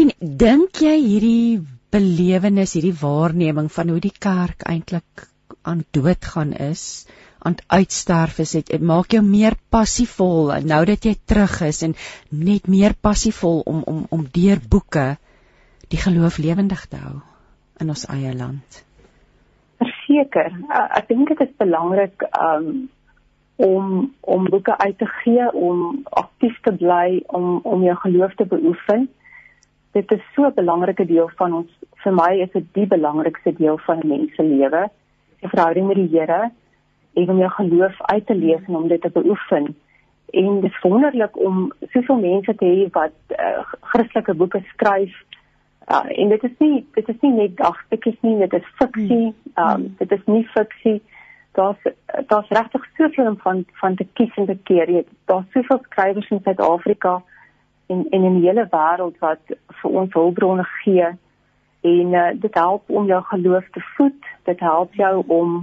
en 0.00 0.12
dink 0.44 0.80
jy 0.86 0.96
hierdie 0.96 1.60
belewenis, 1.92 2.74
hierdie 2.76 2.96
waarneming 3.00 3.70
van 3.72 3.92
hoe 3.92 4.00
die 4.08 4.14
kerk 4.28 4.66
eintlik 4.72 5.28
aan 5.62 5.84
dood 5.96 6.32
gaan 6.32 6.52
is? 6.70 7.06
aan 7.46 7.56
uitsterf 7.66 8.38
is 8.42 8.54
dit 8.56 8.72
maak 8.90 9.14
jou 9.14 9.22
meer 9.24 9.54
passievol 9.70 10.50
nou 10.70 10.80
dat 10.88 11.04
jy 11.06 11.14
terug 11.30 11.60
is 11.68 11.82
en 11.86 11.94
net 12.46 12.66
meer 12.72 12.96
passievol 13.08 13.60
om 13.72 13.84
om 13.92 14.00
om 14.16 14.24
deur 14.38 14.62
boeke 14.72 15.06
die 15.88 15.98
geloof 15.98 16.38
lewendig 16.38 16.86
te 16.90 16.96
hou 16.96 17.20
in 17.80 17.92
ons 17.92 18.06
eie 18.10 18.32
land. 18.34 18.82
Verseker, 19.78 20.52
ek 20.72 21.08
dink 21.08 21.28
dit 21.28 21.42
is 21.44 21.56
belangrik 21.60 22.24
um, 22.40 22.88
om 23.56 24.14
om 24.20 24.48
boeke 24.50 24.76
uit 24.78 24.98
te 24.98 25.08
gee, 25.22 25.46
om 25.52 26.02
aktief 26.10 26.58
te 26.64 26.72
bly, 26.72 27.22
om 27.26 27.60
om 27.62 27.84
jou 27.84 27.96
geloof 28.04 28.34
te 28.34 28.48
beoefen. 28.48 29.08
Dit 29.92 30.12
is 30.12 30.22
so 30.34 30.48
'n 30.48 30.54
belangrike 30.54 31.06
deel 31.06 31.30
van 31.36 31.52
ons 31.52 31.70
vir 32.04 32.12
my 32.12 32.32
is 32.42 32.52
dit 32.52 32.66
die 32.72 32.86
belangrikste 32.86 33.52
deel 33.52 33.78
van 33.86 33.98
'n 34.00 34.08
mens 34.08 34.34
se 34.34 34.42
lewe, 34.42 34.88
die 35.40 35.48
verhouding 35.48 35.86
met 35.86 35.96
die 35.96 36.18
Here 36.18 36.50
en 37.14 37.30
om 37.30 37.38
jou 37.38 37.50
geloof 37.50 38.02
uit 38.02 38.26
te 38.26 38.34
leef 38.34 38.68
en 38.68 38.76
om 38.76 38.88
dit 38.88 39.00
te 39.00 39.10
beoefen. 39.10 39.76
En 40.32 40.60
dit 40.60 40.70
is 40.70 40.80
wonderlik 40.82 41.36
om 41.36 41.72
soveel 41.92 42.18
mense 42.20 42.54
te 42.54 42.64
hê 42.64 42.90
wat 42.92 43.16
uh, 43.28 43.64
Christelike 43.80 44.34
boeke 44.34 44.60
skryf 44.72 45.14
Uh, 45.86 46.18
en 46.18 46.28
dit 46.28 46.42
is 46.42 46.54
nie 46.58 46.86
dit 46.94 47.08
is 47.08 47.18
nie 47.20 47.32
net 47.32 47.52
dagstukkies 47.56 48.16
nie, 48.20 48.38
dit 48.42 48.54
is 48.58 48.70
fiksie. 48.78 49.34
Ehm 49.54 49.84
um, 49.84 49.84
dit 50.00 50.14
is 50.16 50.24
nie 50.26 50.42
fiksie. 50.54 50.96
Daar's 51.54 51.86
daar's 52.26 52.50
regtig 52.58 52.88
soveel 52.96 53.28
om 53.30 53.36
van 53.44 53.64
van 53.82 53.94
te 53.94 54.06
kies 54.18 54.34
en 54.34 54.46
te 54.46 54.56
keer. 54.70 55.04
Daar's 55.30 55.46
soveel 55.52 55.78
skrywers 55.84 56.30
in 56.34 56.42
Suid-Afrika 56.42 57.22
en 57.86 58.02
en 58.10 58.26
in 58.30 58.40
die 58.40 58.48
hele 58.48 58.66
wêreld 58.74 59.22
wat 59.22 59.54
vir 59.82 59.96
ons 60.02 60.18
hulpbronne 60.18 60.66
gee. 60.82 61.14
En 61.80 62.12
uh, 62.24 62.28
dit 62.34 62.54
help 62.54 62.90
om 62.90 63.06
jou 63.06 63.22
geloof 63.30 63.70
te 63.70 63.86
voed. 63.94 64.30
Dit 64.50 64.60
help 64.60 64.94
jou 64.94 65.14
om 65.26 65.56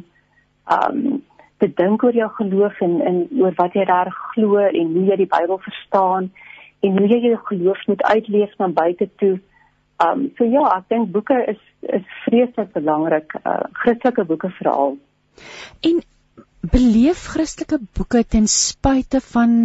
ehm 0.72 1.06
um, 1.06 1.24
te 1.58 1.74
dink 1.74 2.04
oor 2.04 2.16
jou 2.16 2.32
geloof 2.40 2.80
en 2.80 3.02
en 3.02 3.26
oor 3.44 3.60
wat 3.60 3.74
jy 3.74 3.86
daar 3.86 4.16
glo 4.32 4.58
en 4.58 5.00
hoe 5.00 5.10
jy 5.12 5.24
die 5.26 5.34
Bybel 5.40 5.58
verstaan 5.58 6.32
en 6.80 6.98
hoe 6.98 7.08
jy 7.08 7.26
jou 7.28 7.40
geloof 7.44 7.88
moet 7.88 8.04
uitleef 8.04 8.58
na 8.58 8.68
buite 8.68 9.10
toe. 9.16 9.36
Ehm 9.36 9.52
um, 10.04 10.26
so 10.38 10.48
ja, 10.50 10.66
ek 10.78 10.90
dink 10.94 11.12
boeke 11.14 11.38
is 11.54 11.62
is 11.84 12.04
vreeslik 12.26 12.74
belangrik, 12.74 13.36
uh 13.44 13.64
Christelike 13.84 14.26
boeke 14.28 14.50
veral. 14.60 14.98
En 15.84 16.02
beleef 16.72 17.26
Christelike 17.34 17.80
boeke 17.98 18.24
ten 18.24 18.48
spyte 18.48 19.20
van 19.34 19.56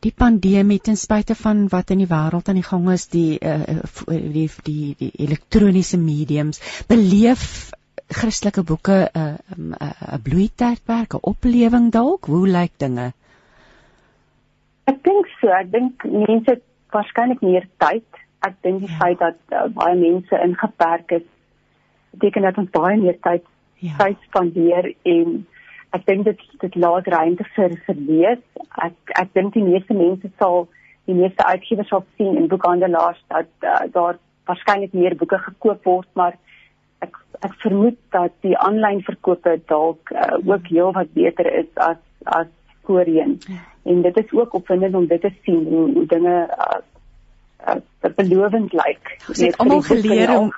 die 0.00 0.12
pandemie 0.16 0.80
ten 0.80 0.96
spyte 0.96 1.36
van 1.36 1.66
wat 1.72 1.92
in 1.94 2.00
die 2.02 2.08
wêreld 2.10 2.48
aan 2.48 2.58
die 2.58 2.66
gang 2.66 2.88
is 2.90 3.06
die 3.12 3.38
uh, 3.38 3.82
die 4.08 4.48
die 4.64 4.94
die 4.98 5.10
elektroniese 5.26 6.00
mediums 6.00 6.62
beleef 6.88 7.70
Christelike 8.10 8.64
boeke 8.66 8.96
'n 9.06 9.20
uh, 9.20 9.36
'n 9.56 9.74
uh, 9.78 9.90
uh, 10.14 10.18
bloeitydperk, 10.22 11.14
'n 11.14 11.26
oplewing 11.32 11.90
dalk, 11.92 12.26
hoe 12.26 12.48
lyk 12.48 12.72
dinge? 12.78 13.12
Ek 14.90 14.98
dink 15.04 15.28
so, 15.40 15.46
ek 15.54 15.70
dink 15.70 16.04
mense 16.04 16.50
het 16.50 16.64
waarskynlik 16.90 17.42
meer 17.46 17.68
tyd 17.78 18.06
ek 18.46 18.56
dink 18.64 18.84
die 18.84 18.90
ja. 18.90 18.98
feit 19.00 19.18
dat 19.20 19.38
uh, 19.52 19.68
baie 19.76 19.96
mense 20.00 20.42
ingeperk 20.44 21.16
is 21.20 21.26
beteken 22.10 22.42
dat 22.48 22.58
ons 22.58 22.70
baie 22.74 22.98
meer 23.00 23.18
tyd 23.26 23.46
ja. 23.84 23.96
tyd 24.00 24.18
spandeer 24.28 24.92
en 25.14 25.40
ek 25.96 26.06
dink 26.06 26.26
dit 26.28 26.44
dit 26.64 26.76
laat 26.84 27.08
ruimte 27.14 27.46
vir 27.56 27.76
vir 27.86 28.02
lees 28.10 28.44
ek 28.86 29.14
ek 29.22 29.32
dink 29.38 29.56
die 29.56 29.66
meeste 29.66 29.96
mense 29.96 30.30
sal 30.42 30.68
die 31.10 31.16
meeste 31.18 31.46
uitgewers 31.46 31.90
sal 31.92 32.04
sien 32.16 32.36
in 32.38 32.50
boekhandelaars 32.52 33.22
dat 33.34 33.50
uh, 33.66 33.82
daar 33.94 34.20
waarskynlik 34.50 34.94
meer 34.94 35.16
boeke 35.18 35.40
gekoop 35.46 35.84
word 35.90 36.08
maar 36.20 36.38
ek 37.06 37.18
ek 37.46 37.56
vermoed 37.64 37.98
dat 38.16 38.36
die 38.46 38.56
aanlyn 38.68 39.02
verkope 39.06 39.56
dalk 39.72 40.12
uh, 40.14 40.38
ook 40.44 40.70
heel 40.74 40.94
wat 40.96 41.12
beter 41.16 41.50
is 41.62 41.70
as 41.90 42.00
as 42.38 42.50
voorheen 42.86 43.38
ja. 43.48 43.62
en 43.90 44.02
dit 44.06 44.22
is 44.24 44.32
ook 44.36 44.54
opwindend 44.60 44.94
om 44.94 45.06
dit 45.10 45.20
te 45.20 45.32
sien 45.44 45.64
hoe, 45.72 45.86
hoe 45.96 46.06
dinge 46.14 46.36
uh, 46.46 46.80
uh, 47.66 48.10
belovend 48.16 48.72
lyk. 48.72 49.16
Ons 49.28 49.42
het 49.44 49.58
almal 49.62 49.82
geleer 49.82 50.32
om 50.36 50.52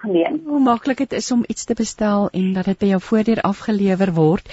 hoe 0.46 0.60
maklik 0.60 1.04
dit 1.04 1.12
is 1.18 1.30
om 1.34 1.44
iets 1.46 1.64
te 1.64 1.74
bestel 1.78 2.28
en 2.32 2.52
dat 2.52 2.70
dit 2.70 2.78
by 2.78 2.92
jou 2.94 3.00
voordeur 3.00 3.40
afgelewer 3.40 4.12
word. 4.16 4.52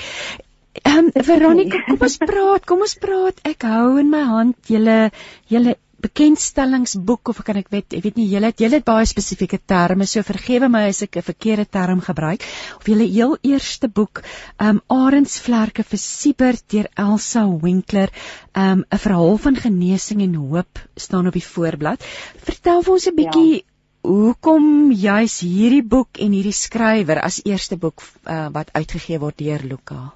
Ehm 0.82 1.10
um, 1.10 1.24
Veronica, 1.26 1.82
kom 1.88 2.02
ons 2.08 2.18
praat, 2.18 2.66
kom 2.66 2.82
ons 2.86 2.96
praat. 3.02 3.40
Ek 3.44 3.66
hou 3.68 3.98
in 4.00 4.10
my 4.10 4.24
hand 4.24 4.72
julle 4.72 5.10
julle 5.52 5.76
bekendstellingsboek 6.04 7.32
of 7.32 7.42
kan 7.48 7.60
ek 7.60 7.70
weet 7.74 7.96
ek 7.98 8.04
weet 8.06 8.20
nie 8.20 8.28
julle 8.32 8.52
het 8.52 8.62
julle 8.64 8.80
het 8.80 8.88
baie 8.88 9.08
spesifieke 9.10 9.60
terme 9.72 10.08
so 10.10 10.24
vergewe 10.26 10.70
my 10.72 10.86
as 10.90 11.02
ek 11.06 11.18
'n 11.18 11.28
verkeerde 11.30 11.66
term 11.66 12.02
gebruik. 12.02 12.46
Of 12.78 12.88
julle 12.88 13.08
heel 13.08 13.38
eerste 13.44 13.88
boek 13.88 14.22
um 14.60 14.82
Arendsvlerke 14.88 15.84
vir 15.84 16.00
Siebert 16.00 16.64
deur 16.72 16.88
Elsa 16.96 17.48
Winkler. 17.48 18.10
Um 18.56 18.86
'n 18.92 18.98
verhaal 18.98 19.38
van 19.38 19.56
genesing 19.56 20.22
en 20.22 20.36
hoop 20.36 20.80
staan 20.96 21.28
op 21.28 21.34
die 21.34 21.50
voorblad. 21.54 22.04
Vertel 22.50 22.84
vir 22.84 22.94
ons 22.94 23.08
'n 23.08 23.16
bietjie 23.16 23.56
ja. 23.56 23.62
hoekom 24.02 24.92
juis 24.92 25.40
hierdie 25.40 25.84
boek 25.84 26.18
en 26.18 26.32
hierdie 26.32 26.56
skrywer 26.56 27.20
as 27.22 27.42
eerste 27.44 27.78
boek 27.78 28.02
uh, 28.26 28.48
wat 28.52 28.70
uitgegee 28.74 29.20
word 29.20 29.38
deur 29.38 29.60
Luka 29.64 30.14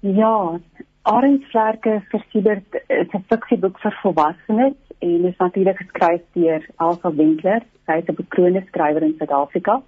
Ja 0.00 0.58
Arendsvlerke 1.02 2.00
vir 2.10 2.20
Siebert 2.30 2.76
is 2.88 3.08
'n 3.14 3.24
fiksieboek 3.30 3.78
vir 3.82 3.94
volwassenes 4.02 4.76
en 5.00 5.24
is 5.30 5.38
natuurlik 5.38 5.78
geskryf 5.78 6.22
deur 6.34 6.62
Elsa 6.78 7.10
Winkler. 7.10 7.62
Sy 7.86 7.96
is 7.98 8.08
'n 8.08 8.14
bekroonde 8.14 8.62
skrywer 8.68 9.02
in 9.02 9.16
Suid-Afrika. 9.18 9.82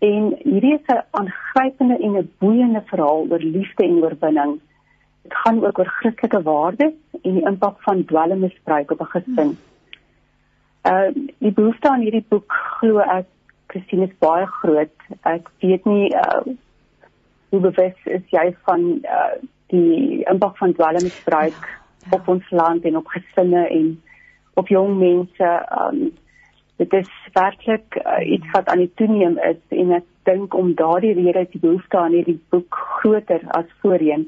En 0.00 0.32
hierdie 0.44 0.74
is 0.78 0.86
'n 0.88 1.04
aangrypende 1.10 1.98
en 1.98 2.16
'n 2.16 2.30
boeiende 2.38 2.82
verhaal 2.86 3.26
oor 3.30 3.38
liefde 3.38 3.84
en 3.84 4.02
oorwinning. 4.02 4.60
Dit 5.22 5.34
gaan 5.34 5.64
ook 5.64 5.78
oor 5.78 5.92
Christelike 5.98 6.42
waardes 6.42 6.96
en 7.22 7.34
die 7.34 7.46
impak 7.46 7.82
van 7.82 8.04
dwelmmisbruik 8.04 8.90
op 8.90 9.00
'n 9.00 9.12
gesin. 9.14 9.56
Uh 10.84 11.08
die 11.38 11.52
behoefte 11.52 11.88
aan 11.88 12.00
hierdie 12.00 12.24
boek 12.28 12.52
glo 12.52 12.98
ek 12.98 13.26
Christine 13.66 14.06
is 14.06 14.18
baie 14.18 14.46
groot. 14.46 14.96
Ek 15.22 15.50
weet 15.60 15.84
nie 15.84 16.08
uh 16.14 16.42
hoe 17.50 17.60
bewus 17.60 17.98
is 18.04 18.24
jy 18.30 18.56
van 18.64 18.80
uh 19.04 19.36
die 19.72 20.22
impak 20.30 20.56
van 20.60 20.74
dwelmmisbruik 20.76 21.60
ja, 21.60 21.76
ja. 22.06 22.16
op 22.18 22.28
ons 22.28 22.50
land 22.50 22.84
en 22.84 22.96
op 23.00 23.08
gesinne 23.14 23.66
en 23.68 23.94
op 24.60 24.68
jong 24.68 24.98
mense 25.00 25.52
um 25.80 26.10
dit 26.82 26.92
is 26.92 27.10
werklik 27.32 27.96
uh, 28.00 28.32
iets 28.34 28.50
wat 28.52 28.68
aan 28.68 28.82
die 28.82 28.92
toeneem 28.98 29.38
is 29.38 29.60
en 29.68 29.92
ek 29.98 30.06
dink 30.28 30.54
om 30.54 30.72
daardie 30.78 31.14
rede 31.18 31.44
die 31.52 31.60
behoefte 31.62 31.98
aan 31.98 32.16
hierdie 32.16 32.38
boek 32.50 32.78
groter 32.98 33.42
as 33.58 33.68
voorheen. 33.82 34.26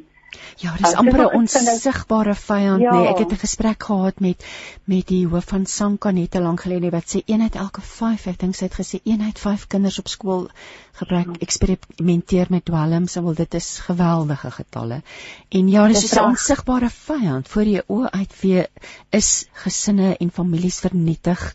Ja, 0.56 0.74
dis 0.78 0.94
amper 0.94 1.20
'n 1.24 1.34
onsigbare 1.40 2.34
vyand 2.34 2.80
ja. 2.80 2.92
nee. 2.94 3.08
Ek 3.08 3.18
het 3.18 3.32
'n 3.32 3.42
gesprek 3.46 3.82
gehad 3.82 4.20
met 4.20 4.44
met 4.84 5.06
die 5.06 5.26
hoof 5.26 5.44
van 5.44 5.66
Sanka 5.66 6.10
net 6.10 6.34
lank 6.34 6.60
gelede 6.60 6.90
wat 6.90 7.16
sê 7.16 7.22
een 7.26 7.42
uit 7.42 7.54
elke 7.54 7.80
5, 7.80 8.26
ek 8.26 8.38
dink 8.38 8.54
sy 8.54 8.64
het 8.64 8.78
gesê 8.80 9.00
een 9.04 9.22
uit 9.22 9.38
5 9.38 9.66
kinders 9.66 9.98
op 9.98 10.08
skool 10.08 10.48
gebruik 10.92 11.26
ja. 11.26 11.38
eksperimenteer 11.38 12.46
met 12.50 12.64
dwelms, 12.64 13.14
want 13.14 13.36
dit 13.36 13.54
is 13.54 13.78
geweldige 13.78 14.50
getalle. 14.50 15.02
En 15.48 15.68
ja, 15.68 15.86
dis 15.86 16.14
'n 16.14 16.24
onsigbare 16.24 16.90
vyand 16.90 17.48
voor 17.48 17.64
jou 17.64 17.82
oë 17.86 18.10
uit 18.10 18.40
weer 18.40 18.66
is 19.10 19.46
gesinne 19.52 20.16
en 20.16 20.30
families 20.30 20.78
vernietig. 20.78 21.54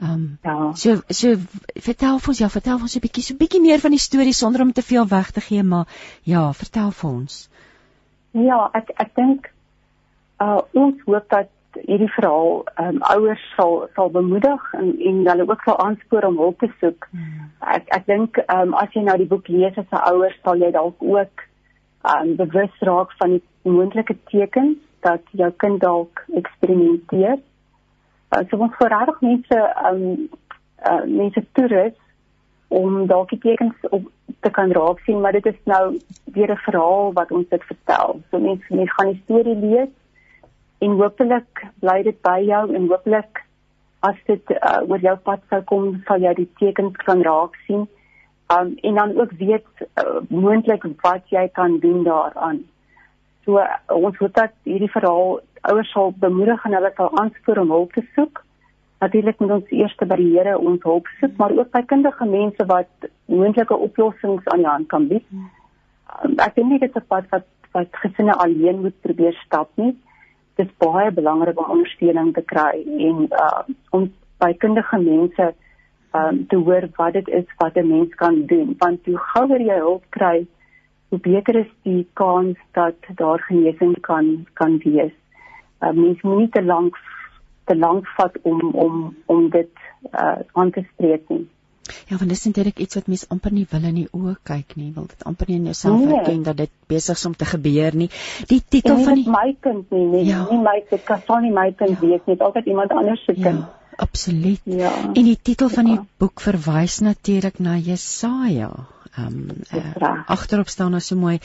Ehm 0.00 0.12
um, 0.12 0.38
ja. 0.42 0.72
so 0.74 1.00
so 1.08 1.36
vertel 1.74 2.18
vir 2.18 2.28
ons 2.32 2.38
ja, 2.38 2.48
vertel 2.48 2.78
vir 2.78 2.86
ons 2.88 2.96
'n 2.96 3.00
bietjie 3.00 3.24
so 3.24 3.34
'n 3.34 3.36
bietjie 3.42 3.60
meer 3.60 3.80
van 3.80 3.90
die 3.90 4.00
storie 4.00 4.32
sonder 4.32 4.62
om 4.62 4.72
te 4.72 4.82
veel 4.82 5.06
weg 5.08 5.30
te 5.30 5.40
gee, 5.40 5.62
maar 5.62 5.86
ja, 6.22 6.52
vertel 6.52 6.90
vir 6.90 7.10
ons. 7.10 7.48
Ja, 8.30 8.70
ek 8.74 8.92
ek 8.96 9.14
dink 9.14 9.48
uh 10.40 10.60
ons 10.72 11.00
hoop 11.06 11.26
dat 11.28 11.48
hierdie 11.86 12.10
verhaal 12.14 12.62
ehm 12.74 12.96
um, 12.96 13.02
ouers 13.14 13.42
sal 13.56 13.88
sal 13.94 14.10
bemoedig 14.10 14.72
en 14.78 14.90
en 15.10 15.20
hulle 15.28 15.46
ook 15.48 15.62
sal 15.64 15.78
aanspoor 15.84 16.24
om 16.24 16.38
hulp 16.38 16.58
te 16.58 16.70
soek. 16.80 17.08
Hmm. 17.10 17.50
Ek 17.76 17.88
ek 17.96 18.06
dink 18.06 18.38
ehm 18.46 18.72
um, 18.72 18.74
as 18.74 18.92
jy 18.94 19.02
nou 19.06 19.16
die 19.18 19.30
boek 19.32 19.48
lees 19.48 19.78
as 19.78 19.90
'n 19.92 20.02
ouer 20.12 20.36
sal 20.42 20.58
jy 20.62 20.70
dalk 20.70 20.96
ook 20.98 21.44
ehm 22.04 22.30
um, 22.30 22.36
bewus 22.36 22.82
raak 22.90 23.12
van 23.22 23.38
die 23.38 23.74
moontlike 23.76 24.16
tekens 24.32 24.78
dat 25.00 25.22
jou 25.30 25.50
kind 25.56 25.80
dalk 25.80 26.24
eksperimenteer. 26.34 27.38
Uh, 28.30 28.42
so 28.50 28.56
ons 28.56 28.76
voorradig 28.78 29.20
mense 29.20 29.58
ehm 29.58 30.02
um, 30.02 30.28
uh, 30.90 31.04
mense 31.06 31.44
toerus 31.52 31.98
om 32.70 33.06
dalk 33.10 33.32
die 33.34 33.38
tekens 33.42 33.74
op 33.90 34.06
te 34.40 34.50
kan 34.50 34.72
raak 34.72 35.00
sien, 35.04 35.20
maar 35.20 35.32
dit 35.32 35.46
is 35.46 35.58
nou 35.64 35.98
weer 36.24 36.50
'n 36.50 36.64
verhaal 36.66 37.12
wat 37.12 37.30
ons 37.30 37.48
dit 37.48 37.64
vertel. 37.64 38.20
So 38.30 38.38
mense 38.38 38.74
mense 38.74 38.94
gaan 38.94 39.12
die 39.12 39.22
storie 39.24 39.56
lees 39.56 39.92
en 40.78 40.90
hopelik 40.90 41.66
bly 41.80 42.02
dit 42.02 42.20
by 42.22 42.38
jou 42.46 42.74
en 42.74 42.88
hopelik 42.88 43.42
as 44.00 44.16
dit 44.26 44.50
uh, 44.50 44.80
oor 44.88 44.98
jou 44.98 45.16
pad 45.16 45.40
sou 45.48 45.62
kom, 45.62 46.02
sal 46.06 46.20
jy 46.20 46.34
die 46.34 46.50
tekens 46.58 46.96
kan 46.96 47.22
raak 47.22 47.56
sien. 47.66 47.88
Um 48.54 48.74
en 48.82 48.94
dan 48.94 49.20
ook 49.20 49.32
weet 49.38 49.66
uh, 49.80 50.20
moontlik 50.28 50.84
wat 51.02 51.22
jy 51.28 51.48
kan 51.48 51.78
doen 51.78 52.04
daaraan. 52.04 52.64
So 53.44 53.58
uh, 53.58 53.66
ons 53.86 54.16
hoop 54.16 54.34
dat 54.34 54.52
hierdie 54.62 54.90
verhaal 54.90 55.40
ouers 55.60 55.90
sal 55.90 56.14
bemoedig 56.16 56.64
en 56.64 56.74
hulle 56.74 56.92
sal 56.96 57.18
aanspoor 57.18 57.58
om 57.58 57.70
hulp 57.70 57.92
te 57.92 58.06
soek 58.14 58.44
natuurlik 59.00 59.38
moet 59.40 59.50
ons 59.50 59.70
eers 59.70 59.94
by 59.96 60.16
die 60.20 60.32
Here 60.34 60.58
ons 60.58 60.82
hulp 60.84 61.08
soek, 61.20 61.36
maar 61.40 61.54
ook 61.56 61.70
by 61.72 61.82
kundige 61.88 62.26
mense 62.28 62.66
wat 62.68 63.08
moontlike 63.32 63.76
oplossings 63.86 64.46
aan 64.52 64.64
die 64.64 64.68
hand 64.68 64.88
kan 64.92 65.08
bied. 65.08 65.24
Um, 66.20 66.36
ek 66.42 66.54
dink 66.58 66.80
dit 66.80 66.88
is 66.90 67.02
'n 67.02 67.08
pad 67.08 67.26
wat 67.30 67.48
wat 67.72 68.00
gesinne 68.02 68.34
alleen 68.34 68.80
moet 68.82 69.00
probeer 69.00 69.34
stap 69.46 69.70
nie. 69.76 69.96
Dit 70.56 70.66
is 70.66 70.78
baie 70.78 71.10
belangrik 71.10 71.58
om 71.58 71.70
ondersteuning 71.70 72.34
te 72.34 72.42
kry 72.42 72.82
en 73.08 73.28
uh, 73.30 73.62
om 73.90 74.10
by 74.42 74.52
kundige 74.54 74.98
mense 74.98 75.54
um, 76.12 76.46
te 76.48 76.56
hoor 76.56 76.88
wat 76.96 77.12
dit 77.12 77.28
is 77.28 77.46
wat 77.58 77.76
'n 77.76 77.86
mens 77.88 78.14
kan 78.14 78.46
doen, 78.46 78.74
want 78.78 79.06
hoe 79.06 79.18
gouer 79.18 79.60
jy 79.60 79.78
hulp 79.78 80.04
kry, 80.10 80.46
hoe 81.08 81.18
beter 81.18 81.56
is 81.56 81.72
die 81.82 82.06
kans 82.12 82.58
dat 82.72 82.96
daar 83.14 83.40
genesing 83.48 84.00
kan 84.00 84.46
kan 84.54 84.78
wees. 84.84 85.14
Uh, 85.80 85.92
mens 85.92 86.20
moet 86.22 86.38
nie 86.38 86.48
te 86.48 86.62
lank 86.62 86.96
te 87.70 87.78
lank 87.78 88.10
vat 88.18 88.36
om 88.42 88.60
om 88.84 89.00
om 89.30 89.48
dit 89.54 89.72
uh, 90.10 90.38
aan 90.58 90.70
te 90.74 90.84
spreek 90.92 91.32
nie. 91.32 91.46
Ja, 92.10 92.18
want 92.18 92.30
dis 92.30 92.44
eintlik 92.46 92.78
iets 92.82 92.98
wat 92.98 93.08
mense 93.10 93.26
amper 93.34 93.54
nie 93.54 93.66
wil 93.70 93.86
in 93.88 93.98
die 94.02 94.08
oë 94.14 94.36
kyk 94.46 94.76
nie, 94.78 94.90
wil 94.94 95.08
dit 95.10 95.24
amper 95.26 95.50
nie 95.50 95.58
in 95.60 95.66
jouself 95.70 95.98
nee. 96.02 96.18
erken 96.18 96.44
dat 96.46 96.60
dit 96.60 96.72
besig 96.92 97.18
is 97.18 97.26
om 97.26 97.34
te 97.34 97.48
gebeur 97.50 97.96
nie. 98.02 98.08
Die 98.52 98.60
titel 98.74 99.02
van 99.06 99.18
die 99.18 99.26
my 99.30 99.48
kind 99.66 99.90
nie, 99.94 100.06
nee, 100.14 100.24
ja. 100.28 100.44
nie 100.50 100.60
my 100.62 100.78
dit 100.90 101.04
kan 101.08 101.22
van 101.26 101.44
nie 101.46 101.52
my 101.56 101.68
kind 101.82 101.96
ja. 101.96 102.00
wees 102.06 102.30
nie, 102.30 102.38
altyd 102.38 102.70
iemand 102.74 102.94
anders 102.94 103.24
se 103.26 103.34
kind. 103.34 103.66
Ja. 103.66 103.76
Absoluut. 104.00 104.60
Ja. 104.64 104.92
En 105.12 105.26
die 105.26 105.36
titel 105.36 105.68
van 105.68 105.90
die 105.90 105.98
ja. 105.98 106.06
boek 106.22 106.40
verwys 106.40 107.00
natuurlik 107.04 107.58
na 107.60 107.76
Jesaja 107.76 108.70
ehm 109.16 109.50
um, 109.50 109.62
uh, 109.74 110.10
agterop 110.26 110.68
staan 110.68 110.92
daar 110.92 111.00
so 111.00 111.16
mooi 111.16 111.38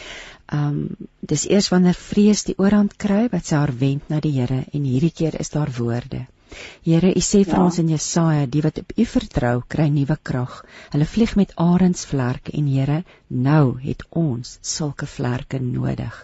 ehm 0.46 0.68
um, 0.68 1.10
dis 1.20 1.48
eers 1.50 1.70
wanneer 1.74 1.98
vrees 1.98 2.44
die 2.44 2.58
oorhand 2.58 2.98
kry 2.98 3.28
wat 3.32 3.46
sy 3.46 3.56
haar 3.56 3.74
wend 3.80 4.10
na 4.10 4.20
die 4.20 4.34
Here 4.40 4.64
en 4.74 4.84
hierdie 4.84 5.12
keer 5.12 5.40
is 5.40 5.50
daar 5.50 5.72
woorde. 5.78 6.26
Here, 6.86 7.10
U 7.10 7.22
sê 7.28 7.42
vir 7.44 7.58
ja. 7.58 7.64
ons 7.64 7.80
in 7.82 7.90
Jesaja, 7.90 8.46
die 8.46 8.62
wat 8.62 8.78
op 8.82 8.94
U 8.96 9.06
vertrou, 9.06 9.56
kry 9.76 9.88
nuwe 9.90 10.18
krag. 10.30 10.60
Hulle 10.94 11.08
vlieg 11.10 11.34
met 11.40 11.56
arensvlerke 11.64 12.54
en 12.60 12.68
Here, 12.72 13.00
nou 13.28 13.78
het 13.82 14.06
ons 14.10 14.58
sulke 14.62 15.10
vlerke 15.10 15.60
nodig. 15.60 16.22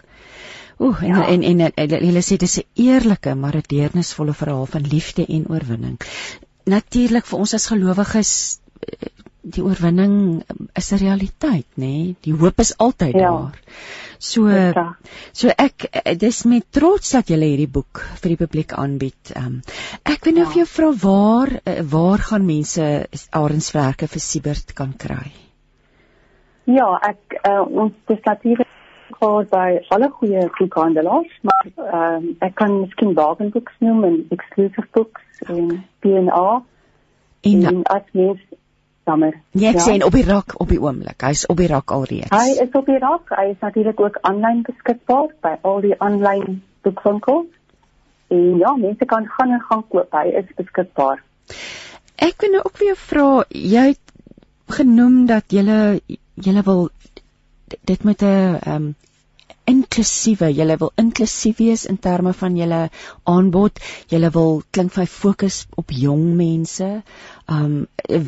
Oeh, 0.82 1.02
en, 1.02 1.08
ja. 1.08 1.26
en 1.34 1.42
en 1.42 1.66
en 1.66 1.96
hulle 2.06 2.22
sê 2.26 2.38
dis 2.40 2.58
'n 2.60 2.86
eerlike 2.86 3.34
maar 3.34 3.56
'n 3.56 3.68
deernisvolle 3.74 4.34
verhaal 4.34 4.66
van 4.66 4.88
liefde 4.94 5.26
en 5.26 5.46
oorwinning. 5.48 5.98
Natuurlik 6.64 7.26
vir 7.26 7.38
ons 7.38 7.54
as 7.54 7.66
gelowiges 7.66 8.32
die 9.42 9.62
oorwinning 9.64 10.42
is 10.78 10.92
'n 10.92 10.98
realiteit, 11.02 11.66
nê? 11.74 11.86
Nee? 11.86 12.16
Die 12.20 12.34
hoop 12.34 12.58
is 12.58 12.76
altyd 12.78 13.14
ja. 13.14 13.30
daar. 13.30 13.58
So 14.18 14.48
so 15.32 15.48
ek 15.48 15.88
dis 16.18 16.44
met 16.44 16.64
trots 16.70 17.10
dat 17.10 17.28
jy 17.28 17.38
hierdie 17.42 17.68
boek 17.68 18.04
vir 18.22 18.28
die 18.28 18.36
publiek 18.36 18.72
aanbied. 18.72 19.32
Um, 19.36 19.62
ek 20.04 20.24
wil 20.24 20.34
nou 20.34 20.44
ja. 20.46 20.50
vir 20.50 20.62
jou 20.62 20.68
vra 20.74 20.90
waar 21.02 21.50
waar 21.90 22.18
gaan 22.18 22.46
mense 22.46 23.06
Arenswerke 23.30 24.06
vir 24.06 24.20
Siebert 24.20 24.74
kan 24.74 24.94
kry? 24.96 25.32
Ja, 26.64 26.98
ek 27.02 27.40
uh, 27.42 27.66
ons 27.66 27.92
dis 28.06 28.22
natuurlik 28.24 28.68
gehad 29.18 29.50
by 29.50 29.80
alle 29.90 30.08
goeie 30.10 30.46
boekhandelaars, 30.58 31.34
maar 31.42 31.66
um, 31.98 32.36
ek 32.40 32.54
kan 32.54 32.80
miskien 32.80 33.14
Bargain 33.14 33.50
Books 33.50 33.74
noem 33.80 34.04
en 34.04 34.26
Exclusive 34.30 34.86
Books 34.94 35.42
en 35.48 35.82
B&R. 36.00 36.62
En, 37.42 37.64
en 37.66 37.82
as 37.90 38.06
mense 38.14 38.61
jammer. 39.06 39.34
Nee, 39.50 39.68
ek 39.70 39.80
ja. 39.80 39.86
sê 39.86 39.96
op 40.04 40.14
die 40.16 40.24
rak 40.26 40.54
op 40.60 40.68
die 40.68 40.80
oomblik. 40.82 41.22
Hy's 41.26 41.46
op 41.50 41.60
die 41.60 41.68
rak 41.70 41.90
alreeds. 41.94 42.30
Hy 42.34 42.62
is 42.64 42.76
op 42.78 42.86
die 42.86 42.98
rak. 43.02 43.32
Hy 43.36 43.48
is 43.54 43.60
natuurlik 43.64 44.00
ook 44.00 44.18
aanlyn 44.28 44.62
beskikbaar 44.66 45.32
by 45.44 45.56
al 45.68 45.82
die 45.84 45.94
aanlyn 45.98 46.62
boekwinkels. 46.86 47.50
En 48.32 48.58
ja, 48.62 48.72
mense 48.80 49.04
kan 49.04 49.28
gaan 49.36 49.52
en 49.58 49.64
gaan 49.68 49.84
koop. 49.88 50.14
Hy 50.16 50.32
is 50.42 50.48
beskikbaar. 50.56 51.22
Ek 52.22 52.44
wil 52.44 52.54
nou 52.54 52.64
ook 52.64 52.78
weer 52.78 52.96
vra, 52.96 53.28
jy 53.50 53.86
het 53.92 54.00
genoem 54.72 55.24
dat 55.26 55.52
jy 55.52 55.64
jy 56.42 56.62
wil 56.64 56.88
dit 57.68 58.04
met 58.04 58.22
'n 58.22 58.26
ehm 58.26 58.74
um, 58.74 58.94
inklusiewe, 59.72 60.50
jy 60.52 60.76
wil 60.76 60.92
inklusief 61.00 61.58
wees 61.62 61.86
in 61.88 61.98
terme 61.98 62.34
van 62.36 62.56
julle 62.58 62.82
aanbod. 63.28 63.80
Jy 64.12 64.30
wil 64.36 64.62
klink 64.70 64.94
vir 64.96 65.08
fokus 65.10 65.64
op 65.80 65.92
jong 65.96 66.32
mense. 66.38 66.92
Um 67.48 67.86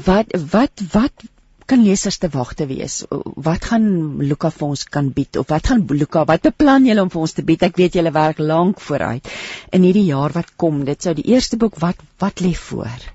wat 0.08 0.34
wat 0.52 0.84
wat 0.94 1.30
kan 1.66 1.80
lesers 1.80 2.18
te 2.20 2.28
wag 2.28 2.52
te 2.54 2.66
wees? 2.68 3.02
Wat 3.48 3.64
gaan 3.70 3.86
Luka 4.20 4.50
vir 4.52 4.68
ons 4.68 4.84
kan 4.96 5.10
bied 5.16 5.38
of 5.40 5.48
wat 5.52 5.72
gaan 5.72 5.86
Luka 5.88 6.24
wat 6.28 6.44
beplan 6.44 6.86
julle 6.88 7.04
om 7.04 7.12
vir 7.12 7.24
ons 7.24 7.36
te 7.36 7.44
bied? 7.46 7.64
Ek 7.64 7.80
weet 7.80 7.96
julle 7.98 8.12
werk 8.12 8.38
lank 8.38 8.80
vooruit 8.84 9.28
in 9.72 9.86
hierdie 9.86 10.06
jaar 10.10 10.34
wat 10.36 10.54
kom. 10.60 10.84
Dit 10.84 11.02
sou 11.02 11.14
die 11.16 11.28
eerste 11.32 11.60
boek 11.60 11.80
wat 11.80 12.00
wat 12.20 12.44
lê 12.44 12.52
voor. 12.68 13.10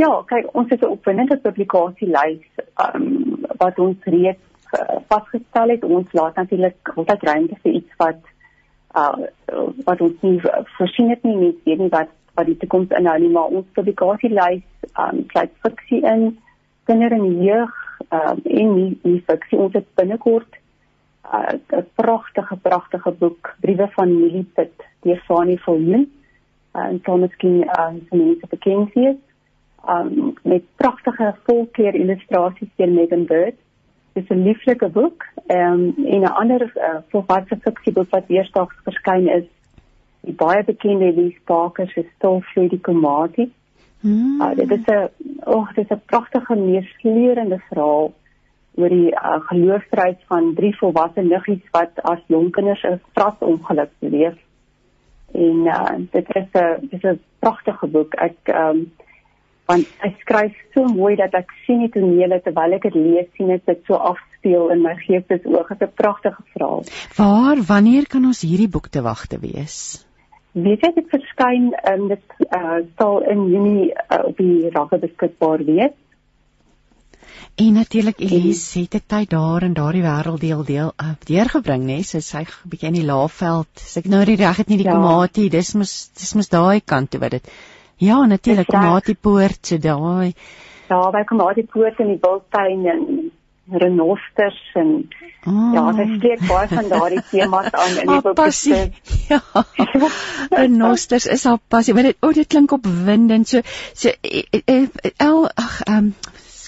Ja, 0.00 0.10
kyk, 0.26 0.54
ons 0.56 0.70
het 0.72 0.82
'n 0.82 0.96
opwindende 0.96 1.36
publikasielys 1.36 2.46
um 2.94 3.44
wat 3.60 3.78
ons 3.78 3.98
reeds 4.04 4.49
vasgestel 5.08 5.68
het. 5.68 5.84
Ons 5.84 6.12
laat 6.12 6.34
natuurlik 6.34 6.92
altyd 6.94 7.22
ruimte 7.22 7.56
vir 7.62 7.72
iets 7.72 7.96
wat 7.96 8.20
uh 8.96 9.26
wat 9.84 10.00
ons 10.00 10.22
nie 10.26 10.40
voorsien 10.76 11.10
het 11.10 11.22
nie, 11.22 11.36
nie 11.36 11.54
weet 11.64 11.78
nie 11.78 11.92
wat 11.92 12.10
wat 12.34 12.46
die 12.46 12.56
toekoms 12.56 12.90
inhou 12.98 13.18
nie, 13.18 13.30
maar 13.30 13.52
ons 13.58 13.66
publikasielys 13.78 14.62
um 14.98 15.24
sluit 15.30 15.52
fiksie 15.66 16.00
in, 16.06 16.38
kinder 16.84 17.12
en 17.12 17.42
jeug 17.42 17.76
um 18.10 18.40
en 18.44 18.74
nie, 18.74 18.98
nie 19.02 19.22
fiksie. 19.26 19.58
Ons 19.58 19.74
het 19.78 19.86
binnekort 19.94 20.58
'n 21.30 21.62
uh, 21.76 21.82
pragtige 21.94 22.56
pragtige 22.56 23.10
boek, 23.10 23.54
Briewe 23.60 23.88
van 23.90 24.20
Milliput 24.20 24.72
deur 25.00 25.20
Fani 25.26 25.58
Viljoen. 25.58 26.12
Uh, 26.74 26.84
en 26.84 27.00
so 27.04 27.16
miskien 27.16 27.62
uh, 27.62 27.92
some 28.08 28.24
mense 28.24 28.46
bekend 28.48 28.96
is. 28.96 29.16
Um 29.88 30.34
met 30.42 30.62
pragtige 30.76 31.34
volkleur 31.42 31.94
illustrasies 31.94 32.68
deur 32.76 32.88
Megan 32.88 33.24
Bird. 33.24 33.54
Is 34.20 34.28
'n 34.28 34.42
lieflike 34.42 34.88
boek. 34.88 35.24
Ehm 35.46 35.72
um, 35.72 36.06
en 36.06 36.20
'n 36.20 36.34
ander 36.40 36.62
uh, 36.76 37.00
volwasse 37.08 37.56
fiksieboek 37.60 38.10
wat 38.10 38.28
eersdaags 38.28 38.76
verskyn 38.84 39.28
is 39.28 39.46
die 40.20 40.34
baie 40.34 40.64
bekende 40.64 41.04
Elise 41.04 41.40
Parker 41.44 41.88
se 41.88 42.04
Stilvloei 42.14 42.68
die 42.68 42.80
Komatie. 42.80 43.52
Hmm. 44.00 44.40
Uh, 44.40 44.54
dit 44.56 44.70
is 44.70 44.84
'n 44.86 45.08
oh, 45.44 45.68
dit 45.74 45.84
is 45.84 45.96
'n 45.96 46.02
pragtige 46.06 46.56
meesleurende 46.56 47.58
verhaal 47.68 48.12
oor 48.74 48.88
die 48.88 49.10
uh, 49.12 49.40
geloofstryd 49.50 50.18
van 50.26 50.54
drie 50.54 50.76
volwasse 50.76 51.22
niggies 51.22 51.64
wat 51.70 52.02
as 52.02 52.20
jong 52.26 52.50
kinders 52.50 52.82
'n 52.82 53.00
stratongeluk 53.10 53.90
beleef. 53.98 54.38
En 55.32 55.66
uh, 55.66 55.96
dit 56.10 56.34
is 56.34 56.48
'n 56.52 56.80
dit 56.80 57.04
is 57.04 57.10
'n 57.10 57.20
pragtige 57.38 57.86
boek. 57.86 58.14
Ek 58.14 58.36
ehm 58.42 58.68
um, 58.68 58.92
want 59.70 59.88
hy 60.02 60.10
skryf 60.24 60.58
so 60.74 60.84
mooi 60.90 61.14
dat 61.20 61.34
ek 61.38 61.54
sien 61.64 61.86
die 61.86 61.92
tonele 61.94 62.40
terwyl 62.44 62.76
ek 62.76 62.90
dit 62.90 62.98
lees 62.98 63.32
sien 63.38 63.54
dit 63.54 63.64
dit 63.72 63.82
so 63.86 63.98
afspeel 64.12 64.70
in 64.74 64.84
my 64.84 64.94
geestesoog. 65.06 65.72
Dit 65.72 65.80
is 65.80 65.88
'n 65.88 65.96
pragtige 66.02 66.42
verhaal. 66.52 66.84
Waar 67.16 67.66
wanneer 67.72 68.06
kan 68.06 68.24
ons 68.24 68.42
hierdie 68.42 68.68
boek 68.68 68.88
te 68.88 69.02
wag 69.02 69.26
te 69.26 69.38
wees? 69.38 70.04
weet 70.52 70.82
jy 70.82 70.92
dit 70.96 71.10
verskyn 71.10 71.70
in 71.70 72.04
um, 72.04 72.06
dit 72.10 72.46
uh, 72.50 72.78
sal 72.98 73.20
in 73.30 73.46
Junie 73.52 73.90
uh, 73.92 74.22
op 74.30 74.38
die 74.40 74.70
rakke 74.74 74.98
beskikbaar 75.02 75.64
wees. 75.66 75.96
En 77.60 77.74
natuurlik 77.76 78.20
Elise 78.24 78.80
het 78.80 78.94
dit 78.96 79.04
tyd 79.06 79.30
daar 79.30 79.62
in 79.62 79.74
daardie 79.76 80.02
wêrelddeel 80.02 80.62
deel 80.64 80.92
uh, 80.96 81.12
deurgebring 81.28 81.84
nê, 81.86 82.00
so 82.06 82.22
sy 82.24 82.44
bietjie 82.64 82.88
in 82.90 82.98
die 82.98 83.06
Laagveld. 83.06 83.70
As 83.76 83.98
ek 84.00 84.08
nou 84.10 84.22
die 84.26 84.38
reg 84.40 84.62
het 84.62 84.70
nie 84.72 84.80
die 84.80 84.88
ja. 84.88 84.96
Komati, 84.96 85.48
dis 85.52 85.74
mos 85.78 85.94
dis 86.16 86.34
mos 86.38 86.50
daai 86.50 86.80
kant 86.80 87.12
toe 87.12 87.20
wat 87.22 87.36
dit. 87.38 87.52
Ja, 88.00 88.26
natuurlik 88.26 88.70
Komati 88.72 89.14
poort 89.14 89.66
so 89.66 89.76
daai. 89.78 90.32
Ja, 90.88 91.00
by 91.12 91.24
Komati 91.28 91.66
poort 91.68 92.00
in 92.00 92.14
die 92.14 92.20
Wildtuin 92.22 92.86
en 92.88 93.02
renosters 93.70 94.58
en 94.74 94.88
oh. 95.46 95.70
ja, 95.74 95.82
sy 95.94 96.06
spreek 96.16 96.44
baie 96.48 96.68
van 96.70 96.88
daardie 96.90 97.22
temas 97.30 97.68
aan 97.70 97.98
in 98.02 98.12
die 98.14 98.20
boek. 98.24 98.40
Ja. 99.30 99.40
renosters 100.50 101.28
is 101.30 101.44
haar 101.46 101.60
passie. 101.68 101.94
Maar 101.94 102.08
dit 102.08 102.16
o, 102.18 102.30
oh, 102.30 102.34
dit 102.34 102.48
klink 102.50 102.72
opwindend. 102.72 103.48
So 103.48 103.60
so 103.94 104.08
eh, 104.08 104.42
eh, 104.64 104.88
eh, 105.04 105.12
el 105.16 105.44
ag 105.54 105.82
ehm 105.86 106.14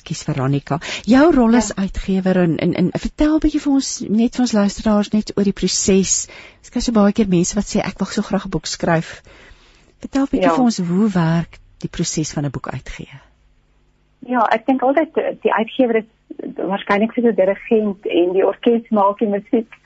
skus 0.02 0.22
Veronica. 0.26 0.78
Jou 1.06 1.24
rol 1.34 1.56
as 1.58 1.72
ja. 1.72 1.82
uitgewer 1.86 2.42
en 2.44 2.56
en, 2.58 2.74
en 2.74 2.90
vertel 2.92 3.36
'n 3.36 3.42
bietjie 3.46 3.60
vir 3.64 3.72
ons 3.72 3.90
net 4.08 4.36
vir 4.36 4.44
ons 4.44 4.56
luisteraars 4.60 5.12
net 5.16 5.32
oor 5.36 5.48
die 5.48 5.56
proses. 5.56 6.28
Ek 6.62 6.76
kry 6.76 6.84
so 6.84 6.92
baie 6.92 7.12
keer 7.12 7.28
mense 7.28 7.56
wat 7.56 7.70
sê 7.70 7.80
ek 7.80 7.98
wil 7.98 8.10
so 8.10 8.22
graag 8.22 8.46
'n 8.46 8.54
boek 8.54 8.66
skryf. 8.66 9.22
Vertel 10.02 10.22
'n 10.22 10.30
bietjie 10.30 10.48
ja. 10.50 10.54
vir 10.54 10.64
ons 10.64 10.78
hoe 10.78 11.08
werk 11.14 11.58
die 11.82 11.90
proses 11.96 12.32
van 12.34 12.44
'n 12.44 12.54
boek 12.54 12.68
uitgee. 12.68 13.20
Ja, 14.26 14.42
ek 14.54 14.66
dink 14.66 14.82
altyd 14.82 15.14
die 15.42 15.52
uitgewer 15.52 15.96
is 16.02 16.10
waarskynlik 16.56 17.14
vir 17.14 17.22
die 17.28 17.38
dirigent 17.38 18.06
en 18.06 18.32
die 18.36 18.46
orkes 18.46 18.90
maak 18.90 19.18
die 19.18 19.30
musiek. 19.30 19.78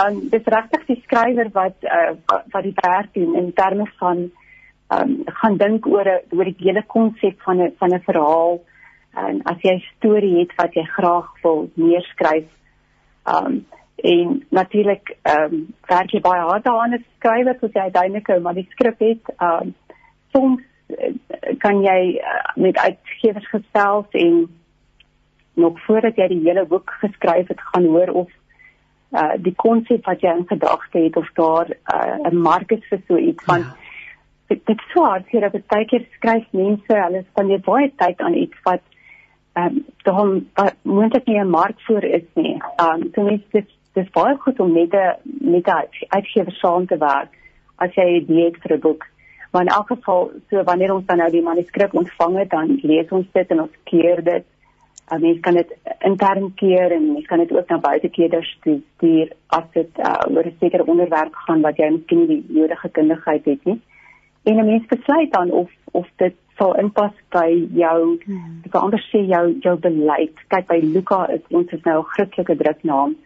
Um 0.00 0.20
dis 0.32 0.46
regtig 0.54 0.84
die 0.86 1.00
skrywer 1.04 1.50
wat 1.52 1.76
uh, 1.84 2.12
wat 2.52 2.62
die 2.62 2.76
werk 2.82 3.14
doen 3.14 3.36
in 3.36 3.52
terme 3.52 3.86
van 4.02 4.30
um 4.96 5.16
gaan 5.40 5.56
dink 5.56 5.86
oor 5.86 6.08
'n 6.08 6.36
oor 6.36 6.44
die 6.44 6.66
hele 6.66 6.84
konsep 6.86 7.40
van 7.42 7.62
'n 7.62 7.72
van 7.78 7.94
'n 7.94 8.06
verhaal. 8.08 8.60
En 9.16 9.42
as 9.42 9.60
jy 9.62 9.74
'n 9.74 9.88
storie 9.96 10.38
het 10.38 10.54
wat 10.56 10.74
jy 10.74 10.84
graag 10.84 11.28
wil 11.42 11.70
neerskryf, 11.74 12.48
um 13.24 13.66
en 14.02 14.46
natuurlik 14.48 15.16
um 15.22 15.74
werk 15.88 16.12
jy 16.12 16.20
baie 16.20 16.40
hard 16.40 16.64
daaraan 16.64 16.96
as 16.96 17.06
skrywer 17.18 17.56
soos 17.60 17.74
jy 17.74 17.80
uiteindelik 17.80 18.28
'n 18.28 18.42
manuskrip 18.42 18.98
het. 18.98 19.32
Um 19.38 19.74
soms 20.32 20.62
uh, 20.88 21.12
kan 21.58 21.82
jy 21.82 22.20
uh, 22.20 22.54
met 22.54 22.78
uitgewers 22.78 23.48
gesels 23.48 24.06
en 24.10 24.48
nog 25.54 25.80
voordat 25.84 26.16
jy 26.16 26.28
die 26.28 26.42
hele 26.44 26.64
boek 26.66 26.90
geskryf 27.00 27.48
het 27.48 27.60
gaan 27.60 27.84
hoor 27.84 28.10
of 28.24 28.30
uh 29.12 29.34
die 29.36 29.54
konsep 29.54 30.04
wat 30.06 30.20
jy 30.20 30.32
in 30.38 30.46
gedagte 30.46 30.98
het 30.98 31.16
of 31.16 31.30
daar 31.34 31.68
'n 31.68 32.34
uh, 32.34 32.42
mark 32.42 32.70
is 32.70 32.84
vir 32.88 33.00
so 33.08 33.16
iets 33.16 33.44
van 33.44 33.58
ja. 33.58 33.76
dit, 34.46 34.66
dit 34.66 34.80
so 34.92 35.04
hard 35.04 35.26
hier 35.28 35.40
dat 35.40 35.66
baie 35.66 35.84
keer 35.84 36.06
skryf 36.10 36.46
mense 36.50 36.94
hulle 36.94 37.24
spandeer 37.30 37.60
baie 37.60 37.92
tyd 37.96 38.20
aan 38.20 38.34
iets 38.34 38.56
wat 38.62 38.82
ehm 39.52 39.82
um, 40.06 40.48
moet 40.82 41.12
dit 41.12 41.26
nie 41.26 41.38
'n 41.40 41.50
mark 41.50 41.80
voor 41.80 42.04
is 42.04 42.28
nie. 42.34 42.62
Ehm 42.76 43.02
um, 43.02 43.10
so 43.14 43.22
mens 43.22 43.42
dit 43.50 43.68
dis 43.94 44.10
baie 44.14 44.36
goed 44.36 44.60
om 44.60 44.72
met 44.72 44.92
'n 44.94 45.16
met 45.50 45.66
'n 45.66 45.88
uitgewer 46.08 46.52
saam 46.52 46.86
te 46.86 46.98
werk 46.98 47.32
as 47.76 47.94
jy 47.94 48.04
'n 48.04 48.16
idee 48.22 48.44
het 48.44 48.56
vir 48.62 48.76
'n 48.76 48.80
boek. 48.80 49.06
Maar 49.50 49.62
in 49.62 49.68
elk 49.68 49.86
geval 49.86 50.30
so 50.50 50.62
wanneer 50.62 50.94
ons 50.94 51.06
dan 51.06 51.16
nou 51.16 51.30
die 51.30 51.42
manuskrip 51.42 51.94
ontvang 51.94 52.38
het 52.38 52.50
dan 52.50 52.78
lees 52.82 53.08
ons 53.08 53.26
dit 53.32 53.50
en 53.50 53.60
ons 53.60 53.76
keer 53.84 54.24
dit 54.24 54.44
'n 55.10 55.20
mens 55.20 55.40
kan 55.40 55.54
dit 55.54 55.70
intern 55.98 56.54
keer 56.54 56.92
en 56.92 57.12
mens 57.12 57.26
kan 57.26 57.38
dit 57.38 57.52
ook 57.52 57.68
na 57.68 57.78
buite 57.78 58.08
keer 58.08 58.44
stuur 58.44 59.32
as 59.46 59.64
dit 59.72 59.98
uh, 59.98 60.34
oor 60.34 60.46
'n 60.46 60.56
sekere 60.60 60.86
onderwerp 60.86 61.34
gaan 61.34 61.60
wat 61.60 61.76
jy 61.76 61.90
miskien 61.90 62.18
nie 62.18 62.26
die 62.26 62.44
nodige 62.48 62.88
kundigheid 62.88 63.44
het 63.44 63.64
nie. 63.64 63.80
En 64.42 64.56
'n 64.56 64.66
mens 64.66 64.86
besluit 64.86 65.32
dan 65.32 65.50
of 65.50 65.70
of 65.90 66.06
dit 66.16 66.34
sal 66.56 66.76
inpas 66.76 67.12
by 67.28 67.68
jou 67.72 68.18
hmm. 68.24 68.60
ek 68.64 68.70
kan 68.70 68.82
anders 68.82 69.10
sê 69.10 69.18
jou 69.26 69.56
jou 69.60 69.76
beleid. 69.76 70.34
Kyk 70.48 70.66
by 70.66 70.78
Luka 70.82 71.26
is 71.26 71.40
ons 71.48 71.72
is 71.72 71.82
nou 71.82 71.98
'n 71.98 72.10
Christelike 72.12 72.56
druknaam 72.56 73.16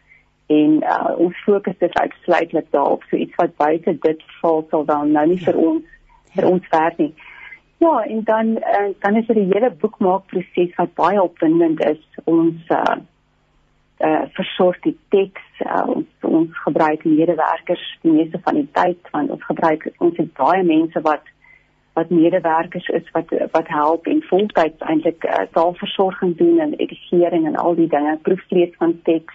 en 0.47 0.83
uh, 0.83 1.12
ons 1.16 1.45
fokus 1.45 1.79
dit 1.79 1.99
uitsluitlik 1.99 2.66
daarop 2.71 3.05
so 3.09 3.16
iets 3.16 3.35
wat 3.41 3.57
buite 3.57 3.99
dit 4.01 4.25
val 4.41 4.66
sal 4.71 4.85
dan 4.85 5.12
nou 5.12 5.27
nie 5.27 5.41
vir 5.41 5.57
ons 5.57 5.85
vir 6.35 6.49
ons 6.51 6.69
werk 6.71 6.99
nie. 6.99 7.12
Ja, 7.79 8.03
en 8.03 8.23
dan 8.25 8.47
uh, 8.59 8.91
dan 9.01 9.16
is 9.16 9.29
er 9.29 9.39
'n 9.39 9.53
hele 9.53 9.71
boekmaakproses 9.71 10.75
wat 10.77 10.95
baie 10.95 11.23
opwindend 11.23 11.85
is. 11.85 12.03
Ons 12.25 12.61
uh 12.69 12.97
uh 13.99 14.25
versorg 14.33 14.81
die 14.81 14.99
teks, 15.09 15.45
uh, 15.66 15.87
ons 15.87 16.09
ons 16.21 16.59
gebruik 16.66 17.05
medewerkers 17.05 17.99
die 18.03 18.12
meeste 18.12 18.41
van 18.43 18.55
die 18.55 18.69
tyd 18.73 19.11
want 19.11 19.31
ons 19.31 19.45
gebruik 19.45 19.89
ons 19.99 20.16
het 20.16 20.33
baie 20.35 20.62
mense 20.62 21.01
wat 21.01 21.23
wat 21.95 22.11
medewerkers 22.11 22.89
is 22.89 23.11
wat 23.12 23.31
wat 23.51 23.69
help 23.69 24.07
en 24.07 24.23
voltyds 24.23 24.79
eintlik 24.79 25.25
uh, 25.25 25.47
taalversorging 25.53 26.37
doen 26.37 26.59
en 26.59 26.75
editering 26.75 27.47
en 27.47 27.57
al 27.57 27.75
die 27.75 27.89
dinge, 27.89 28.19
proeflees 28.23 28.75
van 28.79 29.01
teks. 29.03 29.35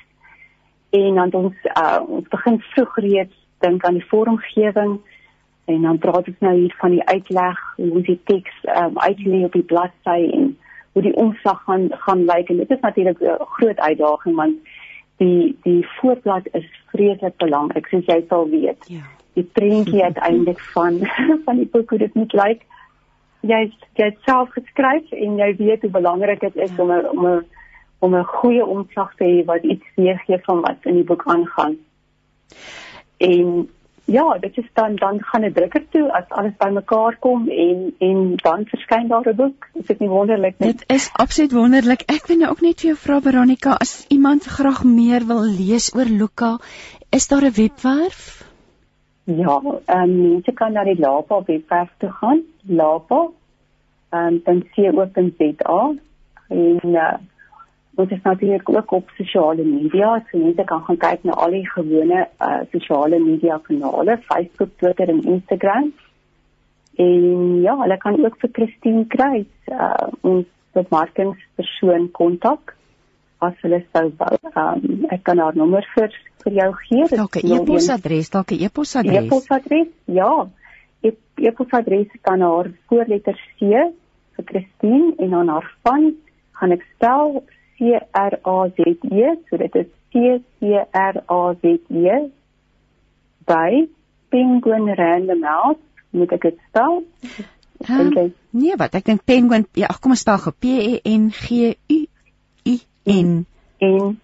En 0.89 1.15
dan 1.15 1.33
ons 1.33 1.55
uh 1.73 1.99
ons 2.07 2.27
begin 2.27 2.59
vroeg 2.59 2.95
reeds 2.95 3.35
dink 3.59 3.85
aan 3.85 3.93
die 3.99 4.09
vormgewing 4.09 4.99
en 5.65 5.81
dan 5.81 5.97
praat 5.97 6.27
ons 6.27 6.39
nou 6.39 6.55
hier 6.55 6.75
van 6.79 6.95
die 6.95 7.03
uitleg 7.03 7.59
hoe 7.75 8.01
die 8.01 8.19
teks 8.23 8.55
um, 8.75 8.97
uitlei 8.97 9.43
op 9.45 9.53
die 9.53 9.67
bladsy 9.71 10.19
en 10.33 10.57
hoe 10.91 11.03
die 11.05 11.15
omslag 11.15 11.61
gaan 11.67 11.89
gaan 12.05 12.25
lyk 12.25 12.49
en 12.49 12.57
dit 12.63 12.71
is 12.71 12.81
natuurlik 12.81 13.21
'n 13.21 13.45
groot 13.57 13.79
uitdaging 13.79 14.35
want 14.35 14.55
die 15.17 15.57
die 15.63 15.87
voorblad 15.99 16.47
is 16.51 16.65
vreeslik 16.91 17.37
belangrik 17.37 17.87
soos 17.87 18.05
jy 18.05 18.23
sal 18.27 18.49
weet. 18.49 18.87
Ja. 18.87 19.05
Die 19.33 19.43
prentjie 19.43 20.03
uiteindelik 20.03 20.59
van 20.59 20.99
van 21.45 21.55
die 21.55 21.69
boek 21.71 21.89
hoe 21.89 21.99
dit 21.99 22.13
moet 22.13 22.33
lyk. 22.33 22.61
Jy 23.41 23.61
jy 23.99 24.05
het 24.05 24.17
self 24.25 24.49
geskryf 24.49 25.11
en 25.11 25.37
jy 25.37 25.55
weet 25.55 25.81
hoe 25.81 25.91
belangrik 25.91 26.39
dit 26.39 26.55
is 26.55 26.75
ja. 26.75 26.83
om 26.83 26.91
'n 26.91 27.05
om 27.13 27.25
'n 27.27 27.45
om 27.99 28.15
'n 28.15 28.23
goeie 28.23 28.65
omslag 28.65 29.15
te 29.15 29.23
hê 29.23 29.45
wat 29.45 29.63
iets 29.63 29.85
weergee 29.95 30.39
van 30.41 30.61
wat 30.61 30.77
in 30.83 30.93
die 30.93 31.03
boek 31.03 31.23
aangaan. 31.25 31.77
En 33.17 33.69
ja, 34.05 34.37
dit 34.39 34.57
is 34.57 34.69
dan 34.73 34.95
dan 34.95 35.23
gaan 35.23 35.45
'n 35.45 35.53
drukker 35.53 35.83
toe 35.89 36.13
as 36.13 36.23
alles 36.27 36.55
bymekaar 36.57 37.17
kom 37.19 37.49
en 37.49 37.93
en 37.97 38.35
dan 38.35 38.65
verskyn 38.65 39.07
daar 39.07 39.27
'n 39.29 39.35
boek. 39.35 39.67
Is 39.73 39.85
dit 39.85 39.99
nie 39.99 40.09
wonderlik 40.09 40.59
nie? 40.59 40.71
Dit 40.71 40.83
is 40.87 41.09
absoluut 41.13 41.51
wonderlik. 41.51 42.01
Ek 42.01 42.27
wil 42.27 42.37
nou 42.37 42.51
ook 42.51 42.61
net 42.61 42.81
vir 42.81 42.89
jou 42.89 42.97
vra 42.97 43.21
Veronica, 43.21 43.71
as 43.71 44.05
iemand 44.07 44.43
graag 44.43 44.83
meer 44.83 45.25
wil 45.27 45.43
lees 45.43 45.95
oor 45.95 46.05
Luka, 46.05 46.57
is 47.09 47.27
daar 47.27 47.43
'n 47.43 47.53
webwerf? 47.53 48.47
Ja, 49.23 49.61
ehm 49.85 50.09
um, 50.09 50.21
mense 50.21 50.51
kan 50.51 50.73
na 50.73 50.83
die 50.83 50.99
Lapa 50.99 51.43
webwerf 51.45 51.89
toe 51.97 52.11
gaan, 52.11 52.41
lapa 52.65 53.27
ehm 54.09 54.41
um, 54.45 54.65
en 56.49 56.79
uh, 56.83 57.13
Ons 57.99 58.11
is 58.15 58.21
natuurlik 58.23 58.69
ook 58.69 58.91
op 58.95 59.09
sosiale 59.17 59.63
media, 59.63 60.13
so 60.29 60.39
mense 60.39 60.63
kan 60.63 60.83
gaan 60.87 60.99
kyk 61.01 61.25
na 61.27 61.33
al 61.43 61.51
die 61.51 61.65
gewone 61.67 62.21
uh, 62.39 62.61
sosiale 62.71 63.19
media 63.19 63.57
kanale, 63.65 64.15
Facebook, 64.29 64.71
Twitter 64.79 65.11
en 65.11 65.19
Instagram. 65.33 65.89
En 66.95 67.59
ja, 67.65 67.75
hulle 67.81 67.97
kan 67.97 68.19
ook 68.23 68.37
vir 68.39 68.53
Christine 68.55 69.03
kry, 69.11 69.43
uh, 69.73 70.07
ons 70.21 70.47
bemarkingspersoon 70.77 72.07
kontak 72.15 72.75
as 73.43 73.59
hulle 73.63 73.81
sou 73.91 74.07
wou. 74.19 74.39
Um, 74.53 75.05
ek 75.11 75.23
kan 75.27 75.39
haar 75.43 75.59
nommer 75.59 75.83
vir 75.95 76.15
vir 76.45 76.57
jou 76.61 76.71
gee. 76.85 77.11
Dalk 77.11 77.35
'n 77.41 77.53
e-posadres, 77.57 78.31
dalk 78.31 78.51
'n 78.55 78.63
e-posadres. 78.67 79.25
E-posadres, 79.25 79.91
ja. 80.05 80.33
E-posadres 81.03 82.11
kan 82.21 82.41
haar 82.41 82.71
voorletter 82.87 83.37
C 83.59 83.59
vir 84.35 84.45
Christine 84.51 85.13
en 85.17 85.29
dan 85.29 85.47
haar 85.47 85.67
van 85.83 86.13
gaan 86.59 86.71
ek 86.71 86.83
spel 86.95 87.43
C 87.79 87.95
R 87.97 88.39
A 88.43 88.57
Z 88.75 88.97
E, 89.07 89.31
so 89.49 89.57
dit 89.57 89.79
is 89.81 89.87
C 90.11 90.43
C 90.59 90.75
R 90.91 91.23
A 91.25 91.41
Z 91.61 91.79
E 91.89 92.19
by 93.47 93.87
Penguin 94.29 94.93
Random 94.99 95.41
House, 95.43 95.81
moet 96.11 96.35
ek 96.37 96.49
dit 96.49 96.59
spel? 96.69 97.01
Um, 97.87 98.11
nee, 98.51 98.75
wat? 98.75 98.93
Ek 98.99 99.07
dink 99.07 99.23
Penguin, 99.23 99.65
ja, 99.79 99.87
kom 100.03 100.11
ons 100.13 100.21
spel 100.25 100.41
gou 100.43 100.53
P 100.53 100.75
E 100.83 100.95
N 101.07 101.29
G 101.31 101.71
U 101.71 101.99
I 102.67 102.77
N 103.07 103.45
en 103.79 104.19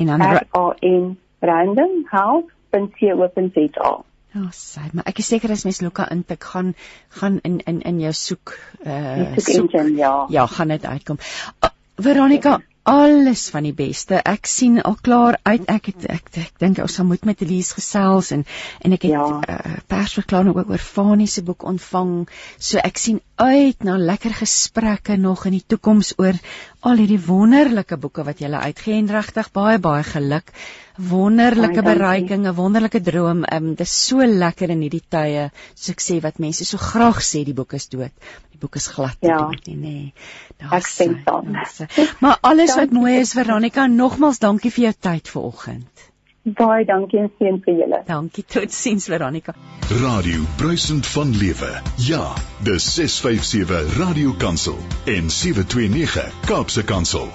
en 0.00 0.06
dan 0.06 0.24
R 0.24 0.44
A 0.56 0.66
N 0.88 1.16
Random 1.44 2.04
House.co.za. 2.10 3.90
Ja, 4.28 4.42
oh, 4.44 4.50
sê, 4.52 4.82
maar 4.92 5.06
ek 5.08 5.20
is 5.22 5.28
seker 5.32 5.52
as 5.54 5.64
mens 5.64 5.80
Luka 5.80 6.04
intik 6.12 6.44
gaan 6.44 6.74
gaan 7.20 7.38
in 7.48 7.60
in 7.64 7.80
in 7.80 8.00
jou 8.02 8.12
soek 8.12 8.56
uh 8.84 9.36
soek, 9.36 9.46
soek 9.46 9.76
engine, 9.76 9.96
ja. 10.00 10.14
Ja, 10.32 10.46
gaan 10.46 10.74
dit 10.74 10.84
uitkom. 10.84 11.20
Uh, 11.64 11.70
Veronica, 11.98 12.58
alles 12.88 13.48
van 13.52 13.66
die 13.68 13.74
beste. 13.76 14.20
Ek 14.24 14.48
sien 14.48 14.80
al 14.80 14.96
klaar 15.04 15.36
uit. 15.44 15.66
Ek 15.68 15.90
het, 15.92 16.06
ek 16.08 16.28
ek, 16.28 16.46
ek 16.46 16.60
dink 16.62 16.80
ons 16.82 16.94
sal 16.98 17.06
moet 17.08 17.24
met 17.28 17.40
Elise 17.44 17.76
gesels 17.76 18.30
en 18.34 18.44
en 18.84 18.96
ek 18.96 19.06
het 19.08 19.12
ja. 19.12 19.26
uh, 19.38 19.76
persverklaring 19.90 20.56
ook 20.56 20.70
oor 20.72 20.82
Fanie 20.82 21.28
se 21.28 21.44
boek 21.44 21.66
ontvang. 21.68 22.28
So 22.56 22.80
ek 22.82 23.00
sien 23.00 23.20
uit 23.38 23.84
na 23.84 23.98
lekker 24.00 24.34
gesprekke 24.40 25.18
nog 25.20 25.44
in 25.46 25.58
die 25.58 25.64
toekoms 25.66 26.14
oor 26.18 26.38
al 26.80 27.00
hierdie 27.00 27.20
wonderlike 27.26 27.96
boeke 27.98 28.24
wat 28.24 28.40
jy 28.40 28.50
uitgee 28.52 28.98
en 28.98 29.08
regtig 29.10 29.50
baie 29.52 29.78
baie 29.78 30.04
geluk 30.06 30.52
wonderlike 30.98 31.82
bereiking, 31.82 32.46
'n 32.46 32.54
wonderlike 32.54 33.00
droom. 33.00 33.44
Ehm 33.44 33.64
um, 33.64 33.74
dis 33.74 34.06
so 34.06 34.18
lekker 34.18 34.70
in 34.70 34.80
hierdie 34.82 35.04
tye, 35.08 35.50
soos 35.74 35.90
ek 35.94 36.00
sê 36.02 36.20
wat 36.22 36.38
mense 36.38 36.64
so 36.64 36.78
graag 36.78 37.22
sê 37.22 37.44
die 37.44 37.54
boek 37.54 37.74
is 37.74 37.88
dood. 37.88 38.12
Die 38.52 38.58
boek 38.58 38.76
is 38.76 38.88
glad 38.88 39.16
ja. 39.20 39.38
dood 39.38 39.66
nie, 39.66 39.76
nê. 39.76 40.12
Nee. 40.58 40.70
Ek 40.70 40.86
sien 40.86 41.14
dit. 41.14 42.06
Maar 42.20 42.38
alles 42.40 42.74
wat 42.74 42.90
mooi 42.90 43.18
is 43.20 43.32
Veronica, 43.32 43.86
nogmals 43.86 44.38
dankie 44.38 44.70
vir 44.70 44.84
jou 44.88 44.94
tyd 45.08 45.28
vanoggend. 45.28 46.07
Baie 46.56 46.84
dankie 46.88 47.18
en 47.20 47.28
seën 47.38 47.58
vir 47.64 47.74
julle. 47.82 47.98
Dankie, 48.06 48.44
totsiens 48.44 49.08
Veronica. 49.10 49.52
Radio 50.00 50.44
Bruisend 50.56 51.06
van 51.06 51.34
Lewe. 51.36 51.70
Ja, 52.06 52.22
dis 52.64 52.86
657 52.94 53.98
Radio 53.98 54.32
Kansel 54.38 54.78
en 55.04 55.30
729 55.30 56.24
Kaapse 56.46 56.84
Kansel. 56.84 57.28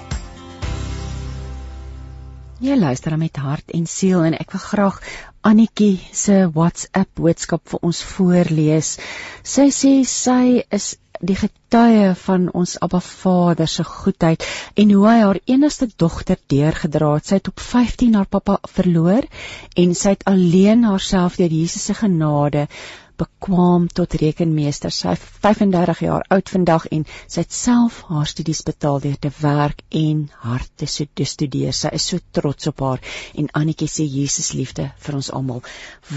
Jy 2.64 2.78
luister 2.80 3.16
met 3.18 3.36
hart 3.36 3.70
en 3.76 3.86
siel 3.86 4.24
en 4.24 4.34
ek 4.38 4.54
wil 4.56 4.62
graag 4.64 5.00
Annetjie 5.44 6.00
se 6.16 6.46
WhatsApp 6.54 7.10
boodskap 7.20 7.66
vir 7.68 7.82
ons 7.84 8.02
voorlees. 8.14 8.94
Sy 9.44 9.68
sê 9.68 9.94
sy 10.08 10.62
is 10.72 10.94
die 11.20 11.36
getuie 11.38 12.14
van 12.24 12.48
ons 12.52 12.74
Abba 12.82 13.00
Vader 13.00 13.68
se 13.68 13.84
goedheid 13.84 14.44
en 14.74 14.90
hoe 14.90 15.06
hy 15.06 15.18
haar 15.20 15.40
enigste 15.44 15.88
dogter 15.96 16.38
deurgedra 16.50 17.14
het. 17.14 17.26
Sy 17.26 17.38
het 17.38 17.48
op 17.48 17.60
15 17.60 18.14
haar 18.18 18.26
pappa 18.26 18.58
verloor 18.76 19.26
en 19.76 19.94
sy 19.94 20.16
het 20.16 20.24
alleen 20.30 20.84
haarself 20.84 21.38
deur 21.38 21.54
Jesus 21.54 21.84
se 21.84 21.94
genade 21.94 22.66
bekwam 23.20 23.86
tot 23.88 24.14
rekenmeester. 24.20 24.92
Sy 24.94 25.14
is 25.16 25.24
35 25.44 26.00
jaar 26.06 26.24
oud 26.34 26.50
vandag 26.50 26.86
en 26.94 27.04
sy 27.26 27.44
het 27.44 27.54
self 27.54 28.00
haar 28.08 28.26
studies 28.30 28.62
betaal 28.66 29.00
deur 29.04 29.18
te 29.20 29.30
werk 29.40 29.82
en 29.94 30.24
hard 30.44 30.70
te 30.78 30.88
studeer. 30.88 31.72
Sy 31.76 31.92
is 31.94 32.08
so 32.10 32.22
trots 32.36 32.70
op 32.70 32.82
haar 32.84 33.02
en 33.34 33.50
Annetjie 33.54 33.88
sê 33.90 34.06
Jesus 34.08 34.52
liefde 34.58 34.88
vir 35.06 35.18
ons 35.18 35.30
almal. 35.34 35.62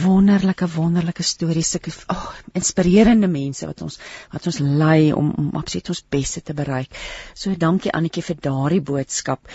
Wonderlike 0.04 0.68
wonderlike 0.76 1.24
stories, 1.24 1.74
sulke 1.76 1.94
oh, 2.14 2.32
inspirerende 2.58 3.30
mense 3.32 3.68
wat 3.68 3.84
ons 3.86 4.00
wat 4.34 4.48
ons 4.50 4.62
lei 4.64 5.12
om 5.14 5.34
om 5.38 5.52
absoluut 5.60 5.92
ons 5.94 6.04
beste 6.18 6.42
te 6.42 6.56
bereik. 6.58 6.94
So 7.36 7.56
dankie 7.56 7.94
Annetjie 7.94 8.26
vir 8.30 8.42
daardie 8.50 8.82
boodskap. 8.82 9.48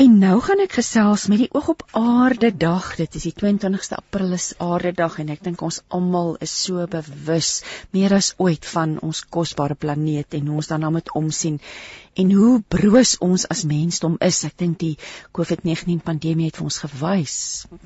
En 0.00 0.18
nou 0.20 0.36
gaan 0.44 0.62
ek 0.64 0.78
gesels 0.80 1.26
met 1.32 1.44
die 1.44 1.50
oog 1.56 1.72
op 1.74 1.86
aarde 1.96 2.52
dag. 2.56 2.94
Dit 2.96 3.16
is 3.18 3.28
die 3.28 3.34
22ste 3.36 3.98
April 3.98 4.32
is 4.36 4.52
aarde 4.58 4.92
dag 4.96 5.18
en 5.20 5.32
ek 5.34 5.44
dink 5.44 5.62
ons 5.66 5.82
almal 5.88 6.36
is 6.44 6.54
so 6.64 6.86
bewus 6.90 7.62
meer 7.96 8.14
as 8.16 8.34
ooit 8.38 8.66
van 8.74 8.98
ons 9.06 9.22
kosbare 9.36 9.74
planeet 9.74 10.34
en 10.38 10.46
hoe 10.50 10.60
ons 10.62 10.70
daarna 10.70 10.90
moet 10.90 11.12
omsien 11.14 11.60
en 12.18 12.32
hoe 12.34 12.54
broos 12.74 13.12
ons 13.24 13.46
as 13.54 13.62
mensdom 13.68 14.16
is. 14.26 14.42
Ek 14.48 14.56
dink 14.58 14.78
die 14.82 14.96
COVID-19 15.36 16.02
pandemie 16.04 16.50
het 16.50 16.58
vir 16.58 16.68
ons 16.68 16.80
gewys 16.82 17.36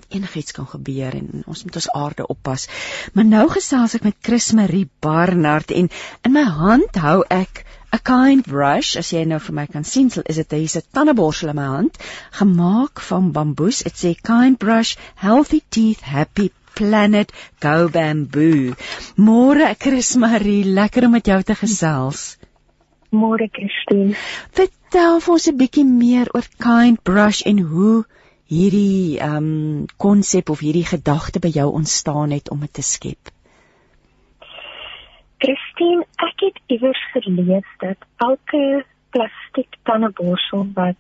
enigiets 0.09 0.57
kan 0.57 0.69
gebeur 0.71 1.17
en 1.19 1.45
ons 1.45 1.65
moet 1.67 1.79
ons 1.81 1.91
aarde 2.01 2.27
oppas. 2.35 2.67
Maar 3.13 3.29
nou 3.29 3.45
gesels 3.53 3.97
ek 3.99 4.09
met 4.09 4.19
Chris 4.25 4.53
Marie 4.57 4.89
Barnard 5.05 5.75
en 5.77 5.91
in 6.25 6.37
my 6.37 6.47
hand 6.59 7.01
hou 7.05 7.21
ek 7.29 7.65
'n 7.95 8.03
kind 8.03 8.47
brush 8.47 8.97
as 8.97 9.13
jy 9.13 9.25
nou 9.25 9.39
vir 9.39 9.55
my 9.55 9.67
kan 9.67 9.85
sien, 9.85 10.11
is 10.27 10.37
dit 10.37 10.53
hier's 10.59 10.77
'n 10.77 10.83
tandeborsel 10.93 11.51
in 11.51 11.57
my 11.57 11.67
hand, 11.77 11.99
gemaak 12.41 13.01
van 13.01 13.31
bamboes. 13.37 13.85
Dit 13.85 13.97
sê 14.03 14.15
kind 14.31 14.59
brush, 14.59 14.97
healthy 15.15 15.61
teeth, 15.71 16.01
happy 16.01 16.51
Planet 16.75 17.33
Go 17.61 17.89
Bamboo. 17.89 18.75
Môre 19.17 19.75
Chris 19.79 20.15
Marie, 20.17 20.65
lekker 20.65 21.07
om 21.07 21.15
met 21.17 21.27
jou 21.27 21.41
te 21.43 21.55
gesels. 21.55 22.37
Môre 23.15 23.49
Christine. 23.53 24.17
Vertel 24.59 25.21
vir 25.21 25.35
ons 25.37 25.49
'n 25.49 25.57
bietjie 25.57 25.87
meer 25.87 26.29
oor 26.35 26.47
Kind 26.59 27.03
Brush 27.03 27.43
en 27.47 27.59
hoe 27.59 28.05
hierdie 28.49 29.19
ehm 29.19 29.37
um, 29.37 29.87
konsep 29.97 30.51
of 30.51 30.61
hierdie 30.61 30.87
gedagte 30.87 31.41
by 31.41 31.49
jou 31.49 31.69
ontstaan 31.73 32.31
het 32.31 32.51
om 32.51 32.61
dit 32.61 32.73
te 32.73 32.83
skep. 32.83 33.31
Christine, 35.45 36.05
ek 36.17 36.47
het 36.47 36.61
iewers 36.67 37.03
gelees 37.13 37.71
dat 37.81 37.99
elke 38.27 38.85
plastiek 39.15 39.77
tandeborsel 39.83 40.67
wat 40.75 40.97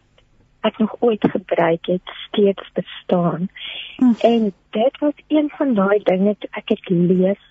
ek 0.65 0.79
nog 0.79 0.97
ooit 0.99 1.25
gebruik 1.31 1.87
het, 1.87 2.13
steeds 2.27 2.73
bestaan. 2.73 3.49
Hm. 3.97 4.13
En 4.21 4.53
dit 4.71 4.99
was 4.99 5.17
een 5.29 5.51
van 5.57 5.75
daai 5.75 6.01
dinge 6.03 6.37
toe 6.39 6.51
ek 6.61 6.67
dit 6.73 6.89
lees, 6.89 7.45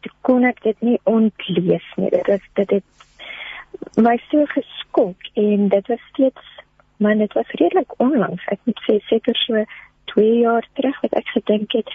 toe 0.00 0.12
kon 0.20 0.44
ek 0.44 0.62
dit 0.62 0.80
nie 0.80 0.98
ontlees 1.08 1.86
nie. 1.96 2.10
Dit 2.10 2.26
was 2.26 2.46
dit 2.60 2.70
het 2.78 3.96
my 3.96 4.16
so 4.28 4.44
geskok 4.50 5.30
en 5.40 5.68
dit 5.68 5.86
was 5.86 6.02
steeds 6.12 6.58
maar 7.00 7.16
dit 7.16 7.32
was 7.32 7.50
redelik 7.56 7.92
onlangs. 7.96 8.44
Ek 8.52 8.60
moet 8.68 8.80
sê 8.84 8.98
seker 9.08 9.36
so 9.36 9.64
2 10.12 10.38
jaar 10.42 10.66
terug 10.76 11.00
wat 11.00 11.14
ek 11.16 11.32
gedink 11.36 11.72
het 11.72 11.88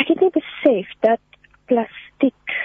ek 0.00 0.08
het 0.12 0.20
nie 0.20 0.32
besef 0.34 0.92
dat 1.00 1.20
plastiek 1.70 2.56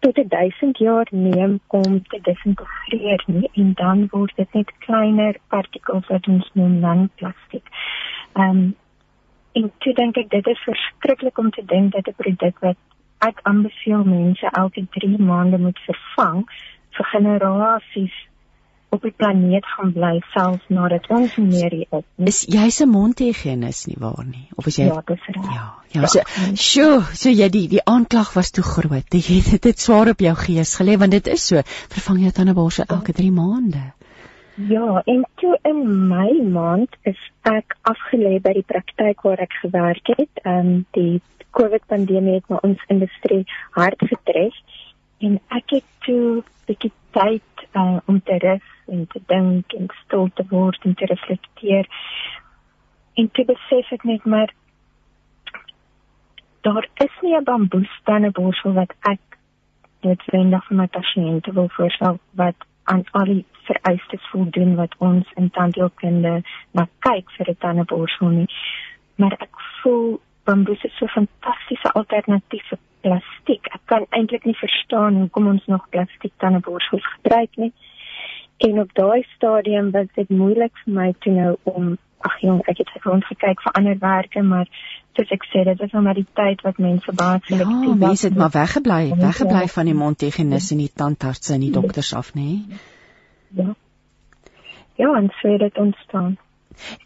tot 0.00 0.18
1000 0.28 0.78
jaar 0.78 1.08
neem 1.10 1.60
om 1.66 2.02
te 2.02 2.18
disintegreer 2.22 3.24
nie 3.26 3.50
en 3.52 3.72
dan 3.74 4.06
word 4.10 4.32
dit 4.36 4.52
net 4.52 4.72
kleiner 4.78 5.36
partikels 5.48 6.06
wat 6.06 6.28
ons 6.28 6.50
noem 6.52 6.78
nanoplastiek. 6.78 7.66
Ehm 8.32 8.62
um, 8.62 8.62
en 9.52 9.72
toe 9.82 9.92
dink 9.98 10.16
ek 10.16 10.28
dit 10.30 10.46
is 10.46 10.60
verskriklik 10.62 11.38
om 11.38 11.50
te 11.50 11.64
dink 11.66 11.92
dat 11.92 12.06
'n 12.08 12.14
produk 12.16 12.58
wat 12.58 12.76
ek 13.18 13.40
aanbeveel 13.42 14.04
mense 14.04 14.50
elke 14.50 14.86
3 14.90 15.18
maande 15.18 15.58
moet 15.58 15.78
vervang 15.86 16.44
vir 16.96 17.06
generasies 17.14 18.16
op 18.90 19.02
die 19.06 19.12
planeet 19.16 19.66
gaan 19.66 19.92
bly 19.94 20.16
selfs 20.34 20.66
nadat 20.68 21.06
ons 21.14 21.36
meer 21.36 21.70
hier 21.70 22.00
is. 22.00 22.06
Is 22.30 22.40
jy 22.50 22.70
se 22.74 22.86
mondhigienis 22.90 23.84
nie 23.86 23.98
waar 23.98 24.24
nie? 24.26 24.48
Of 24.56 24.66
is 24.66 24.80
jy 24.80 24.88
Ja, 24.90 25.02
dis 25.06 25.28
reg. 25.30 25.52
Ja. 25.54 25.68
Ja, 25.90 26.06
so, 26.06 26.22
sjoe, 26.54 27.00
so 27.18 27.30
jy 27.30 27.48
die 27.50 27.64
die 27.70 27.82
aanklag 27.82 28.34
was 28.36 28.52
te 28.54 28.62
groot. 28.62 29.06
Jy 29.16 29.40
het 29.40 29.48
dit, 29.56 29.62
dit 29.70 29.80
swaar 29.82 30.12
op 30.12 30.20
jou 30.22 30.34
gees 30.38 30.76
gelê 30.78 30.94
want 30.98 31.16
dit 31.16 31.30
is 31.32 31.46
so. 31.50 31.62
Vervang 31.94 32.20
jou 32.22 32.30
tandeborsel 32.36 32.86
elke 32.86 33.14
3 33.16 33.32
maande. 33.34 33.82
Ja, 34.68 35.02
en 35.06 35.24
toe 35.40 35.56
in 35.64 35.82
my 36.10 36.28
maand 36.52 36.94
is 37.08 37.18
ek 37.48 37.74
afgelê 37.90 38.38
by 38.44 38.52
die 38.58 38.66
praktyk 38.66 39.22
waar 39.26 39.42
ek 39.42 39.58
gewerk 39.62 40.14
het. 40.14 40.42
Ehm 40.44 40.58
um, 40.60 40.72
die 40.94 41.20
COVID 41.58 41.86
pandemie 41.90 42.38
het 42.38 42.46
my 42.52 42.60
ons 42.62 42.82
industrie 42.92 43.42
hard 43.74 43.98
getref 43.98 44.54
en 45.26 45.40
ek 45.50 45.76
het 45.78 45.86
toe 46.06 46.38
'n 46.38 46.44
bietjie 46.70 46.92
tyd 47.16 47.42
uh, 47.72 47.98
om 48.04 48.22
te 48.22 48.38
rus 48.38 48.68
en 48.86 49.06
te 49.06 49.20
dink 49.26 49.72
en 49.72 49.86
stil 50.04 50.30
te 50.34 50.44
word 50.48 50.84
en 50.84 50.94
te 50.94 51.06
reflekteer. 51.06 51.88
En 53.14 53.30
toe 53.30 53.44
besef 53.44 53.92
ek 53.92 54.04
net 54.04 54.24
maar 54.24 54.54
daar 56.60 56.88
is 56.94 57.20
nie 57.20 57.36
'n 57.36 57.44
bamboestande 57.44 58.30
borsel 58.30 58.72
wat 58.72 58.92
ek 59.00 59.20
noodwendig 60.00 60.66
vir 60.66 60.76
my 60.76 60.86
pasiënte 60.86 61.52
wil 61.52 61.68
voorstel 61.68 62.18
wat 62.30 62.56
aan 62.84 63.04
al 63.10 63.24
die 63.24 63.44
vereistes 63.68 64.28
voldoen 64.30 64.74
wat 64.74 64.94
ons 64.98 65.32
in 65.34 65.50
tandheelkunde 65.50 66.42
na 66.70 66.88
kyk 66.98 67.30
vir 67.36 67.50
'n 67.50 67.56
tandeborsel 67.58 68.28
nie. 68.28 68.48
Maar 69.14 69.32
ek 69.32 69.54
voel 69.82 70.20
bamboes 70.44 70.84
is 70.84 70.96
so 70.98 71.06
'n 71.06 71.14
fantastiese 71.16 71.92
alternatief 71.92 72.68
vir 72.68 72.78
plastiek. 73.00 73.66
Ek 73.74 73.80
kan 73.84 74.06
eintlik 74.10 74.44
nie 74.44 74.56
verstaan 74.56 75.14
hoekom 75.14 75.46
ons 75.46 75.66
nog 75.66 75.88
plastiek 75.88 76.32
tandeborsels 76.36 77.06
gebruik 77.14 77.56
nie. 77.56 77.72
En 78.56 78.80
op 78.80 78.94
daai 78.94 79.26
stadium 79.36 79.90
was 79.90 80.06
dit 80.14 80.28
moeilik 80.28 80.72
vir 80.84 80.94
my 80.94 81.14
toe 81.18 81.32
nou 81.32 81.56
om 81.62 81.98
ag 82.20 82.40
jong, 82.44 82.60
ek 82.68 82.82
het 82.82 82.90
rond 83.04 83.24
gekyk 83.24 83.62
vir 83.64 83.76
ander 83.78 83.96
werke, 84.00 84.42
maar 84.44 84.68
soos 85.16 85.30
ek 85.32 85.46
sê, 85.48 85.64
dit 85.64 85.80
is 85.86 85.92
nou 85.96 86.02
maar 86.04 86.18
die 86.18 86.26
tyd 86.36 86.60
wat 86.66 86.78
mense 86.78 87.14
baie 87.16 87.40
selektief 87.46 87.86
Ja, 87.88 87.94
mense 88.02 88.28
het 88.28 88.36
maar 88.36 88.52
weggebly, 88.52 89.00
weggebly 89.16 89.66
van 89.74 89.88
die 89.88 89.96
mondhygiënis 89.96 90.70
en 90.74 90.82
die 90.84 90.90
tandartse 91.02 91.54
en 91.56 91.64
die 91.64 91.72
dokters 91.72 92.12
af, 92.14 92.34
nê? 92.36 92.60
Ja. 93.56 93.72
ja, 95.00 95.14
en 95.16 95.30
so 95.40 95.54
het 95.54 95.64
dit 95.64 95.78
ontstaan. 95.78 96.36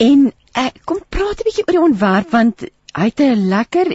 En 0.02 0.26
uh, 0.58 0.66
kom 0.84 1.00
praat 1.08 1.40
'n 1.40 1.46
bietjie 1.46 1.64
oor 1.66 1.76
die 1.78 1.86
ontwerp 1.86 2.30
want 2.30 2.66
het 2.94 3.20
'n 3.20 3.48
lekker 3.48 3.86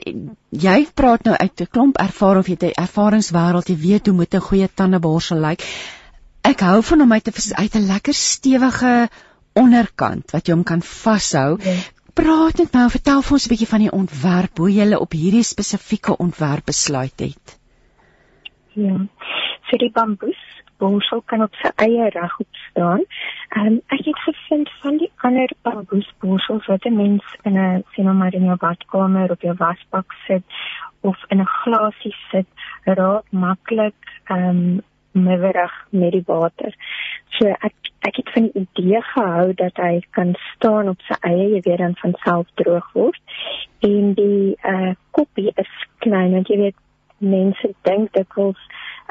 jy 0.49 0.88
praat 0.93 1.23
nou 1.23 1.35
uit 1.35 1.61
'n 1.61 1.71
klomp 1.71 1.97
ervaring 1.97 2.39
of 2.39 2.47
jy 2.47 2.57
het 2.59 2.63
'n 2.63 2.81
ervaringswêreld 2.84 3.69
jy 3.69 3.77
weet 3.77 4.05
hoe 4.07 4.15
moet 4.15 4.34
'n 4.34 4.47
goeie 4.49 4.69
tandeborsel 4.73 5.39
lyk. 5.39 5.63
Ek 6.41 6.59
hou 6.59 6.84
van 6.84 6.99
hom 6.99 7.11
uit 7.11 7.27
'n 7.27 7.55
uit 7.55 7.76
'n 7.76 7.88
lekker 7.88 8.13
stewige 8.13 9.09
onderkant 9.53 10.31
wat 10.31 10.47
jy 10.47 10.53
hom 10.53 10.63
kan 10.63 10.81
vashou. 10.81 11.57
Ja. 11.63 11.76
Praat 12.13 12.57
net 12.57 12.73
nou, 12.73 12.89
vertel 12.89 13.21
vir 13.21 13.34
ons 13.38 13.45
'n 13.45 13.49
bietjie 13.49 13.67
van 13.67 13.80
die 13.80 13.91
ontwerp, 13.91 14.57
hoe 14.57 14.73
jy 14.73 14.93
op 14.93 15.11
hierdie 15.11 15.43
spesifieke 15.43 16.17
ontwerp 16.17 16.65
besluit 16.65 17.19
het. 17.19 17.59
Ja. 18.73 19.07
Vir 19.69 19.80
die 19.80 19.91
bamboes 19.91 20.48
borsel 20.80 21.22
kan 21.26 21.43
op 21.45 21.56
sy 21.61 21.72
eie 21.85 22.10
reg 22.15 22.35
opstaan. 22.45 23.06
Ehm 23.49 23.65
um, 23.65 23.80
ek 23.95 24.06
het 24.10 24.19
gevind 24.26 24.72
van 24.81 24.97
die 24.97 25.11
ander 25.27 25.51
bamboesborsels 25.61 26.65
wat 26.72 26.85
'n 26.85 26.95
mens 26.95 27.23
in 27.43 27.57
'n 27.57 27.84
sien 27.93 28.06
nou 28.06 28.15
maar 28.15 28.34
in 28.34 28.45
jou 28.45 28.57
badkamer 28.57 29.31
op 29.31 29.41
jou 29.41 29.56
wasbak 29.57 30.14
sit 30.27 30.43
of 31.01 31.18
in 31.27 31.39
'n 31.39 31.53
glasie 31.61 32.15
sit, 32.31 32.47
raak 32.84 33.26
maklik 33.31 34.01
ehm 34.26 34.49
um, 34.49 34.81
mewerig 35.11 35.88
met 35.89 36.11
die 36.11 36.23
water. 36.26 36.73
So 37.38 37.47
ek 37.47 37.73
ek 37.99 38.15
het 38.15 38.30
van 38.34 38.43
die 38.47 38.68
idee 38.68 39.01
gehou 39.01 39.53
dat 39.53 39.76
hy 39.76 39.99
kan 40.10 40.35
staan 40.56 40.89
op 40.89 41.01
sy 41.07 41.15
eie, 41.19 41.47
jy 41.56 41.61
weet 41.65 41.77
dan 41.77 41.95
van 41.95 42.14
self 42.23 42.47
droog 42.61 42.91
word. 42.93 43.19
En 43.80 44.14
die 44.14 44.56
uh, 44.64 44.93
koppie 45.11 45.51
is 45.56 45.73
klein, 45.97 46.31
want 46.31 46.47
jy 46.47 46.57
weet 46.57 46.80
mense 47.20 47.74
dink 47.82 48.14
dikwels 48.14 48.60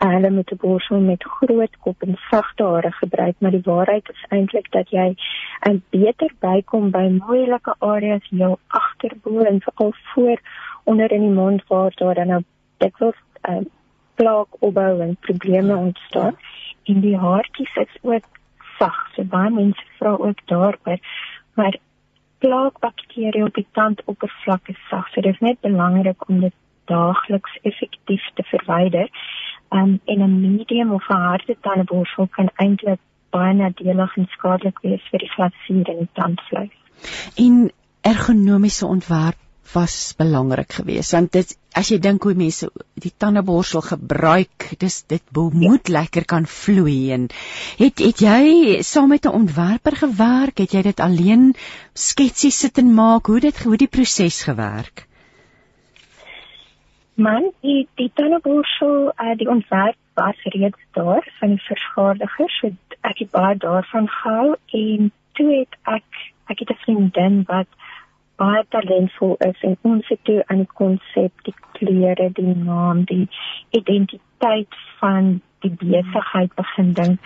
uh, 0.03 0.09
hulle 0.15 0.31
moet 0.31 0.53
'n 0.53 0.61
borsel 0.63 1.01
met 1.01 1.25
groot 1.25 1.75
kop 1.81 2.03
en 2.03 2.17
sagte 2.31 2.65
hare 2.65 2.93
gebruik, 2.93 3.37
maar 3.39 3.51
die 3.51 3.65
waarheid 3.65 4.09
is 4.09 4.25
eintlik 4.29 4.71
dat 4.71 4.91
jy 4.91 5.09
'n 5.15 5.71
uh, 5.71 5.81
beter 5.91 6.31
bykom 6.41 6.91
by 6.91 7.07
moeilike 7.09 7.75
areas 7.79 8.27
jou 8.31 8.57
agterbo 8.69 9.41
en 9.41 9.61
veral 9.61 9.93
voor 10.15 10.39
onder 10.85 11.13
in 11.13 11.21
die 11.21 11.37
mond 11.41 11.67
waar 11.67 11.93
daar 11.95 12.15
dan 12.15 12.27
nou 12.27 12.43
dikwels 12.77 13.21
uh, 13.49 13.65
plaak 14.15 14.49
opbou 14.59 15.01
en 15.01 15.17
probleme 15.21 15.77
ontstaan. 15.77 16.37
En 16.85 17.01
die 17.01 17.17
haartjies 17.17 17.75
is 17.77 17.97
ook 18.03 18.25
sag, 18.79 18.99
so 19.15 19.25
baie 19.25 19.51
mense 19.51 19.85
vra 19.99 20.17
ook 20.17 20.41
daaroor, 20.47 20.99
maar 21.55 21.77
plaakbakterieë 22.39 23.45
op 23.45 23.55
die 23.55 23.67
tandoppervlak 23.73 24.69
is 24.69 24.81
sag, 24.89 25.09
so 25.13 25.21
dit 25.21 25.35
is 25.35 25.41
net 25.41 25.61
belangrik 25.61 26.29
om 26.29 26.41
dit 26.41 26.55
daagliks 26.89 27.59
effektief 27.63 28.25
te 28.35 28.45
verwyder. 28.53 29.09
Um, 29.71 30.01
en 30.05 30.23
'n 30.25 30.41
medium 30.41 30.93
of 30.93 31.09
'n 31.09 31.23
harde 31.29 31.57
tandeborsel 31.61 32.29
kan 32.37 32.51
eintlik 32.57 33.01
baie 33.31 33.55
nadelig 33.55 34.17
en 34.17 34.29
skadelik 34.37 34.79
wees 34.83 35.05
vir 35.11 35.19
die 35.25 35.33
glasuur 35.35 35.91
in 35.93 35.99
die 36.05 36.13
tandvleis. 36.13 36.77
En 37.37 37.71
ergonomiese 38.01 38.87
ontwerp 38.87 39.37
was 39.73 40.15
belangrik 40.17 40.73
geweest 40.73 41.13
want 41.13 41.33
dit 41.37 41.51
as 41.77 41.91
jy 41.93 41.99
dink 42.03 42.25
hoe 42.25 42.35
mense 42.39 42.69
die 43.05 43.13
tandeborsel 43.25 43.83
gebruik 43.85 44.69
dis 44.81 45.03
dit 45.13 45.23
moet 45.35 45.91
ja. 45.91 45.95
lekker 45.99 46.25
kan 46.25 46.47
vloei 46.49 47.13
en 47.17 47.27
het 47.81 48.01
het 48.05 48.23
jy 48.25 48.79
saam 48.83 49.13
met 49.13 49.27
'n 49.27 49.37
ontwerper 49.41 49.97
gewerk 50.05 50.65
het 50.65 50.73
jy 50.73 50.83
dit 50.89 51.01
alleen 51.01 51.55
sketsies 51.93 52.59
sit 52.65 52.79
en 52.79 52.95
maak 52.95 53.27
hoe 53.27 53.41
dit 53.41 53.63
hoe 53.63 53.77
die 53.77 53.93
proses 53.99 54.43
gewerk 54.43 55.08
Man, 57.19 57.49
die 57.61 57.89
die 57.99 58.11
tandeborsel, 58.15 59.09
uh, 59.19 59.33
die 59.37 59.49
ontwerp 59.51 59.97
was 60.15 60.43
reeds 60.43 60.79
daar 60.93 61.25
van 61.39 61.49
die 61.49 61.63
vervaardigers, 61.65 62.59
so 62.61 62.69
ek 63.01 63.23
het 63.25 63.31
baie 63.31 63.57
daarvan 63.65 64.07
gehou 64.09 64.55
en 64.81 65.09
toe 65.35 65.47
het 65.51 65.79
ek 65.95 66.21
ek 66.55 66.63
het 66.63 66.71
'n 66.71 66.83
vriendin 66.85 67.41
wat 67.49 67.67
baie 68.37 68.63
talentvol 68.69 69.35
is 69.49 69.63
en 69.67 69.75
ons 69.83 70.09
het 70.09 70.21
toe 70.25 70.45
aan 70.47 70.63
die 70.63 70.75
konsep, 70.81 71.33
die 71.43 71.55
kleure, 71.73 72.31
die 72.33 72.55
naam, 72.55 73.03
die 73.05 73.27
identiteit 73.71 74.77
van 75.01 75.41
die 75.67 75.75
besigheid 75.81 76.55
begin 76.55 76.93
dink. 76.93 77.19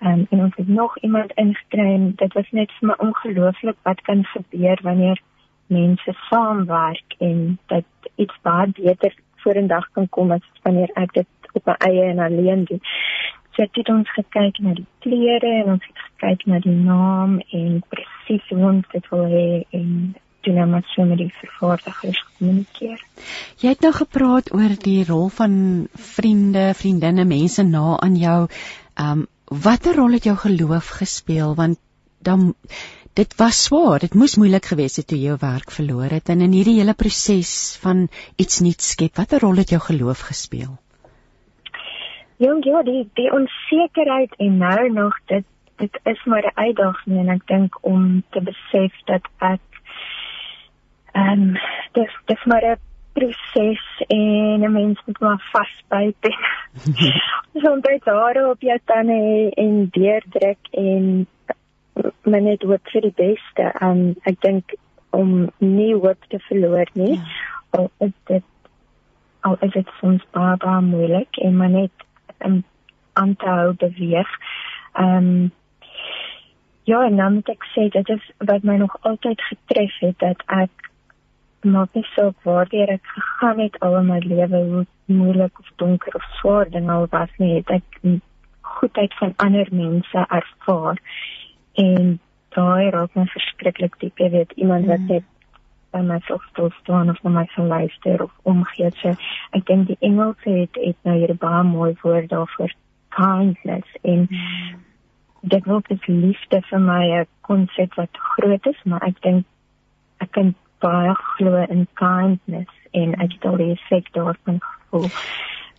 Um, 0.00 0.26
en 0.30 0.44
ons 0.44 0.56
het 0.56 0.68
nog 0.68 0.98
iemand 0.98 1.32
ingekry 1.32 1.88
en 1.94 2.12
dit 2.22 2.32
was 2.32 2.50
net 2.50 2.70
vir 2.78 2.88
my 2.88 2.94
ongelooflik 2.98 3.76
wat 3.82 4.00
kan 4.00 4.24
gebeur 4.24 4.78
wanneer 4.82 5.18
mense 5.66 6.14
saamwerk 6.28 7.18
en 7.18 7.58
dat 7.66 7.84
iets 8.14 8.38
baie 8.42 8.70
beter 8.78 9.14
vorendag 9.44 9.88
kan 9.96 10.08
kom 10.08 10.32
as 10.36 10.46
wanneer 10.62 10.90
ek 10.94 11.12
dit 11.20 11.52
op 11.52 11.66
my 11.66 11.76
eie 11.86 12.06
en 12.12 12.22
alleen 12.24 12.64
doen. 12.68 12.82
So 13.56 13.66
het 13.66 13.88
ons 13.92 14.10
gekyk 14.14 14.60
na 14.62 14.74
die 14.78 14.86
kleure 15.04 15.52
en 15.62 15.74
ons 15.74 15.86
het 15.86 16.02
gekyk 16.06 16.46
na 16.46 16.60
die 16.64 16.76
naam 16.76 17.40
en 17.52 17.80
presies 17.92 18.46
hoe 18.52 18.62
ons 18.70 18.92
dit 18.92 19.08
wil 19.10 19.26
hê 19.32 19.48
en 19.76 20.14
doen 20.46 20.56
nou 20.56 20.66
met 20.70 20.86
so 20.94 21.04
met 21.04 21.20
die 21.20 21.32
vervaardigers 21.40 22.20
kommunikeer. 22.38 23.02
Jy 23.60 23.74
het 23.74 23.84
nou 23.84 23.92
gepraat 23.96 24.52
oor 24.56 24.76
die 24.80 25.02
rol 25.08 25.28
van 25.34 25.52
vriende, 25.92 26.70
vriendinne, 26.78 27.26
mense 27.28 27.66
na 27.66 27.98
aan 27.98 28.16
jou. 28.16 28.40
Ehm 28.96 29.26
um, 29.26 29.28
watter 29.50 29.96
rol 29.98 30.12
het 30.14 30.28
jou 30.28 30.36
geloof 30.38 30.92
gespeel 31.00 31.56
want 31.58 31.80
dan 32.22 32.54
dit 33.14 33.36
was 33.36 33.64
swaar, 33.64 33.98
dit 33.98 34.14
moes 34.14 34.36
moeilik 34.36 34.64
gewees 34.72 34.96
het 34.96 35.06
toe 35.10 35.18
jy 35.18 35.32
jou 35.32 35.38
werk 35.40 35.70
verloor 35.74 36.12
het 36.14 36.28
en 36.28 36.40
in 36.40 36.52
hierdie 36.52 36.78
hele 36.78 36.94
proses 36.94 37.76
van 37.82 38.08
iets 38.36 38.60
nuuts 38.60 38.92
skep, 38.94 39.16
watter 39.16 39.42
rol 39.42 39.56
het 39.56 39.70
jou 39.74 39.80
geloof 39.80 40.20
gespeel? 40.28 40.76
Jong, 42.40 42.64
ja, 42.64 42.82
die 42.82 43.08
die 43.18 43.28
onsekerheid 43.36 44.36
en 44.38 44.56
nou 44.58 44.90
nog 44.92 45.16
dit 45.26 45.44
dit 45.80 45.98
is 46.04 46.24
maar 46.24 46.44
'n 46.44 46.60
uitdaging 46.60 47.18
en 47.18 47.28
ek 47.28 47.46
dink 47.46 47.78
om 47.84 48.22
te 48.30 48.40
besef 48.40 48.92
dat 49.04 49.24
ek 49.38 49.60
ehm 51.12 51.42
um, 51.42 51.56
dis 51.92 52.12
dis 52.26 52.44
maar 52.44 52.64
'n 52.64 52.78
proses 53.12 53.84
en 54.08 54.64
'n 54.64 54.72
mens 54.72 55.02
moet 55.06 55.20
maar 55.20 55.50
vasbyt. 55.52 56.36
Soms 57.62 57.80
baie 57.80 58.00
daar 58.04 58.50
op 58.50 58.60
jou 58.60 58.78
tande 58.84 59.50
en 59.54 59.88
deurdruk 59.90 60.62
en 60.70 61.26
maar 62.30 62.42
net 62.42 62.62
hoop 62.62 62.92
vir 62.92 63.06
die 63.08 63.16
beste. 63.16 63.70
Um 63.84 64.14
ek 64.28 64.40
dink 64.46 64.74
om 65.16 65.50
nie 65.58 65.92
hoop 65.94 66.28
te 66.28 66.38
verloor 66.48 66.90
nie. 66.92 67.16
Ja. 67.16 67.28
Al 67.78 67.90
is 68.06 68.14
dit 68.30 68.46
al 69.40 69.56
is 69.66 69.72
dit 69.72 69.88
soms 70.00 70.24
baie 70.36 70.56
baie 70.60 70.82
moeilik 70.84 71.40
en 71.44 71.56
maar 71.56 71.72
net 71.72 72.04
um, 72.44 72.62
aan 73.12 73.36
te 73.36 73.48
hou 73.48 73.72
beweeg. 73.78 74.36
Um 74.98 75.50
ja, 76.84 77.04
en 77.06 77.16
dan 77.16 77.34
moet 77.34 77.48
ek 77.48 77.66
sê 77.74 77.88
dit 77.94 78.08
is 78.08 78.30
wat 78.38 78.62
my 78.66 78.76
nog 78.76 78.96
altyd 79.00 79.42
getref 79.48 79.98
het 80.00 80.18
dat 80.18 80.42
ek 80.46 80.90
maak 81.62 81.94
nie 81.94 82.06
saak 82.14 82.36
waar 82.48 82.68
ek 82.72 83.04
gegaan 83.14 83.60
het 83.60 83.76
al 83.84 83.98
in 84.00 84.06
my 84.06 84.18
lewe 84.24 84.62
hoe 84.72 84.86
moeilik 85.04 85.58
of 85.58 85.68
donker 85.76 86.14
of 86.14 86.24
swaar 86.40 86.70
dinge 86.70 86.92
al 86.92 87.06
was 87.10 87.32
nie, 87.38 87.54
het 87.60 87.70
ek 87.70 88.20
goedheid 88.60 89.14
van 89.18 89.34
ander 89.36 89.68
mense 89.70 90.24
ervaar 90.28 90.98
en 91.82 92.18
daai 92.56 92.90
raak 92.90 93.14
my 93.14 93.26
verskriklik 93.30 93.98
diep. 94.02 94.18
Jy 94.18 94.30
weet 94.34 94.52
iemand 94.56 94.86
wat 94.90 95.04
mm. 95.04 95.06
net 95.14 95.26
by 95.90 96.02
my 96.06 96.18
self 96.26 96.44
staan 96.82 97.10
of 97.10 97.22
na 97.22 97.30
my 97.30 97.46
verluister 97.54 98.22
of 98.22 98.30
omgee 98.42 98.90
so 99.00 99.14
ek 99.58 99.66
dink 99.66 99.88
die 99.88 99.98
Engelse 100.06 100.54
het 100.54 100.78
het 100.78 100.98
nou 101.08 101.16
hier 101.18 101.34
baie 101.34 101.64
mooi 101.66 101.92
woord 102.02 102.30
daarvoor. 102.30 102.74
Kindness. 103.16 103.96
En 104.02 104.26
mm. 104.30 104.80
dit 105.40 105.64
wil 105.64 105.82
dit 105.88 106.06
liefde 106.06 106.62
vir 106.70 106.80
my 106.80 107.04
'n 107.20 107.26
konsep 107.40 107.94
wat 107.94 108.24
groot 108.34 108.66
is 108.66 108.82
maar 108.84 109.02
ek 109.02 109.22
dink 109.22 109.46
ek 110.18 110.30
kan 110.30 110.54
baie 110.80 111.14
glo 111.14 111.64
in 111.68 111.86
kindness 111.94 112.74
en 112.92 113.14
ek 113.20 113.32
het 113.32 113.44
al 113.44 113.56
die 113.56 113.72
effek 113.72 114.12
daarvan 114.12 114.58
gevoel. 114.60 115.08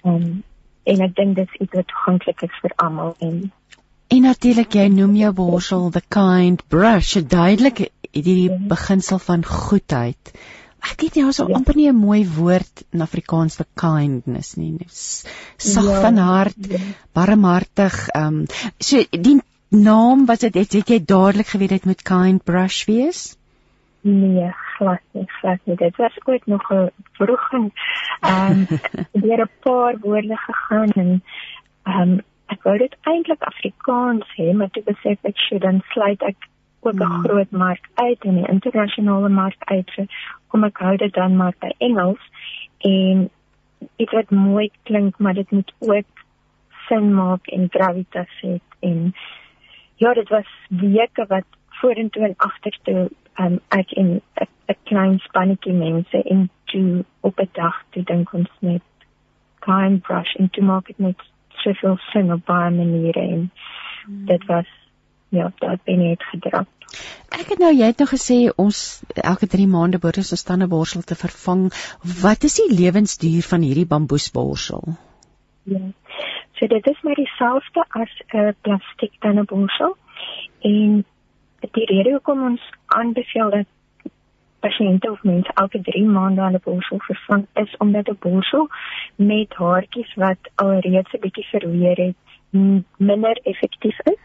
Um, 0.03 0.43
en 0.83 1.01
ek 1.05 1.15
dink 1.15 1.35
dit 1.35 1.47
is 1.47 1.59
iets 1.61 1.75
wat 1.77 1.87
toeganklik 1.87 2.41
is 2.41 2.61
vir 2.61 2.73
almal 2.75 3.15
en 3.19 3.51
En 4.11 4.25
natuurlik 4.27 4.75
jy 4.75 4.89
noem 4.91 5.13
jou 5.15 5.31
borsel 5.35 5.85
the 5.95 6.01
kind 6.11 6.63
brush, 6.67 7.15
duidelik 7.15 7.85
hierdie 8.11 8.49
ja. 8.49 8.57
beginsel 8.73 9.21
van 9.23 9.45
goedheid. 9.47 10.31
Ek 10.81 11.03
weet 11.03 11.15
nie 11.15 11.23
ons 11.29 11.39
ja. 11.39 11.45
amper 11.55 11.77
nie 11.77 11.87
'n 11.87 11.95
mooi 11.95 12.25
woord 12.27 12.83
in 12.91 13.05
Afrikaans 13.05 13.55
vir 13.59 13.67
kindness 13.79 14.57
nie. 14.57 14.73
Sag 14.91 15.87
ja. 15.87 16.01
van 16.01 16.17
hart, 16.17 16.59
ja. 16.67 16.79
barmhartig. 17.13 18.07
Ehm 18.09 18.41
um, 18.41 18.45
so 18.79 19.03
die 19.11 19.37
naam 19.69 20.25
was 20.25 20.39
dit 20.43 20.59
het, 20.59 20.73
het 20.73 20.89
jy 20.89 20.99
dadelik 21.05 21.47
geweet 21.47 21.75
dit 21.77 21.85
moet 21.85 22.01
kind 22.03 22.43
brush 22.43 22.83
wees? 22.89 23.37
Nee, 24.01 24.49
glad 24.75 24.99
nie, 25.13 25.27
glad 25.39 25.59
nie. 25.63 25.77
Dit 25.77 25.95
was 25.95 26.17
ooit 26.25 26.45
nog 26.47 26.67
'n 26.73 26.89
vroeging 27.13 27.71
ehm 28.19 28.51
um, 28.51 28.67
deur 29.23 29.45
'n 29.45 29.49
paar 29.63 29.95
woorde 30.03 30.35
gegaan 30.35 30.91
en 30.91 31.23
ehm 31.83 32.01
um, 32.01 32.19
ek 32.51 32.63
wou 32.67 32.77
dit 32.77 32.95
eintlik 33.09 33.43
Afrikaans 33.47 34.27
hê, 34.37 34.51
maar 34.53 34.71
toe 34.75 34.83
besef 34.83 35.19
ek 35.27 35.37
sy 35.47 35.59
dan 35.63 35.81
sluit 35.93 36.21
ek 36.27 36.49
ook 36.81 36.95
'n 36.95 37.03
hmm. 37.03 37.23
groot 37.25 37.51
mark 37.51 37.89
uit 37.93 38.23
in 38.23 38.35
die 38.41 38.49
internasionale 38.49 39.29
mark 39.29 39.61
uit. 39.65 39.89
So 39.95 40.05
kom 40.47 40.63
ek 40.63 40.77
hou 40.77 40.95
dit 40.97 41.13
dan 41.13 41.37
maar 41.37 41.53
by 41.59 41.71
Engels 41.77 42.23
en 42.79 43.29
dit 43.97 44.11
wat 44.11 44.29
mooi 44.29 44.71
klink, 44.83 45.19
maar 45.19 45.33
dit 45.33 45.51
moet 45.51 45.73
ook 45.79 46.11
sin 46.87 47.13
maak 47.13 47.47
en 47.47 47.69
gravitas 47.69 48.33
het 48.41 48.67
en 48.79 49.13
ja, 49.95 50.13
dit 50.13 50.29
was 50.29 50.49
weke 50.69 51.25
wat 51.27 51.45
vorentoe 51.81 52.23
en 52.23 52.33
agtertoe 52.37 53.09
um, 53.39 53.59
ek 53.69 53.91
en 53.91 54.21
'n 54.67 54.77
klein 54.83 55.19
spannetjie 55.19 55.73
mense 55.73 56.23
en 56.23 56.49
toe 56.65 57.05
op 57.19 57.39
'n 57.39 57.49
dag 57.51 57.83
toe 57.89 58.03
dink 58.03 58.33
ons 58.33 58.51
net 58.59 58.81
kind 59.59 60.01
brush 60.01 60.33
en 60.35 60.49
toe 60.49 60.63
maak 60.63 60.85
dit 60.87 60.99
net 60.99 61.30
soveel 61.63 61.97
sin 62.11 62.33
op 62.33 62.45
baie 62.45 62.71
maniere 62.71 63.19
en 63.19 63.51
hmm. 64.05 64.25
dit 64.25 64.45
was 64.45 64.69
ja, 65.31 65.51
dit 65.59 65.83
ben 65.83 65.99
net 66.03 66.23
gedrap. 66.23 66.67
Ek 67.31 67.53
het 67.53 67.61
nou 67.63 67.71
jy 67.71 67.87
het 67.87 68.01
nou 68.03 68.07
gesê 68.09 68.37
ons 68.59 68.77
elke 69.15 69.47
3 69.47 69.67
maande 69.71 69.99
behoort 70.01 70.19
ons 70.23 70.33
'n 70.35 70.47
tandeborsel 70.49 71.01
te 71.07 71.15
vervang. 71.15 71.63
Wat 72.23 72.43
is 72.43 72.59
die 72.59 72.71
lewensduur 72.81 73.47
van 73.51 73.61
hierdie 73.61 73.87
bamboesborsel? 73.93 74.83
Ja. 75.63 75.85
So 76.57 76.67
dit 76.67 76.87
is 76.87 77.01
maar 77.01 77.15
dieselfde 77.15 77.85
as 77.89 78.11
'n 78.33 78.55
plastiek 78.61 79.13
tandeborsel 79.19 79.95
en 80.59 81.05
die 81.59 81.85
rede 81.85 82.11
hoekom 82.11 82.43
ons 82.43 82.61
aanbeveel 82.85 83.49
dat 83.49 83.67
pasiënte 84.65 85.11
of 85.11 85.23
mense 85.23 85.51
elke 85.63 85.81
3 85.87 86.03
maande 86.17 86.41
hulle 86.41 86.61
borsel 86.65 86.99
vervang 87.07 87.45
is 87.63 87.77
omdat 87.85 88.09
'n 88.09 88.17
borsel 88.25 88.67
met 89.15 89.53
haartjies 89.61 90.13
wat 90.23 90.51
alreeds 90.55 91.13
'n 91.13 91.23
bietjie 91.25 91.47
verweer 91.53 91.97
het 92.05 92.19
minder 92.97 93.39
effektief 93.43 93.99
is. 94.03 94.23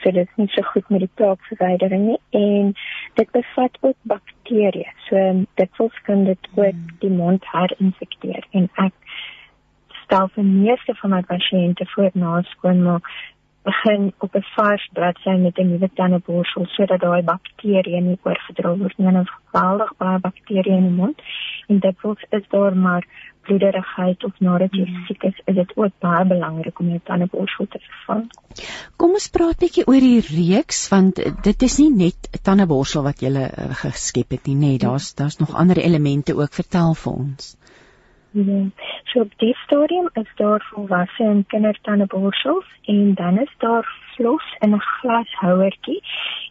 So 0.00 0.10
dit 0.10 0.28
is 0.28 0.36
nie 0.36 0.48
so 0.48 0.62
goed 0.62 0.88
met 0.88 1.00
die 1.00 1.14
plaakverwydering 1.14 2.04
nie 2.06 2.20
en 2.30 2.74
dit 3.14 3.30
bevat 3.30 3.78
ook 3.80 3.96
bakterieë. 4.02 4.90
So 5.08 5.16
dit 5.54 5.70
wil 5.76 5.90
skyn 6.00 6.24
dit 6.24 6.48
ook 6.54 6.74
die 6.98 7.10
mond 7.10 7.44
herinfekteer 7.52 8.44
en 8.50 8.68
ek 8.74 8.92
stel 10.04 10.28
vir 10.34 10.44
meeste 10.44 10.94
van 11.00 11.10
my 11.10 11.22
pasiënte 11.22 11.86
voor 11.94 12.10
na 12.12 12.42
skoonmaak 12.42 13.08
begin 13.64 14.12
op 14.18 14.34
'n 14.36 14.46
vars 14.54 14.88
bladsy 14.92 15.34
met 15.46 15.58
'n 15.58 15.68
nuwe 15.70 15.90
tandeborsel 15.94 16.66
sodat 16.66 17.00
daai 17.00 17.22
bakterieë 17.22 18.00
nie 18.00 18.18
oorgedra 18.22 18.76
word 18.76 18.98
nie. 18.98 19.12
Nou 19.12 19.24
geweldig 19.24 19.92
baie 19.96 20.18
bakterieë 20.18 20.76
in 20.76 20.88
die 20.88 20.98
mond 21.02 21.22
en 21.68 21.78
dit 21.78 22.00
word 22.00 22.26
is 22.30 22.48
daar 22.48 22.76
maar 22.76 23.04
bloederigheid 23.44 24.24
of 24.24 24.32
nadat 24.38 24.72
jy 24.72 24.84
mm. 24.88 25.04
siek 25.06 25.22
is, 25.22 25.40
is 25.44 25.54
dit 25.54 25.72
ook 25.76 25.92
baie 26.04 26.24
belangrik 26.24 26.78
om 26.80 26.88
jou 26.88 27.00
tandeborsel 27.04 27.66
te 27.66 27.80
vervang. 27.86 28.24
Kom 28.96 29.16
ons 29.18 29.28
praat 29.28 29.58
bietjie 29.58 29.86
oor 29.86 30.00
die 30.00 30.20
reeks 30.28 30.88
want 30.92 31.20
dit 31.48 31.66
is 31.68 31.78
nie 31.78 31.90
net 32.04 32.30
'n 32.32 32.42
tandeborsel 32.42 33.02
wat 33.02 33.20
jy 33.20 33.32
uh, 33.32 33.48
geskep 33.82 34.30
het 34.30 34.46
nie, 34.46 34.56
nee, 34.56 34.78
daar's 34.78 35.14
daar's 35.14 35.38
nog 35.38 35.54
ander 35.54 35.78
elemente 35.78 36.36
ook 36.36 36.52
vertel 36.52 36.94
vir 36.94 37.12
ons. 37.12 37.56
Ja. 38.36 38.64
So 39.04 39.20
op 39.20 39.32
die 39.36 39.54
stadium 39.56 40.08
is 40.12 40.30
daar 40.34 40.66
volwasse 40.72 41.22
en 41.22 41.44
kindertandeborsels 41.46 42.66
en 42.82 43.14
dan 43.14 43.38
is 43.38 43.54
daar 43.58 43.86
vlos 44.14 44.56
in 44.58 44.74
'n 44.74 44.80
glashouertjie 44.80 46.02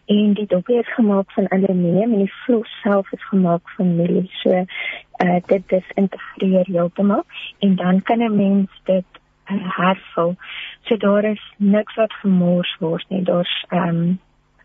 en 0.05 0.33
die 0.33 0.45
dopie 0.47 0.79
is 0.79 0.93
gemaak 0.93 1.31
van 1.31 1.49
aluminium 1.49 2.11
en 2.11 2.17
die 2.17 2.33
vlos 2.33 2.79
self 2.81 3.11
is 3.11 3.27
gemaak 3.27 3.69
van 3.69 3.95
milie. 3.95 4.29
So 4.31 4.49
uh, 4.49 5.35
dit 5.45 5.71
is 5.71 5.91
integreer 5.93 6.65
heeltemal 6.65 7.23
en 7.59 7.75
dan 7.75 8.01
kan 8.01 8.17
'n 8.17 8.35
mens 8.35 8.69
dit 8.83 9.05
uh, 9.51 9.77
hervul. 9.77 10.35
So 10.81 10.97
daar 10.97 11.23
is 11.23 11.53
niks 11.57 11.95
wat 11.95 12.13
gemors 12.13 12.77
word 12.79 13.05
nie. 13.09 13.23
Daar's 13.23 13.65
ehm 13.69 13.87
um, 13.87 14.19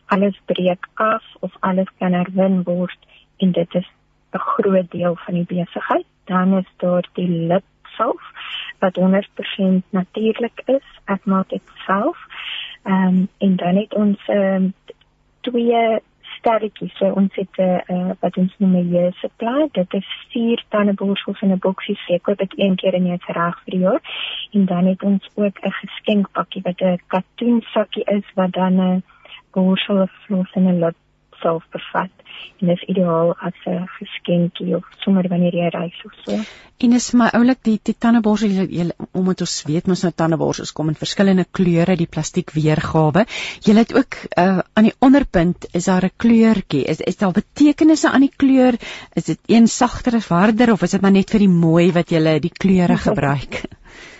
alles 0.06 0.40
breek 0.44 0.88
af 0.94 1.24
of 1.40 1.56
alles 1.60 1.88
kan 1.98 2.12
herwin 2.12 2.62
word 2.62 2.98
en 3.36 3.52
dit 3.52 3.74
is 3.74 3.90
'n 4.32 4.38
groot 4.38 4.90
deel 4.90 5.16
van 5.16 5.34
die 5.34 5.46
besigheid 5.46 6.06
dan 6.28 6.56
is 6.56 6.70
daar 6.76 7.08
die 7.12 7.28
lipsalf 7.28 8.22
wat 8.78 8.96
100% 8.96 9.82
natuurlik 9.90 10.62
is. 10.64 10.86
Ek 11.04 11.24
maak 11.24 11.48
dit 11.48 11.62
self. 11.86 12.18
Ehm 12.82 13.06
um, 13.06 13.28
en 13.38 13.56
dan 13.56 13.76
het 13.76 13.94
ons 13.94 14.20
ehm 14.26 14.54
um, 14.54 14.74
twee 15.40 16.00
sterretjies. 16.36 16.96
So 16.96 17.12
ons 17.12 17.34
het 17.34 17.56
'n 17.56 17.82
uh, 17.92 18.10
wat 18.20 18.36
ons 18.36 18.54
noem 18.58 18.76
'n 18.76 18.90
year 18.92 19.12
supply. 19.12 19.68
Dit 19.72 19.94
is 19.94 20.08
vier 20.28 20.64
tandeborsels 20.68 21.40
in 21.40 21.52
'n 21.52 21.58
boksie 21.58 21.96
seker 21.96 22.36
dit 22.36 22.52
een 22.56 22.76
keer 22.76 22.94
in 22.94 23.06
jou 23.06 23.18
reg 23.26 23.62
vir 23.64 23.72
die 23.72 23.80
jaar. 23.80 24.02
En 24.52 24.64
dan 24.64 24.86
het 24.86 25.02
ons 25.02 25.28
ook 25.34 25.58
'n 25.60 25.72
geskenkpakkie 25.82 26.62
wat 26.62 26.80
'n 26.80 27.00
katoen 27.06 27.62
sakkie 27.62 28.04
is 28.04 28.26
wat 28.34 28.52
dan 28.52 28.80
'n 28.80 29.02
borsel 29.52 30.00
of 30.00 30.12
floss 30.24 30.52
en 30.52 30.66
'n 30.66 30.78
lip 30.78 30.96
self 31.42 31.64
bevat 31.74 32.10
en 32.60 32.70
is 32.74 32.82
ideaal 32.90 33.34
as 33.38 33.58
'n 33.66 33.86
geskenkie 33.98 34.74
of 34.76 34.84
sommer 35.04 35.28
wanneer 35.28 35.54
jy 35.54 35.68
reis 35.74 35.98
of 36.04 36.12
so. 36.24 36.38
En 36.78 36.92
is 36.92 37.12
my 37.12 37.28
oulik 37.34 37.62
die 37.62 37.78
die 37.82 37.94
tandeborsel 37.98 38.50
jy 38.50 38.90
omdat 39.12 39.40
ons 39.40 39.56
weet 39.70 39.86
mos 39.86 40.02
nou 40.02 40.12
tandeborsels 40.12 40.72
kom 40.72 40.88
in 40.88 40.94
verskillende 40.94 41.46
kleure 41.58 41.96
die 41.96 42.06
plastiek 42.06 42.52
weergawe. 42.54 43.26
Jy 43.66 43.74
het 43.74 43.94
ook 43.94 44.14
uh, 44.38 44.58
aan 44.74 44.90
die 44.90 44.94
onderpunt 44.98 45.66
is 45.72 45.84
daar 45.84 46.04
'n 46.04 46.16
kleurtjie. 46.16 46.84
Is 46.84 47.00
is 47.00 47.16
daar 47.16 47.32
betekenisse 47.32 48.10
aan 48.10 48.26
die 48.26 48.34
kleur? 48.36 48.78
Is 49.14 49.24
dit 49.24 49.38
een 49.46 49.66
sagter 49.66 50.14
of 50.14 50.28
harder 50.28 50.72
of 50.72 50.82
is 50.82 50.90
dit 50.90 51.00
maar 51.00 51.12
net 51.12 51.30
vir 51.30 51.38
die 51.38 51.54
mooi 51.66 51.92
wat 51.92 52.10
jy 52.10 52.38
die 52.38 52.54
kleure 52.54 52.96
gebruik? 52.96 53.62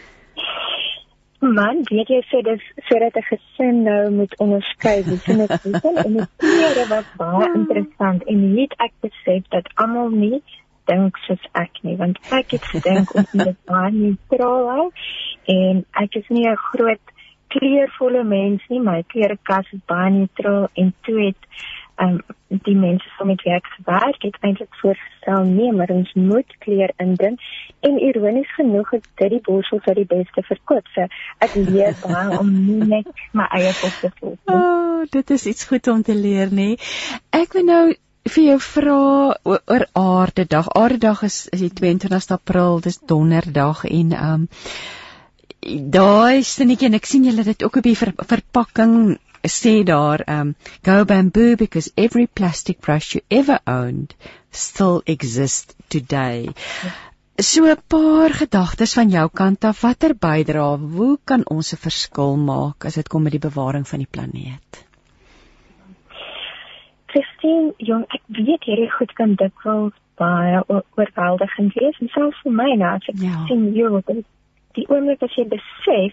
Man, 1.41 1.85
weet 1.87 2.09
jy 2.11 2.19
sê 2.27 2.41
dis 2.43 2.63
sodat 2.89 3.17
'n 3.17 3.23
gesin 3.31 3.83
nou 3.87 4.11
moet 4.11 4.33
onderskei 4.43 5.03
se 5.03 5.33
net 5.37 5.51
is 5.51 5.83
en 6.05 6.17
die 6.19 6.27
kleure 6.37 6.87
wat 6.91 7.13
baie 7.17 7.47
ja. 7.47 7.55
interessant 7.55 8.25
en 8.25 8.41
het 8.57 8.75
ek 8.87 8.93
besef 9.07 9.45
dat 9.55 9.71
almal 9.75 10.11
nie 10.11 10.43
dink 10.91 11.17
soos 11.27 11.45
ek 11.53 11.79
nie 11.83 11.95
want 11.97 12.19
ek 12.41 12.57
het 12.57 12.65
gedink 12.73 13.15
ons 13.15 13.33
moet 13.33 13.61
baie 13.71 13.93
neutraal 13.93 14.67
hou 14.73 14.87
en 15.55 15.85
ek 16.03 16.19
is 16.23 16.29
nie 16.29 16.47
'n 16.51 16.57
groot 16.57 17.15
kleurvolle 17.55 18.25
mens 18.25 18.63
nie 18.69 18.81
my 18.81 19.03
kleurkas 19.15 19.71
is 19.73 19.85
baie 19.87 20.11
neutraal 20.11 20.67
en 20.75 20.95
toe 21.07 21.19
het 21.27 21.43
um, 22.01 22.19
die 22.49 22.77
mense 22.77 23.11
wat 23.19 23.27
met 23.27 23.43
werk 23.43 23.67
gewerk 23.77 24.23
het 24.23 24.37
eintlik 24.41 24.75
voorgestel 24.81 25.45
nee 25.45 25.73
maar 25.73 25.91
ons 25.93 26.13
moet 26.15 26.57
kleur 26.65 26.93
indien 26.97 27.37
en 27.81 28.01
ironies 28.09 28.55
genoeg 28.55 28.91
het 28.91 29.07
dit 29.21 29.31
die 29.37 29.43
borsels 29.45 29.85
wat 29.85 29.99
die 30.01 30.09
beste 30.09 30.43
verkoop. 30.49 30.89
So 30.95 31.07
ek 31.45 31.55
leer 31.55 31.97
baie 32.05 32.39
om 32.39 32.53
nie 32.53 32.91
net 32.97 33.25
my 33.33 33.49
eie 33.61 33.73
kop 33.81 34.03
te 34.03 34.13
volg 34.21 34.37
nie. 34.37 34.59
Oh, 34.59 35.07
dit 35.11 35.31
is 35.39 35.47
iets 35.53 35.71
goed 35.71 35.89
om 35.93 36.03
te 36.03 36.17
leer 36.17 36.55
nê 36.55 36.75
ek 37.37 37.59
wil 37.59 37.67
nou 37.69 37.83
vir 38.29 38.45
jou 38.45 38.59
vra 38.61 39.01
oor 39.49 39.85
aardedag. 39.97 40.69
Aardedag 40.77 41.23
is 41.29 41.47
is 41.53 41.65
die 41.65 41.73
22 41.73 42.31
April 42.35 42.81
dis 42.85 42.99
donderdag 43.13 43.85
en 43.89 44.17
um 44.19 44.49
daai 45.99 46.43
sinnetjie 46.47 46.89
en 46.89 46.99
ek 46.99 47.09
sien 47.09 47.25
julle 47.27 47.45
dit 47.45 47.63
ook 47.65 47.81
op 47.81 47.87
die 47.87 47.97
ver, 47.99 48.13
verpakking 48.31 49.19
sê 49.47 49.85
daar 49.85 50.25
um 50.29 50.55
go 50.83 51.05
bamboo 51.05 51.57
because 51.57 51.91
every 51.97 52.27
plastic 52.27 52.81
brush 52.81 53.15
you 53.15 53.23
ever 53.31 53.61
owned 53.67 54.15
still 54.51 55.03
exists 55.07 55.75
today. 55.89 56.49
So 57.41 57.65
'n 57.65 57.77
paar 57.87 58.31
gedagtes 58.31 58.95
van 58.95 59.09
jou 59.11 59.29
kant 59.29 59.65
af, 59.65 59.81
watter 59.81 60.15
bydra, 60.15 60.77
hoe 60.77 61.19
kan 61.25 61.47
ons 61.47 61.73
'n 61.73 61.77
verskil 61.77 62.37
maak 62.37 62.85
as 62.85 62.95
dit 62.95 63.09
kom 63.09 63.23
met 63.23 63.33
die 63.33 63.47
bewaring 63.49 63.87
van 63.87 63.99
die 63.99 64.11
planeet? 64.11 64.85
Christine, 67.07 67.73
jong, 67.79 68.05
ek 68.09 68.23
weet 68.27 68.65
hierdie 68.65 68.91
goed 68.91 69.13
kan 69.13 69.35
dikwels 69.35 69.95
baie 70.17 70.63
oorweldigend 70.67 71.75
wees, 71.75 72.01
en 72.01 72.09
selfs 72.09 72.43
vir 72.43 72.53
my 72.53 72.75
nou, 72.75 72.95
as 72.97 73.09
ek 73.09 73.23
ja. 73.23 73.47
sien 73.47 73.73
jy, 73.73 74.25
die 74.75 74.87
oomblik 74.89 75.23
as 75.23 75.37
jy 75.39 75.45
besef 75.49 76.13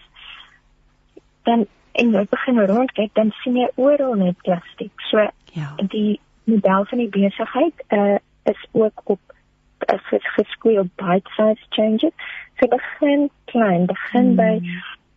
dan 1.44 1.66
en 1.96 2.12
jy 2.12 2.24
begin 2.30 2.60
rondkyk 2.70 3.14
dan 3.14 3.32
sien 3.42 3.56
jy 3.56 3.68
oral 3.80 4.14
net 4.20 4.36
plastiek. 4.44 4.92
So 5.10 5.28
ja. 5.56 5.68
die 5.92 6.20
model 6.44 6.84
van 6.90 7.02
die 7.02 7.08
besigheid 7.12 7.84
uh, 7.88 8.18
is 8.44 8.66
ook 8.72 9.00
op 9.04 9.20
as 9.92 10.02
dit 10.10 10.28
geskoei 10.36 10.78
op 10.78 10.90
bite 10.96 11.30
size 11.36 11.66
changes. 11.68 12.14
So 12.58 12.68
begin 12.72 13.30
klein, 13.52 13.86
begin 13.86 14.32
hmm. 14.32 14.36
by 14.36 14.52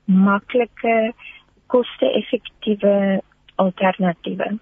maklike 0.06 1.14
koste-effektiewe 1.68 3.22
alternatiewe. 3.56 4.58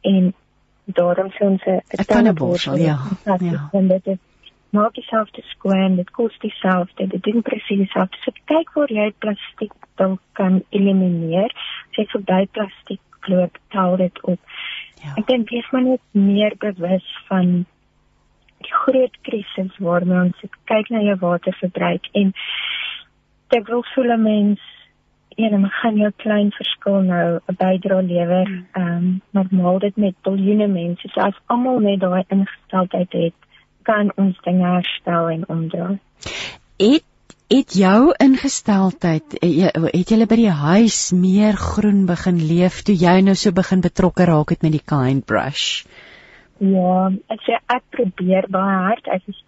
En 0.00 0.34
daarom 0.84 1.30
sê 1.30 1.44
ons 1.44 1.64
'n 1.64 2.04
tandeborsel, 2.06 2.76
ja. 2.76 2.98
Ja. 3.38 3.68
En 3.72 3.88
dit 3.88 4.06
is 4.06 4.18
maak 4.76 4.94
jouself 4.94 5.30
te 5.30 5.42
skoon, 5.50 5.96
dit 5.96 6.10
kos 6.10 6.38
dieselfde, 6.38 7.06
dit 7.06 7.22
doen 7.22 7.42
presies 7.42 7.84
dieselfde. 7.84 8.16
So 8.24 8.32
kyk 8.50 8.72
waar 8.74 8.92
jy 8.92 9.10
plastiek 9.18 9.74
dan 10.00 10.18
kan 10.38 10.62
elimineer. 10.70 11.52
As 11.90 12.00
jy 12.00 12.06
verby 12.14 12.46
plastiek 12.56 13.28
loop, 13.28 13.58
tel 13.74 13.96
dit 13.96 14.22
op. 14.22 14.40
Ja. 15.02 15.14
Ek 15.16 15.26
dink 15.26 15.52
jy 15.52 15.62
moet 15.72 15.86
net 15.88 16.02
meer 16.16 16.56
bewus 16.60 17.06
van 17.28 17.64
die 18.60 18.74
groot 18.84 19.16
krisis 19.26 19.72
waarmee 19.80 20.26
ons 20.28 20.42
sit. 20.42 20.52
Kyk 20.68 20.92
na 20.92 21.02
jou 21.04 21.16
waterverbruik 21.22 22.10
en 22.12 22.34
dit 23.50 23.72
wil 23.72 23.84
voel 23.94 24.12
'n 24.16 24.22
mens 24.22 24.60
en 25.36 25.50
dan 25.50 25.70
gaan 25.70 25.96
jy 25.96 26.06
'n 26.06 26.22
klein 26.24 26.50
verskil 26.52 27.00
nou 27.02 27.40
'n 27.48 27.56
bydra 27.58 28.00
lewer. 28.00 28.46
Hmm. 28.46 28.66
Ehm 28.72 28.96
um, 28.96 29.20
maar 29.30 29.46
maal 29.50 29.78
dit 29.78 29.96
met 29.96 30.22
biljoene 30.22 30.66
mense. 30.66 31.08
So 31.08 31.20
as 31.20 31.40
almal 31.46 31.78
net 31.78 32.00
daai 32.00 32.24
ingesteldheid 32.28 33.12
het, 33.12 33.34
kan 33.88 34.12
ons 34.16 34.38
dinge 34.44 34.66
herstel 34.66 35.30
en 35.36 35.46
omdraai. 35.48 35.98
Het 36.80 37.06
het 37.50 37.74
jou 37.74 38.12
ingesteldheid 38.22 39.34
eh, 39.42 39.66
het 39.74 40.10
jy 40.12 40.26
by 40.30 40.36
die 40.38 40.52
huis 40.54 40.98
meer 41.10 41.58
groen 41.58 42.04
begin 42.06 42.38
leef 42.38 42.84
toe 42.86 42.94
jy 42.94 43.16
nou 43.26 43.34
so 43.34 43.50
begin 43.50 43.82
betrokke 43.82 44.26
raak 44.30 44.54
het 44.54 44.62
met 44.62 44.76
die 44.76 44.86
kind 44.92 45.26
brush? 45.26 45.82
Ja, 46.60 47.08
ek 47.32 47.42
sê 47.46 47.56
ek 47.72 47.82
probeer 47.96 48.46
baie 48.52 48.76
hard. 48.84 49.08
Ek 49.08 49.24
is 49.32 49.38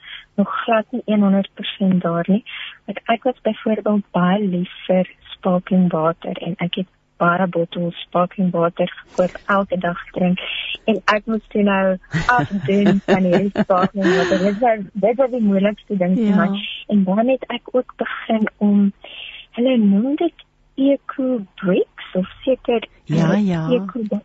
nog 0.40 0.50
glad 0.64 0.88
nie 0.96 1.04
100% 1.06 2.02
daar 2.02 2.26
nie. 2.26 2.42
Ek 2.90 3.02
ek 3.14 3.28
was 3.28 3.38
byvoorbeeld 3.44 4.06
baie 4.16 4.40
lief 4.42 4.72
vir 4.88 5.06
sparkling 5.36 5.90
water 5.92 6.38
en 6.40 6.56
ek 6.58 6.82
het 6.82 6.90
baie 7.22 7.48
bottels 7.56 7.98
sparkling 8.06 8.52
water 8.54 8.92
gekoop 8.98 9.38
elke 9.56 9.78
dag 9.86 10.04
drink 10.18 10.44
en 10.90 11.00
ek 11.14 11.28
moet 11.30 11.44
toe 11.54 11.64
nou 11.66 11.82
afdoen 12.36 13.00
van 13.06 13.28
hierdie 13.28 13.52
sparkling 13.64 14.08
water. 14.16 14.46
Dit 14.46 14.58
was 14.64 14.86
dit 15.06 15.20
was 15.24 15.34
die 15.34 15.44
moeilikste 15.50 15.98
ding 16.04 16.16
vir 16.18 16.32
ja. 16.32 16.44
my. 16.44 16.64
En 16.94 17.04
dan 17.10 17.34
het 17.34 17.44
ek 17.58 17.74
ook 17.76 17.94
begin 18.02 18.48
om 18.68 18.88
hulle 19.58 19.76
noem 19.84 20.16
dit 20.24 20.48
eco 20.74 21.38
bricks 21.60 22.14
of 22.18 22.28
seker 22.44 22.88
ja 23.04 23.34
ja 23.36 23.68
eco 23.70 24.22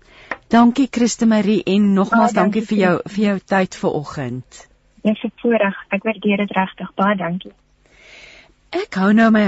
Dankie 0.53 0.89
Christe 0.91 1.24
Marie 1.27 1.62
en 1.65 1.93
nogmaals 1.97 2.35
dankie, 2.37 2.61
dankie 2.61 2.69
vir 2.69 2.81
jou 2.83 2.97
vir 3.15 3.24
jou 3.24 3.37
tyd 3.55 3.77
vanoggend. 3.81 4.59
Jy's 5.01 5.23
so 5.24 5.33
voorreg. 5.41 5.79
Ek 5.97 6.05
waardeer 6.05 6.43
dit 6.43 6.53
regtig. 6.59 6.91
Baie 6.99 7.16
dankie. 7.16 7.53
Ek 8.73 8.99
hou 9.01 9.09
nou 9.16 9.31
my 9.33 9.47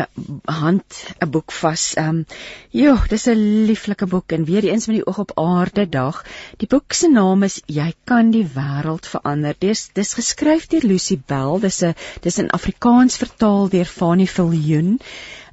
hand 0.48 0.96
'n 1.20 1.28
boek 1.34 1.52
vas. 1.58 1.84
Ehm, 2.00 2.08
um, 2.08 2.24
joh, 2.72 3.04
dis 3.12 3.28
'n 3.28 3.66
lieflike 3.68 4.06
boek 4.06 4.32
en 4.32 4.48
weer 4.48 4.64
eens 4.64 4.86
met 4.86 4.96
die 4.96 5.06
oog 5.06 5.18
op 5.18 5.36
aarde 5.44 5.88
dag. 5.88 6.24
Die 6.56 6.68
boek 6.68 6.92
se 6.92 7.08
naam 7.08 7.42
is 7.42 7.60
Jy 7.66 7.92
kan 8.04 8.30
die 8.30 8.48
wêreld 8.56 9.06
verander. 9.06 9.54
Dis 9.58 9.90
dis 9.92 10.14
geskryf 10.14 10.66
deur 10.68 10.88
Lucy 10.88 11.20
Bell. 11.26 11.60
Dis 11.60 11.82
'n 11.82 11.94
dis 12.22 12.38
in 12.38 12.50
Afrikaans 12.50 13.16
vertaal 13.16 13.68
deur 13.68 13.84
Fanny 13.84 14.26
Viljoen. 14.26 14.98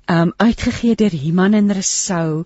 Ehm 0.05 0.21
um, 0.21 0.33
uitgegee 0.37 0.95
deur 0.95 1.13
Iman 1.13 1.53
en 1.53 1.71
Resou 1.71 2.45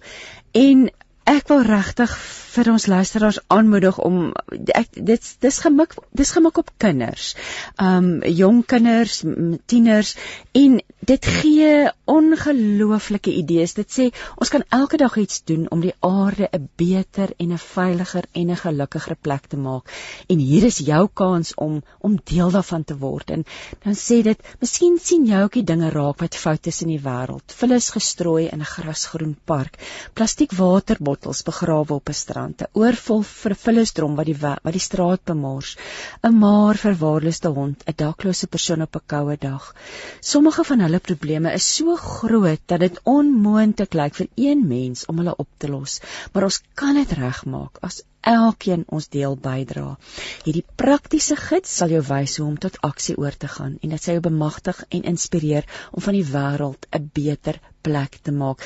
en 0.51 0.89
ek 1.25 1.47
wil 1.49 1.63
regtig 1.65 2.11
vir 2.55 2.69
ons 2.71 2.85
luisteraars 2.87 3.39
aanmoedig 3.51 3.97
om 3.99 4.31
ek 4.77 4.93
dit 5.09 5.29
dis 5.43 5.57
gemik 5.65 5.95
dis 6.15 6.31
gemik 6.37 6.61
op 6.61 6.71
kinders. 6.81 7.33
Um 7.81 8.21
jong 8.29 8.61
kinders, 8.69 9.23
tieners 9.65 10.15
en 10.53 10.79
dit 11.05 11.25
gee 11.25 11.89
ongelooflike 12.09 13.31
idees. 13.31 13.73
Dit 13.77 13.91
sê 13.93 14.05
ons 14.41 14.49
kan 14.49 14.63
elke 14.73 14.97
dag 14.97 15.15
iets 15.17 15.43
doen 15.45 15.65
om 15.73 15.81
die 15.81 15.93
aarde 15.99 16.49
'n 16.51 16.69
beter 16.75 17.33
en 17.37 17.51
'n 17.53 17.57
veiliger 17.57 18.25
en 18.33 18.51
'n 18.51 18.55
gelukkiger 18.55 19.15
plek 19.15 19.45
te 19.47 19.57
maak. 19.57 19.89
En 20.27 20.39
hier 20.39 20.63
is 20.63 20.77
jou 20.77 21.09
kans 21.13 21.53
om 21.55 21.83
om 21.99 22.19
deel 22.23 22.51
daarvan 22.51 22.83
te 22.83 22.97
word. 22.97 23.29
En 23.29 23.45
dan 23.83 23.93
sê 23.93 24.21
dit, 24.23 24.39
miskien 24.59 24.97
sien 25.01 25.25
jy 25.25 25.41
ook 25.41 25.53
die 25.53 25.63
dinge 25.63 25.89
raak 25.89 26.19
wat 26.19 26.35
fout 26.35 26.67
is 26.67 26.81
in 26.81 26.87
die 26.87 27.01
wêreld. 27.01 27.53
Vullis 27.59 27.89
gestrooi 27.89 28.47
in 28.47 28.59
'n 28.59 28.65
grasgroen 28.65 29.37
park, 29.45 29.77
plastiek 30.13 30.51
waterbottels 30.51 31.43
begrawe 31.43 31.93
op 31.93 32.09
'n 32.09 32.13
strand, 32.13 32.61
'n 32.61 32.67
oorvol 32.73 33.23
vullisdrom 33.23 34.15
wat 34.15 34.25
die 34.25 34.37
wat 34.37 34.73
die 34.73 34.79
straat 34.79 35.23
bemors, 35.23 35.77
'n 36.23 36.37
maar 36.39 36.75
verwaarloosde 36.75 37.49
hond, 37.49 37.83
'n 37.87 37.93
daklose 37.95 38.47
persoon 38.47 38.81
op 38.81 38.95
'n 38.95 39.05
koue 39.05 39.37
dag. 39.39 39.73
Sommige 40.19 40.63
van 40.63 40.79
hulle 40.79 40.94
globale 40.95 40.99
probleme 40.99 41.53
is 41.53 41.65
so 41.75 41.95
groot 41.95 42.61
dat 42.67 42.79
dit 42.79 42.99
onmoontlik 43.03 43.93
lyk 43.93 44.15
vir 44.15 44.27
een 44.35 44.67
mens 44.67 45.05
om 45.07 45.17
hulle 45.17 45.35
op 45.35 45.47
te 45.57 45.67
los, 45.67 45.99
maar 46.33 46.43
ons 46.43 46.61
kan 46.73 46.95
dit 46.95 47.11
regmaak 47.11 47.79
as 47.81 48.03
elkeen 48.21 48.85
ons 48.87 49.07
deel 49.09 49.35
bydra. 49.35 49.97
Hierdie 50.45 50.65
praktiese 50.75 51.35
gids 51.35 51.75
sal 51.77 51.89
jou 51.89 52.01
wys 52.01 52.37
hoe 52.37 52.47
om 52.47 52.57
tot 52.57 52.79
aksie 52.81 53.17
oor 53.17 53.35
te 53.35 53.47
gaan 53.47 53.77
en 53.81 53.89
dit 53.89 54.01
sal 54.01 54.15
jou 54.15 54.23
bemagtig 54.29 54.83
en 54.89 55.03
inspireer 55.03 55.65
om 55.91 56.01
van 56.01 56.13
die 56.13 56.25
wêreld 56.31 56.87
'n 56.91 57.11
beter 57.13 57.59
plek 57.81 58.19
te 58.23 58.31
maak. 58.31 58.63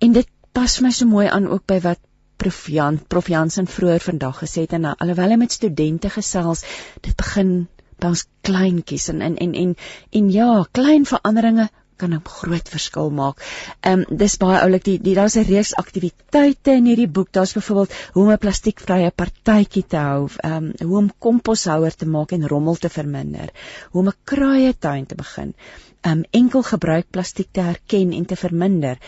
En 0.00 0.12
dit 0.12 0.28
pas 0.52 0.80
my 0.80 0.90
so 0.90 1.06
mooi 1.06 1.26
aan 1.28 1.46
ook 1.46 1.66
by 1.66 1.80
wat 1.80 2.00
Prof 2.36 2.68
Jan 2.68 2.98
Prof 3.06 3.28
Jansen 3.28 3.66
vroeër 3.66 4.00
vandag 4.00 4.40
gesê 4.42 4.62
het 4.62 4.72
en 4.72 4.84
alhoewel 4.96 5.30
hy 5.30 5.36
met 5.36 5.52
studente 5.52 6.08
gesels, 6.10 6.64
dit 7.00 7.16
begin 7.16 7.68
ons 8.04 8.26
kleintjies 8.42 9.08
en 9.08 9.20
en 9.20 9.36
en 9.36 9.54
en, 9.54 9.76
en 10.10 10.30
ja, 10.30 10.64
klein 10.72 11.04
veranderinge 11.04 11.68
kan 12.00 12.14
'n 12.14 12.22
groot 12.24 12.68
verskil 12.74 13.10
maak. 13.10 13.42
Ehm 13.80 14.04
um, 14.10 14.16
dis 14.22 14.36
baie 14.36 14.60
oulik 14.60 14.84
die, 14.84 14.98
die 15.06 15.14
daar's 15.14 15.36
'n 15.36 15.48
reeks 15.48 15.74
aktiwiteite 15.82 16.76
in 16.80 16.86
hierdie 16.90 17.08
boek. 17.16 17.32
Daar's 17.32 17.52
byvoorbeeld 17.52 17.96
hoe 18.12 18.22
om 18.24 18.30
'n 18.32 18.44
plastiekvrye 18.44 19.10
partytjie 19.22 19.84
te 19.86 19.96
hou, 19.96 20.28
ehm 20.36 20.56
um, 20.56 20.88
hoe 20.88 20.98
om 20.98 21.10
komposhouer 21.18 21.94
te 21.96 22.06
maak 22.06 22.32
en 22.32 22.48
rommel 22.48 22.76
te 22.76 22.88
verminder, 22.88 23.48
hoe 23.90 24.00
om 24.02 24.08
'n 24.08 24.20
kruietuin 24.24 25.06
te 25.06 25.14
begin, 25.14 25.54
ehm 26.00 26.18
um, 26.18 26.24
enkel 26.30 26.62
gebruik 26.62 27.10
plastiek 27.10 27.48
te 27.52 27.60
herken 27.60 28.12
en 28.12 28.24
te 28.24 28.36
verminder 28.36 28.98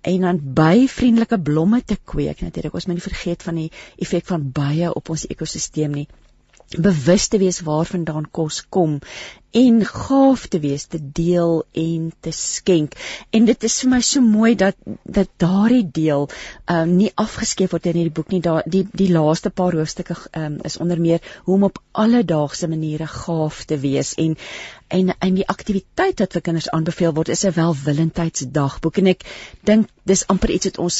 en 0.00 0.20
dan 0.20 0.40
by 0.54 0.86
vriendelike 0.88 1.38
blomme 1.40 1.82
te 1.84 1.96
kweek 2.04 2.40
natuurlik 2.40 2.74
ons 2.74 2.86
moet 2.86 2.96
nie 2.96 3.08
vergeet 3.08 3.42
van 3.42 3.54
die 3.54 3.70
effek 3.96 4.26
van 4.26 4.50
bye 4.52 4.94
op 4.94 5.08
ons 5.08 5.26
ekosisteem 5.26 5.92
nie 5.92 6.08
bewus 6.78 7.28
te 7.28 7.38
wees 7.38 7.60
waarvandaan 7.66 8.30
kos 8.30 8.62
kom 8.68 8.98
en 9.50 9.84
gaaf 9.84 10.46
te 10.46 10.60
wees 10.60 10.84
te 10.86 10.98
deel 11.02 11.64
en 11.72 12.12
te 12.20 12.30
skenk. 12.30 12.94
En 13.30 13.44
dit 13.44 13.64
is 13.66 13.78
vir 13.82 13.90
my 13.90 14.00
so 14.00 14.22
mooi 14.22 14.54
dat 14.54 14.76
dat 15.04 15.28
daardie 15.42 15.86
deel 15.90 16.28
ehm 16.30 16.88
um, 16.88 16.96
nie 16.96 17.10
afgeskep 17.14 17.72
word 17.74 17.86
in 17.90 17.98
hierdie 17.98 18.14
boek 18.14 18.30
nie. 18.30 18.40
Daar 18.40 18.62
die 18.66 18.86
die 18.92 19.10
laaste 19.12 19.50
paar 19.50 19.74
hoofstukke 19.74 20.16
ehm 20.30 20.44
um, 20.44 20.58
is 20.64 20.78
onder 20.78 21.00
meer 21.00 21.20
hoe 21.44 21.54
om 21.54 21.64
op 21.70 21.82
alledaagse 21.92 22.68
maniere 22.68 23.06
gaaf 23.06 23.64
te 23.64 23.78
wees. 23.78 24.14
En 24.14 24.36
en 24.88 25.14
en 25.18 25.34
die 25.34 25.46
aktiwiteit 25.46 26.18
wat 26.22 26.32
vir 26.36 26.42
kinders 26.46 26.70
aanbeveel 26.74 27.14
word 27.14 27.28
is 27.34 27.44
'n 27.44 27.54
welwillendheidsdagboek. 27.56 28.98
En 28.98 29.06
ek 29.06 29.24
dink 29.64 29.88
dis 30.04 30.26
amper 30.26 30.50
iets 30.50 30.70
wat 30.70 30.78
ons 30.78 30.96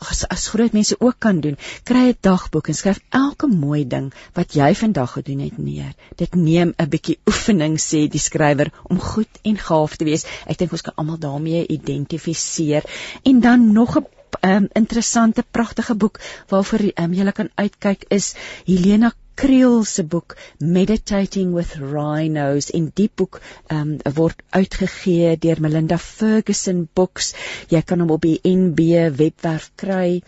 as, 0.00 0.24
as 0.28 0.48
groot 0.48 0.72
mense 0.72 0.96
ook 1.00 1.18
kan 1.18 1.40
doen. 1.40 1.56
Kry 1.84 2.04
'n 2.08 2.16
dagboek 2.20 2.68
en 2.68 2.74
skryf 2.74 3.00
elke 3.10 3.46
mooi 3.46 3.84
ding 3.86 4.12
wat 4.34 4.54
jy 4.54 4.74
vandag 4.74 5.12
gedoen 5.12 5.40
het 5.40 5.58
neer. 5.58 5.92
Dit 6.16 6.34
neem 6.34 6.74
'n 6.78 6.88
bietjie 6.88 7.18
oefening 7.26 7.80
sê 7.94 8.04
die 8.10 8.22
skrywer 8.22 8.72
om 8.90 9.00
goed 9.00 9.40
en 9.42 9.58
gaaf 9.68 9.96
te 9.96 10.08
wees. 10.08 10.26
Ek 10.50 10.58
dink 10.58 10.74
ons 10.74 10.84
kan 10.84 10.98
almal 11.00 11.22
daarmee 11.22 11.66
identifiseer. 11.78 12.86
En 13.22 13.40
dan 13.40 13.72
nog 13.72 13.96
'n 13.98 14.06
um, 14.42 14.68
interessante 14.72 15.44
pragtige 15.50 15.94
boek 15.94 16.20
waarvoor 16.48 16.90
um, 16.94 17.12
jy 17.12 17.32
kan 17.32 17.50
uitkyk 17.54 18.04
is 18.08 18.34
Helena 18.66 19.12
Kriel 19.34 19.84
se 19.84 20.04
boek 20.04 20.36
Meditating 20.58 21.54
with 21.54 21.74
Rhinos. 21.74 22.70
En 22.70 22.90
die 22.94 23.10
boek 23.14 23.40
um, 23.68 23.96
word 24.14 24.42
uitgegee 24.50 25.36
deur 25.42 25.60
Melinda 25.60 25.98
Ferguson 25.98 26.88
Books. 26.94 27.32
Jy 27.68 27.82
kan 27.82 28.04
hom 28.04 28.14
op 28.14 28.22
die 28.22 28.38
NB 28.46 29.10
webwerf 29.18 29.72
kry 29.80 30.22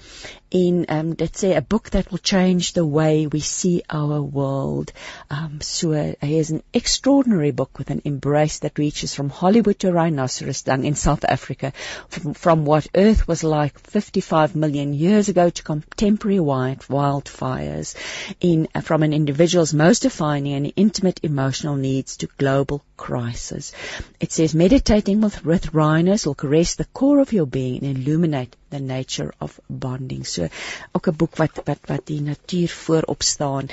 en 0.56 0.84
um, 0.88 1.14
dit 1.14 1.32
sê 1.40 1.54
a 1.56 1.60
book 1.60 1.90
that 1.90 2.10
will 2.10 2.18
change 2.18 2.72
the 2.72 2.84
way 2.84 3.26
we 3.26 3.40
see 3.40 3.82
our 3.90 4.22
world. 4.22 4.92
Um, 5.30 5.60
so 5.60 5.92
he 5.92 6.38
is 6.38 6.50
an 6.50 6.62
extraordinary 6.72 7.50
book 7.50 7.78
with 7.78 7.90
an 7.90 8.00
embrace 8.04 8.60
that 8.60 8.78
reaches 8.78 9.14
from 9.14 9.28
Hollywood 9.28 9.78
to 9.80 9.92
rhinoceros 9.92 10.62
dung 10.62 10.84
in 10.84 10.94
South 10.94 11.24
Africa, 11.24 11.72
from, 12.08 12.32
from 12.32 12.64
what 12.64 12.86
Earth 12.94 13.28
was 13.28 13.44
like 13.44 13.78
55 13.78 14.56
million 14.56 14.94
years 14.94 15.28
ago 15.28 15.50
to 15.50 15.62
contemporary 15.62 16.40
wild 16.40 16.80
wildfires, 16.88 17.94
in 18.40 18.68
uh, 18.74 18.80
from 18.80 19.02
an 19.02 19.12
individual's 19.12 19.74
most 19.74 20.02
defining 20.02 20.54
and 20.54 20.72
intimate 20.76 21.20
emotional 21.22 21.76
needs 21.76 22.16
to 22.16 22.28
global 22.38 22.82
crisis. 22.96 23.72
It 24.20 24.32
says 24.32 24.54
meditating 24.54 25.20
with, 25.20 25.44
with 25.44 25.74
rhinos 25.74 26.26
will 26.26 26.34
caress 26.34 26.76
the 26.76 26.86
core 26.86 27.20
of 27.20 27.34
your 27.34 27.46
being 27.46 27.84
and 27.84 27.98
illuminate 27.98 28.56
the 28.70 28.80
nature 28.80 29.32
of 29.40 29.58
bonding. 29.68 30.24
So 30.24 30.48
ook 30.92 31.08
'n 31.08 31.16
boek 31.16 31.36
wat 31.36 31.60
wat 31.64 31.78
wat 31.86 32.06
die 32.06 32.20
natuur 32.20 32.68
voorop 32.68 33.22
staan. 33.22 33.68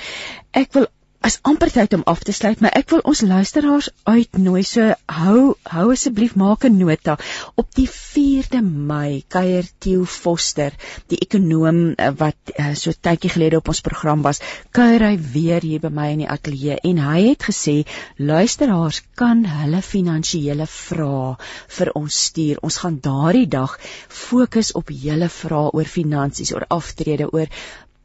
Ek 0.50 0.72
wil 0.72 0.86
as 1.24 1.38
amper 1.48 1.70
tyd 1.72 1.94
om 1.96 2.02
af 2.10 2.20
te 2.20 2.32
sluit, 2.36 2.60
maar 2.60 2.74
ek 2.76 2.90
wil 2.92 3.00
ons 3.08 3.22
luisteraars 3.24 3.86
uitnooi. 4.04 4.60
So 4.68 4.90
hou 5.08 5.54
hou 5.72 5.84
asseblief 5.94 6.34
maak 6.36 6.66
'n 6.68 6.76
nota. 6.76 7.16
Op 7.56 7.68
die 7.78 7.86
4de 7.88 8.60
Mei 8.90 9.24
kuier 9.28 9.64
Theo 9.78 10.04
Foster, 10.04 10.76
die 11.08 11.18
ekonom 11.26 11.94
eh, 11.96 12.10
wat 12.18 12.52
uh, 12.58 12.74
so 12.74 12.92
tydjie 12.92 13.30
gelede 13.36 13.56
op 13.56 13.68
ons 13.72 13.80
program 13.80 14.22
was, 14.22 14.42
kuier 14.70 15.06
hy 15.06 15.16
weer 15.36 15.64
hier 15.64 15.80
by 15.80 15.88
my 15.88 16.10
in 16.12 16.24
die 16.24 16.28
ateljee 16.36 16.76
en 16.90 17.00
hy 17.06 17.20
het 17.30 17.48
gesê 17.48 17.76
luisteraars 18.18 19.00
kan 19.16 19.44
hulle 19.48 19.80
finansiële 19.82 20.68
vrae 20.68 21.36
vir 21.78 21.94
ons 21.94 22.20
stuur. 22.28 22.60
Ons 22.62 22.80
gaan 22.84 23.00
daardie 23.00 23.48
dag 23.48 23.78
fokus 24.08 24.74
op 24.76 24.92
julle 24.92 25.32
vrae 25.32 25.72
oor 25.72 25.88
finansies, 25.88 26.52
oor 26.52 26.68
aftrede, 26.68 27.32
oor 27.32 27.48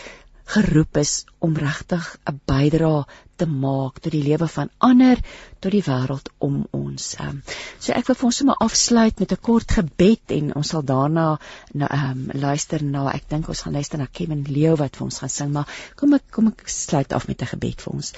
geroep 0.56 0.98
is 1.04 1.14
om 1.40 1.58
regtig 1.66 2.08
'n 2.32 2.40
bydrae 2.54 3.04
te 3.36 3.48
maak 3.50 4.00
tot 4.00 4.14
die 4.16 4.24
lewe 4.24 4.48
van 4.48 4.70
ander, 4.88 5.20
tot 5.60 5.72
die 5.76 5.84
wêreld 5.86 6.30
om 6.48 6.64
ons. 6.76 7.08
Um, 7.20 7.42
so 7.80 7.94
ek 7.94 8.08
wil 8.10 8.18
vir 8.20 8.30
ons 8.30 8.40
sommer 8.42 8.60
afsluit 8.66 9.20
met 9.20 9.32
'n 9.32 9.42
kort 9.50 9.76
gebed 9.78 10.36
en 10.38 10.54
ons 10.56 10.74
sal 10.74 10.84
daarna 10.84 11.28
na 11.74 11.92
um, 12.00 12.30
luister 12.34 12.84
na 12.84 13.12
ek 13.14 13.30
dink 13.30 13.50
ons 13.50 13.62
gaan 13.62 13.74
luister 13.74 14.00
na 14.00 14.08
Kevin 14.12 14.44
Leo 14.48 14.76
wat 14.76 14.96
vir 14.96 15.06
ons 15.06 15.20
gaan 15.20 15.36
sing, 15.38 15.52
maar 15.52 15.68
kom 15.96 16.14
ek 16.14 16.32
kom 16.32 16.48
ek 16.48 16.68
sluit 16.70 17.14
af 17.14 17.28
met 17.28 17.42
'n 17.42 17.54
gebed 17.56 17.82
vir 17.82 17.94
ons. 17.94 18.14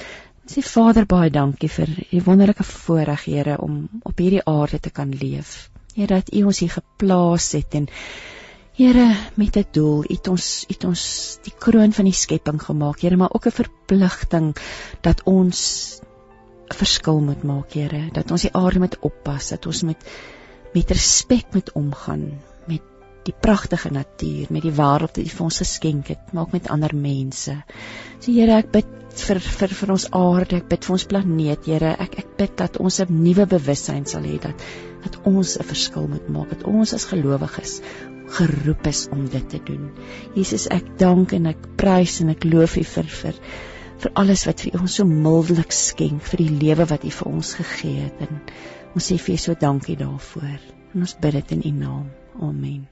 Sê 0.47 0.61
Vader 0.63 1.05
baie 1.05 1.29
dankie 1.29 1.69
vir 1.69 1.89
u 2.11 2.21
wonderlike 2.23 2.63
voorreg 2.63 3.25
Here 3.25 3.57
om 3.61 3.89
op 4.03 4.17
hierdie 4.17 4.45
aarde 4.45 4.79
te 4.79 4.89
kan 4.89 5.11
leef. 5.11 5.69
Here 5.95 6.07
dat 6.07 6.33
u 6.33 6.43
ons 6.43 6.59
hier 6.59 6.71
geplaas 6.71 7.51
het 7.51 7.75
en 7.75 7.89
Here 8.77 9.15
met 9.33 9.55
'n 9.57 9.65
doel, 9.71 10.03
het 10.05 10.27
ons 10.27 10.65
het 10.69 10.83
ons 10.85 11.03
die 11.41 11.53
kroon 11.57 11.93
van 11.97 12.05
die 12.05 12.13
skepping 12.13 12.59
gemaak, 12.61 12.99
Here, 13.01 13.17
maar 13.17 13.33
ook 13.33 13.47
'n 13.49 13.59
verpligting 13.61 14.55
dat 15.01 15.23
ons 15.23 15.57
'n 16.69 16.75
verskil 16.75 17.19
moet 17.19 17.43
maak, 17.43 17.73
Here, 17.73 18.09
dat 18.13 18.31
ons 18.31 18.41
die 18.41 18.53
aarde 18.53 18.79
moet 18.79 18.99
oppas, 18.99 19.49
dat 19.49 19.65
ons 19.65 19.81
met 19.81 19.97
met 20.73 20.91
respek 20.91 21.53
moet 21.53 21.71
omgaan 21.71 22.37
met 22.67 22.81
die 23.23 23.33
pragtige 23.41 23.89
natuur, 23.89 24.45
met 24.49 24.61
die 24.61 24.71
wêreld 24.71 25.15
wat 25.15 25.17
U 25.17 25.29
vir 25.29 25.43
ons 25.43 25.57
geskenk 25.57 26.07
het, 26.07 26.33
maak 26.33 26.51
met 26.51 26.69
ander 26.69 26.95
mense. 26.95 27.63
So 28.19 28.31
Here, 28.31 28.57
ek 28.57 28.71
bid 28.71 28.85
vir 29.15 29.39
vir 29.39 29.73
vir 29.79 29.91
ons 29.91 30.11
aarde, 30.11 30.55
ek 30.55 30.69
bid 30.69 30.85
vir 30.85 30.93
ons 30.93 31.05
planeet, 31.05 31.65
Here. 31.65 31.95
Ek 31.99 32.19
ek 32.19 32.37
bid 32.37 32.57
dat 32.57 32.77
ons 32.77 32.99
'n 32.99 33.23
nuwe 33.23 33.47
bewussyn 33.47 34.05
sal 34.05 34.21
hê 34.21 34.37
dat 34.39 34.61
dat 35.03 35.17
ons 35.25 35.57
'n 35.57 35.63
verskil 35.63 36.07
moet 36.07 36.29
maak, 36.29 36.49
dat 36.49 36.63
ons 36.63 36.93
as 36.93 37.05
gelowiges 37.05 37.81
geroep 38.27 38.87
is 38.87 39.07
om 39.11 39.27
dit 39.31 39.49
te 39.49 39.59
doen. 39.63 39.89
Jesus, 40.35 40.67
ek 40.73 40.97
dank 40.99 41.33
en 41.37 41.51
ek 41.53 41.69
prys 41.79 42.19
en 42.23 42.33
ek 42.33 42.47
loof 42.47 42.77
U 42.77 42.83
vir 42.95 43.11
vir 43.21 43.39
vir 43.97 44.11
alles 44.21 44.45
wat 44.45 44.65
U 44.67 44.73
ons 44.77 44.99
so 44.99 45.07
mildelik 45.09 45.73
skenk, 45.73 46.21
vir 46.31 46.43
die 46.43 46.59
lewe 46.65 46.85
wat 46.89 47.07
U 47.07 47.13
vir 47.19 47.31
ons 47.31 47.55
gegee 47.61 48.09
het. 48.09 48.21
En 48.27 48.43
ons 48.93 49.09
sê 49.11 49.17
vir 49.17 49.37
U 49.37 49.39
so 49.47 49.57
dankie 49.57 49.97
daarvoor. 49.97 50.59
En 50.93 51.07
ons 51.07 51.17
bid 51.21 51.41
dit 51.41 51.57
in 51.57 51.65
U 51.71 51.73
naam. 51.79 52.05
Amen. 52.41 52.87